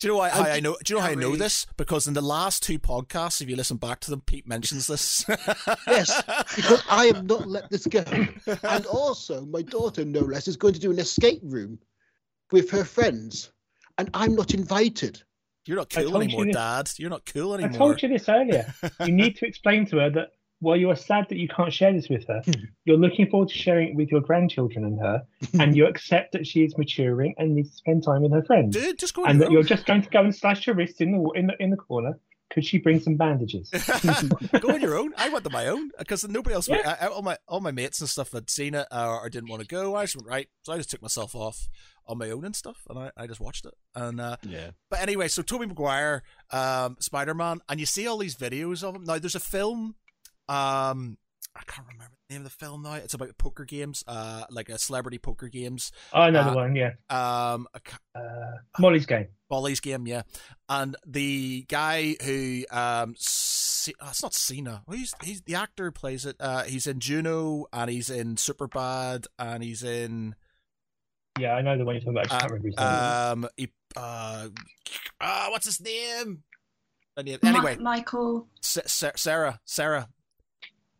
Do 0.00 0.06
you 0.06 0.12
know 0.12 0.18
why, 0.18 0.28
how 0.30 0.42
I- 0.44 0.50
I 0.56 0.60
know 0.60 0.76
do 0.84 0.92
you 0.92 0.96
know 0.98 1.02
how 1.04 1.10
I 1.10 1.14
know 1.14 1.34
this 1.36 1.66
because 1.76 2.06
in 2.06 2.14
the 2.14 2.20
last 2.22 2.62
two 2.62 2.78
podcasts 2.78 3.40
if 3.40 3.48
you 3.48 3.56
listen 3.56 3.76
back 3.76 4.00
to 4.00 4.10
them 4.10 4.20
Pete 4.22 4.46
mentions 4.46 4.86
this 4.86 5.24
Yes, 5.86 6.22
because 6.56 6.82
I 6.88 7.06
have 7.06 7.24
not 7.24 7.48
let 7.48 7.68
this 7.70 7.86
go. 7.86 8.04
And 8.62 8.86
also, 8.86 9.44
my 9.46 9.62
daughter, 9.62 10.04
no 10.04 10.20
less, 10.20 10.48
is 10.48 10.56
going 10.56 10.74
to 10.74 10.80
do 10.80 10.90
an 10.90 10.98
escape 10.98 11.40
room 11.42 11.78
with 12.52 12.70
her 12.70 12.84
friends, 12.84 13.50
and 13.98 14.08
I'm 14.14 14.34
not 14.34 14.54
invited. 14.54 15.22
you're 15.66 15.76
not 15.76 15.90
cool 15.90 16.04
told 16.10 16.30
you 16.30 16.38
anymore. 16.38 16.52
Dad 16.52 16.90
you're 16.96 17.10
not 17.10 17.26
cool 17.26 17.54
anymore. 17.54 17.74
I 17.74 17.76
told 17.78 18.02
you 18.02 18.08
this 18.08 18.28
earlier. 18.28 18.72
You 19.04 19.12
need 19.12 19.36
to 19.36 19.46
explain 19.46 19.84
to 19.86 19.98
her 19.98 20.10
that 20.10 20.28
while 20.60 20.76
you 20.76 20.90
are 20.90 20.96
sad 20.96 21.26
that 21.28 21.38
you 21.38 21.48
can't 21.48 21.72
share 21.72 21.92
this 21.92 22.08
with 22.08 22.26
her, 22.26 22.42
Hmm. 22.44 22.52
you're 22.84 22.96
looking 22.96 23.28
forward 23.30 23.48
to 23.50 23.54
sharing 23.54 23.88
it 23.90 23.94
with 23.94 24.10
your 24.10 24.20
grandchildren 24.20 24.84
and 24.84 24.98
her, 25.00 25.22
and 25.60 25.76
you 25.76 25.86
accept 25.86 26.32
that 26.32 26.46
she 26.46 26.64
is 26.64 26.76
maturing 26.76 27.34
and 27.38 27.54
needs 27.54 27.70
to 27.70 27.76
spend 27.76 28.02
time 28.04 28.22
with 28.22 28.32
her 28.32 28.42
friends, 28.44 28.74
dude 28.76 28.98
just 28.98 29.14
go 29.14 29.24
and 29.24 29.38
your 29.38 29.46
that 29.48 29.52
you're 29.52 29.62
just 29.62 29.86
going 29.86 30.02
to 30.02 30.10
go 30.10 30.20
and 30.20 30.34
slash 30.34 30.64
her 30.66 30.74
wrist 30.74 31.00
in 31.00 31.12
the 31.12 31.30
in 31.34 31.46
the 31.46 31.54
in 31.62 31.70
the 31.70 31.76
corner. 31.76 32.18
Could 32.50 32.64
she 32.64 32.78
bring 32.78 32.98
some 32.98 33.16
bandages? 33.16 33.68
go 34.60 34.70
on 34.70 34.80
your 34.80 34.96
own. 34.96 35.12
I 35.18 35.28
went 35.28 35.44
on 35.44 35.52
my 35.52 35.66
own 35.66 35.90
because 35.98 36.26
nobody 36.26 36.54
else. 36.54 36.66
Yeah. 36.66 36.96
I, 36.98 37.04
I- 37.04 37.08
all 37.08 37.20
my 37.20 37.36
all 37.46 37.60
my 37.60 37.70
mates 37.72 38.00
and 38.00 38.08
stuff 38.08 38.32
had 38.32 38.48
seen 38.48 38.74
it 38.74 38.86
or, 38.90 39.20
or 39.20 39.28
didn't 39.28 39.50
want 39.50 39.60
to 39.62 39.68
go. 39.68 39.94
I 39.94 40.04
just 40.04 40.16
went 40.16 40.26
right, 40.26 40.48
so 40.62 40.72
I 40.72 40.78
just 40.78 40.90
took 40.90 41.02
myself 41.02 41.34
off 41.34 41.68
on 42.06 42.16
my 42.16 42.30
own 42.30 42.46
and 42.46 42.56
stuff, 42.56 42.78
and 42.88 42.98
I, 42.98 43.10
I 43.18 43.26
just 43.26 43.38
watched 43.38 43.66
it. 43.66 43.74
And 43.94 44.18
uh, 44.18 44.36
Yeah. 44.42 44.70
but 44.90 45.00
anyway, 45.00 45.28
so 45.28 45.42
Tobey 45.42 45.66
Maguire, 45.66 46.22
um, 46.50 46.96
Spider 47.00 47.34
Man, 47.34 47.60
and 47.68 47.78
you 47.80 47.84
see 47.86 48.06
all 48.06 48.16
these 48.16 48.34
videos 48.34 48.82
of 48.82 48.94
him. 48.96 49.04
Now 49.04 49.18
there's 49.18 49.34
a 49.34 49.40
film. 49.40 49.96
Um, 50.48 51.18
I 51.56 51.62
can't 51.66 51.86
remember 51.88 52.12
the 52.28 52.34
name 52.34 52.44
of 52.44 52.50
the 52.52 52.56
film 52.64 52.82
now. 52.82 52.94
It's 52.94 53.14
about 53.14 53.36
poker 53.36 53.64
games, 53.64 54.04
uh, 54.06 54.44
like 54.50 54.68
a 54.68 54.78
celebrity 54.78 55.18
poker 55.18 55.48
games. 55.48 55.90
Oh, 56.12 56.22
another 56.22 56.50
Uh, 56.50 56.54
one, 56.54 56.76
yeah. 56.76 56.92
Um, 57.10 57.66
I 57.74 58.18
Uh, 58.18 58.58
Molly's 58.78 59.06
game. 59.06 59.26
Molly's 59.50 59.80
game, 59.80 60.06
yeah. 60.06 60.22
And 60.68 60.94
the 61.06 61.64
guy 61.68 62.16
who 62.22 62.64
um 62.70 63.14
C- 63.18 63.94
oh, 64.00 64.08
it's 64.10 64.22
not 64.22 64.34
Cena. 64.34 64.84
He's 64.90 65.14
he's 65.22 65.42
the 65.42 65.54
actor 65.56 65.86
who 65.86 65.90
plays 65.92 66.26
it. 66.26 66.36
Uh 66.38 66.62
he's 66.64 66.86
in 66.86 67.00
Juno 67.00 67.66
and 67.72 67.90
he's 67.90 68.10
in 68.10 68.36
Superbad 68.36 69.26
and 69.38 69.62
he's 69.62 69.82
in 69.82 70.36
Yeah, 71.38 71.54
I 71.54 71.62
know 71.62 71.76
the 71.78 71.84
one 71.84 71.94
you're 71.94 72.00
talking 72.00 72.12
about. 72.18 72.26
I 72.26 72.28
just 72.28 72.40
can't 72.40 72.52
remember 72.52 72.68
his 72.68 72.76
name. 72.76 72.86
um 73.44 73.48
he, 73.56 73.72
uh 73.96 74.48
uh 75.20 75.46
what's 75.48 75.66
his 75.66 75.80
name? 75.80 76.42
Any- 77.16 77.32
Mi- 77.32 77.38
Anyway, 77.48 77.76
Michael. 77.78 78.46
Sa- 78.60 78.82
Sa- 78.86 79.12
Cera, 79.16 79.60
Cera. 79.64 80.08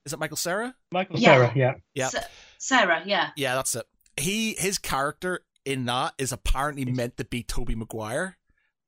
Is 0.09 0.15
it 0.15 0.19
Michael 0.19 0.39
Cera? 0.39 0.75
Michael 0.91 1.19
yeah. 1.19 1.35
Cera, 1.35 1.53
yeah. 1.55 1.75
Yeah. 1.93 2.09
Sa- 2.09 2.21
Cera, 2.57 3.03
yeah. 3.05 3.29
Yeah, 3.37 3.57
that's 3.57 3.77
it. 3.77 3.85
He 4.17 4.55
his 4.55 4.79
character 4.79 5.41
in 5.67 5.85
that 5.85 6.15
is 6.17 6.33
apparently 6.33 6.87
meant 6.87 7.19
to 7.19 7.27
be 7.27 7.43
Tobey 7.43 7.75
Maguire, 7.75 8.39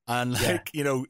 and 0.09 0.33
like 0.33 0.43
Yeah. 0.43 0.61
you 0.73 0.83
know, 0.83 1.05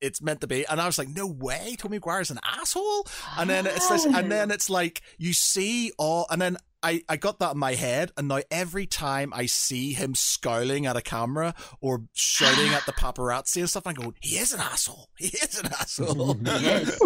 it's 0.00 0.22
meant 0.22 0.40
to 0.40 0.46
be. 0.46 0.64
And 0.66 0.80
I 0.80 0.86
was 0.86 0.96
like, 0.96 1.10
no 1.10 1.26
way, 1.26 1.76
Tobey 1.76 1.96
Maguire's 1.96 2.30
an 2.30 2.40
asshole. 2.42 3.06
And 3.36 3.50
then 3.50 3.66
it's 3.66 3.86
this, 3.86 4.06
and 4.06 4.32
then 4.32 4.50
oh. 4.50 4.54
it's 4.54 4.70
like 4.70 5.02
you 5.18 5.34
see 5.34 5.92
all, 5.98 6.26
and 6.30 6.40
then. 6.40 6.56
I, 6.82 7.02
I 7.10 7.18
got 7.18 7.40
that 7.40 7.52
in 7.52 7.58
my 7.58 7.74
head, 7.74 8.10
and 8.16 8.28
now 8.28 8.40
every 8.50 8.86
time 8.86 9.34
I 9.34 9.44
see 9.44 9.92
him 9.92 10.14
scowling 10.14 10.86
at 10.86 10.96
a 10.96 11.02
camera 11.02 11.54
or 11.82 12.04
shouting 12.14 12.72
at 12.72 12.86
the 12.86 12.92
paparazzi 12.98 13.58
and 13.58 13.68
stuff, 13.68 13.86
I 13.86 13.92
go, 13.92 14.14
he 14.22 14.38
is 14.38 14.54
an 14.54 14.60
asshole. 14.60 15.10
He 15.18 15.26
is 15.26 15.60
an 15.60 15.66
asshole. 15.66 16.38
He 16.42 16.68
is. 16.68 16.98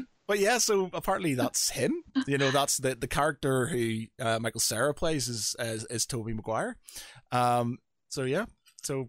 But 0.30 0.38
yeah, 0.38 0.58
so 0.58 0.88
apparently 0.92 1.34
that's 1.34 1.70
him. 1.70 2.04
You 2.28 2.38
know, 2.38 2.52
that's 2.52 2.76
the 2.76 2.94
the 2.94 3.08
character 3.08 3.66
who 3.66 4.02
uh, 4.20 4.38
Michael 4.38 4.60
Cera 4.60 4.94
plays 4.94 5.26
is 5.26 5.56
is, 5.58 5.84
is 5.86 6.06
Tobey 6.06 6.34
Maguire. 6.34 6.76
Um. 7.32 7.78
So 8.10 8.22
yeah. 8.22 8.44
So. 8.84 9.08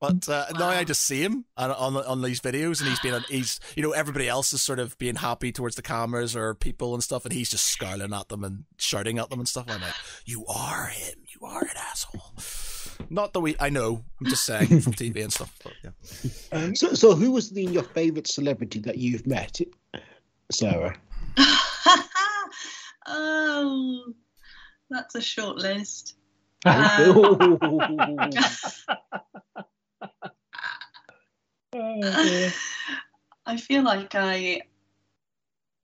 But 0.00 0.26
uh, 0.30 0.46
now 0.58 0.68
I 0.68 0.82
just 0.82 1.02
see 1.02 1.20
him 1.20 1.44
on, 1.58 1.70
on 1.72 1.96
on 1.98 2.22
these 2.22 2.40
videos, 2.40 2.80
and 2.80 2.88
he's 2.88 3.00
being 3.00 3.20
he's 3.28 3.60
you 3.76 3.82
know 3.82 3.90
everybody 3.90 4.30
else 4.30 4.54
is 4.54 4.62
sort 4.62 4.78
of 4.78 4.96
being 4.96 5.16
happy 5.16 5.52
towards 5.52 5.76
the 5.76 5.82
cameras 5.82 6.34
or 6.34 6.54
people 6.54 6.94
and 6.94 7.04
stuff, 7.04 7.26
and 7.26 7.34
he's 7.34 7.50
just 7.50 7.66
scowling 7.66 8.14
at 8.14 8.30
them 8.30 8.42
and 8.42 8.64
shouting 8.78 9.18
at 9.18 9.28
them 9.28 9.40
and 9.40 9.48
stuff. 9.48 9.66
I'm 9.68 9.82
like, 9.82 9.92
you 10.24 10.46
are 10.46 10.86
him, 10.86 11.18
you 11.28 11.46
are 11.46 11.64
an 11.64 11.76
asshole. 11.76 12.32
Not 13.10 13.34
that 13.34 13.40
we, 13.40 13.56
I 13.60 13.68
know, 13.68 14.04
I'm 14.20 14.26
just 14.26 14.44
saying 14.44 14.80
from 14.80 14.94
TV 14.94 15.22
and 15.22 15.32
stuff. 15.32 15.54
But 15.62 15.74
yeah. 15.84 15.90
Um, 16.50 16.74
So, 16.76 16.94
so 16.94 17.14
who 17.14 17.30
was 17.30 17.50
the, 17.50 17.62
your 17.62 17.82
favourite 17.82 18.26
celebrity 18.26 18.80
that 18.80 18.96
you've 18.96 19.26
met, 19.26 19.60
Saara? 20.52 20.96
oh, 23.06 24.12
that's 24.90 25.14
a 25.14 25.20
short 25.20 25.56
list. 25.56 26.16
Oh. 26.66 27.58
oh. 31.74 32.50
I 33.46 33.56
feel 33.56 33.82
like 33.82 34.14
I, 34.14 34.60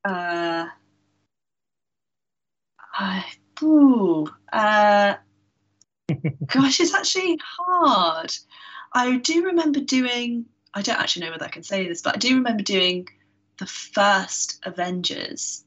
uh, 0.04 0.66
I, 2.94 3.24
ooh, 3.62 4.28
uh, 4.52 5.14
gosh, 6.46 6.80
it's 6.80 6.94
actually 6.94 7.38
hard. 7.42 8.32
I 8.92 9.16
do 9.16 9.46
remember 9.46 9.80
doing, 9.80 10.46
I 10.72 10.82
don't 10.82 11.00
actually 11.00 11.26
know 11.26 11.32
whether 11.32 11.46
I 11.46 11.50
can 11.50 11.64
say 11.64 11.88
this, 11.88 12.02
but 12.02 12.14
I 12.14 12.18
do 12.18 12.36
remember 12.36 12.62
doing 12.62 13.08
the 13.58 13.66
first 13.66 14.60
Avengers 14.64 15.64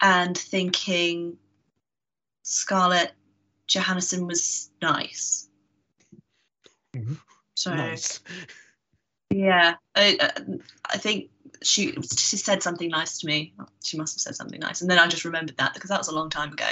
and 0.00 0.36
thinking 0.36 1.36
Scarlett 2.42 3.12
Johansson 3.66 4.26
was 4.26 4.70
nice. 4.82 5.48
Mhm. 6.94 7.18
So, 7.54 7.74
nice. 7.74 8.20
yeah, 9.30 9.74
I, 9.94 10.30
I 10.90 10.98
think 10.98 11.30
she 11.62 11.92
she 11.92 12.36
said 12.36 12.62
something 12.62 12.90
nice 12.90 13.18
to 13.18 13.26
me. 13.26 13.54
She 13.84 13.96
must 13.96 14.14
have 14.14 14.20
said 14.20 14.36
something 14.36 14.60
nice, 14.60 14.80
and 14.80 14.90
then 14.90 14.98
I 14.98 15.06
just 15.08 15.24
remembered 15.24 15.56
that 15.56 15.74
because 15.74 15.90
that 15.90 15.98
was 15.98 16.08
a 16.08 16.14
long 16.14 16.30
time 16.30 16.52
ago. 16.52 16.68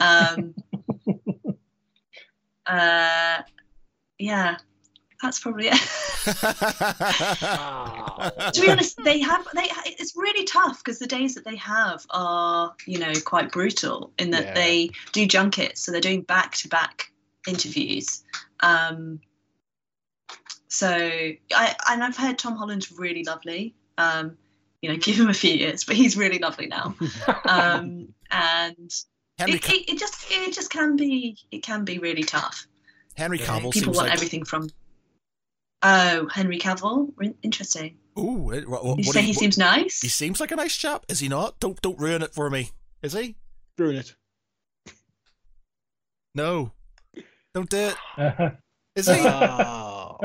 Um, 0.00 0.54
uh, 2.66 3.42
yeah, 4.18 4.58
that's 5.22 5.40
probably 5.40 5.68
it. 5.68 5.80
to 8.52 8.60
be 8.60 8.70
honest, 8.70 8.98
they 9.04 9.20
have 9.20 9.46
they. 9.54 9.68
It's 9.86 10.16
really 10.16 10.44
tough 10.44 10.82
because 10.82 10.98
the 10.98 11.06
days 11.06 11.34
that 11.34 11.44
they 11.44 11.56
have 11.56 12.04
are 12.10 12.74
you 12.86 12.98
know 12.98 13.12
quite 13.24 13.52
brutal 13.52 14.12
in 14.18 14.30
that 14.30 14.44
Yeah. 14.44 14.54
they 14.54 14.90
do 15.12 15.26
junkets, 15.26 15.82
so 15.82 15.92
they're 15.92 16.00
doing 16.00 16.22
back 16.22 16.54
to 16.56 16.68
back 16.68 17.12
interviews. 17.46 18.22
Um, 18.60 19.20
so 20.68 20.88
I 20.88 21.74
and 21.88 22.04
I've 22.04 22.16
heard 22.16 22.38
Tom 22.38 22.56
Holland's 22.56 22.92
really 22.92 23.24
lovely. 23.24 23.74
Um, 23.96 24.36
you 24.82 24.90
know, 24.90 24.96
give 25.00 25.18
him 25.18 25.28
a 25.28 25.34
few 25.34 25.54
years, 25.54 25.84
but 25.84 25.96
he's 25.96 26.16
really 26.16 26.38
lovely 26.38 26.66
now. 26.66 26.94
Um, 27.44 28.14
and 28.30 28.94
Henry 29.38 29.56
it, 29.56 29.68
it, 29.68 29.90
it 29.90 29.98
just 29.98 30.26
it 30.30 30.52
just 30.52 30.70
can 30.70 30.96
be 30.96 31.36
it 31.50 31.62
can 31.62 31.84
be 31.84 31.98
really 31.98 32.22
tough. 32.22 32.66
Henry 33.16 33.38
Cavill 33.38 33.72
people 33.72 33.72
seems 33.72 33.86
want 33.96 34.08
like 34.08 34.12
everything 34.12 34.44
from. 34.44 34.68
Oh, 35.82 36.28
Henry 36.32 36.58
Cavill, 36.58 37.12
interesting. 37.42 37.98
ooh. 38.18 38.50
it- 38.50 38.68
what- 38.68 38.84
what 38.84 38.98
You 38.98 39.04
do 39.04 39.12
say 39.12 39.20
you- 39.20 39.26
he 39.26 39.32
what- 39.32 39.38
seems 39.40 39.58
nice. 39.58 40.00
He 40.00 40.08
seems 40.08 40.40
like 40.40 40.50
a 40.50 40.56
nice 40.56 40.76
chap, 40.76 41.04
is 41.08 41.20
he 41.20 41.28
not? 41.28 41.60
Don't 41.60 41.80
don't 41.82 41.98
ruin 41.98 42.22
it 42.22 42.34
for 42.34 42.50
me. 42.50 42.70
Is 43.02 43.12
he? 43.12 43.36
Ruin 43.78 43.96
it. 43.96 44.14
No. 46.34 46.72
Don't 47.54 47.70
do 47.70 47.92
it. 47.92 47.96
Is 48.96 49.06
he? 49.06 49.14
Ah, 49.20 50.16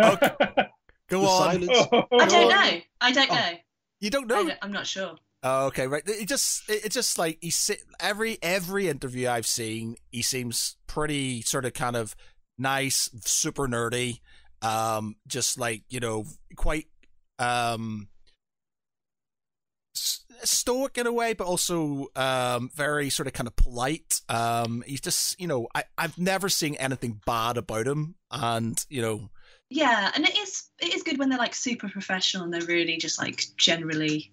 Go 1.10 1.22
the 1.22 1.28
on. 1.28 1.68
silence. 1.68 1.70
I 2.12 2.26
don't 2.28 2.49
know. 2.49 2.82
I 3.01 3.12
don't 3.12 3.32
Oh. 3.32 3.36
know. 3.36 3.51
You 3.99 4.10
don't 4.10 4.32
I 4.32 4.36
know? 4.36 4.47
don't, 4.47 4.60
I'm 4.62 4.72
not 4.72 4.88
sure. 4.88 5.16
Oh, 5.43 5.68
okay, 5.68 5.88
right. 5.88 6.04
It 6.06 6.28
just 6.28 6.68
it, 6.70 6.86
it's 6.86 6.95
just 6.95 7.18
like 7.18 7.38
he 7.41 7.49
sit 7.49 7.84
every 7.99 8.38
every 8.41 8.88
interview 8.88 9.30
I've 9.30 9.45
seen, 9.47 9.95
he 10.12 10.22
seems 10.22 10.78
pretty 10.88 11.41
sort 11.41 11.66
of 11.66 11.74
kind 11.74 11.95
of 11.95 12.16
nice, 12.58 13.10
super 13.26 13.68
nerdy, 13.68 14.20
um, 14.64 15.16
just 15.28 15.59
like 15.59 15.84
you 15.89 15.99
know, 15.99 16.26
quite 16.55 16.88
um 17.39 18.07
stoic 19.93 20.97
in 20.97 21.07
a 21.07 21.14
way, 21.14 21.34
but 21.34 21.45
also 21.47 22.07
um 22.16 22.70
very 22.74 23.09
sort 23.09 23.28
of 23.28 23.34
kind 23.34 23.47
of 23.47 23.55
polite. 23.55 24.22
Um, 24.30 24.84
he's 24.88 25.01
just 25.01 25.39
you 25.39 25.47
know, 25.47 25.68
I 25.76 25.84
I've 25.97 26.18
never 26.18 26.49
seen 26.49 26.76
anything 26.76 27.22
bad 27.26 27.57
about 27.57 27.88
him, 27.88 28.16
and 28.32 28.84
you 28.89 29.01
know, 29.01 29.30
Yeah, 29.70 30.11
and 30.16 30.28
it 30.28 30.38
is 30.38 30.70
it 30.80 30.93
is 30.93 31.03
good 31.03 31.20
when 31.20 31.30
they're 31.30 31.38
like 31.38 31.55
super 31.55 31.89
professional 31.89 32.43
and 32.43 32.53
they're 32.53 32.61
really 32.61 32.97
just 32.97 33.20
like 33.20 33.43
generally 33.57 34.32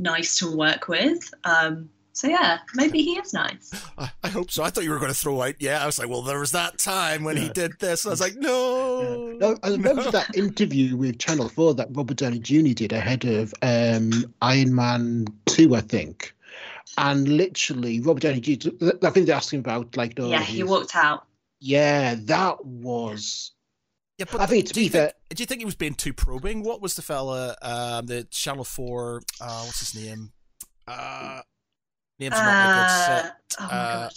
nice 0.00 0.38
to 0.38 0.56
work 0.56 0.88
with. 0.88 1.32
Um, 1.44 1.90
so 2.18 2.26
yeah, 2.26 2.58
maybe 2.74 3.00
he 3.00 3.12
is 3.12 3.32
nice. 3.32 3.70
I, 3.96 4.10
I 4.24 4.28
hope 4.28 4.50
so. 4.50 4.64
I 4.64 4.70
thought 4.70 4.82
you 4.82 4.90
were 4.90 4.98
going 4.98 5.12
to 5.12 5.16
throw 5.16 5.40
out. 5.40 5.54
Yeah, 5.60 5.80
I 5.80 5.86
was 5.86 6.00
like, 6.00 6.08
well, 6.08 6.22
there 6.22 6.40
was 6.40 6.50
that 6.50 6.76
time 6.76 7.22
when 7.22 7.36
he 7.36 7.48
did 7.50 7.78
this. 7.78 8.04
I 8.04 8.10
was 8.10 8.20
like, 8.20 8.34
no. 8.34 9.36
No, 9.38 9.56
I 9.62 9.68
remember 9.68 10.02
no. 10.02 10.10
that 10.10 10.36
interview 10.36 10.96
with 10.96 11.20
Channel 11.20 11.48
4 11.48 11.74
that 11.74 11.86
Robert 11.92 12.16
Downey 12.16 12.40
Jr. 12.40 12.74
did 12.74 12.92
ahead 12.92 13.24
of 13.24 13.54
um, 13.62 14.34
Iron 14.42 14.74
Man 14.74 15.26
2, 15.46 15.76
I 15.76 15.80
think. 15.80 16.34
And 16.96 17.28
literally, 17.28 18.00
Robert 18.00 18.24
Downey 18.24 18.40
Jr., 18.40 18.70
I 19.00 19.10
think 19.10 19.26
they 19.26 19.32
asked 19.32 19.52
him 19.52 19.60
about, 19.60 19.96
like, 19.96 20.18
no, 20.18 20.28
yeah, 20.28 20.42
he 20.42 20.64
walked 20.64 20.96
out. 20.96 21.24
Yeah, 21.60 22.16
that 22.18 22.64
was. 22.64 23.52
Yeah, 24.18 24.26
but 24.32 24.40
I 24.40 24.46
think, 24.46 24.66
to 24.66 24.72
do 24.72 24.80
be 24.80 24.84
you 24.86 24.90
think, 24.90 25.04
fair, 25.04 25.12
do 25.36 25.40
you 25.40 25.46
think 25.46 25.60
he 25.60 25.64
was 25.64 25.76
being 25.76 25.94
too 25.94 26.12
probing? 26.12 26.64
What 26.64 26.82
was 26.82 26.96
the 26.96 27.02
fella, 27.02 27.54
um, 27.62 28.06
the 28.06 28.24
Channel 28.24 28.64
Four? 28.64 29.22
Uh, 29.40 29.62
what's 29.62 29.92
his 29.92 30.04
name? 30.04 30.32
Uh, 30.88 31.42
name's 32.18 32.32
not 32.32 32.66
like 32.66 32.84
it's, 32.84 33.08
Uh, 33.08 33.12
uh, 33.12 33.30
oh 33.60 33.66
my 33.66 33.68
uh, 33.78 33.94
god. 34.04 34.12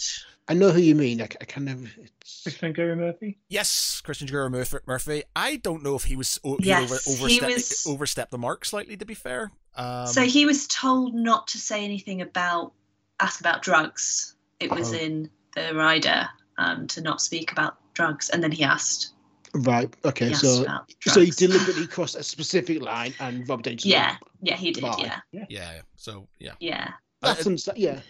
I 0.48 0.54
know 0.54 0.70
who 0.70 0.80
you 0.80 0.94
mean. 0.96 1.20
I, 1.22 1.28
I 1.40 1.44
kind 1.44 1.68
of. 1.68 1.88
It's, 1.98 2.42
Krishnan 2.44 2.74
Guru-Murthy. 2.74 3.36
Yes, 3.48 4.02
Krishnan 4.04 4.28
Guru-Murthy. 4.30 4.80
Murphy. 4.86 5.22
I 5.36 5.56
don't 5.56 5.82
know 5.84 5.94
if 5.94 6.04
he 6.04 6.16
was 6.16 6.40
o- 6.44 6.56
he 6.58 6.66
Yes, 6.68 7.06
over, 7.08 7.28
he 7.28 7.40
overstepped, 7.40 7.54
was- 7.54 7.86
overstepped 7.86 8.30
the 8.32 8.38
mark 8.38 8.64
slightly. 8.64 8.96
To 8.96 9.04
be 9.04 9.14
fair, 9.14 9.52
um, 9.76 10.06
so 10.08 10.22
he 10.22 10.44
was 10.44 10.66
told 10.66 11.14
not 11.14 11.46
to 11.48 11.58
say 11.58 11.84
anything 11.84 12.20
about 12.22 12.72
ask 13.20 13.38
about 13.40 13.62
drugs. 13.62 14.34
It 14.58 14.70
was 14.70 14.92
Oh. 14.92 14.96
in 14.96 15.30
the 15.54 15.74
rider 15.74 16.28
um, 16.58 16.86
to 16.88 17.00
not 17.00 17.20
speak 17.20 17.52
about 17.52 17.76
drugs, 17.94 18.28
and 18.30 18.42
then 18.42 18.50
he 18.50 18.64
asked. 18.64 19.12
right. 19.54 19.94
Okay. 20.04 20.28
He 20.28 20.34
So, 20.34 20.64
so 21.02 21.20
he 21.20 21.30
deliberately 21.30 21.86
crossed 21.86 22.16
a 22.16 22.22
specific 22.24 22.82
line, 22.82 23.14
and 23.20 23.48
Robert 23.48 23.64
Downey 23.64 23.76
Jr. 23.76 23.88
Yeah, 23.88 24.16
yeah, 24.42 24.56
he 24.56 24.72
did. 24.72 24.82
Yeah, 24.82 25.20
yeah, 25.30 25.46
yeah. 25.48 25.80
So 25.96 26.26
yeah, 26.40 26.52
yeah. 26.58 26.92
That's 27.22 27.46
Uh, 27.46 27.50
understa- 27.50 27.72
yeah. 27.76 28.00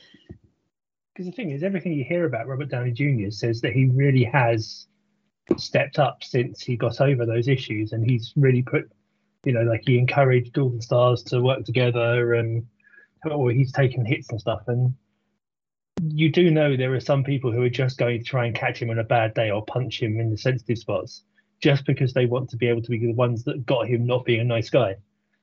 Because 1.12 1.26
the 1.26 1.32
thing 1.32 1.50
is, 1.50 1.62
everything 1.62 1.92
you 1.92 2.04
hear 2.04 2.24
about 2.24 2.46
Robert 2.46 2.70
Downey 2.70 2.92
Jr. 2.92 3.30
says 3.30 3.60
that 3.60 3.74
he 3.74 3.86
really 3.86 4.24
has 4.24 4.86
stepped 5.58 5.98
up 5.98 6.24
since 6.24 6.62
he 6.62 6.76
got 6.76 7.00
over 7.00 7.26
those 7.26 7.48
issues, 7.48 7.92
and 7.92 8.08
he's 8.08 8.32
really 8.36 8.62
put, 8.62 8.90
you 9.44 9.52
know, 9.52 9.62
like 9.62 9.82
he 9.84 9.98
encouraged 9.98 10.56
all 10.56 10.70
the 10.70 10.80
stars 10.80 11.22
to 11.24 11.42
work 11.42 11.64
together, 11.64 12.34
and 12.34 12.66
or 13.30 13.50
he's 13.50 13.72
taken 13.72 14.04
hits 14.04 14.30
and 14.30 14.40
stuff. 14.40 14.62
And 14.66 14.94
you 16.02 16.32
do 16.32 16.50
know 16.50 16.76
there 16.76 16.94
are 16.94 17.00
some 17.00 17.22
people 17.22 17.52
who 17.52 17.62
are 17.62 17.70
just 17.70 17.98
going 17.98 18.18
to 18.18 18.24
try 18.24 18.46
and 18.46 18.54
catch 18.54 18.80
him 18.80 18.90
on 18.90 18.98
a 18.98 19.04
bad 19.04 19.34
day 19.34 19.50
or 19.50 19.64
punch 19.64 20.02
him 20.02 20.18
in 20.18 20.30
the 20.30 20.38
sensitive 20.38 20.78
spots, 20.78 21.24
just 21.60 21.84
because 21.84 22.14
they 22.14 22.26
want 22.26 22.48
to 22.50 22.56
be 22.56 22.66
able 22.66 22.82
to 22.82 22.90
be 22.90 22.98
the 22.98 23.12
ones 23.12 23.44
that 23.44 23.66
got 23.66 23.86
him 23.86 24.06
not 24.06 24.24
being 24.24 24.40
a 24.40 24.44
nice 24.44 24.70
guy. 24.70 24.96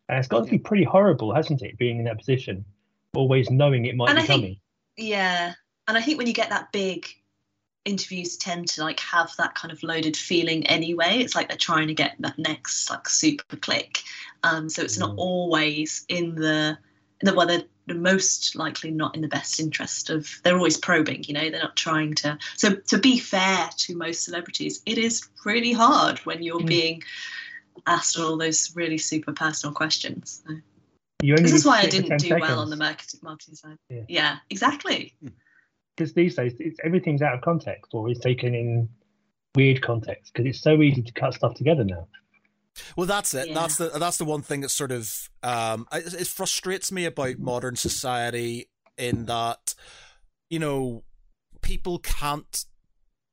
And 0.09 0.17
it's 0.17 0.28
got 0.28 0.45
to 0.45 0.51
be 0.51 0.57
pretty 0.57 0.84
horrible, 0.84 1.34
hasn't 1.34 1.61
it, 1.61 1.78
being 1.78 1.99
in 1.99 2.05
that 2.05 2.17
position, 2.17 2.65
always 3.14 3.49
knowing 3.49 3.86
it 3.86 3.95
might 3.95 4.10
And 4.10 4.18
be 4.18 4.24
I 4.24 4.26
think- 4.26 4.41
coming. 4.41 4.60
Yeah, 4.97 5.53
and 5.88 5.97
I 5.97 6.01
think 6.01 6.18
when 6.18 6.28
you 6.28 6.34
get 6.34 6.49
that 6.49 6.72
big, 6.72 7.07
interviews 7.86 8.36
tend 8.38 8.68
to 8.68 8.84
like 8.84 8.99
have 8.99 9.32
that 9.38 9.55
kind 9.55 9.72
of 9.72 9.82
loaded 9.82 10.16
feeling 10.16 10.68
anyway. 10.68 11.18
It's 11.20 11.34
like 11.34 11.47
they're 11.47 11.57
trying 11.57 11.88
to 11.88 11.93
get 11.93 12.16
that 12.20 12.38
next 12.38 12.89
like 12.89 13.07
super 13.07 13.55
click. 13.55 14.01
Um, 14.43 14.70
so 14.70 14.82
it's 14.84 14.97
not 14.97 15.12
Mm. 15.12 15.18
always 15.18 16.05
in 16.10 16.36
the 16.36 16.78
in 17.22 17.26
the 17.26 17.34
well, 17.34 17.47
they're 17.47 17.64
most 17.88 18.55
likely 18.55 18.91
not 18.91 19.16
in 19.16 19.22
the 19.22 19.28
best 19.30 19.60
interest 19.60 20.10
of. 20.10 20.30
They're 20.43 20.57
always 20.57 20.78
probing, 20.78 21.24
you 21.24 21.34
know. 21.34 21.49
They're 21.49 21.62
not 21.64 21.76
trying 21.78 22.14
to. 22.16 22.38
So 22.57 22.76
to 22.76 22.97
be 22.97 23.18
fair 23.18 23.70
to 23.78 23.95
most 23.97 24.24
celebrities, 24.26 24.82
it 24.86 24.97
is 24.97 25.28
really 25.45 25.72
hard 25.74 26.20
when 26.20 26.43
you're 26.43 26.60
Mm. 26.60 26.68
being 26.68 27.03
asked 27.88 28.20
all 28.20 28.38
those 28.38 28.76
really 28.76 28.97
super 28.97 29.32
personal 29.32 29.74
questions. 29.74 30.43
So 30.45 30.55
this 31.22 31.53
is 31.53 31.65
why 31.65 31.80
I 31.80 31.88
didn't 31.88 32.09
10 32.09 32.17
do 32.17 32.38
well 32.39 32.59
on 32.59 32.70
the 32.70 32.76
marketing 32.76 33.20
marketing 33.24 33.55
side. 33.55 33.78
Yeah. 33.89 34.01
yeah 34.07 34.38
exactly. 34.49 35.15
because 35.95 36.13
these 36.13 36.36
days 36.36 36.55
it's, 36.59 36.80
everything's 36.84 37.22
out 37.22 37.34
of 37.34 37.41
context 37.41 37.93
or 37.93 38.09
is 38.09 38.20
taken 38.20 38.55
in 38.55 38.89
weird 39.55 39.82
context 39.82 40.34
because 40.34 40.47
it's 40.47 40.61
so 40.61 40.82
easy 40.82 41.01
to 41.01 41.11
cut 41.11 41.34
stuff 41.34 41.55
together 41.55 41.84
now. 41.84 42.07
Well, 42.95 43.07
that's 43.07 43.34
it. 43.34 43.49
Yeah. 43.49 43.53
That's 43.55 43.78
the 43.78 43.89
that's 43.89 44.17
the 44.17 44.26
one 44.26 44.41
thing 44.41 44.61
that 44.61 44.70
sort 44.70 44.91
of 44.91 45.30
um 45.43 45.88
it, 45.91 46.13
it 46.13 46.28
frustrates 46.28 46.91
me 46.91 47.05
about 47.05 47.39
modern 47.39 47.76
society 47.76 48.70
in 48.97 49.26
that 49.26 49.76
you 50.49 50.59
know 50.59 51.03
people 51.61 51.99
can't 51.99 52.65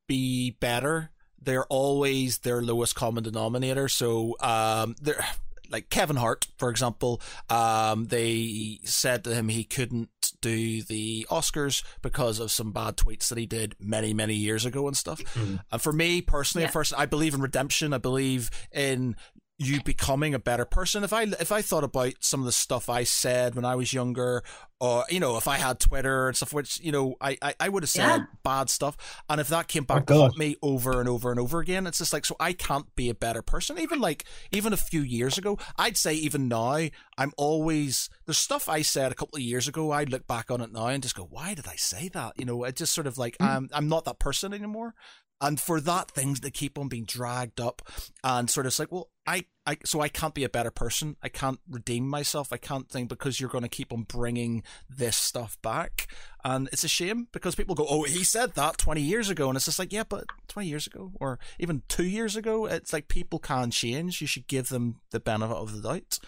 be 0.09 0.51
better. 0.51 1.11
They're 1.41 1.67
always 1.67 2.39
their 2.39 2.63
lowest 2.63 2.97
common 2.97 3.23
denominator. 3.23 3.89
So 3.89 4.35
um 4.41 4.97
they're 5.01 5.25
like 5.71 5.91
Kevin 5.91 6.17
Hart, 6.17 6.47
for 6.59 6.71
example, 6.71 7.21
um, 7.51 8.07
they 8.07 8.79
said 8.85 9.25
to 9.25 9.35
him 9.35 9.49
he 9.49 9.65
couldn't 9.65 10.11
do 10.41 10.83
the 10.83 11.27
Oscars 11.31 11.83
because 12.03 12.39
of 12.41 12.51
some 12.51 12.73
bad 12.73 12.97
tweets 12.97 13.29
that 13.29 13.39
he 13.39 13.47
did 13.47 13.75
many, 13.81 14.13
many 14.13 14.35
years 14.35 14.65
ago 14.65 14.87
and 14.87 14.97
stuff. 14.97 15.21
And 15.37 15.81
for 15.81 15.93
me 15.93 16.21
personally, 16.23 16.63
Yeah. 16.63 16.69
at 16.69 16.73
first, 16.73 16.93
I 16.97 17.07
believe 17.07 17.35
in 17.35 17.41
redemption. 17.41 17.93
I 17.93 17.99
believe 17.99 18.51
in 18.73 19.17
you 19.59 19.83
becoming 19.83 20.35
a 20.35 20.39
better 20.39 20.67
person. 20.67 21.03
If 21.03 21.13
I 21.15 21.23
if 21.23 21.51
I 21.51 21.63
thought 21.63 21.85
about 21.85 22.13
some 22.21 22.41
of 22.41 22.47
the 22.47 22.53
stuff 22.53 22.91
I 22.91 23.05
said 23.05 23.55
when 23.55 23.65
I 23.65 23.75
was 23.75 23.93
younger, 23.93 24.43
or 24.81 25.05
you 25.09 25.19
know, 25.19 25.39
if 25.39 25.49
I 25.49 25.57
had 25.57 25.81
Twitter 25.81 26.29
and 26.29 26.37
stuff, 26.37 26.53
which 26.53 26.79
you 26.81 26.93
know, 26.93 27.15
I 27.23 27.39
I, 27.41 27.55
I 27.61 27.69
would 27.71 27.83
have 27.83 27.91
said 27.91 28.05
Yeah. 28.09 28.27
bad 28.43 28.69
stuff, 28.69 28.99
and 29.31 29.41
if 29.41 29.49
that 29.49 29.69
came 29.69 29.87
oh, 29.95 30.01
back 30.01 30.07
to 30.07 30.15
haunt 30.15 30.37
me 30.37 30.57
over 30.61 31.01
and 31.01 31.09
over 31.09 31.31
and 31.31 31.41
over 31.41 31.61
again, 31.61 31.87
it's 31.87 31.99
just 31.99 32.13
like 32.13 32.27
so 32.27 32.37
I 32.39 32.53
can't 32.53 32.95
be 32.97 33.09
a 33.09 33.15
better 33.15 33.41
person. 33.41 33.79
Even 33.79 33.99
like 33.99 34.25
even 34.53 34.75
a 34.75 34.77
few 34.77 35.01
years 35.01 35.39
ago, 35.39 35.59
I'd 35.79 35.97
say 35.97 36.13
even 36.15 36.49
now, 36.49 36.89
I'm 37.17 37.33
always 37.39 38.11
there's 38.27 38.39
stuff 38.39 38.69
I 38.69 38.83
said 38.83 39.11
a 39.11 39.15
couple 39.15 39.37
of 39.37 39.43
years 39.43 39.69
ago. 39.69 39.91
I 39.91 40.05
look 40.05 40.27
back 40.27 40.51
on 40.51 40.61
it 40.61 40.71
now 40.73 40.89
and 40.89 41.03
just 41.03 41.17
go, 41.17 41.25
why 41.31 41.55
did 41.55 41.67
I 41.67 41.77
say 41.77 42.09
that? 42.11 42.35
You 42.39 42.45
know, 42.45 42.65
it 42.65 42.77
just 42.77 42.93
sort 42.95 43.07
of 43.07 43.17
like 43.17 43.39
I'm 43.41 43.71
I'm 43.73 43.89
not 43.89 44.05
that 44.05 44.19
person 44.19 44.53
anymore. 44.53 44.95
And 45.41 45.61
for 45.61 45.81
that, 45.81 46.11
things 46.11 46.41
that 46.41 46.55
keep 46.55 46.79
on 46.79 46.89
being 46.89 47.05
dragged 47.05 47.61
up 47.61 47.83
and 48.25 48.49
sort 48.49 48.67
of 48.67 48.71
it's 48.71 48.79
like, 48.79 48.91
well, 48.91 49.11
I, 49.27 49.45
I, 49.67 49.77
so 49.85 50.01
I 50.01 50.09
can't 50.09 50.35
be 50.35 50.45
a 50.45 50.49
better 50.49 50.71
person. 50.71 51.17
I 51.23 51.29
can't 51.29 51.59
redeem 51.69 52.09
myself. 52.09 52.53
I 52.53 52.57
can't 52.57 52.89
think 52.89 53.09
because 53.09 53.41
you're 53.41 53.51
going 53.51 53.63
to 53.63 53.69
keep 53.69 53.93
on 53.93 54.05
bringing 54.05 54.63
this 54.89 55.17
stuff 55.17 55.59
back. 55.63 56.07
And 56.45 56.69
it's 56.73 56.85
a 56.85 56.89
shame 56.89 57.27
because 57.33 57.55
people 57.55 57.75
go, 57.75 57.87
oh, 57.89 58.05
he 58.05 58.25
said 58.25 58.55
that 58.55 58.79
20 58.79 59.01
years 59.03 59.29
ago. 59.29 59.49
And 59.49 59.57
it's 59.57 59.67
just 59.67 59.79
like, 59.79 59.93
yeah, 59.93 60.05
but 60.09 60.25
20 60.49 60.69
years 60.69 60.87
ago 60.87 61.13
or 61.21 61.39
even 61.59 61.83
two 61.89 62.07
years 62.07 62.37
ago, 62.37 62.67
it's 62.67 62.93
like 62.93 63.09
people 63.09 63.39
can 63.39 63.71
change. 63.71 64.21
You 64.21 64.27
should 64.27 64.47
give 64.47 64.69
them 64.69 65.01
the 65.11 65.21
benefit 65.21 65.57
of 65.57 65.73
the 65.75 65.87
doubt. 65.87 66.19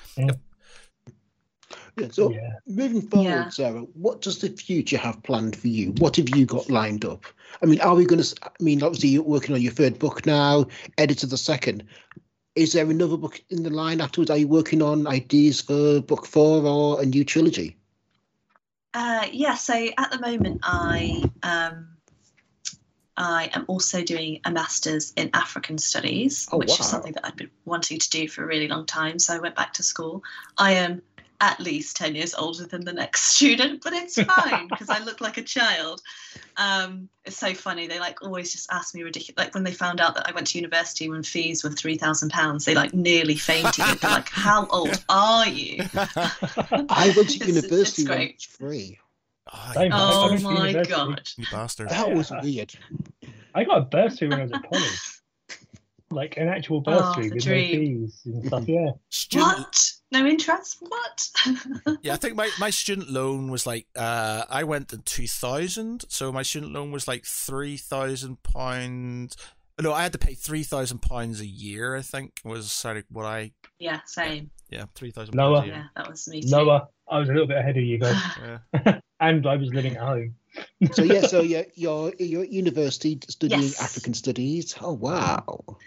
Yeah, 1.97 2.09
so 2.11 2.33
yeah. 2.33 2.55
moving 2.67 3.03
forward, 3.03 3.29
Yeah. 3.29 3.45
Saara, 3.47 3.87
what 3.95 4.23
does 4.23 4.39
the 4.39 4.49
future 4.49 4.99
have 4.99 5.23
planned 5.23 5.57
for 5.57 5.69
you? 5.69 5.93
What 5.99 6.17
have 6.17 6.35
you 6.35 6.47
got 6.47 6.71
lined 6.71 7.05
up? 7.05 7.25
I 7.63 7.67
mean, 7.67 7.81
are 7.81 7.95
we 7.95 8.07
going 8.07 8.23
to? 8.23 8.37
I 8.43 8.63
mean, 8.63 8.83
obviously 8.83 9.11
you're 9.11 9.23
working 9.23 9.55
on 9.55 9.61
your 9.61 9.73
third 9.73 9.99
book 9.99 10.25
now, 10.27 10.67
editor 10.97 11.27
the 11.27 11.37
second. 11.37 11.85
Is 12.55 12.73
there 12.73 12.91
another 12.91 13.17
book 13.17 13.41
in 13.51 13.63
the 13.63 13.71
line 13.71 14.01
afterwards? 14.01 14.31
Are 14.31 14.37
you 14.37 14.49
working 14.49 14.83
on 14.83 15.07
ideas 15.07 15.61
for 15.61 16.01
book 16.01 16.27
four 16.27 16.65
or 16.65 17.01
a 17.01 17.07
new 17.07 17.25
trilogy? 17.25 17.77
Uh, 18.95 19.27
yeah, 19.33 19.55
so 19.55 19.75
at 19.99 20.11
the 20.11 20.21
moment, 20.21 20.61
I 20.65 21.23
um, 21.43 21.89
I 23.17 23.51
am 23.53 23.65
also 23.69 24.03
doing 24.03 24.41
a 24.45 24.51
master's 24.51 25.13
in 25.17 25.31
African 25.35 25.77
studies, 25.77 26.49
Oh, 26.51 26.59
which 26.59 26.71
wow. 26.71 26.77
is 26.81 26.87
something 26.87 27.13
that 27.13 27.27
I've 27.27 27.37
been 27.37 27.51
wanting 27.65 27.99
to 27.99 28.11
do 28.11 28.29
for 28.29 28.45
a 28.45 28.47
really 28.47 28.69
long 28.69 28.87
time. 28.87 29.19
So 29.19 29.35
I 29.35 29.39
went 29.41 29.57
back 29.57 29.75
to 29.75 29.83
school. 29.83 30.23
I 30.57 30.73
am 30.73 31.03
at 31.41 31.61
least 31.61 31.97
10 31.97 32.15
years 32.15 32.35
older 32.35 32.67
than 32.67 32.85
the 32.85 32.93
next 32.93 33.23
student, 33.35 33.83
but 33.83 33.93
it's 33.93 34.21
fine 34.21 34.69
because 34.69 34.91
I 34.91 34.99
look 35.05 35.21
like 35.21 35.37
a 35.37 35.43
child. 35.43 36.03
Um, 36.57 37.09
it's 37.25 37.37
so 37.37 37.55
funny. 37.55 37.87
They 37.87 38.01
like 38.01 38.23
always 38.23 38.53
just 38.53 38.71
ask 38.73 38.95
me 38.95 39.03
ridiculous. 39.03 39.39
Like 39.39 39.55
when 39.55 39.65
they 39.65 39.73
found 39.73 40.01
out 40.01 40.15
that 40.17 40.29
I 40.29 40.33
went 40.33 40.49
to 40.49 40.59
university 40.59 41.09
when 41.09 41.23
fees 41.23 41.63
were 41.63 41.71
£3,000, 41.71 42.65
they 42.65 42.75
like 42.75 42.93
nearly 42.93 43.37
fainted. 43.37 43.85
They're 44.01 44.11
like, 44.11 44.29
How 44.29 44.67
old 44.67 45.05
are 45.09 45.49
you? 45.49 45.85
I 45.95 47.13
went 47.17 47.31
to 47.31 47.47
university 47.47 48.03
it's 48.03 48.09
when 48.09 48.19
great. 48.19 48.43
free. 48.43 48.99
Same. 49.75 49.93
Oh 49.95 50.37
my. 50.41 50.73
God. 50.85 51.23
you 51.37 51.47
bastard. 51.51 51.89
That 51.89 52.13
was 52.13 52.31
weird. 52.43 52.75
I 53.55 53.65
got 53.65 53.79
a 53.79 53.83
bursary 53.83 54.29
when 54.29 54.41
I 54.41 54.43
was 54.43 54.53
at 54.53 54.69
college. 54.71 55.18
Like 56.11 56.37
an 56.39 56.49
actual 56.49 56.81
bursary 56.81 57.27
Oh, 57.31 57.35
with 57.35 57.45
dream. 57.45 57.73
no 58.01 58.07
fees 58.07 58.23
and 58.25 58.47
stuff. 58.47 58.65
Yeah. 58.69 58.91
Student, 59.11 59.59
What? 59.59 59.93
No 60.11 60.27
interest? 60.27 60.77
What? 60.81 61.29
yeah, 62.03 62.15
I 62.15 62.17
think 62.17 62.35
my, 62.35 62.51
my 62.59 62.71
student 62.71 63.11
loan 63.11 63.51
was 63.51 63.67
like 63.67 63.87
uh, 63.95 64.45
I 64.49 64.65
went 64.65 64.91
in 64.93 65.03
two 65.03 65.27
thousand, 65.27 66.05
so 66.09 66.33
my 66.33 66.43
student 66.43 66.73
loan 66.73 66.93
was 66.93 67.07
like 67.07 67.27
three 67.27 67.77
thousand 67.77 68.43
pounds. 68.43 69.37
No, 69.81 69.93
I 69.93 70.03
had 70.03 70.13
to 70.13 70.19
pay 70.19 70.33
three 70.35 70.63
thousand 70.63 71.03
pounds 71.03 71.41
a 71.43 71.47
year. 71.47 71.95
I 71.95 72.03
think 72.03 72.41
was 72.43 72.73
sort 72.73 72.97
of 72.97 73.05
what 73.11 73.27
I 73.27 73.53
yeah, 73.79 74.01
same. 74.07 74.51
yeah 74.71 74.87
three 74.95 75.11
thousand 75.11 75.35
Lower. 75.35 75.57
pounds 75.59 75.69
a 75.69 75.73
Yeah, 75.73 75.85
that 75.95 76.09
was 76.11 76.27
me 76.27 76.41
too. 76.41 76.49
Noah, 76.49 76.89
I 77.11 77.19
was 77.19 77.29
a 77.29 77.33
little 77.33 77.47
bit 77.47 77.59
ahead 77.59 77.77
of 77.77 77.85
you 77.85 77.99
guys. 77.99 78.17
Yeah. 78.87 79.01
and 79.21 79.47
I 79.47 79.57
was 79.57 79.73
living 79.73 79.97
at 79.97 80.03
home. 80.03 80.35
So 80.93 81.03
yeah, 81.03 81.21
so 81.27 81.41
yeah, 81.41 81.63
you're 81.75 82.13
you're 82.19 82.43
at 82.43 82.53
university 82.53 83.19
studying 83.29 83.63
Yes. 83.63 83.83
African 83.83 84.15
studies. 84.15 84.75
Oh 84.81 84.93
wow. 84.93 85.79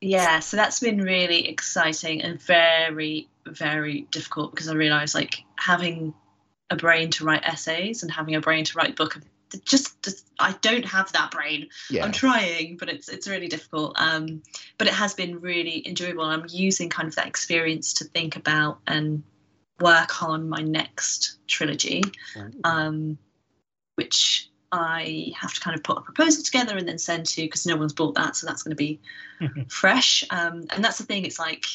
Yeah, 0.00 0.40
so 0.40 0.56
that's 0.56 0.80
been 0.80 0.98
really 0.98 1.48
exciting 1.48 2.20
and 2.20 2.40
very, 2.40 3.28
very 3.46 4.02
difficult 4.10 4.50
because 4.50 4.68
I 4.68 4.74
realised 4.74 5.14
like 5.14 5.42
having 5.56 6.12
a 6.68 6.76
brain 6.76 7.10
to 7.12 7.24
write 7.24 7.42
essays 7.42 8.02
and 8.02 8.12
having 8.12 8.34
a 8.34 8.40
brain 8.40 8.64
to 8.64 8.76
write 8.76 8.90
a 8.90 8.92
book 8.92 9.18
just, 9.64 10.02
just 10.02 10.26
I 10.38 10.54
don't 10.60 10.84
have 10.84 11.12
that 11.12 11.30
brain. 11.30 11.68
Yeah. 11.88 12.04
I'm 12.04 12.12
trying, 12.12 12.76
but 12.76 12.88
it's 12.88 13.08
it's 13.08 13.28
really 13.28 13.48
difficult. 13.48 13.94
Um, 13.96 14.42
but 14.78 14.88
it 14.88 14.94
has 14.94 15.14
been 15.14 15.40
really 15.40 15.86
enjoyable. 15.86 16.24
I'm 16.24 16.46
using 16.48 16.90
kind 16.90 17.08
of 17.08 17.14
that 17.16 17.26
experience 17.26 17.94
to 17.94 18.04
think 18.04 18.36
about 18.36 18.80
and 18.86 19.22
work 19.80 20.22
on 20.22 20.48
my 20.48 20.60
next 20.60 21.38
trilogy, 21.46 22.02
um, 22.64 23.18
which 23.96 24.50
I 24.72 25.32
have 25.38 25.54
to 25.54 25.60
kind 25.60 25.76
of 25.76 25.82
put 25.82 25.98
a 25.98 26.00
proposal 26.00 26.42
together 26.42 26.76
and 26.76 26.86
then 26.88 26.98
send 26.98 27.26
to 27.26 27.42
because 27.42 27.66
no 27.66 27.76
one's 27.76 27.92
bought 27.92 28.14
that, 28.14 28.36
so 28.36 28.46
that's 28.46 28.62
going 28.62 28.72
to 28.72 28.76
be 28.76 29.00
fresh. 29.68 30.24
Um, 30.30 30.64
and 30.70 30.84
that's 30.84 30.98
the 30.98 31.04
thing. 31.04 31.24
It's 31.24 31.38
like 31.38 31.66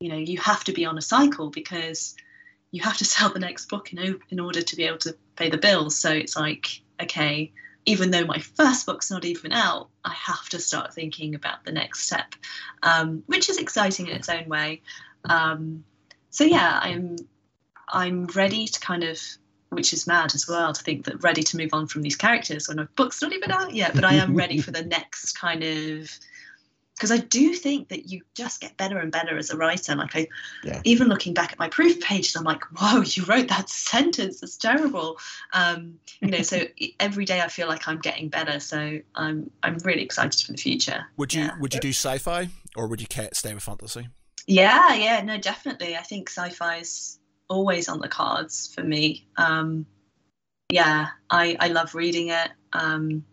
you 0.00 0.10
know 0.10 0.18
you 0.18 0.38
have 0.38 0.64
to 0.64 0.72
be 0.72 0.84
on 0.84 0.98
a 0.98 1.02
cycle 1.02 1.50
because 1.50 2.14
you 2.70 2.82
have 2.82 2.96
to 2.98 3.04
sell 3.14 3.30
the 3.30 3.38
next 3.38 3.66
book 3.66 3.92
in, 3.92 4.20
in 4.30 4.40
order 4.40 4.62
to 4.62 4.76
be 4.76 4.84
able 4.84 4.98
to 4.98 5.16
pay 5.36 5.50
the 5.50 5.58
bills. 5.58 5.96
So 5.96 6.10
it's 6.10 6.36
like, 6.36 6.80
okay, 7.02 7.52
even 7.86 8.10
though 8.10 8.24
my 8.24 8.38
first 8.38 8.84
book's 8.84 9.10
not 9.10 9.24
even 9.24 9.52
out, 9.52 9.88
I 10.04 10.12
have 10.12 10.48
to 10.50 10.58
start 10.58 10.92
thinking 10.92 11.34
about 11.34 11.64
the 11.64 11.72
next 11.72 12.00
step, 12.00 12.34
um, 12.82 13.22
which 13.26 13.48
is 13.48 13.58
exciting 13.58 14.08
in 14.08 14.16
its 14.16 14.28
own 14.28 14.48
way. 14.48 14.82
Um, 15.24 15.84
so 16.30 16.44
yeah, 16.44 16.78
I'm 16.82 17.16
I'm 17.88 18.26
ready 18.26 18.66
to 18.66 18.80
kind 18.80 19.04
of, 19.04 19.20
which 19.70 19.92
is 19.92 20.06
mad 20.06 20.34
as 20.34 20.48
well 20.48 20.72
to 20.72 20.82
think 20.82 21.04
that 21.06 21.22
ready 21.22 21.42
to 21.42 21.56
move 21.56 21.70
on 21.72 21.86
from 21.86 22.02
these 22.02 22.16
characters 22.16 22.68
when 22.68 22.78
my 22.78 22.86
book's 22.96 23.22
not 23.22 23.32
even 23.32 23.50
out 23.50 23.74
yet. 23.74 23.94
But 23.94 24.04
I 24.04 24.14
am 24.14 24.34
ready 24.34 24.58
for 24.58 24.70
the 24.70 24.82
next 24.96 25.32
kind 25.32 25.62
of 25.62 26.10
because 26.96 27.12
I 27.12 27.18
do 27.18 27.52
think 27.52 27.88
that 27.88 28.08
you 28.08 28.22
just 28.34 28.60
get 28.60 28.76
better 28.78 28.98
and 28.98 29.12
better 29.12 29.36
as 29.36 29.50
a 29.50 29.56
writer. 29.56 29.94
Like 29.94 30.16
I, 30.16 30.28
Yeah. 30.64 30.80
even 30.84 31.08
looking 31.08 31.34
back 31.34 31.52
at 31.52 31.58
my 31.58 31.68
proof 31.68 32.00
pages, 32.00 32.34
I'm 32.36 32.44
like, 32.44 32.64
whoa, 32.78 33.02
you 33.02 33.24
wrote 33.24 33.48
that 33.48 33.68
sentence. 33.92 34.40
That's 34.40 34.56
terrible. 34.56 35.18
Um, 35.52 35.98
you 36.20 36.30
know, 36.30 36.42
so 36.42 36.62
every 37.00 37.26
day 37.26 37.42
I 37.42 37.48
feel 37.48 37.68
like 37.68 37.86
I'm 37.86 37.98
getting 37.98 38.28
better. 38.28 38.60
So 38.60 39.00
I'm 39.14 39.50
I'm 39.62 39.76
really 39.84 40.02
excited 40.02 40.40
for 40.44 40.52
the 40.52 40.58
future. 40.58 41.04
Would 41.18 41.34
you 41.34 41.42
Yeah. 41.42 41.58
would 41.60 41.74
you 41.74 41.80
do 41.80 41.90
sci-fi 41.90 42.48
or 42.74 42.88
would 42.88 43.00
you 43.00 43.06
stay 43.32 43.54
with 43.54 43.62
fantasy? 43.62 44.08
Yeah, 44.46 44.94
yeah, 44.94 45.22
no, 45.22 45.38
definitely. 45.38 45.96
I 45.96 46.02
think 46.02 46.30
sci-fi 46.30 46.76
is 46.76 47.18
always 47.48 47.88
on 47.88 48.00
the 48.00 48.08
cards 48.08 48.72
for 48.74 48.82
me. 48.82 49.26
Um, 49.36 49.86
yeah, 50.70 51.08
I 51.30 51.56
I 51.58 51.68
love 51.68 51.94
reading 51.94 52.28
it. 52.28 52.50
Um, 52.72 53.24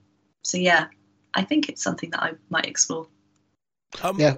so 0.43 0.57
yeah, 0.57 0.87
I 1.33 1.43
think 1.43 1.69
it's 1.69 1.83
something 1.83 2.09
that 2.11 2.23
I 2.23 2.31
might 2.49 2.65
explore. 2.65 3.07
Um, 4.01 4.19
Yeah. 4.19 4.37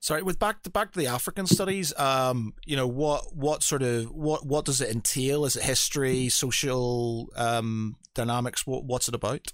Sorry, 0.00 0.22
with 0.22 0.40
back 0.40 0.64
to 0.64 0.70
back 0.70 0.90
to 0.92 0.98
the 0.98 1.06
African 1.06 1.46
studies, 1.46 1.96
um, 1.96 2.54
you 2.66 2.74
know 2.74 2.88
what 2.88 3.36
what 3.36 3.62
sort 3.62 3.82
of 3.82 4.10
what 4.10 4.44
what 4.44 4.64
does 4.64 4.80
it 4.80 4.90
entail? 4.90 5.44
Is 5.44 5.54
it 5.54 5.62
history, 5.62 6.28
social 6.28 7.28
um, 7.36 7.96
dynamics? 8.12 8.66
What 8.66 8.84
what's 8.84 9.06
it 9.08 9.14
about? 9.14 9.52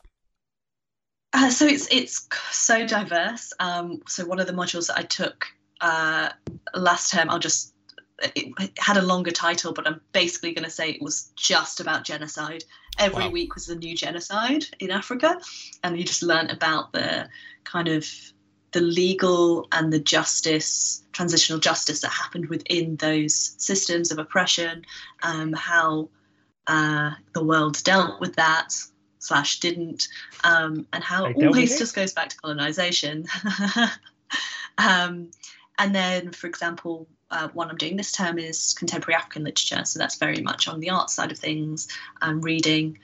Uh, 1.35 1.51
so 1.51 1.67
it's 1.67 1.87
it's 1.93 2.27
so 2.51 2.87
diverse. 2.87 3.53
Um, 3.61 4.01
so 4.07 4.25
one 4.25 4.41
of 4.41 4.47
the 4.47 4.55
modules 4.55 4.87
that 4.87 4.97
I 4.97 5.03
took 5.03 5.47
uh, 5.81 6.31
last 6.75 7.13
term, 7.13 7.31
I'll 7.31 7.39
just 7.39 7.75
it, 8.35 8.73
had 8.79 8.97
a 8.97 9.03
longer 9.03 9.31
title, 9.31 9.73
but 9.73 9.87
I'm 9.87 10.01
basically 10.13 10.53
going 10.53 10.65
to 10.65 10.71
say 10.71 10.91
it 10.91 11.03
was 11.03 11.31
just 11.37 11.81
about 11.81 12.05
genocide. 12.05 12.65
Every 12.99 13.27
Wow. 13.27 13.31
week 13.31 13.55
was 13.55 13.69
a 13.69 13.77
new 13.77 13.95
genocide 13.95 14.65
in 14.81 14.91
Africa, 14.91 15.41
and 15.85 15.97
you 15.97 16.05
just 16.05 16.23
learnt 16.23 16.51
about 16.51 16.93
the 16.93 17.29
kind 17.65 17.89
of 17.89 18.07
the 18.73 18.81
legal 18.81 19.67
and 19.73 19.93
the 19.93 19.99
justice, 19.99 21.03
transitional 21.13 21.59
justice 21.59 22.01
that 22.01 22.11
happened 22.11 22.49
within 22.49 22.97
those 22.97 23.55
systems 23.57 24.11
of 24.11 24.19
oppression, 24.19 24.85
um, 25.23 25.53
how 25.53 26.09
uh, 26.67 27.13
the 27.35 27.43
world 27.43 27.83
dealt 27.85 28.21
with 28.21 28.37
that 28.37 28.75
slash 29.21 29.61
didn't, 29.61 30.09
um, 30.45 30.87
and 30.93 31.03
how 31.03 31.27
it 31.27 31.37
always 31.37 31.79
just 31.79 31.95
goes 31.95 32.13
back 32.13 32.29
to 32.29 32.37
colonization. 32.37 33.27
um, 34.79 35.31
and 35.79 35.95
then, 35.95 36.33
for 36.33 36.47
example, 36.47 37.07
uh, 37.31 37.49
one 37.49 37.71
I'm 37.71 37.77
doing 37.77 37.97
this 37.97 38.13
term 38.13 38.39
is 38.39 38.75
contemporary 38.75 39.17
African 39.17 39.45
literature, 39.45 39.85
so 39.85 39.99
that's 39.99 40.17
very 40.17 40.41
much 40.41 40.67
on 40.67 40.81
the 40.81 40.91
art 40.91 41.11
side 41.11 41.31
of 41.31 41.39
things. 41.39 41.89
I'm 42.21 42.41
reading 42.41 42.99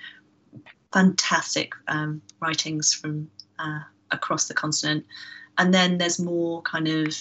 fantastic 0.92 1.72
um, 1.88 2.22
writings 2.40 2.92
from 2.94 3.30
uh, 3.58 3.80
across 4.10 4.48
the 4.48 4.54
continent, 4.54 5.06
and 5.58 5.72
then 5.72 5.98
there's 5.98 6.18
more 6.18 6.62
kind 6.62 6.88
of 6.88 7.16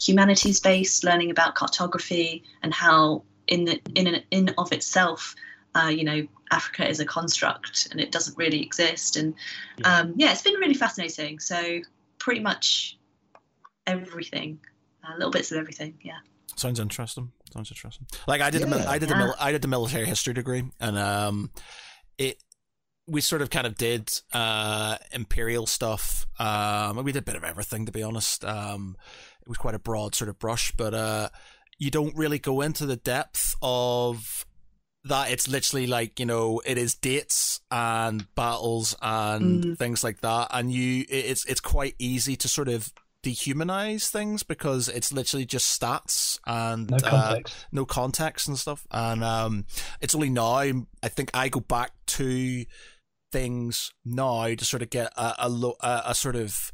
humanities 0.00 0.60
based 0.60 1.04
learning 1.04 1.30
about 1.30 1.54
cartography 1.54 2.42
and 2.62 2.74
how 2.74 3.22
in 3.46 3.64
the 3.64 3.80
in 3.94 4.06
and 4.06 4.24
in 4.30 4.54
of 4.58 4.72
itself 4.72 5.34
uh, 5.76 5.86
you 5.88 6.02
know 6.02 6.26
africa 6.50 6.88
is 6.88 6.98
a 6.98 7.04
construct 7.04 7.88
and 7.90 8.00
it 8.00 8.12
doesn't 8.12 8.36
really 8.36 8.62
exist. 8.62 9.16
And 9.16 9.34
um, 9.84 10.14
yeah 10.16 10.32
it's 10.32 10.42
been 10.42 10.54
really 10.54 10.74
fascinating. 10.74 11.40
So 11.40 11.80
pretty 12.18 12.40
much 12.40 12.98
everything 13.86 14.60
uh, 15.04 15.14
little 15.16 15.30
bits 15.30 15.50
of 15.52 15.58
everything 15.58 15.98
yeah 16.02 16.18
Sounds 16.54 16.78
interesting. 16.78 17.32
Sounds 17.54 17.70
interesting. 17.70 18.06
Like 18.26 18.42
I 18.42 18.50
did, 18.50 18.60
a 18.62 18.66
mil- 18.66 18.78
Yeah. 18.78 18.90
I 18.90 18.98
did 18.98 19.08
a 19.10 19.12
Yeah. 19.14 19.18
mil- 19.18 19.34
I 19.40 19.52
did 19.52 19.62
the 19.62 19.68
military 19.68 20.04
history 20.04 20.34
degree, 20.34 20.64
and 20.80 20.98
um, 20.98 21.50
it 22.18 22.42
we 23.08 23.22
sort 23.22 23.40
of 23.40 23.48
kind 23.48 23.66
of 23.66 23.74
did 23.74 24.10
uh 24.34 24.98
imperial 25.12 25.66
stuff. 25.66 26.26
Um, 26.38 26.96
we 27.02 27.10
did 27.12 27.20
a 27.20 27.24
bit 27.24 27.36
of 27.36 27.42
everything, 27.44 27.86
to 27.86 27.92
be 27.92 28.02
honest. 28.02 28.44
Um, 28.44 28.96
it 29.40 29.48
was 29.48 29.56
quite 29.56 29.74
a 29.74 29.78
broad 29.78 30.14
sort 30.14 30.28
of 30.28 30.38
brush, 30.38 30.72
but 30.76 30.92
uh, 30.92 31.30
you 31.78 31.90
don't 31.90 32.14
really 32.14 32.38
go 32.38 32.60
into 32.60 32.84
the 32.84 32.96
depth 32.96 33.54
of 33.62 34.44
that. 35.04 35.30
It's 35.30 35.48
literally 35.48 35.86
like 35.86 36.20
you 36.20 36.26
know, 36.26 36.60
it 36.66 36.76
is 36.76 36.94
dates 36.94 37.60
and 37.70 38.26
battles 38.34 38.94
and 39.00 39.64
Mm. 39.64 39.78
things 39.78 40.04
like 40.04 40.20
that, 40.20 40.48
and 40.50 40.70
you 40.70 41.06
it's 41.08 41.46
it's 41.46 41.60
quite 41.60 41.94
easy 41.98 42.36
to 42.36 42.46
sort 42.46 42.68
of 42.68 42.92
dehumanize 43.22 44.08
things 44.08 44.42
because 44.42 44.88
it's 44.88 45.12
literally 45.12 45.44
just 45.46 45.80
stats 45.80 46.38
and 46.46 46.90
No 46.90 46.96
uh, 46.96 47.10
context. 47.10 47.66
no 47.72 47.84
context 47.86 48.48
and 48.48 48.58
stuff. 48.58 48.86
And 48.90 49.22
um, 49.22 49.64
it's 50.00 50.14
only 50.14 50.30
now 50.30 50.54
I 51.02 51.08
think 51.08 51.30
I 51.34 51.48
go 51.48 51.60
back 51.60 51.92
to 52.08 52.64
things 53.30 53.92
now 54.04 54.46
to 54.54 54.64
sort 54.64 54.82
of 54.82 54.90
get 54.90 55.12
a 55.16 55.34
a, 55.40 55.48
lo- 55.48 55.76
a, 55.80 56.02
a 56.06 56.14
sort 56.14 56.36
of 56.36 56.72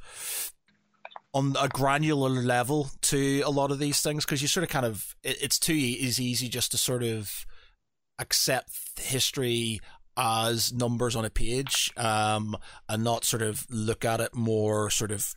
on 1.34 1.54
a 1.60 1.68
granular 1.68 2.30
level 2.30 2.90
to 3.02 3.42
a 3.42 3.50
lot 3.50 3.70
of 3.70 3.78
these 3.78 4.00
things 4.00 4.24
because 4.24 4.40
you 4.42 4.48
sort 4.48 4.64
of 4.64 4.70
kind 4.70 4.86
of 4.86 5.14
it, 5.22 5.36
it's 5.42 5.58
too 5.58 5.74
is 5.74 6.18
easy 6.18 6.48
just 6.48 6.70
to 6.72 6.78
sort 6.78 7.02
of 7.02 7.44
accept 8.18 8.70
history 8.98 9.80
as 10.16 10.72
numbers 10.72 11.14
on 11.14 11.24
a 11.24 11.30
page 11.30 11.92
um 11.96 12.56
and 12.88 13.04
not 13.04 13.24
sort 13.24 13.42
of 13.42 13.64
look 13.70 14.04
at 14.04 14.20
it 14.20 14.34
more 14.34 14.90
sort 14.90 15.12
of 15.12 15.34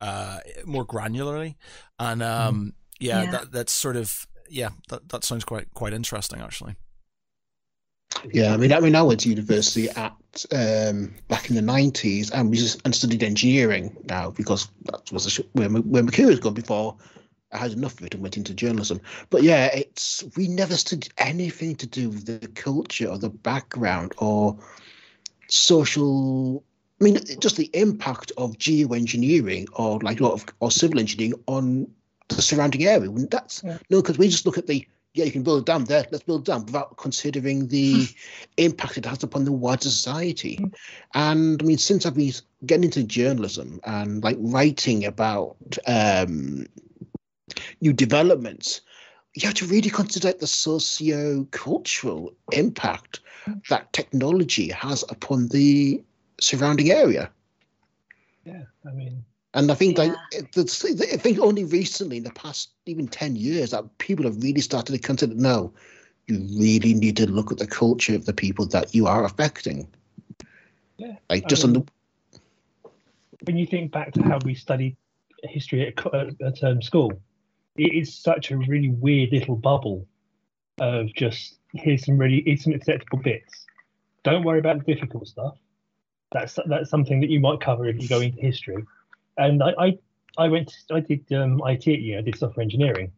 uh 0.00 0.38
more 0.64 0.86
granularly 0.86 1.56
and 1.98 2.22
um 2.22 2.72
yeah, 3.00 3.22
Yeah. 3.22 3.30
that 3.30 3.52
that's 3.52 3.72
sort 3.72 3.96
of 3.96 4.26
yeah 4.48 4.70
that 4.88 5.08
that 5.10 5.24
sounds 5.24 5.44
quite 5.44 5.72
quite 5.74 5.92
interesting 5.92 6.40
actually 6.40 6.76
Yeah, 8.32 8.54
I 8.54 8.56
mean, 8.56 8.72
I 8.72 8.80
mean, 8.80 8.96
I 8.96 9.02
went 9.02 9.20
to 9.20 9.28
university 9.28 9.88
at 9.90 10.14
um, 10.52 11.14
back 11.28 11.50
in 11.50 11.56
the 11.56 11.62
nineties, 11.62 12.30
and 12.30 12.50
we 12.50 12.56
just 12.56 12.80
and 12.84 12.94
studied 12.94 13.22
engineering 13.22 13.96
now 14.08 14.30
because 14.30 14.68
that 14.84 15.12
was 15.12 15.30
sh- 15.30 15.40
where 15.52 15.68
my, 15.68 15.80
where 15.80 16.02
my 16.02 16.10
career 16.10 16.30
had 16.30 16.40
gone 16.40 16.54
before. 16.54 16.96
I 17.52 17.58
had 17.58 17.72
enough 17.72 17.98
of 17.98 18.06
it 18.06 18.14
and 18.14 18.22
went 18.22 18.36
into 18.36 18.54
journalism. 18.54 19.00
But 19.30 19.42
yeah, 19.42 19.66
it's 19.66 20.24
we 20.36 20.48
never 20.48 20.76
studied 20.76 21.12
anything 21.18 21.76
to 21.76 21.86
do 21.86 22.08
with 22.10 22.26
the 22.26 22.48
culture 22.48 23.08
or 23.08 23.18
the 23.18 23.30
background 23.30 24.12
or 24.18 24.58
social. 25.48 26.64
I 27.00 27.04
mean, 27.04 27.18
just 27.38 27.56
the 27.56 27.70
impact 27.74 28.32
of 28.36 28.58
geoengineering 28.58 29.68
or 29.74 30.00
like 30.00 30.20
or, 30.20 30.38
or 30.60 30.70
civil 30.70 30.98
engineering 30.98 31.34
on 31.46 31.88
the 32.28 32.42
surrounding 32.42 32.84
area. 32.84 33.08
That's 33.08 33.62
Yeah. 33.64 33.78
no, 33.90 34.02
because 34.02 34.18
we 34.18 34.28
just 34.28 34.46
look 34.46 34.58
at 34.58 34.66
the 34.66 34.86
yeah, 35.14 35.24
you 35.24 35.32
can 35.32 35.42
build 35.42 35.62
a 35.62 35.64
dam 35.64 35.84
there. 35.86 36.06
Let's 36.10 36.24
build 36.24 36.42
a 36.42 36.52
dam 36.52 36.66
without 36.66 36.96
considering 36.96 37.68
the 37.68 38.06
impact 38.56 38.98
it 38.98 39.06
has 39.06 39.22
upon 39.22 39.44
the 39.44 39.52
wider 39.52 39.82
society. 39.82 40.58
And 41.14 41.60
I 41.60 41.64
mean, 41.64 41.78
since 41.78 42.04
I've 42.04 42.14
been 42.14 42.32
getting 42.66 42.84
into 42.84 43.02
journalism 43.04 43.80
and 43.84 44.22
like 44.22 44.36
writing 44.38 45.04
about 45.06 45.56
um, 45.86 46.66
new 47.80 47.92
developments, 47.92 48.82
you 49.34 49.46
have 49.46 49.54
to 49.54 49.66
really 49.66 49.90
consider 49.90 50.32
the 50.32 50.46
socio-cultural 50.46 52.32
impact 52.52 53.20
that 53.70 53.92
technology 53.92 54.68
has 54.68 55.04
upon 55.08 55.48
the 55.48 56.02
surrounding 56.40 56.90
area. 56.90 57.30
Yeah, 58.44 58.62
I 58.86 58.92
mean, 58.92 59.24
And 59.54 59.70
I 59.70 59.74
think 59.74 59.98
Yeah. 59.98 60.04
like 60.04 60.16
I 60.34 61.16
think 61.16 61.38
only 61.38 61.64
recently, 61.64 62.18
in 62.18 62.24
the 62.24 62.30
past 62.30 62.70
even 62.86 63.08
ten 63.08 63.36
years, 63.36 63.70
that 63.70 63.98
people 63.98 64.24
have 64.24 64.42
really 64.42 64.60
started 64.60 64.92
to 64.92 64.98
consider 64.98 65.34
no, 65.34 65.72
you 66.26 66.38
really 66.58 66.94
need 66.94 67.16
to 67.16 67.30
look 67.30 67.50
at 67.50 67.58
the 67.58 67.66
culture 67.66 68.14
of 68.14 68.26
the 68.26 68.32
people 68.32 68.66
that 68.66 68.94
you 68.94 69.06
are 69.06 69.24
affecting. 69.24 69.88
Yeah, 70.98 71.16
Like 71.30 71.44
I 71.44 71.48
just 71.48 71.64
on 71.64 71.72
the 71.72 71.84
when 73.44 73.56
you 73.56 73.66
think 73.66 73.92
back 73.92 74.12
to 74.12 74.22
how 74.22 74.38
we 74.44 74.54
studied 74.54 74.96
history 75.44 75.86
at, 75.86 75.96
co- 75.96 76.10
at, 76.10 76.40
at 76.40 76.64
um, 76.64 76.82
school, 76.82 77.20
it 77.76 77.94
is 77.94 78.14
such 78.14 78.50
a 78.50 78.56
really 78.56 78.90
weird 78.90 79.30
little 79.32 79.56
bubble 79.56 80.06
of 80.78 81.12
just 81.14 81.58
here's 81.74 82.04
some 82.04 82.18
really 82.18 82.42
here's 82.44 82.64
some 82.64 82.74
acceptable 82.74 83.18
bits. 83.18 83.66
Don't 84.24 84.44
worry 84.44 84.58
about 84.58 84.84
the 84.84 84.94
difficult 84.94 85.26
stuff. 85.28 85.56
That's 86.32 86.58
that's 86.66 86.90
something 86.90 87.20
that 87.20 87.30
you 87.30 87.40
might 87.40 87.60
cover 87.60 87.86
if 87.86 88.00
you 88.00 88.08
go 88.08 88.20
into 88.20 88.40
history. 88.40 88.84
And 89.36 89.62
I 89.62 89.74
I, 89.78 89.98
I 90.36 90.48
went 90.48 90.72
I 90.92 91.00
did 91.00 91.30
um, 91.32 91.60
IT 91.66 91.88
at 91.88 92.00
uni. 92.00 92.18
I 92.18 92.22
did 92.22 92.38
software 92.38 92.62
engineering. 92.62 93.12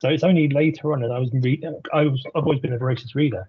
So 0.00 0.08
it's 0.08 0.24
only 0.24 0.48
later 0.48 0.92
on 0.92 1.00
that 1.00 1.10
I 1.10 1.18
was 1.18 1.30
read 1.32 1.64
I 1.92 2.02
was 2.02 2.24
I've 2.34 2.44
always 2.44 2.60
been 2.60 2.72
a 2.72 2.78
voracious 2.78 3.14
reader. 3.14 3.48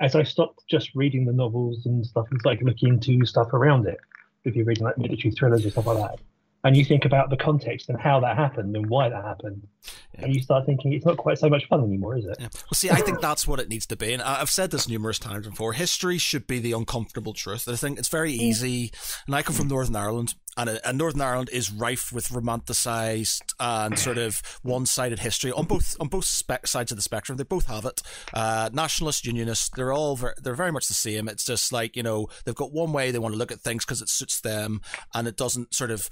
As 0.00 0.14
I 0.14 0.24
stopped 0.24 0.64
just 0.68 0.94
reading 0.94 1.24
the 1.24 1.32
novels 1.32 1.86
and 1.86 2.04
stuff 2.04 2.26
and 2.30 2.38
started 2.40 2.64
looking 2.64 2.90
into 2.90 3.24
stuff 3.24 3.52
around 3.52 3.86
it 3.86 3.98
if 4.44 4.54
you're 4.54 4.66
reading 4.66 4.84
like 4.84 4.98
military 4.98 5.32
thrillers 5.32 5.64
or 5.64 5.70
stuff 5.70 5.86
like 5.86 5.98
that. 5.98 6.20
And 6.66 6.76
you 6.76 6.84
think 6.84 7.04
about 7.04 7.30
the 7.30 7.36
context 7.36 7.88
and 7.88 8.00
how 8.00 8.18
that 8.20 8.36
happened 8.36 8.74
and 8.74 8.86
why 8.90 9.08
that 9.08 9.22
happened, 9.24 9.68
and 10.18 10.34
you 10.34 10.42
start 10.42 10.66
thinking 10.66 10.92
it's 10.94 11.06
not 11.06 11.16
quite 11.16 11.38
so 11.38 11.48
much 11.48 11.64
fun 11.68 11.84
anymore, 11.84 12.16
is 12.16 12.24
it? 12.24 12.36
Yeah. 12.40 12.48
Well, 12.52 12.72
see, 12.74 12.90
I 12.90 12.96
think 12.96 13.20
that's 13.20 13.46
what 13.46 13.60
it 13.60 13.68
needs 13.68 13.86
to 13.86 13.96
be. 13.96 14.12
And 14.12 14.20
I- 14.20 14.40
I've 14.40 14.50
said 14.50 14.72
this 14.72 14.88
numerous 14.88 15.20
times 15.20 15.46
before. 15.46 15.74
History 15.74 16.18
should 16.18 16.48
be 16.48 16.58
the 16.58 16.72
uncomfortable 16.72 17.34
truth. 17.34 17.68
I 17.68 17.76
think 17.76 18.00
it's 18.00 18.08
very 18.08 18.32
easy. 18.32 18.90
And 19.28 19.36
I 19.36 19.42
come 19.42 19.54
from 19.54 19.68
Northern 19.68 19.94
Ireland, 19.94 20.34
and, 20.56 20.70
uh, 20.70 20.78
and 20.84 20.98
Northern 20.98 21.20
Ireland 21.20 21.50
is 21.52 21.70
rife 21.70 22.12
with 22.12 22.30
romanticized 22.30 23.42
and 23.60 23.96
sort 23.98 24.18
of 24.18 24.42
one-sided 24.62 25.20
history 25.20 25.52
on 25.52 25.66
both 25.66 25.96
on 26.00 26.08
both 26.08 26.24
spe- 26.24 26.66
sides 26.66 26.90
of 26.90 26.96
the 26.96 27.02
spectrum. 27.02 27.36
They 27.38 27.44
both 27.44 27.66
have 27.66 27.84
it. 27.84 28.02
Uh, 28.32 28.70
nationalists, 28.72 29.24
unionists, 29.24 29.70
they're 29.76 29.92
all 29.92 30.16
ver- 30.16 30.34
they're 30.42 30.54
very 30.54 30.72
much 30.72 30.88
the 30.88 30.94
same. 30.94 31.28
It's 31.28 31.44
just 31.44 31.72
like 31.72 31.94
you 31.94 32.02
know 32.02 32.26
they've 32.44 32.54
got 32.54 32.72
one 32.72 32.92
way 32.92 33.10
they 33.10 33.18
want 33.20 33.34
to 33.34 33.38
look 33.38 33.52
at 33.52 33.60
things 33.60 33.84
because 33.84 34.02
it 34.02 34.08
suits 34.08 34.40
them, 34.40 34.80
and 35.14 35.28
it 35.28 35.36
doesn't 35.36 35.74
sort 35.74 35.90
of 35.90 36.08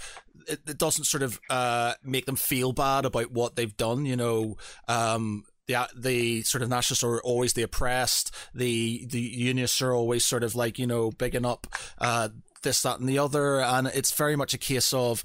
it, 0.48 0.60
it 0.66 0.78
doesn't 0.78 1.04
sort 1.04 1.22
of 1.22 1.40
uh, 1.50 1.94
make 2.02 2.26
them 2.26 2.36
feel 2.36 2.72
bad 2.72 3.04
about 3.04 3.30
what 3.32 3.56
they've 3.56 3.76
done. 3.76 4.06
You 4.06 4.16
know, 4.16 4.56
um, 4.88 5.44
the 5.66 5.88
the 5.96 6.42
sort 6.42 6.62
of 6.62 6.68
nationalists 6.68 7.04
are 7.04 7.20
always 7.22 7.52
the 7.54 7.62
oppressed. 7.62 8.34
The 8.54 9.06
the 9.06 9.20
unionists 9.20 9.80
are 9.82 9.92
always 9.94 10.24
sort 10.24 10.44
of 10.44 10.54
like 10.54 10.78
you 10.78 10.86
know 10.86 11.10
bigging 11.10 11.46
up 11.46 11.66
uh, 11.98 12.28
this, 12.62 12.82
that, 12.82 12.98
and 13.00 13.08
the 13.08 13.18
other, 13.18 13.60
and 13.60 13.86
it's 13.88 14.12
very 14.12 14.36
much 14.36 14.54
a 14.54 14.58
case 14.58 14.92
of 14.92 15.24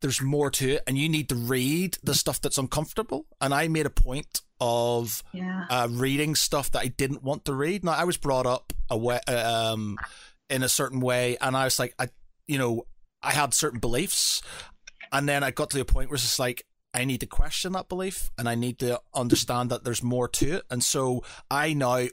there's 0.00 0.22
more 0.22 0.48
to 0.50 0.74
it, 0.74 0.82
and 0.86 0.96
you 0.96 1.08
need 1.08 1.28
to 1.28 1.34
read 1.34 1.98
the 2.04 2.14
stuff 2.14 2.40
that's 2.40 2.56
uncomfortable. 2.58 3.26
And 3.40 3.52
I 3.52 3.66
made 3.68 3.84
a 3.86 3.90
point 3.90 4.42
of 4.60 5.22
Yeah. 5.32 5.66
uh, 5.70 5.88
reading 5.90 6.34
stuff 6.36 6.70
that 6.72 6.80
I 6.80 6.86
didn't 6.88 7.22
want 7.24 7.44
to 7.46 7.52
read. 7.54 7.84
Now 7.84 7.92
I 7.92 8.04
was 8.04 8.16
brought 8.16 8.46
up 8.46 8.72
a 8.90 8.96
way, 8.96 9.18
um, 9.26 9.96
in 10.48 10.62
a 10.62 10.68
certain 10.68 11.00
way, 11.00 11.36
and 11.40 11.56
I 11.56 11.64
was 11.64 11.78
like, 11.80 11.94
I, 11.98 12.08
you 12.46 12.58
know, 12.58 12.84
I 13.22 13.32
had 13.32 13.54
certain 13.54 13.80
beliefs, 13.80 14.42
and 15.12 15.28
then 15.28 15.42
I 15.42 15.50
got 15.50 15.70
to 15.70 15.78
the 15.78 15.84
point 15.84 16.10
where 16.10 16.14
it's 16.14 16.24
just 16.24 16.38
like 16.38 16.64
I 16.94 17.04
need 17.04 17.20
to 17.20 17.26
question 17.26 17.72
that 17.72 17.88
belief, 17.88 18.30
and 18.38 18.48
I 18.48 18.54
need 18.54 18.78
to 18.80 19.00
understand 19.14 19.70
that 19.70 19.84
there's 19.84 20.02
more 20.02 20.28
to 20.28 20.56
it, 20.56 20.64
and 20.70 20.82
so 20.82 21.22
I 21.50 21.72
now 21.74 22.06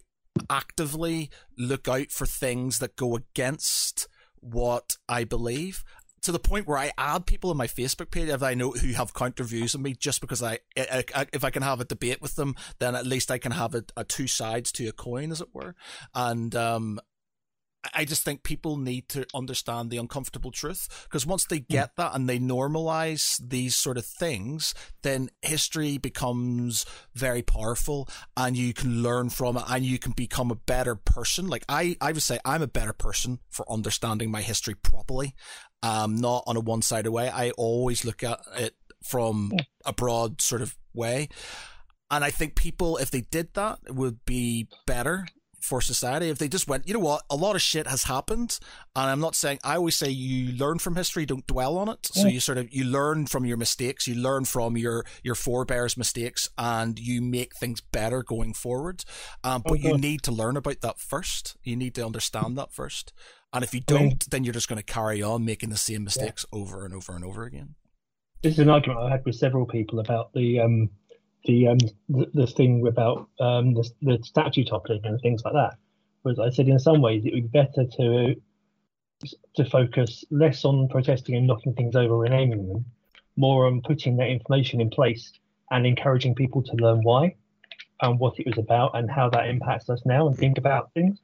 actively 0.49 1.30
look 1.57 1.88
out 1.88 2.11
for 2.11 2.26
things 2.26 2.80
that 2.80 2.95
go 2.95 3.15
against 3.15 4.07
what 4.41 4.98
I 5.07 5.23
believe 5.23 5.84
to 6.26 6.32
the 6.32 6.40
point 6.40 6.68
where 6.68 6.77
I 6.80 6.91
add 6.98 7.27
people 7.27 7.52
on 7.52 7.57
my 7.57 7.68
Facebook 7.68 8.10
page 8.10 8.30
if 8.30 8.41
I 8.41 8.56
know 8.56 8.72
who 8.72 8.94
have 8.94 9.14
counter 9.14 9.44
views 9.44 9.76
on 9.76 9.84
me 9.84 9.94
just 9.94 10.22
because 10.22 10.41
I, 10.41 10.57
I, 10.76 11.03
I 11.14 11.27
if 11.32 11.44
I 11.44 11.52
can 11.52 11.61
have 11.61 11.80
a 11.80 11.86
debate 11.86 12.19
with 12.19 12.36
them 12.36 12.56
then 12.80 12.95
at 12.95 13.06
least 13.06 13.30
I 13.30 13.38
can 13.38 13.52
have 13.52 13.76
a, 13.76 13.84
a 13.95 14.03
two 14.03 14.26
sides 14.26 14.72
to 14.73 14.88
a 14.88 14.91
coin 14.91 15.32
as 15.32 15.40
it 15.40 15.49
were. 15.53 15.76
And 16.15 16.56
um 16.56 16.99
I 17.94 18.06
just 18.06 18.24
think 18.24 18.44
people 18.44 18.78
need 18.78 19.10
to 19.10 19.26
understand 19.34 19.90
the 19.90 19.98
uncomfortable 19.98 20.52
truth 20.52 20.88
because 21.03 21.26
once 21.26 21.45
they 21.45 21.60
get 21.60 21.95
that 21.98 22.16
and 22.16 22.28
they 22.28 22.40
normalize 22.40 23.40
these 23.45 23.76
sort 23.76 23.98
of 23.98 24.06
things, 24.06 24.74
then 25.03 25.30
history 25.41 25.98
becomes 25.98 26.86
very 27.14 27.41
powerful 27.41 28.07
and 28.36 28.56
you 28.57 28.74
can 28.74 29.03
learn 29.03 29.30
from 29.30 29.57
it 29.57 29.64
and 29.70 29.86
you 29.86 29.99
can 29.99 30.14
become 30.14 30.52
a 30.52 30.56
better 30.56 30.95
person. 30.95 31.48
Like 31.48 31.66
I, 31.70 31.98
I 32.02 32.12
would 32.12 32.24
say 32.24 32.40
I'm 32.45 32.62
a 32.62 32.68
better 32.68 32.94
person 32.94 33.40
for 33.49 33.70
understanding 33.72 34.32
my 34.32 34.41
history 34.41 34.76
properly, 34.76 35.36
um, 35.84 36.16
not 36.16 36.44
on 36.48 36.57
a 36.57 36.62
one 36.62 36.82
sided 36.82 37.12
way. 37.12 37.30
I 37.30 37.52
always 37.52 38.06
look 38.06 38.24
at 38.24 38.40
it 38.57 38.76
from 39.03 39.53
a 39.86 39.94
broad 39.94 40.41
sort 40.41 40.62
of 40.62 40.76
way. 40.94 41.30
And 42.12 42.24
I 42.24 42.30
think 42.30 42.56
people, 42.56 42.98
if 42.98 43.12
they 43.12 43.22
did 43.22 43.53
that, 43.56 43.80
it 43.88 43.95
would 43.95 44.24
be 44.26 44.68
better 44.86 45.26
for 45.66 45.82
society 45.82 46.30
if 46.30 46.38
they 46.38 46.48
just 46.48 46.68
went, 46.68 46.88
you 46.88 46.94
know 46.94 47.00
what, 47.00 47.24
a 47.30 47.36
lot 47.36 47.56
of 47.56 47.62
shit 47.62 47.88
has 47.88 48.04
happened, 48.04 48.60
and 48.96 49.10
I'm 49.10 49.20
not 49.20 49.36
saying. 49.36 49.60
I 49.64 49.76
always 49.76 49.96
say 49.96 50.10
you 50.10 50.54
learn 50.54 50.80
from 50.80 50.96
history, 50.96 51.26
don't 51.26 51.46
dwell 51.48 51.78
on 51.78 51.90
it. 51.90 52.06
So 52.06 52.28
you 52.28 52.40
sort 52.40 52.58
of 52.58 52.74
you 52.74 52.86
learn 52.86 53.26
from 53.26 53.46
your 53.46 53.58
mistakes, 53.58 54.08
you 54.08 54.16
learn 54.16 54.46
from 54.46 54.78
your 54.78 55.06
your 55.24 55.36
forebears' 55.36 55.98
mistakes, 55.98 56.50
and 56.58 57.00
you 57.00 57.22
make 57.22 57.56
things 57.56 57.82
better 57.82 58.24
going 58.24 58.54
forward. 58.54 59.04
Um, 59.44 59.64
but 59.66 59.80
you 59.80 59.98
need 59.98 60.22
to 60.24 60.32
learn 60.32 60.56
about 60.56 60.82
that 60.82 61.00
first. 61.00 61.58
You 61.64 61.76
need 61.76 61.96
to 61.96 62.06
understand 62.06 62.58
that 62.58 62.72
first. 62.72 63.12
And 63.52 63.64
if 63.64 63.74
you 63.74 63.80
don't, 63.80 64.30
then 64.30 64.44
you're 64.44 64.54
just 64.54 64.68
going 64.68 64.78
to 64.78 64.84
carry 64.84 65.22
on 65.22 65.46
making 65.46 65.70
the 65.70 65.78
same 65.78 66.04
mistakes 66.04 66.46
over 66.52 66.86
and 66.86 66.94
over 66.94 67.16
and 67.16 67.24
over 67.24 67.44
again. 67.44 67.76
This 68.44 68.54
is 68.54 68.60
an 68.60 68.70
argument 68.70 69.00
I 69.00 69.10
had 69.10 69.26
with 69.26 69.36
several 69.36 69.66
people 69.66 70.00
about 70.00 70.34
the 70.34 70.60
um, 70.60 70.90
the 71.45 71.67
um, 71.67 71.77
the, 72.09 72.27
the 72.34 72.47
thing 72.47 72.85
about 72.88 73.30
um, 73.39 73.73
the, 73.73 73.89
the 74.01 74.19
statue 74.23 74.63
toppling 74.63 75.01
and 75.05 75.19
things 75.22 75.43
like 75.43 75.53
that. 75.53 75.76
Whereas 76.23 76.39
I 76.39 76.49
said 76.49 76.67
in 76.67 76.80
some 76.80 77.01
ways 77.01 77.23
it 77.26 77.34
would 77.34 77.51
be 77.51 77.59
better 77.59 77.85
to 77.97 78.35
to 79.55 79.65
focus 79.65 80.26
less 80.30 80.65
on 80.65 80.88
protesting 80.89 81.35
and 81.35 81.47
knocking 81.47 81.73
things 81.73 81.95
over 81.95 82.26
and 82.26 82.34
aiming 82.34 82.67
them, 82.67 82.85
more 83.38 83.65
on 83.67 83.81
putting 83.81 84.17
that 84.17 84.27
information 84.27 84.81
in 84.81 84.89
place 84.89 85.31
and 85.72 85.85
encouraging 85.85 86.35
people 86.35 86.61
to 86.61 86.73
learn 86.76 87.01
why 87.01 87.35
and 88.01 88.19
what 88.19 88.38
it 88.39 88.45
was 88.45 88.57
about 88.57 88.91
and 88.95 89.09
how 89.09 89.30
that 89.30 89.47
impacts 89.47 89.89
us 89.89 90.01
now 90.05 90.27
and 90.27 90.38
think 90.38 90.57
about 90.57 90.91
things. 90.93 91.17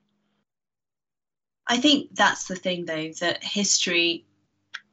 I 1.67 1.77
think 1.77 2.15
that's 2.15 2.47
the 2.47 2.55
thing, 2.55 2.85
though, 2.85 3.11
that 3.19 3.43
history 3.43 4.25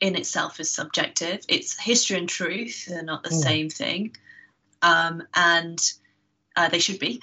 in 0.01 0.17
itself 0.17 0.61
is 0.61 0.71
subjective. 0.71 1.41
It's 1.49 1.79
history 1.79 2.19
and 2.19 2.29
truth, 2.29 2.87
they're 2.87 3.03
not 3.03 3.23
the 3.23 3.31
Mm. 3.31 3.43
same 3.43 3.71
thing. 3.71 4.17
Um, 4.83 5.23
and 5.35 5.79
uh, 6.57 6.69
they 6.69 6.79
should 6.79 6.99
be. 6.99 7.21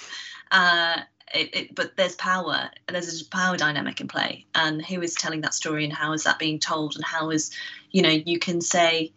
uh, 0.50 0.98
it, 1.34 1.54
it, 1.54 1.74
but 1.74 1.96
there's 1.96 2.14
power, 2.16 2.70
there's 2.88 3.22
a 3.22 3.28
power 3.28 3.56
dynamic 3.56 4.00
in 4.00 4.08
play. 4.08 4.46
And 4.54 4.84
who 4.84 5.02
is 5.02 5.14
telling 5.14 5.42
that 5.42 5.54
story 5.54 5.84
and 5.84 5.92
how 5.92 6.12
is 6.12 6.24
that 6.24 6.38
being 6.38 6.58
told? 6.58 6.96
And 6.96 7.04
how 7.04 7.30
is, 7.30 7.50
you 7.90 8.02
know, 8.02 8.10
you 8.10 8.38
can 8.38 8.60
say 8.60 9.12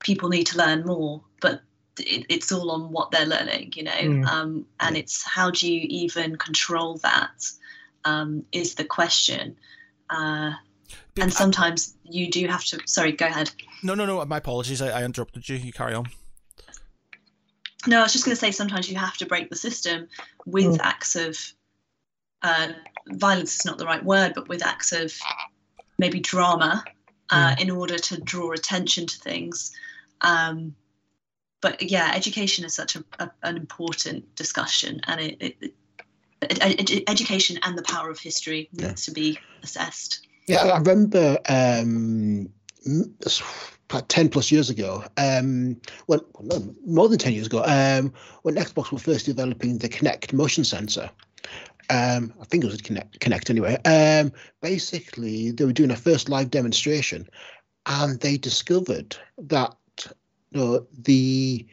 people 0.00 0.28
need 0.28 0.44
to 0.48 0.58
learn 0.58 0.84
more, 0.84 1.22
but 1.40 1.62
it, 1.98 2.26
it's 2.28 2.52
all 2.52 2.70
on 2.70 2.92
what 2.92 3.10
they're 3.10 3.26
learning, 3.26 3.72
you 3.76 3.82
know. 3.82 3.92
Mm. 3.92 4.26
Um, 4.26 4.66
and 4.80 4.96
it's 4.96 5.22
how 5.22 5.50
do 5.50 5.72
you 5.72 5.86
even 5.88 6.36
control 6.36 6.98
that? 6.98 7.50
um, 8.04 8.44
is 8.52 8.74
the 8.74 8.84
question. 8.84 9.56
Uh, 10.10 10.52
and 11.20 11.32
sometimes 11.32 11.94
you 12.04 12.30
do 12.30 12.46
have 12.46 12.64
to. 12.66 12.80
Sorry, 12.86 13.12
go 13.12 13.26
ahead. 13.26 13.50
no, 13.82 13.94
no, 13.94 14.06
no. 14.06 14.24
My 14.24 14.38
apologies. 14.38 14.80
I, 14.80 15.00
I 15.00 15.04
interrupted 15.04 15.48
you. 15.48 15.56
You 15.56 15.72
carry 15.72 15.94
on. 15.94 16.06
No, 17.86 18.00
I 18.00 18.02
was 18.02 18.12
just 18.12 18.24
going 18.24 18.34
to 18.34 18.40
say 18.40 18.50
sometimes 18.50 18.90
you 18.90 18.96
have 18.96 19.16
to 19.18 19.26
break 19.26 19.50
the 19.50 19.56
system 19.56 20.08
with 20.46 20.66
Mm. 20.66 20.80
acts 20.82 21.14
of 21.16 21.38
uh, 22.42 22.68
violence 23.08 23.56
is 23.56 23.64
not 23.64 23.78
the 23.78 23.86
right 23.86 24.04
word, 24.04 24.32
but 24.34 24.48
with 24.48 24.64
acts 24.64 24.92
of 24.92 25.12
maybe 25.98 26.20
drama 26.20 26.84
uh, 27.30 27.54
in 27.58 27.70
order 27.70 27.98
to 27.98 28.20
draw 28.20 28.52
attention 28.52 29.06
to 29.06 29.18
things. 29.18 29.72
Um, 30.20 30.74
but 31.60 31.82
yeah, 31.82 32.12
education 32.14 32.64
is 32.64 32.74
such 32.74 32.96
a, 32.96 33.04
a, 33.18 33.30
an 33.42 33.56
important 33.56 34.34
discussion, 34.36 35.00
and 35.08 35.20
it, 35.20 35.36
it, 35.40 35.72
it 36.42 36.58
ed- 36.60 37.04
education 37.08 37.58
and 37.62 37.76
the 37.76 37.82
power 37.82 38.10
of 38.10 38.18
history 38.18 38.68
needs 38.72 38.82
Yeah. 38.82 38.92
to 38.94 39.10
be 39.12 39.38
assessed. 39.62 40.26
Yeah, 40.46 40.64
I 40.64 40.78
remember 40.78 41.38
um, 41.48 42.48
10 42.84 44.28
plus 44.28 44.50
years 44.52 44.70
ago, 44.70 45.04
um, 45.16 45.80
well, 46.06 46.20
no, 46.40 46.74
more 46.86 47.08
than 47.08 47.18
10 47.18 47.32
years 47.32 47.46
ago, 47.46 47.62
um, 47.64 48.12
when 48.42 48.54
Xbox 48.56 48.92
were 48.92 48.98
first 48.98 49.26
developing 49.26 49.78
the 49.78 49.88
Kinect 49.88 50.32
motion 50.32 50.64
sensor. 50.64 51.10
Um, 51.90 52.34
I 52.40 52.44
think 52.44 52.64
it 52.64 52.66
was 52.70 52.80
Kinect, 52.82 53.18
Kinect 53.18 53.48
anyway. 53.50 53.76
Um, 53.84 54.30
basically, 54.60 55.50
they 55.52 55.64
were 55.64 55.72
doing 55.72 55.90
a 55.90 55.96
first 55.96 56.28
live 56.28 56.50
demonstration 56.50 57.26
and 57.86 58.20
they 58.20 58.36
discovered 58.36 59.16
that 59.38 59.74
you 60.50 60.60
know, 60.60 60.86
the 60.98 61.66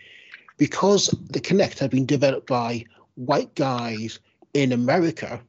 because 0.57 1.07
the 1.29 1.41
Kinect 1.41 1.79
had 1.79 1.91
been 1.91 2.05
developed 2.05 2.47
by 2.47 2.85
white 3.15 3.53
guys 3.55 4.19
in 4.53 4.71
America 4.71 5.41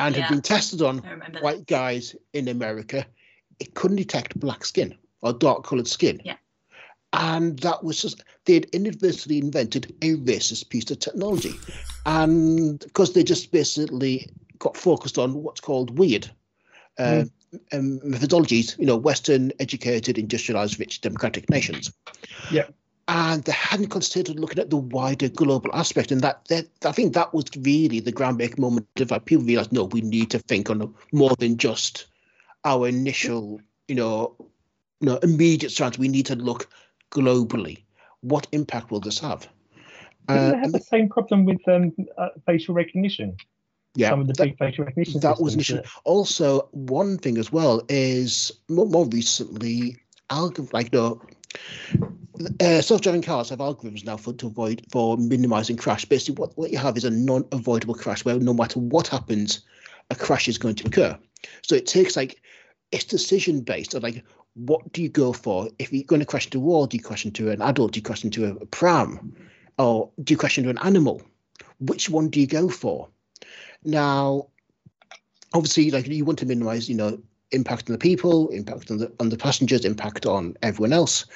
and 0.00 0.16
Yeah. 0.16 0.22
had 0.22 0.30
been 0.30 0.42
tested 0.42 0.82
on 0.82 1.00
I 1.04 1.10
remember 1.10 1.34
that. 1.34 1.42
white 1.44 1.66
guys 1.66 2.16
in 2.32 2.48
America, 2.48 3.06
it 3.60 3.74
couldn't 3.74 3.98
detect 3.98 4.40
black 4.40 4.64
skin 4.64 4.96
or 5.22 5.32
dark 5.32 5.64
coloured 5.64 5.88
skin. 5.88 6.20
Yeah. 6.24 6.36
And 7.12 7.58
that 7.60 7.82
was 7.82 8.00
just, 8.00 8.22
they'd 8.44 8.66
inadvertently 8.66 9.38
invented 9.38 9.92
a 10.02 10.14
racist 10.16 10.68
piece 10.68 10.90
of 10.90 11.00
technology. 11.00 11.52
And 12.06 12.78
because 12.78 13.12
they 13.12 13.24
just 13.24 13.50
basically 13.50 14.30
got 14.58 14.76
focused 14.76 15.18
on 15.18 15.42
what's 15.42 15.60
called 15.60 15.98
weird 15.98 16.30
uh, 16.98 17.24
um, 17.72 17.98
methodologies, 18.00 18.78
you 18.78 18.86
know, 18.86 18.96
Western 18.96 19.50
educated, 19.58 20.18
industrialized, 20.18 20.78
rich 20.78 21.00
democratic 21.00 21.50
nations. 21.50 21.92
Yeah. 22.50 22.66
And 23.08 23.42
they 23.42 23.52
hadn't 23.52 23.88
considered 23.88 24.38
looking 24.38 24.60
at 24.60 24.70
the 24.70 24.76
wider 24.76 25.28
global 25.28 25.70
aspect. 25.74 26.12
And 26.12 26.20
that, 26.20 26.44
that 26.44 26.68
I 26.84 26.92
think 26.92 27.14
that 27.14 27.34
was 27.34 27.46
really 27.58 27.98
the 27.98 28.12
groundbreaking 28.12 28.58
moment 28.58 28.86
of 29.00 29.24
people 29.24 29.44
realized, 29.44 29.72
no, 29.72 29.84
we 29.84 30.00
need 30.00 30.30
to 30.30 30.38
think 30.38 30.70
on 30.70 30.94
more 31.12 31.34
than 31.40 31.56
just 31.56 32.06
our 32.64 32.88
initial, 32.88 33.60
you 33.88 33.94
know, 33.94 34.34
you 35.00 35.06
know, 35.08 35.16
immediate 35.18 35.70
strands. 35.70 35.98
We 35.98 36.08
need 36.08 36.26
to 36.26 36.36
look 36.36 36.68
globally. 37.10 37.84
What 38.20 38.46
impact 38.52 38.90
will 38.90 39.00
this 39.00 39.18
have? 39.20 39.48
Uh, 40.28 40.52
they 40.52 40.58
have 40.58 40.72
the 40.72 40.80
same 40.80 41.08
problem 41.08 41.44
with 41.44 41.66
um, 41.68 41.92
uh, 42.18 42.28
facial 42.46 42.74
recognition? 42.74 43.36
yeah, 43.94 44.10
Some 44.10 44.20
of 44.20 44.26
the 44.26 44.34
that- 44.34 44.44
big 44.44 44.58
facial 44.58 44.84
recognition 44.84 45.20
that 45.20 45.40
was 45.40 45.54
an 45.54 45.60
issue. 45.60 45.80
Also, 46.04 46.68
one 46.72 47.18
thing 47.18 47.38
as 47.38 47.50
well 47.50 47.82
is 47.88 48.52
more, 48.68 48.86
more 48.86 49.06
recently, 49.06 49.96
algorithm 50.28 50.68
like 50.72 50.90
the 50.90 51.16
uh, 52.60 52.80
self-driving 52.80 53.22
cars 53.22 53.48
have 53.48 53.58
algorithms 53.58 54.04
now 54.04 54.16
for 54.16 54.32
to 54.34 54.46
avoid 54.46 54.84
for 54.92 55.16
minimizing 55.16 55.76
crash. 55.76 56.04
Basically, 56.04 56.40
what, 56.40 56.56
what 56.56 56.70
you 56.70 56.78
have 56.78 56.96
is 56.96 57.04
a 57.04 57.10
non-avoidable 57.10 57.94
crash 57.94 58.24
where 58.24 58.38
no 58.38 58.54
matter 58.54 58.78
what 58.78 59.08
happens, 59.08 59.60
a 60.10 60.14
crash 60.14 60.48
is 60.48 60.58
going 60.58 60.74
to 60.76 60.86
occur. 60.86 61.18
So 61.62 61.74
it 61.74 61.86
takes 61.86 62.16
like 62.16 62.40
it's 62.92 63.04
decision 63.04 63.60
based. 63.60 63.92
So 63.92 63.98
like, 63.98 64.24
what 64.54 64.92
do 64.92 65.02
you 65.02 65.08
go 65.08 65.32
for? 65.32 65.68
If 65.78 65.92
you're 65.92 66.04
going 66.04 66.20
to 66.20 66.26
crash 66.26 66.46
into 66.46 66.58
a 66.58 66.62
wall, 66.62 66.86
do 66.86 66.96
you 66.96 67.02
crash 67.02 67.24
into 67.24 67.50
an 67.50 67.62
adult? 67.62 67.92
Do 67.92 67.98
you 67.98 68.02
crash 68.02 68.24
into 68.24 68.46
a, 68.46 68.66
pram, 68.66 69.34
or 69.78 70.10
do 70.22 70.34
you 70.34 70.38
crash 70.38 70.58
into 70.58 70.70
an 70.70 70.78
animal? 70.78 71.22
Which 71.78 72.10
one 72.10 72.28
do 72.28 72.40
you 72.40 72.46
go 72.46 72.68
for? 72.68 73.08
Now, 73.84 74.48
obviously, 75.54 75.90
like 75.90 76.06
you 76.06 76.24
want 76.24 76.38
to 76.40 76.46
minimize, 76.46 76.88
you 76.88 76.96
know, 76.96 77.18
impact 77.52 77.88
on 77.88 77.92
the 77.92 77.98
people, 77.98 78.48
impact 78.48 78.90
on 78.90 78.98
the 78.98 79.12
on 79.20 79.28
the 79.28 79.36
passengers, 79.36 79.84
impact 79.84 80.26
on 80.26 80.56
everyone 80.62 80.92
else. 80.92 81.26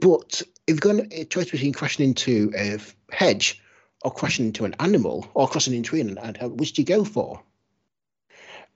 But 0.00 0.42
if 0.66 0.74
you're 0.74 0.92
going 0.92 1.08
to 1.08 1.24
choice 1.24 1.50
between 1.50 1.72
crashing 1.72 2.04
into 2.04 2.52
a 2.56 2.78
hedge 3.10 3.62
or 4.02 4.10
crashing 4.12 4.46
into 4.46 4.64
an 4.64 4.74
animal 4.80 5.26
or 5.34 5.48
crossing 5.48 5.74
into 5.74 5.96
an 5.96 6.18
and 6.18 6.58
which 6.58 6.72
do 6.74 6.82
you 6.82 6.86
go 6.86 7.04
for? 7.04 7.42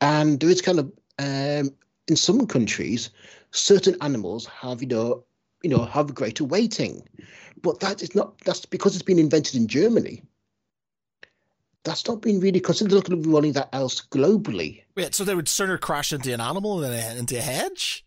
And 0.01 0.39
there 0.41 0.51
is 0.51 0.63
kind 0.63 0.79
of 0.79 0.93
um, 1.19 1.75
in 2.07 2.17
some 2.17 2.47
countries, 2.47 3.11
certain 3.51 3.97
animals 4.01 4.47
have 4.47 4.83
you 4.83 4.89
know 4.89 5.25
you 5.63 5.71
know 5.71 5.85
have 5.85 6.15
greater 6.15 6.45
weighting, 6.45 7.03
but 7.63 7.81
that 7.81 8.03
is 8.03 8.15
not 8.15 8.39
that's 8.41 8.65
because 8.65 8.95
it's 8.95 9.03
been 9.03 9.19
invented 9.19 9.57
in 9.57 9.67
Germany. 9.67 10.23
That's 11.85 12.07
not 12.07 12.21
been 12.21 12.41
really 12.41 12.61
considered 12.61 12.93
looking 12.93 13.21
at 13.21 13.27
rolling 13.27 13.53
that 13.53 13.71
else 13.73 14.01
globally. 14.01 14.83
Wait, 14.97 15.15
so 15.15 15.25
they 15.25 15.35
would 15.35 15.49
sooner 15.49 15.79
crash 15.79 16.13
into 16.13 16.35
an 16.35 16.41
animal 16.41 16.79
than 16.79 17.17
into 17.17 17.39
a 17.39 17.41
hedge? 17.41 18.05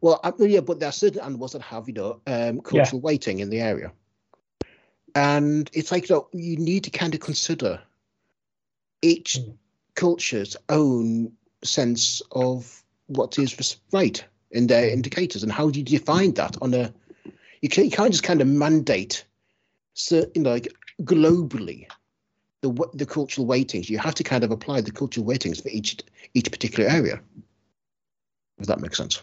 Well, 0.00 0.20
I, 0.24 0.32
yeah, 0.38 0.60
but 0.60 0.80
there 0.80 0.88
are 0.88 0.92
certain 0.92 1.20
animals 1.20 1.52
that 1.52 1.62
have, 1.62 1.88
you 1.88 1.94
know, 1.94 2.20
um, 2.26 2.60
cultural 2.60 3.00
weighting 3.00 3.40
in 3.40 3.50
the 3.50 3.60
area, 3.60 3.92
and 5.14 5.68
it's 5.72 5.90
like 5.92 6.08
you, 6.08 6.16
know, 6.16 6.28
you 6.32 6.56
need 6.56 6.84
to 6.84 6.90
kind 6.90 7.14
of 7.14 7.20
consider 7.20 7.80
each 9.02 9.38
Mm. 9.38 9.56
Culture's 9.98 10.56
own 10.68 11.32
sense 11.64 12.22
of 12.30 12.84
what 13.06 13.36
is 13.38 13.76
right 13.92 14.24
in 14.52 14.68
their 14.68 14.88
indicators, 14.88 15.42
and 15.42 15.50
how 15.50 15.68
do 15.70 15.80
you 15.80 15.84
define 15.84 16.32
that 16.34 16.56
on 16.62 16.72
a? 16.72 16.92
You 17.62 17.68
can't, 17.68 17.86
you 17.86 17.90
can't 17.90 18.12
just 18.12 18.22
kind 18.22 18.40
of 18.40 18.46
mandate, 18.46 19.24
certain, 19.94 20.30
you 20.36 20.42
know, 20.42 20.52
like 20.52 20.68
globally, 21.02 21.86
the 22.60 22.70
the 22.94 23.06
cultural 23.06 23.46
weightings. 23.46 23.90
You 23.90 23.98
have 23.98 24.14
to 24.14 24.22
kind 24.22 24.44
of 24.44 24.52
apply 24.52 24.82
the 24.82 24.92
cultural 24.92 25.26
weightings 25.26 25.60
for 25.60 25.68
each 25.70 25.98
each 26.34 26.50
particular 26.50 26.88
area. 26.88 27.20
If 28.58 28.66
that 28.68 28.80
makes 28.80 28.96
sense. 28.98 29.22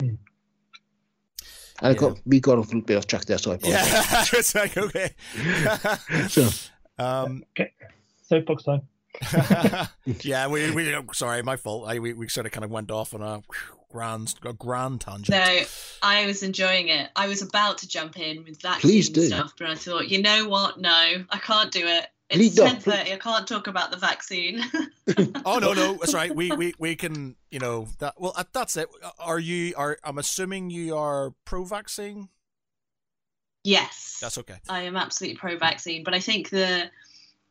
Mm. 0.00 0.18
And 1.80 1.88
I 1.88 1.90
Yeah. 1.90 1.94
got 1.94 2.18
we 2.26 2.40
got 2.40 2.58
off 2.58 2.66
a 2.66 2.68
little 2.68 2.82
bit 2.82 2.98
off 2.98 3.06
track 3.06 3.24
there, 3.24 3.38
so 3.38 3.52
I 3.52 3.54
apologize. 3.54 3.92
Yeah, 3.92 4.24
it's 4.38 4.54
like 4.54 4.76
okay. 4.76 5.14
So 6.28 6.48
um, 6.98 7.44
Soapbox 8.22 8.64
time. 8.64 8.82
yeah, 10.22 10.48
we 10.48 10.70
we 10.70 10.94
sorry, 11.12 11.42
my 11.42 11.56
fault. 11.56 11.88
I, 11.88 11.98
we 11.98 12.12
we 12.12 12.28
sort 12.28 12.46
of 12.46 12.52
kind 12.52 12.64
of 12.64 12.70
went 12.70 12.90
off 12.90 13.14
on 13.14 13.22
a 13.22 13.42
grand 13.90 14.34
a 14.44 14.52
grand 14.52 15.00
tangent. 15.02 15.30
No, 15.30 15.60
I 16.02 16.26
was 16.26 16.42
enjoying 16.42 16.88
it. 16.88 17.10
I 17.14 17.28
was 17.28 17.42
about 17.42 17.78
to 17.78 17.88
jump 17.88 18.18
in 18.18 18.44
with 18.44 18.60
that 18.62 18.80
Please 18.80 19.10
do. 19.10 19.26
stuff, 19.26 19.52
but 19.58 19.68
I 19.68 19.74
thought, 19.74 20.08
you 20.08 20.22
know 20.22 20.48
what? 20.48 20.80
No, 20.80 20.90
I 20.90 21.38
can't 21.38 21.70
do 21.70 21.86
it. 21.86 22.06
It's 22.30 22.54
ten 22.56 22.80
thirty. 22.80 23.12
I 23.12 23.18
can't 23.18 23.46
talk 23.46 23.66
about 23.66 23.90
the 23.90 23.98
vaccine. 23.98 24.62
Oh 25.44 25.58
no, 25.58 25.72
no, 25.72 25.94
that's 25.94 26.14
right. 26.14 26.34
We 26.34 26.52
we 26.52 26.72
we 26.78 26.94
can, 26.94 27.34
you 27.50 27.58
know, 27.58 27.88
that. 27.98 28.14
Well, 28.18 28.32
uh, 28.36 28.44
that's 28.52 28.76
it. 28.76 28.88
Are 29.18 29.38
you? 29.38 29.74
Are 29.76 29.98
I'm 30.04 30.16
assuming 30.16 30.70
you 30.70 30.96
are 30.96 31.34
pro-vaccine. 31.44 32.28
yes, 33.64 34.18
That's 34.22 34.38
okay. 34.38 34.56
I 34.68 34.82
am 34.82 34.96
absolutely 34.96 35.36
pro-vaccine, 35.38 36.04
but 36.04 36.14
I 36.14 36.20
think 36.20 36.50
the 36.50 36.88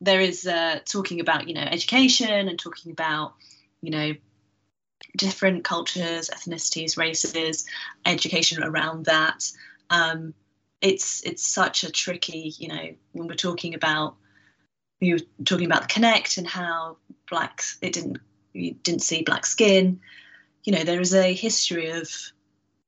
there 0.02 0.20
is 0.20 0.46
uh, 0.46 0.80
talking 0.84 1.20
about 1.20 1.48
you 1.48 1.54
know 1.54 1.62
education 1.62 2.48
and 2.48 2.58
talking 2.58 2.92
about 2.92 3.34
you 3.80 3.90
know 3.90 4.12
different 5.16 5.64
cultures, 5.64 6.28
ethnicities, 6.30 6.96
races, 6.96 7.66
education 8.04 8.62
around 8.62 9.06
that. 9.06 9.50
Um, 9.90 10.34
it's 10.80 11.22
it's 11.22 11.46
such 11.46 11.84
a 11.84 11.92
tricky 11.92 12.52
you 12.58 12.68
know 12.68 12.94
when 13.12 13.28
we're 13.28 13.34
talking 13.34 13.74
about 13.74 14.16
you 15.00 15.14
were 15.14 15.44
talking 15.44 15.66
about 15.66 15.82
the 15.82 15.94
Kinect 15.94 16.38
and 16.38 16.46
how 16.46 16.96
blacks 17.30 17.78
it 17.80 17.92
didn't 17.92 18.18
you 18.52 18.74
didn't 18.74 19.02
see 19.02 19.22
black 19.22 19.46
skin. 19.46 20.00
You 20.64 20.72
know 20.72 20.82
there 20.82 21.00
is 21.00 21.14
a 21.14 21.32
history 21.32 21.90
of 21.90 22.10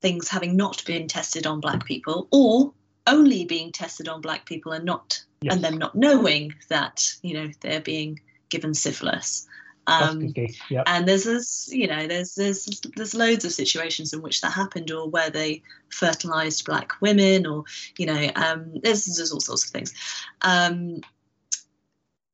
things 0.01 0.27
having 0.27 0.57
not 0.57 0.83
been 0.85 1.07
tested 1.07 1.47
on 1.47 1.61
black 1.61 1.85
people 1.85 2.27
or 2.31 2.73
only 3.07 3.45
being 3.45 3.71
tested 3.71 4.09
on 4.09 4.19
black 4.19 4.45
people 4.45 4.73
and 4.73 4.83
not 4.83 5.23
Yes. 5.41 5.53
and 5.53 5.63
them 5.63 5.77
not 5.77 5.95
knowing 5.95 6.53
that 6.69 7.13
you 7.21 7.33
know 7.33 7.51
they're 7.61 7.81
being 7.81 8.19
given 8.49 8.73
syphilis 8.73 9.47
um, 9.87 10.33
Yep. 10.69 10.83
and 10.87 11.07
there's 11.07 11.25
this 11.25 11.69
you 11.71 11.87
know 11.87 12.07
there's 12.07 12.33
there's 12.35 12.65
there's 12.95 13.13
loads 13.13 13.45
of 13.45 13.51
situations 13.51 14.13
in 14.13 14.21
which 14.21 14.41
that 14.41 14.51
happened 14.51 14.89
or 14.91 15.07
where 15.07 15.29
they 15.29 15.61
fertilized 15.89 16.65
black 16.65 16.93
women 17.01 17.45
or 17.45 17.65
you 17.97 18.07
know 18.07 18.31
um 18.35 18.73
there's 18.81 19.05
there's 19.05 19.31
all 19.31 19.39
sorts 19.39 19.65
of 19.65 19.69
things 19.69 19.93
um 20.41 21.01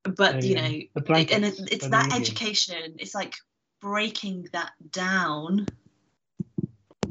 but 0.04 0.44
you 0.44 0.56
The, 0.56 0.58
um, 0.58 0.66
know 0.96 1.02
blankets 1.02 1.34
and 1.34 1.46
it, 1.46 1.74
it's 1.74 1.88
that 1.90 2.14
education 2.14 2.96
it's 3.00 3.14
like 3.14 3.36
breaking 3.82 4.48
that 4.54 4.72
down 4.92 5.68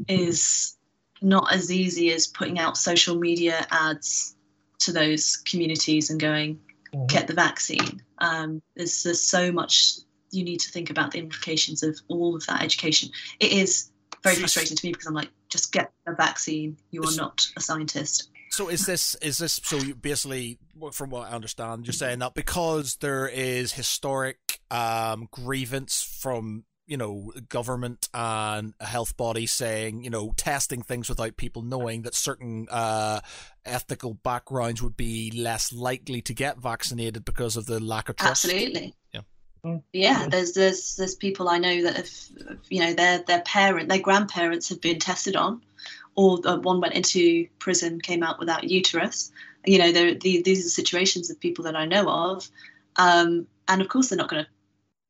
is 0.08 0.76
not 1.20 1.52
as 1.52 1.70
easy 1.70 2.12
as 2.12 2.26
putting 2.26 2.58
out 2.58 2.78
social 2.78 3.16
media 3.16 3.66
ads 3.70 4.36
to 4.80 4.92
those 4.92 5.36
communities 5.38 6.10
and 6.10 6.20
going 6.20 6.60
Mhm. 6.94 7.08
get 7.08 7.26
the 7.26 7.34
vaccine. 7.34 8.02
Um, 8.18 8.60
there's, 8.74 9.02
there's 9.04 9.22
so 9.22 9.52
much 9.52 9.94
you 10.32 10.44
need 10.44 10.60
to 10.60 10.70
think 10.70 10.90
about 10.90 11.10
the 11.12 11.18
implications 11.18 11.82
of 11.82 11.98
all 12.08 12.34
of 12.34 12.44
that 12.46 12.62
education. 12.62 13.10
It 13.38 13.52
is 13.52 13.90
very 14.22 14.34
So 14.34 14.40
frustrating 14.40 14.76
to 14.76 14.86
me 14.86 14.92
because 14.92 15.06
i'm 15.06 15.14
like 15.14 15.30
just 15.48 15.72
get 15.72 15.92
a 16.06 16.14
vaccine. 16.14 16.76
You 16.90 17.02
are 17.04 17.14
not 17.16 17.46
a 17.56 17.60
scientist. 17.60 18.28
So 18.50 18.68
is 18.68 18.84
this 18.86 19.14
is 19.16 19.38
this 19.38 19.60
so 19.64 19.76
you 19.78 19.94
basically 19.94 20.58
from 20.92 21.10
what 21.10 21.30
I 21.30 21.34
understand 21.34 21.86
you're 21.86 21.92
saying 21.92 22.18
that 22.18 22.34
because 22.34 22.96
there 22.96 23.28
is 23.28 23.72
historic 23.72 24.60
um, 24.70 25.28
grievance 25.30 26.02
from 26.02 26.64
you 26.90 26.96
know 26.96 27.32
government 27.48 28.08
and 28.12 28.74
a 28.80 28.84
health 28.84 29.16
body 29.16 29.46
saying 29.46 30.02
you 30.02 30.10
know 30.10 30.34
testing 30.36 30.82
things 30.82 31.08
without 31.08 31.36
people 31.36 31.62
knowing 31.62 32.02
that 32.02 32.16
certain 32.16 32.66
uh, 32.68 33.20
ethical 33.64 34.14
backgrounds 34.14 34.82
would 34.82 34.96
be 34.96 35.30
less 35.30 35.72
likely 35.72 36.20
to 36.20 36.34
get 36.34 36.58
vaccinated 36.58 37.24
because 37.24 37.56
of 37.56 37.66
the 37.66 37.78
lack 37.78 38.08
of 38.08 38.16
trust. 38.16 38.44
Absolutely. 38.44 38.94
Yeah. 39.14 39.20
Yeah, 39.92 40.26
there's 40.28 40.52
there's 40.52 40.96
there's 40.96 41.14
people 41.14 41.48
I 41.48 41.58
know 41.58 41.82
that 41.84 41.96
have 41.96 42.10
you 42.68 42.80
know 42.80 42.92
their 42.92 43.18
their 43.18 43.42
parent 43.42 43.88
their 43.88 44.00
grandparents 44.00 44.68
have 44.70 44.80
been 44.80 44.98
tested 44.98 45.36
on, 45.36 45.62
or 46.16 46.38
one 46.38 46.80
went 46.80 46.94
into 46.94 47.46
prison 47.60 48.00
came 48.00 48.24
out 48.24 48.40
without 48.40 48.64
uterus. 48.64 49.30
You 49.64 49.78
know, 49.78 49.92
there 49.92 50.14
the, 50.14 50.42
these 50.42 50.66
are 50.66 50.70
situations 50.70 51.30
of 51.30 51.38
people 51.38 51.64
that 51.64 51.76
I 51.76 51.84
know 51.84 52.08
of, 52.08 52.50
um, 52.96 53.46
and 53.68 53.80
of 53.80 53.88
course 53.88 54.08
they're 54.08 54.18
not 54.18 54.30
going 54.30 54.44
to 54.44 54.50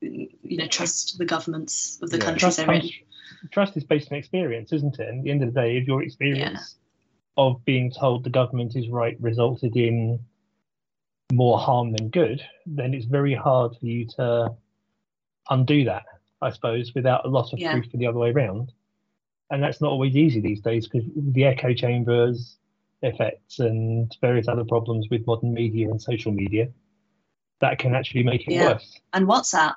you 0.01 0.57
know 0.57 0.67
trust 0.67 1.19
the 1.19 1.25
governments 1.25 1.99
of 2.03 2.11
the 2.11 2.19
Yeah. 2.19 2.25
countries 2.25 2.41
Trust, 2.41 2.57
they're 2.59 2.67
comes, 2.67 2.85
in. 3.43 3.49
trust 3.51 3.77
is 3.77 3.85
based 3.85 4.11
on 4.13 4.19
experience, 4.19 4.73
isn't 4.73 4.99
it? 4.99 5.09
And 5.09 5.19
at 5.19 5.25
the 5.25 5.31
end 5.31 5.43
of 5.43 5.53
the 5.55 5.61
day, 5.61 5.77
if 5.77 5.87
your 5.87 6.03
experience 6.03 6.77
of 7.37 7.65
being 7.65 7.91
told 7.91 8.25
the 8.25 8.31
government 8.31 8.77
is 8.77 8.89
right 8.89 9.17
resulted 9.21 9.77
in 9.77 10.19
more 11.33 11.59
harm 11.59 11.93
than 11.93 12.09
good, 12.09 12.43
then 12.67 12.93
it's 12.95 13.07
very 13.07 13.35
hard 13.35 13.77
for 13.79 13.87
you 13.87 14.07
to 14.17 14.53
undo 15.51 15.85
that, 15.85 16.05
I 16.43 16.51
suppose, 16.51 16.93
without 16.95 17.25
a 17.25 17.29
lot 17.29 17.53
of 17.53 17.59
Yeah. 17.59 17.73
proof 17.73 17.91
for 17.91 17.97
the 17.99 18.07
other 18.07 18.19
way 18.19 18.31
around. 18.31 18.73
And 19.51 19.63
that's 19.63 19.81
not 19.81 19.91
always 19.91 20.17
easy 20.17 20.41
these 20.41 20.61
days 20.61 20.87
because 20.89 21.09
the 21.17 21.45
echo 21.45 21.73
chambers 21.75 22.57
effects 23.03 23.59
and 23.61 24.15
various 24.21 24.47
other 24.47 24.65
problems 24.65 25.09
with 25.11 25.27
modern 25.27 25.53
media 25.55 25.89
and 25.91 26.01
social 26.01 26.31
media 26.33 26.69
that 27.61 27.79
can 27.79 27.95
actually 27.95 28.23
make 28.23 28.47
it 28.47 28.53
Yeah. 28.53 28.73
worse. 28.75 29.01
And 29.13 29.27
WhatsApp, 29.27 29.75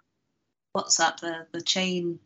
WhatsApp, 0.76 1.20
the 1.20 1.48
the 1.52 1.62
chain 1.62 2.20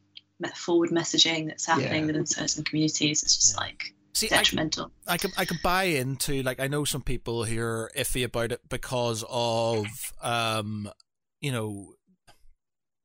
forward 0.55 0.89
messaging 0.91 1.47
that's 1.47 1.65
happening 1.65 2.01
Yeah. 2.01 2.07
within 2.07 2.25
certain 2.25 2.63
communities, 2.63 3.23
it's 3.23 3.35
just 3.35 3.55
Yeah. 3.55 3.61
like 3.61 3.93
See, 4.13 4.27
I, 4.31 4.37
detrimental. 4.37 4.91
I 5.07 5.17
can 5.17 5.31
I 5.37 5.45
can 5.45 5.59
buy 5.63 5.83
into 5.85 6.43
like 6.43 6.59
I 6.59 6.67
know 6.67 6.85
some 6.85 7.01
people 7.01 7.43
who 7.45 7.59
are 7.61 7.91
iffy 7.95 8.23
about 8.23 8.51
it 8.51 8.61
because 8.69 9.23
of 9.27 9.87
um 10.21 10.89
you 11.41 11.51
know 11.51 11.93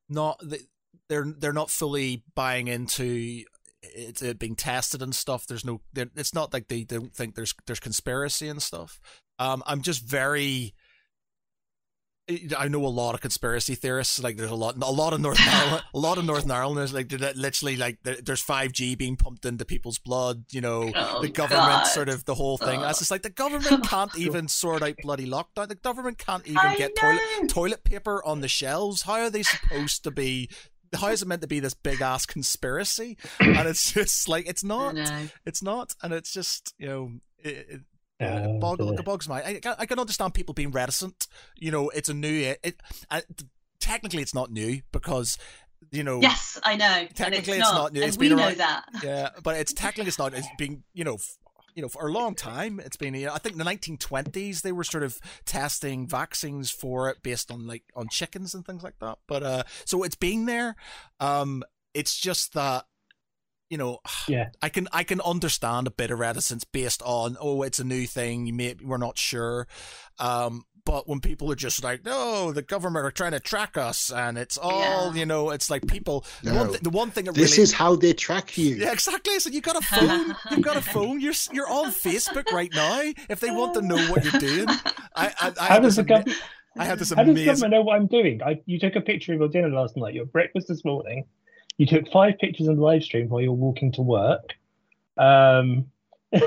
not 0.09 0.39
they- 0.43 0.67
they're 1.09 1.25
they're 1.37 1.53
not 1.53 1.69
fully 1.69 2.23
buying 2.35 2.67
into 2.67 3.43
it, 3.81 4.21
it 4.21 4.39
being 4.39 4.55
tested 4.55 5.01
and 5.01 5.13
stuff. 5.13 5.45
There's 5.45 5.65
no 5.65 5.81
it's 5.95 6.33
not 6.33 6.53
like 6.53 6.67
they 6.67 6.83
don't 6.83 7.13
think 7.13 7.35
there's 7.35 7.53
there's 7.67 7.79
conspiracy 7.79 8.47
and 8.47 8.61
stuff. 8.61 8.99
Um, 9.39 9.63
I'm 9.65 9.81
just 9.81 10.03
very. 10.03 10.73
I 12.57 12.69
know 12.69 12.85
a 12.85 12.87
lot 12.87 13.15
of 13.15 13.21
conspiracy 13.21 13.75
theorists. 13.75 14.23
Like, 14.23 14.37
there's 14.37 14.49
a 14.49 14.55
lot, 14.55 14.75
a 14.81 14.91
lot 14.91 15.11
of 15.11 15.19
Northern 15.19 15.45
Ireland, 15.49 15.83
a 15.93 15.99
lot 15.99 16.17
of 16.17 16.23
Northern 16.23 16.51
Ireland 16.51 16.79
is 16.79 16.93
like 16.93 17.11
literally 17.11 17.75
like 17.75 17.97
there's 18.03 18.41
5G 18.41 18.97
being 18.97 19.17
pumped 19.17 19.45
into 19.45 19.65
people's 19.65 19.99
blood. 19.99 20.45
You 20.51 20.61
know, 20.61 20.91
Oh, 20.95 21.21
the 21.21 21.27
government 21.27 21.67
God. 21.67 21.83
sort 21.87 22.07
of 22.07 22.23
the 22.23 22.35
whole 22.35 22.57
thing. 22.57 22.79
Oh. 22.79 22.83
That's 22.83 22.99
just 22.99 23.11
like 23.11 23.23
the 23.23 23.29
government 23.29 23.83
can't 23.89 24.17
even 24.17 24.47
sort 24.47 24.81
out 24.83 24.95
bloody 25.01 25.27
lockdown. 25.27 25.67
The 25.67 25.75
government 25.75 26.17
can't 26.17 26.45
even 26.45 26.57
I 26.57 26.75
get 26.77 26.91
know. 27.01 27.09
toilet 27.11 27.49
toilet 27.49 27.83
paper 27.83 28.23
on 28.23 28.39
the 28.39 28.47
shelves. 28.47 29.01
How 29.01 29.13
are 29.15 29.29
they 29.29 29.43
supposed 29.43 30.03
to 30.05 30.11
be? 30.11 30.49
How 30.95 31.07
is 31.09 31.21
it 31.23 31.27
meant 31.27 31.41
to 31.41 31.47
be 31.47 31.59
this 31.59 31.73
big 31.73 32.01
ass 32.01 32.25
conspiracy? 32.25 33.17
And 33.39 33.67
it's 33.67 33.91
just 33.91 34.29
like 34.29 34.47
it's 34.47 34.63
not. 34.63 34.95
It's 35.45 35.61
not, 35.61 35.93
and 36.01 36.13
it's 36.13 36.31
just 36.31 36.73
you 36.77 36.87
know. 36.87 37.11
It, 37.39 37.67
it, 37.69 37.81
Uh, 38.21 38.25
it, 38.25 38.59
bog, 38.59 38.79
yeah. 38.79 38.91
it 38.91 39.05
bogs 39.05 39.27
my. 39.27 39.43
I, 39.43 39.53
can- 39.59 39.75
I 39.79 39.85
can 39.85 39.99
understand 39.99 40.33
people 40.33 40.53
being 40.53 40.71
reticent. 40.71 41.27
You 41.57 41.71
know, 41.71 41.89
it's 41.89 42.09
a 42.09 42.13
new. 42.13 42.33
It, 42.41 42.59
it, 42.63 42.81
I- 43.11 43.23
technically, 43.79 44.21
it's 44.21 44.33
not 44.35 44.51
new 44.51 44.81
because 44.91 45.37
you 45.91 46.03
know. 46.03 46.21
Yes, 46.21 46.59
I 46.63 46.75
know. 46.75 47.07
Technically, 47.13 47.57
it's 47.57 47.61
it's 47.63 47.71
not, 47.71 47.75
not 47.75 47.93
new. 47.93 48.01
and 48.01 48.07
It's 48.09 48.17
we 48.17 48.29
been 48.29 48.37
know 48.37 48.45
around- 48.47 48.57
that. 48.57 48.85
Yeah, 49.03 49.29
but 49.43 49.57
it's 49.57 49.73
technically 49.85 50.07
it's 50.09 50.19
not. 50.19 50.33
It's 50.33 50.47
been 50.57 50.83
you 50.93 51.03
know. 51.03 51.15
f- 51.15 51.37
You 51.75 51.81
know, 51.81 51.89
for 51.89 52.07
a 52.07 52.11
long 52.11 52.35
time, 52.35 52.79
it's 52.79 52.97
been. 52.97 53.15
You 53.15 53.25
know, 53.27 53.33
I 53.33 53.39
think 53.39 53.53
in 53.53 53.59
the 53.59 53.65
1920s 53.65 54.61
they 54.61 54.71
were 54.71 54.83
sort 54.83 55.03
of 55.03 55.19
testing 55.45 56.07
vaccines 56.07 56.69
for 56.69 57.09
it 57.09 57.23
based 57.23 57.49
on 57.51 57.65
like 57.65 57.83
on 57.95 58.07
chickens 58.09 58.53
and 58.53 58.63
things 58.63 58.83
like 58.83 58.99
that. 58.99 59.17
But 59.27 59.41
uh, 59.43 59.63
so 59.85 60.03
it's 60.03 60.15
been 60.15 60.45
there. 60.45 60.75
Um, 61.19 61.63
it's 61.95 62.15
just 62.19 62.53
that 62.53 62.85
you 63.73 63.77
know, 63.79 63.97
Yeah. 64.27 64.49
I 64.61 64.69
can 64.69 64.87
I 64.93 65.03
can 65.03 65.19
understand 65.21 65.87
a 65.87 65.91
bit 65.91 66.11
of 66.11 66.19
reticence 66.19 66.63
based 66.63 67.01
on 67.03 67.37
oh, 67.41 67.63
it's 67.63 67.79
a 67.79 67.83
new 67.83 68.05
thing. 68.05 68.45
You 68.45 68.53
may 68.53 68.75
we're 68.83 68.97
not 69.07 69.17
sure. 69.17 69.67
Um, 70.19 70.65
but 70.85 71.07
when 71.07 71.21
people 71.21 71.49
are 71.51 71.55
just 71.55 71.81
like, 71.83 72.03
no, 72.05 72.51
the 72.51 72.61
government 72.61 73.05
are 73.05 73.11
trying 73.11 73.31
to 73.31 73.39
track 73.39 73.77
us, 73.77 74.11
and 74.11 74.37
it's 74.37 74.57
all 74.57 74.81
Yeah. 75.13 75.21
you 75.21 75.25
know, 75.25 75.49
it's 75.49 75.69
like 75.69 75.87
people. 75.87 76.25
The, 76.43 76.53
one, 76.53 76.67
th- 76.69 76.81
the 76.81 76.89
one 76.89 77.09
thing 77.09 77.25
that 77.25 77.35
This 77.35 77.53
really 77.53 77.63
is 77.63 77.71
how 77.73 77.95
they 77.95 78.13
track 78.13 78.57
you. 78.57 78.75
yeah, 78.75 78.91
exactly. 78.91 79.39
So 79.39 79.49
you 79.49 79.61
got 79.61 79.77
a 79.77 79.81
phone. 79.81 80.35
You've 80.51 80.61
got 80.61 80.77
a 80.77 80.81
phone. 80.95 81.19
You're 81.21 81.33
you're 81.51 81.69
on 81.69 81.91
Facebook 81.91 82.51
right 82.51 82.71
now. 82.75 83.01
If 83.29 83.39
they 83.39 83.49
want 83.49 83.73
to 83.75 83.81
know 83.81 83.97
what 84.11 84.23
you're 84.25 84.39
doing, 84.49 84.67
I 84.67 85.33
I, 85.45 85.53
I 85.59 85.65
How 85.73 85.79
does 85.79 85.95
this 85.95 86.03
the 86.05 86.09
government? 86.13 86.37
I 86.77 86.85
had 86.85 86.99
this 86.99 87.09
How 87.11 87.23
does 87.23 87.25
the 87.27 87.31
amazing. 87.31 87.45
government 87.45 87.71
know 87.71 87.81
what 87.83 87.95
I'm 87.95 88.07
doing? 88.07 88.41
I, 88.43 88.59
you 88.65 88.77
took 88.79 88.95
a 88.95 89.01
picture 89.01 89.33
of 89.33 89.39
your 89.39 89.47
dinner 89.49 89.69
last 89.69 89.95
night, 89.95 90.13
your 90.15 90.25
breakfast 90.25 90.67
this 90.67 90.83
morning. 90.83 91.25
You 91.77 91.85
took 91.85 92.07
five 92.11 92.37
pictures 92.39 92.67
on 92.67 92.75
the 92.75 92.81
live 92.81 93.03
stream 93.03 93.29
while 93.29 93.41
you 93.41 93.51
were 93.51 93.57
walking 93.57 93.91
to 93.93 94.01
work. 94.01 94.53
Um, 95.17 95.85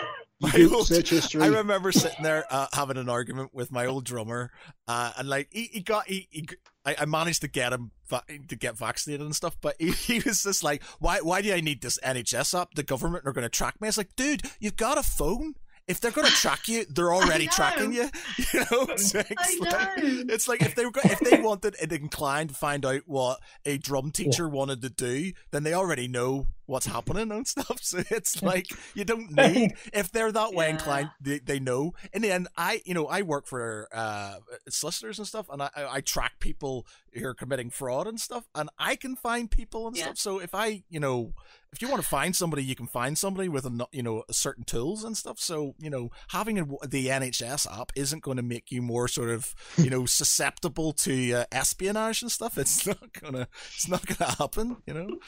My 0.40 0.50
do 0.54 0.74
old- 0.74 0.86
search 0.86 1.10
history. 1.10 1.42
I 1.42 1.46
remember 1.46 1.92
sitting 1.92 2.22
there 2.22 2.44
uh, 2.50 2.66
having 2.72 2.98
an 2.98 3.08
argument 3.08 3.54
with 3.54 3.72
my 3.72 3.86
old 3.86 4.04
drummer, 4.04 4.50
uh, 4.86 5.12
and 5.16 5.28
like 5.28 5.48
he, 5.50 5.70
he 5.72 5.80
got 5.80 6.06
he, 6.06 6.28
he 6.30 6.46
I, 6.84 6.96
I 7.00 7.04
managed 7.06 7.40
to 7.40 7.48
get 7.48 7.72
him 7.72 7.90
va- 8.08 8.22
to 8.48 8.56
get 8.56 8.76
vaccinated 8.76 9.24
and 9.24 9.34
stuff, 9.34 9.56
but 9.60 9.76
he, 9.78 9.90
he 9.92 10.20
was 10.20 10.42
just 10.42 10.62
like, 10.62 10.82
why 10.98 11.20
why 11.20 11.40
do 11.40 11.52
I 11.52 11.60
need 11.60 11.80
this 11.80 11.98
NHS 12.04 12.58
app? 12.60 12.74
The 12.74 12.82
government 12.82 13.26
are 13.26 13.32
going 13.32 13.44
to 13.44 13.48
track 13.48 13.80
me. 13.80 13.88
It's 13.88 13.96
like, 13.96 14.14
dude, 14.14 14.42
you've 14.60 14.76
got 14.76 14.98
a 14.98 15.02
phone. 15.02 15.54
If 15.88 16.00
they're 16.00 16.10
going 16.10 16.26
to 16.26 16.32
track 16.32 16.66
you, 16.68 16.84
they're 16.86 17.14
already 17.14 17.46
tracking 17.46 17.92
you. 17.92 18.08
You 18.52 18.60
know, 18.60 18.86
it's, 18.90 19.14
it's 19.14 19.30
I 19.36 19.56
like 19.60 19.88
it's 20.28 20.48
like 20.48 20.62
if 20.62 20.74
they 20.74 20.84
were 20.84 20.90
go- 20.90 21.02
if 21.08 21.22
they 21.22 21.34
wanted 21.36 21.76
an 21.80 21.92
inclined 21.92 22.50
to 22.50 22.54
find 22.54 22.84
out 22.84 23.02
what 23.06 23.38
a 23.64 23.78
drum 23.78 24.10
teacher 24.10 24.48
wanted 24.48 24.82
to 24.82 24.90
do, 24.90 25.32
then 25.52 25.62
they 25.62 25.74
already 25.74 26.06
know 26.08 26.46
what's 26.66 26.86
happening 26.86 27.30
and 27.30 27.46
stuff. 27.54 27.78
So 27.82 28.02
it's 28.10 28.42
like 28.42 28.66
you 28.94 29.04
don't 29.04 29.30
need 29.32 29.74
if 29.92 30.10
they're 30.12 30.32
that 30.32 30.52
way 30.54 30.66
Yeah. 30.66 30.70
inclined, 30.72 31.10
they, 31.20 31.38
they 31.38 31.58
know. 31.60 31.94
In 32.12 32.22
the 32.22 32.30
end, 32.32 32.48
I 32.56 32.82
you 32.84 32.94
know 32.94 33.06
I 33.06 33.22
work 33.22 33.46
for 33.46 33.88
uh, 33.92 34.36
solicitors 34.68 35.18
and 35.18 35.26
stuff, 35.26 35.46
and 35.50 35.62
I, 35.62 35.70
I 35.76 35.94
I 35.96 36.00
track 36.00 36.38
people 36.40 36.86
who 37.12 37.26
are 37.26 37.34
committing 37.34 37.70
fraud 37.70 38.06
and 38.06 38.20
stuff, 38.20 38.44
and 38.54 38.68
I 38.78 38.96
can 38.96 39.16
find 39.16 39.50
people 39.50 39.86
and 39.88 39.96
Yeah. 39.96 40.04
stuff. 40.04 40.18
So 40.18 40.38
if 40.40 40.54
I 40.54 40.84
you 40.88 41.00
know 41.00 41.32
if 41.72 41.82
you 41.82 41.88
want 41.88 42.02
to 42.02 42.08
find 42.08 42.34
somebody, 42.34 42.64
you 42.64 42.74
can 42.74 42.86
find 42.86 43.16
somebody 43.18 43.48
with 43.48 43.66
a 43.66 43.86
you 43.92 44.02
know 44.02 44.24
certain 44.30 44.64
tools 44.64 45.04
and 45.04 45.16
stuff. 45.16 45.38
So 45.38 45.74
you 45.78 45.90
know 45.90 46.10
having 46.28 46.58
a, 46.58 46.64
the 46.86 47.08
NHS 47.08 47.66
app 47.80 47.92
isn't 47.96 48.22
going 48.22 48.36
to 48.36 48.42
make 48.42 48.70
you 48.70 48.82
more 48.82 49.08
sort 49.08 49.30
of 49.30 49.54
you 49.76 49.90
know 49.90 50.06
susceptible 50.06 50.92
to 50.94 51.32
uh, 51.32 51.44
espionage 51.52 52.22
and 52.22 52.32
stuff. 52.32 52.58
It's 52.58 52.86
not 52.86 53.12
gonna 53.20 53.48
it's 53.74 53.88
not 53.88 54.06
gonna 54.06 54.32
happen. 54.32 54.76
You 54.86 54.94
know. 54.94 55.18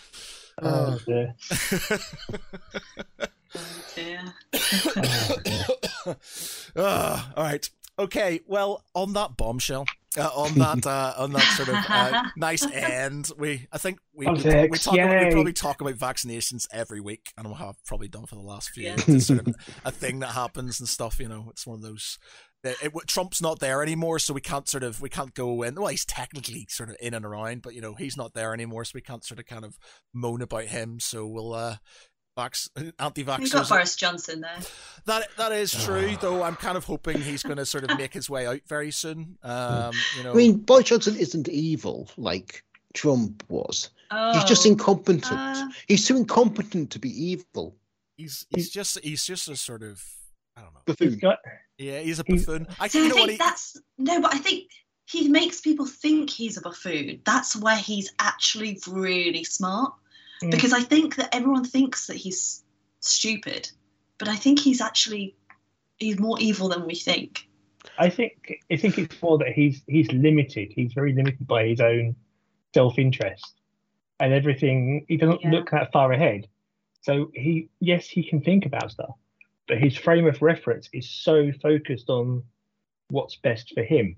oh, 0.63 0.99
dear. 1.07 1.35
Oh, 3.55 3.83
dear. 3.95 4.21
Oh, 4.55 5.37
dear. 5.45 6.17
Ah, 6.77 7.33
all 7.35 7.45
right. 7.45 7.69
Okay. 7.99 8.41
Well, 8.47 8.85
on 8.95 9.15
that 9.15 9.37
bombshell, 9.39 9.87
uh, 10.19 10.31
on 10.35 10.55
that 10.55 10.87
uh, 10.87 11.15
on 11.17 11.33
that 11.33 11.43
sort 11.57 11.69
of 11.69 11.77
uh, 11.89 12.25
nice 12.37 12.67
end, 12.71 13.31
we 13.39 13.67
I 13.73 13.79
think 13.79 13.99
we 14.15 14.27
we, 14.27 14.33
we, 14.33 14.79
talk 14.79 14.95
about, 14.95 15.25
we 15.25 15.31
probably 15.33 15.53
talk 15.53 15.81
about 15.81 15.95
vaccinations 15.95 16.67
every 16.73 17.01
week, 17.01 17.33
and 17.37 17.49
we 17.49 17.55
have 17.55 17.77
probably 17.87 18.09
done 18.09 18.27
for 18.27 18.35
the 18.35 18.41
last 18.43 18.71
few 18.71 18.85
Yeah. 18.85 18.97
years. 18.97 19.09
It's 19.09 19.27
sort 19.27 19.47
of 19.47 19.55
a 19.85 19.91
thing 19.93 20.19
that 20.21 20.29
happens 20.29 20.81
and 20.81 20.89
stuff. 20.89 21.19
You 21.21 21.29
know, 21.29 21.47
it's 21.51 21.67
one 21.67 21.77
of 21.77 21.83
those. 21.83 22.19
It, 22.65 22.77
it, 22.83 22.93
Trump's 23.07 23.41
not 23.41 23.61
there 23.61 23.83
anymore, 23.85 24.19
so 24.19 24.35
we 24.35 24.41
can't 24.41 24.69
sort 24.69 24.83
of 24.83 25.01
we 25.01 25.09
can't 25.09 25.33
go 25.33 25.63
in. 25.63 25.77
Well, 25.77 25.87
he's 25.87 26.05
technically 26.05 26.67
sort 26.69 26.91
of 26.91 26.97
in 27.01 27.15
and 27.15 27.25
around, 27.25 27.63
but 27.63 27.75
you 27.75 27.81
know 27.81 27.95
he's 27.95 28.17
not 28.17 28.35
there 28.35 28.53
anymore, 28.53 28.85
so 28.85 28.93
we 28.97 29.01
can't 29.01 29.25
sort 29.25 29.39
of 29.39 29.47
kind 29.47 29.65
of 29.65 29.79
moan 30.13 30.43
about 30.43 30.65
him. 30.65 30.99
So 30.99 31.25
we'll 31.27 31.55
uh, 31.55 31.77
vax 32.39 32.69
We've 32.77 32.93
anti-vaxxers. 32.99 33.53
got 33.53 33.69
Boris 33.69 33.97
Johnson 33.97 34.41
there. 34.41 34.59
That 35.07 35.29
that 35.37 35.53
is 35.53 35.73
true, 35.85 36.17
though. 36.21 36.43
I'm 36.43 36.57
kind 36.57 36.77
of 36.77 36.85
hoping 36.85 37.21
he's 37.21 37.43
going 37.43 37.57
to 37.59 37.67
sort 37.67 37.85
of 37.91 37.99
make 37.99 38.15
his 38.15 38.31
way 38.31 38.47
out 38.47 38.61
very 38.67 38.91
soon. 38.91 39.37
Um, 39.43 39.93
you 40.17 40.25
know, 40.25 40.33
I 40.33 40.35
mean, 40.35 40.59
Boris 40.59 40.85
Johnson 40.89 41.17
isn't 41.17 41.49
evil 41.49 42.09
like 42.17 42.63
Trump 42.95 43.45
was. 43.49 43.91
Oh, 44.11 44.33
He's 44.35 44.45
just 44.45 44.65
incompetent. 44.65 45.31
uh, 45.31 45.69
He's 45.87 46.07
too 46.07 46.17
incompetent 46.17 46.91
to 46.93 46.99
be 46.99 47.11
evil. 47.11 47.77
he's 48.17 48.47
he's 48.55 48.71
just 48.71 48.99
he's 49.01 49.25
just 49.25 49.49
a 49.49 49.57
sort 49.57 49.83
of 49.83 50.03
I 50.57 50.63
don't 50.63 50.73
know. 50.75 50.81
He's 50.87 50.97
Buffoon. 50.97 51.19
got, 51.19 51.39
Yeah, 51.77 52.01
he's 52.01 52.19
a 52.19 52.25
He's- 52.27 52.45
buffoon. 52.47 52.67
I 52.81 52.89
so 52.89 52.99
you 52.99 53.05
I 53.05 53.09
know 53.09 53.15
think 53.15 53.25
what 53.27 53.31
he, 53.33 53.37
that's 53.37 53.77
no, 53.99 54.21
but 54.23 54.35
I 54.35 54.39
think 54.39 54.71
he 55.07 55.29
makes 55.29 55.61
people 55.61 55.87
think 55.87 56.29
he's 56.31 56.57
a 56.57 56.61
buffoon. 56.61 57.21
That's 57.25 57.55
where 57.57 57.77
he's 57.77 58.11
actually 58.19 58.79
really 58.89 59.45
smart. 59.45 59.93
Mm. 60.43 60.51
Because 60.51 60.73
I 60.73 60.81
think 60.81 61.17
that 61.17 61.35
everyone 61.35 61.65
thinks 61.65 62.07
that 62.07 62.17
he's 62.17 62.63
stupid, 63.01 63.71
but 64.19 64.29
I 64.29 64.37
think 64.37 64.61
he's 64.61 64.81
actually 64.81 65.35
he's 65.99 66.19
more 66.19 66.39
evil 66.41 66.69
than 66.69 66.87
we 66.87 66.95
think. 66.95 67.49
I 67.99 68.09
think 68.11 68.61
I 68.71 68.77
think 68.77 68.99
it's 68.99 69.21
more 69.23 69.39
that 69.39 69.49
he's 69.49 69.83
he's 69.87 70.11
limited. 70.13 70.73
He's 70.75 70.93
very 70.93 71.13
limited 71.13 71.47
by 71.47 71.67
his 71.67 71.81
own 71.81 72.15
self-interest 72.75 73.55
and 74.21 74.33
everything. 74.33 75.05
He 75.09 75.17
doesn't 75.17 75.43
Yeah. 75.43 75.51
look 75.51 75.71
that 75.71 75.93
far 75.93 76.13
ahead. 76.13 76.47
So 77.03 77.31
he, 77.35 77.69
yes, 77.81 78.09
he 78.09 78.29
can 78.29 78.41
think 78.43 78.67
about 78.67 78.91
stuff, 78.91 79.15
but 79.67 79.79
his 79.79 79.97
frame 79.97 80.27
of 80.27 80.43
reference 80.43 80.89
is 80.93 81.09
so 81.09 81.51
focused 81.63 82.11
on 82.11 82.43
what's 83.09 83.37
best 83.37 83.73
for 83.73 83.83
him 83.83 84.17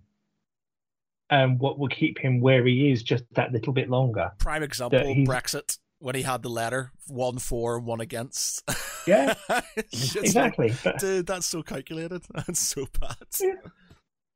and 1.29 1.61
what 1.61 1.79
will 1.79 1.89
keep 1.89 2.19
him 2.19 2.41
where 2.41 2.67
he 2.67 2.91
is 2.91 3.03
just 3.03 3.25
that 3.35 3.53
little 3.53 3.73
bit 3.73 3.89
longer. 3.89 4.33
Prime 4.39 4.63
example: 4.63 5.01
Brexit 5.25 5.79
when 6.01 6.14
he 6.16 6.22
had 6.22 6.43
the 6.43 6.48
letter 6.51 6.90
one 7.06 7.39
for 7.39 7.78
one 7.78 8.01
against. 8.01 8.68
Yeah, 9.06 9.35
It's 9.77 10.12
just 10.12 10.16
like, 10.16 10.24
exactly. 10.59 10.74
Dude, 10.98 11.27
that's 11.27 11.47
so 11.47 11.62
calculated. 11.62 12.22
That's 12.35 12.60
so 12.60 12.86
bad. 13.01 13.16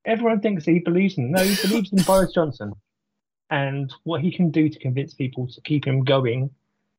everyone 0.05 0.41
thinks 0.41 0.65
he 0.65 0.79
believes 0.79 1.19
in. 1.19 1.33
No, 1.33 1.43
he 1.43 1.57
believes 1.69 1.93
in 1.93 2.03
Boris 2.03 2.33
Johnson 2.33 2.73
and 3.51 3.93
what 4.05 4.21
he 4.21 4.31
can 4.31 4.51
do 4.51 4.69
to 4.69 4.79
convince 4.79 5.13
people 5.15 5.47
to 5.49 5.61
keep 5.63 5.85
him 5.87 6.03
going 6.05 6.51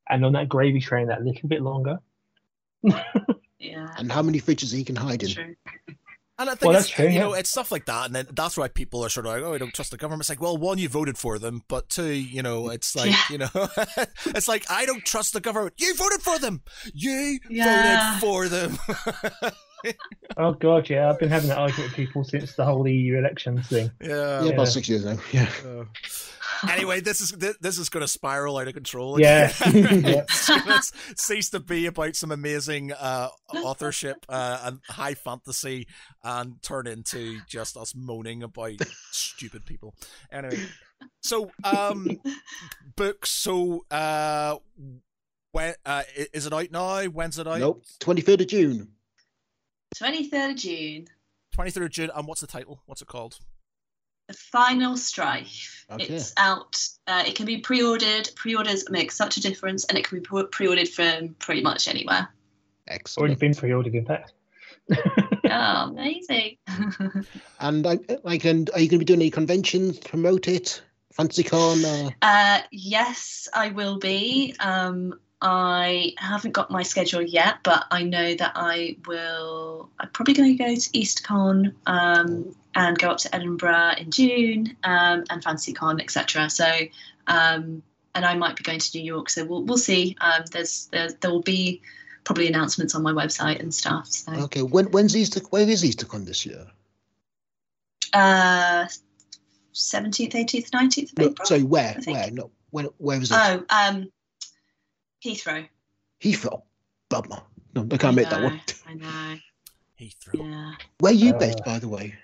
and 0.09 0.23
on 0.25 0.33
that 0.33 0.47
gravy 0.49 0.79
train 0.79 1.07
that 1.07 1.23
little 1.23 1.47
bit 1.49 1.61
longer. 1.61 1.97
Yeah, 3.57 3.87
And 3.97 4.11
how 4.11 4.21
many 4.21 4.39
fridges 4.39 4.71
he 4.71 4.83
can 4.83 4.95
hide 4.97 5.23
in. 5.23 5.29
true. 5.29 5.55
And 6.37 6.49
I 6.49 6.55
think 6.55 6.63
Well, 6.69 6.71
it's, 6.77 6.87
that's 6.87 6.89
true, 6.97 7.05
you 7.07 7.11
yeah. 7.13 7.19
know, 7.21 7.33
it's 7.33 7.49
stuff 7.49 7.71
like 7.71 7.85
that, 7.85 8.07
and 8.07 8.15
then 8.15 8.27
that's 8.33 8.57
why 8.57 8.67
people 8.67 9.05
are 9.05 9.09
sort 9.09 9.25
of 9.25 9.31
like, 9.31 9.41
"Oh, 9.41 9.53
I 9.53 9.57
don't 9.57 9.73
trust 9.73 9.91
the 9.91 9.97
government." 9.97 10.23
It's 10.23 10.29
like, 10.29 10.41
well, 10.41 10.57
one, 10.57 10.77
you 10.77 10.89
voted 10.89 11.17
for 11.17 11.39
them, 11.39 11.63
but 11.69 11.87
two, 11.87 12.11
you 12.11 12.41
know, 12.43 12.69
it's 12.69 12.93
like, 12.93 13.11
Yeah. 13.11 13.21
you 13.29 13.37
know, 13.37 13.49
it's 14.25 14.47
like 14.49 14.65
I 14.69 14.85
don't 14.85 15.05
trust 15.05 15.31
the 15.31 15.39
government. 15.39 15.75
You 15.77 15.95
voted 15.95 16.21
for 16.21 16.37
them. 16.37 16.61
You 16.93 17.39
Yeah. 17.49 18.19
voted 18.19 18.21
for 18.21 18.49
them. 18.49 18.77
Oh 20.37 20.51
God, 20.53 20.89
yeah, 20.89 21.09
I've 21.09 21.19
been 21.19 21.29
having 21.29 21.47
that 21.49 21.57
argument 21.57 21.91
with 21.91 21.95
people 21.95 22.23
since 22.25 22.55
the 22.55 22.65
whole 22.65 22.85
EU 22.87 23.17
elections 23.17 23.67
thing. 23.67 23.89
yeah. 24.01 24.09
Yeah, 24.09 24.43
Yeah. 24.43 24.51
about 24.51 24.67
six 24.67 24.89
years 24.89 25.05
now. 25.05 25.17
Yeah. 25.31 25.49
Uh, 25.65 25.85
anyway, 26.69 26.99
this 26.99 27.21
is 27.21 27.31
thi- 27.31 27.53
this 27.61 27.77
is 27.77 27.87
going 27.89 28.01
to 28.01 28.07
spiral 28.07 28.57
out 28.57 28.67
of 28.67 28.73
control. 28.73 29.19
Yeah. 29.19 29.51
again. 29.65 30.03
Yeah. 30.05 30.21
It's 30.23 30.47
gonna 30.49 30.81
cease 31.17 31.49
to 31.51 31.59
be 31.61 31.85
about 31.85 32.15
some 32.17 32.31
amazing 32.31 32.91
uh, 32.91 33.29
authorship 33.53 34.25
uh, 34.27 34.59
and 34.63 34.79
high 34.89 35.13
fantasy, 35.13 35.87
and 36.23 36.61
turn 36.61 36.87
into 36.87 37.39
just 37.47 37.77
us 37.77 37.93
moaning 37.95 38.43
about 38.43 38.73
stupid 39.11 39.65
people. 39.65 39.95
Anyway, 40.31 40.59
so 41.21 41.49
um, 41.63 42.07
books. 42.97 43.29
So 43.31 43.85
uh, 43.89 44.57
when 45.53 45.75
uh, 45.85 46.03
is 46.33 46.45
it 46.45 46.53
out 46.53 46.71
now? 46.71 47.03
When's 47.05 47.39
it 47.39 47.47
out? 47.47 47.59
Nope. 47.59 47.83
23rd 48.01 48.41
of 48.41 48.47
June. 48.47 48.89
23rd 49.99 50.51
of 50.51 50.55
June, 50.57 51.07
Twenty 51.55 51.71
third 51.71 51.83
of 51.83 51.91
June. 51.91 52.11
And 52.13 52.27
what's 52.27 52.41
the 52.41 52.47
title? 52.47 52.81
What's 52.85 53.01
it 53.01 53.07
called? 53.07 53.39
The 54.27 54.33
Final 54.33 54.97
Strife. 54.97 55.85
Okay. 55.89 56.03
It's 56.03 56.33
out. 56.35 56.75
Uh, 57.07 57.23
it 57.25 57.35
can 57.35 57.45
be 57.45 57.59
pre-ordered. 57.59 58.29
Pre-orders 58.35 58.89
make 58.89 59.09
such 59.11 59.37
a 59.37 59.41
difference, 59.41 59.85
and 59.85 59.97
it 59.97 60.05
can 60.05 60.17
be 60.17 60.21
pre- 60.21 60.47
pre-ordered 60.47 60.89
from 60.89 61.29
pretty 61.39 61.61
much 61.61 61.87
anywhere. 61.87 62.27
Excellent. 62.89 63.29
Already 63.29 63.39
been 63.39 63.55
pre-ordered, 63.55 63.95
in 63.95 64.05
fact. 64.05 64.33
oh, 65.49 65.89
amazing! 65.89 66.57
And 67.59 67.87
I, 67.87 67.99
like, 68.23 68.43
and 68.43 68.69
are 68.71 68.79
you 68.81 68.89
going 68.89 68.99
to 68.99 69.05
be 69.05 69.05
doing 69.05 69.21
any 69.21 69.31
conventions 69.31 69.99
to 69.99 70.09
promote 70.09 70.47
it? 70.49 70.83
FantasyCon? 71.17 71.85
Uh, 71.85 72.11
uh, 72.21 72.61
yes, 72.71 73.47
I 73.53 73.69
will 73.69 73.97
be. 73.97 74.53
Um, 74.59 75.17
I 75.41 76.13
haven't 76.17 76.53
got 76.53 76.71
my 76.71 76.83
schedule 76.83 77.21
yet, 77.21 77.57
but 77.63 77.85
I 77.91 78.03
know 78.03 78.35
that 78.35 78.53
I 78.55 78.97
will. 79.05 79.89
I'm 79.99 80.09
probably 80.09 80.33
going 80.33 80.57
to 80.57 80.63
go 80.63 80.73
to 80.73 80.89
EasterCon 80.89 81.73
um, 81.85 82.55
and 82.73 82.97
go 82.97 83.09
up 83.11 83.17
to 83.19 83.35
Edinburgh 83.35 83.95
in 83.97 84.11
June 84.11 84.75
um, 84.83 85.23
and 85.29 85.43
FantasyCon, 85.43 86.01
etc. 86.01 86.49
So, 86.49 86.65
um, 87.27 87.83
and 88.15 88.25
I 88.25 88.35
might 88.35 88.55
be 88.55 88.63
going 88.63 88.79
to 88.79 88.97
New 88.97 89.03
York. 89.03 89.29
So 89.29 89.45
we'll 89.45 89.63
we'll 89.63 89.77
see. 89.77 90.15
Um, 90.21 90.43
there's 90.51 90.87
there 90.87 91.09
there 91.19 91.31
will 91.31 91.41
be 91.43 91.81
probably 92.23 92.47
announcements 92.47 92.95
on 92.95 93.03
my 93.03 93.11
website 93.11 93.59
and 93.59 93.73
stuff. 93.73 94.07
So. 94.07 94.31
okay. 94.33 94.61
When, 94.63 94.85
when's 94.85 95.15
Easter? 95.15 95.41
Where 95.51 95.67
is 95.67 95.83
EasterCon 95.83 96.25
this 96.25 96.45
year? 96.45 96.65
Uh, 98.13 98.87
17th, 99.73 100.31
18th, 100.31 100.69
19th 100.71 101.11
of 101.11 101.17
No, 101.17 101.25
April. 101.25 101.45
sorry, 101.45 101.63
where? 101.63 101.97
Where? 102.05 102.31
No. 102.31 102.49
When, 102.71 102.85
where 102.97 103.21
is 103.21 103.31
it? 103.31 103.37
Oh, 103.37 103.63
um, 103.69 104.09
Heathrow. 105.25 105.67
Heathrow. 106.21 106.61
Bummer. 107.09 107.41
No, 107.75 107.87
I 107.91 107.97
can't 107.97 108.15
make 108.15 108.29
that 108.29 108.41
one. 108.43 108.61
I 108.87 108.93
know. 108.93 109.37
Heathrow. 109.99 110.39
Yeah. 110.39 110.71
Where 110.99 111.11
are 111.11 111.15
you 111.15 111.33
Uh, 111.33 111.39
based, 111.39 111.63
by 111.65 111.79
the 111.79 111.87
way? 111.87 112.15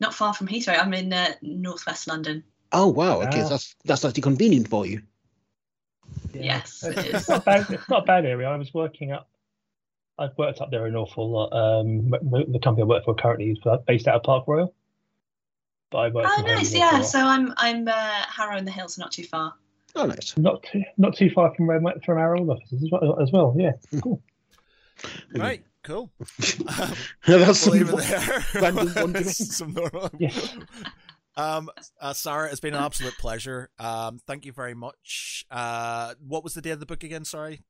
Not 0.00 0.14
far 0.14 0.32
from 0.32 0.46
Heathrow. 0.48 0.78
I'm 0.80 0.94
in 0.94 1.12
uh, 1.12 1.32
northwest 1.42 2.06
London. 2.08 2.44
Oh 2.72 2.86
wow. 2.86 3.20
Okay, 3.22 3.42
Ah. 3.42 3.48
that's 3.48 3.74
that's 3.84 4.04
actually 4.04 4.22
convenient 4.22 4.68
for 4.68 4.86
you. 4.86 5.02
Yes, 6.32 6.84
It's, 6.84 6.98
is. 6.98 7.04
it's 7.14 7.28
not 7.28 7.44
bad. 7.44 7.66
It's 7.70 7.88
not 7.88 8.02
a 8.04 8.06
bad 8.06 8.24
area. 8.24 8.48
I 8.48 8.56
was 8.56 8.72
working 8.72 9.10
up. 9.12 9.28
I've 10.18 10.36
worked 10.38 10.60
up 10.60 10.70
there 10.70 10.86
an 10.86 10.94
awful 10.94 11.28
lot. 11.30 11.52
Um, 11.52 12.10
the 12.10 12.60
company 12.62 12.82
I 12.82 12.86
work 12.86 13.04
for 13.04 13.14
currently 13.14 13.50
is 13.50 13.58
based 13.86 14.06
out 14.06 14.16
of 14.16 14.22
Park 14.22 14.44
Royal. 14.46 14.72
But 15.90 15.98
I 15.98 16.08
work 16.10 16.26
Oh, 16.28 16.42
nice. 16.42 16.72
Yeah. 16.72 17.00
So 17.02 17.18
I'm 17.18 17.52
I'm 17.56 17.88
uh, 17.88 17.92
Harrow 17.92 18.56
in 18.56 18.64
the 18.64 18.70
Hills, 18.70 18.96
not 18.98 19.10
too 19.12 19.24
far. 19.24 19.54
Oh 19.96 20.06
nice. 20.06 20.36
not 20.36 20.62
too, 20.62 20.82
not 20.98 21.16
too 21.16 21.30
far 21.30 21.54
from 21.54 21.66
where 21.66 21.80
from 22.04 22.18
our 22.18 22.36
old 22.36 22.48
offices 22.50 22.82
as 22.84 22.90
well. 22.90 23.20
As 23.20 23.32
well. 23.32 23.54
Yeah. 23.58 23.72
Cool. 24.02 24.22
Right. 25.34 25.64
Cool. 25.82 26.10
that's 27.26 27.66
we'll 27.66 27.74
leave 27.74 27.88
some- 27.88 27.98
it 28.00 28.04
there. 28.08 28.44
random 28.62 28.92
wondering. 28.96 29.24
Some 29.28 29.72
normal- 29.72 30.10
Yeah. 30.18 30.30
Um, 31.36 31.70
uh, 32.00 32.12
Saara, 32.12 32.50
it's 32.50 32.60
been 32.60 32.74
an 32.74 32.82
absolute 32.82 33.14
pleasure. 33.18 33.70
Um, 33.78 34.18
thank 34.26 34.44
you 34.44 34.52
very 34.52 34.74
much. 34.74 35.46
Uh, 35.50 36.14
what 36.26 36.44
was 36.44 36.52
the 36.54 36.60
date 36.60 36.72
of 36.72 36.80
the 36.80 36.86
book 36.86 37.02
again? 37.02 37.24
Sorry, 37.24 37.62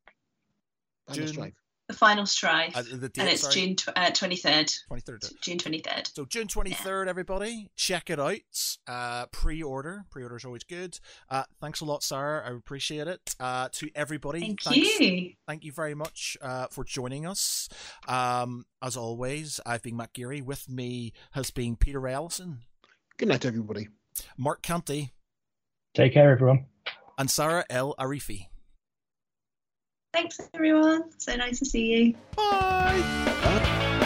June. 1.12 1.52
Strike. 1.90 1.92
The 1.92 1.98
final 1.98 2.26
strife, 2.26 2.76
uh, 2.76 2.82
the 2.82 3.08
date. 3.08 3.18
and 3.18 3.28
it's 3.28 3.42
sorry, 3.42 3.54
June 3.54 3.76
tw- 3.76 3.88
uh, 3.88 4.10
23rd. 4.10 4.78
twenty 4.88 5.00
third. 5.02 5.22
June 5.42 5.58
23rd. 5.58 6.14
So 6.14 6.24
June 6.24 6.46
twenty 6.48 6.70
third, 6.72 7.08
everybody, 7.08 7.68
check 7.76 8.10
it 8.10 8.18
out. 8.20 8.36
Uh, 8.86 9.26
pre-order. 9.26 10.04
Pre-order 10.10 10.36
is 10.36 10.44
always 10.44 10.64
good. 10.64 10.98
Uh, 11.28 11.44
thanks 11.60 11.80
a 11.80 11.84
lot, 11.84 12.00
Saara. 12.02 12.46
I 12.46 12.54
appreciate 12.56 13.08
it. 13.08 13.34
Uh, 13.40 13.68
to 13.72 13.90
everybody, 13.94 14.40
Thank 14.40 14.62
thanks, 14.62 15.00
you. 15.00 15.32
thank 15.46 15.64
you 15.64 15.72
very 15.72 15.94
much 15.94 16.36
uh, 16.42 16.66
for 16.70 16.84
joining 16.84 17.26
us. 17.26 17.68
Um, 18.08 18.64
as 18.82 18.96
always, 18.96 19.60
I've 19.66 19.82
been 19.82 19.96
Matt 19.96 20.12
Geary. 20.12 20.40
With 20.42 20.68
me 20.68 21.12
has 21.32 21.50
been 21.50 21.76
Peter 21.76 22.06
Ellison, 22.08 22.60
Good 23.16 23.28
night, 23.28 23.44
everybody. 23.44 23.88
Mark 24.36 24.62
Canty, 24.62 25.12
Take 25.94 26.14
care, 26.14 26.30
everyone. 26.32 26.66
and 27.18 27.28
Saara 27.28 27.64
El-Arifi. 27.70 28.46
Thanks, 30.12 30.40
everyone. 30.54 31.04
So 31.18 31.36
nice 31.36 31.58
to 31.60 31.64
see 31.64 31.86
you. 31.86 32.14
Bye. 32.36 33.00
Bye. 33.42 33.96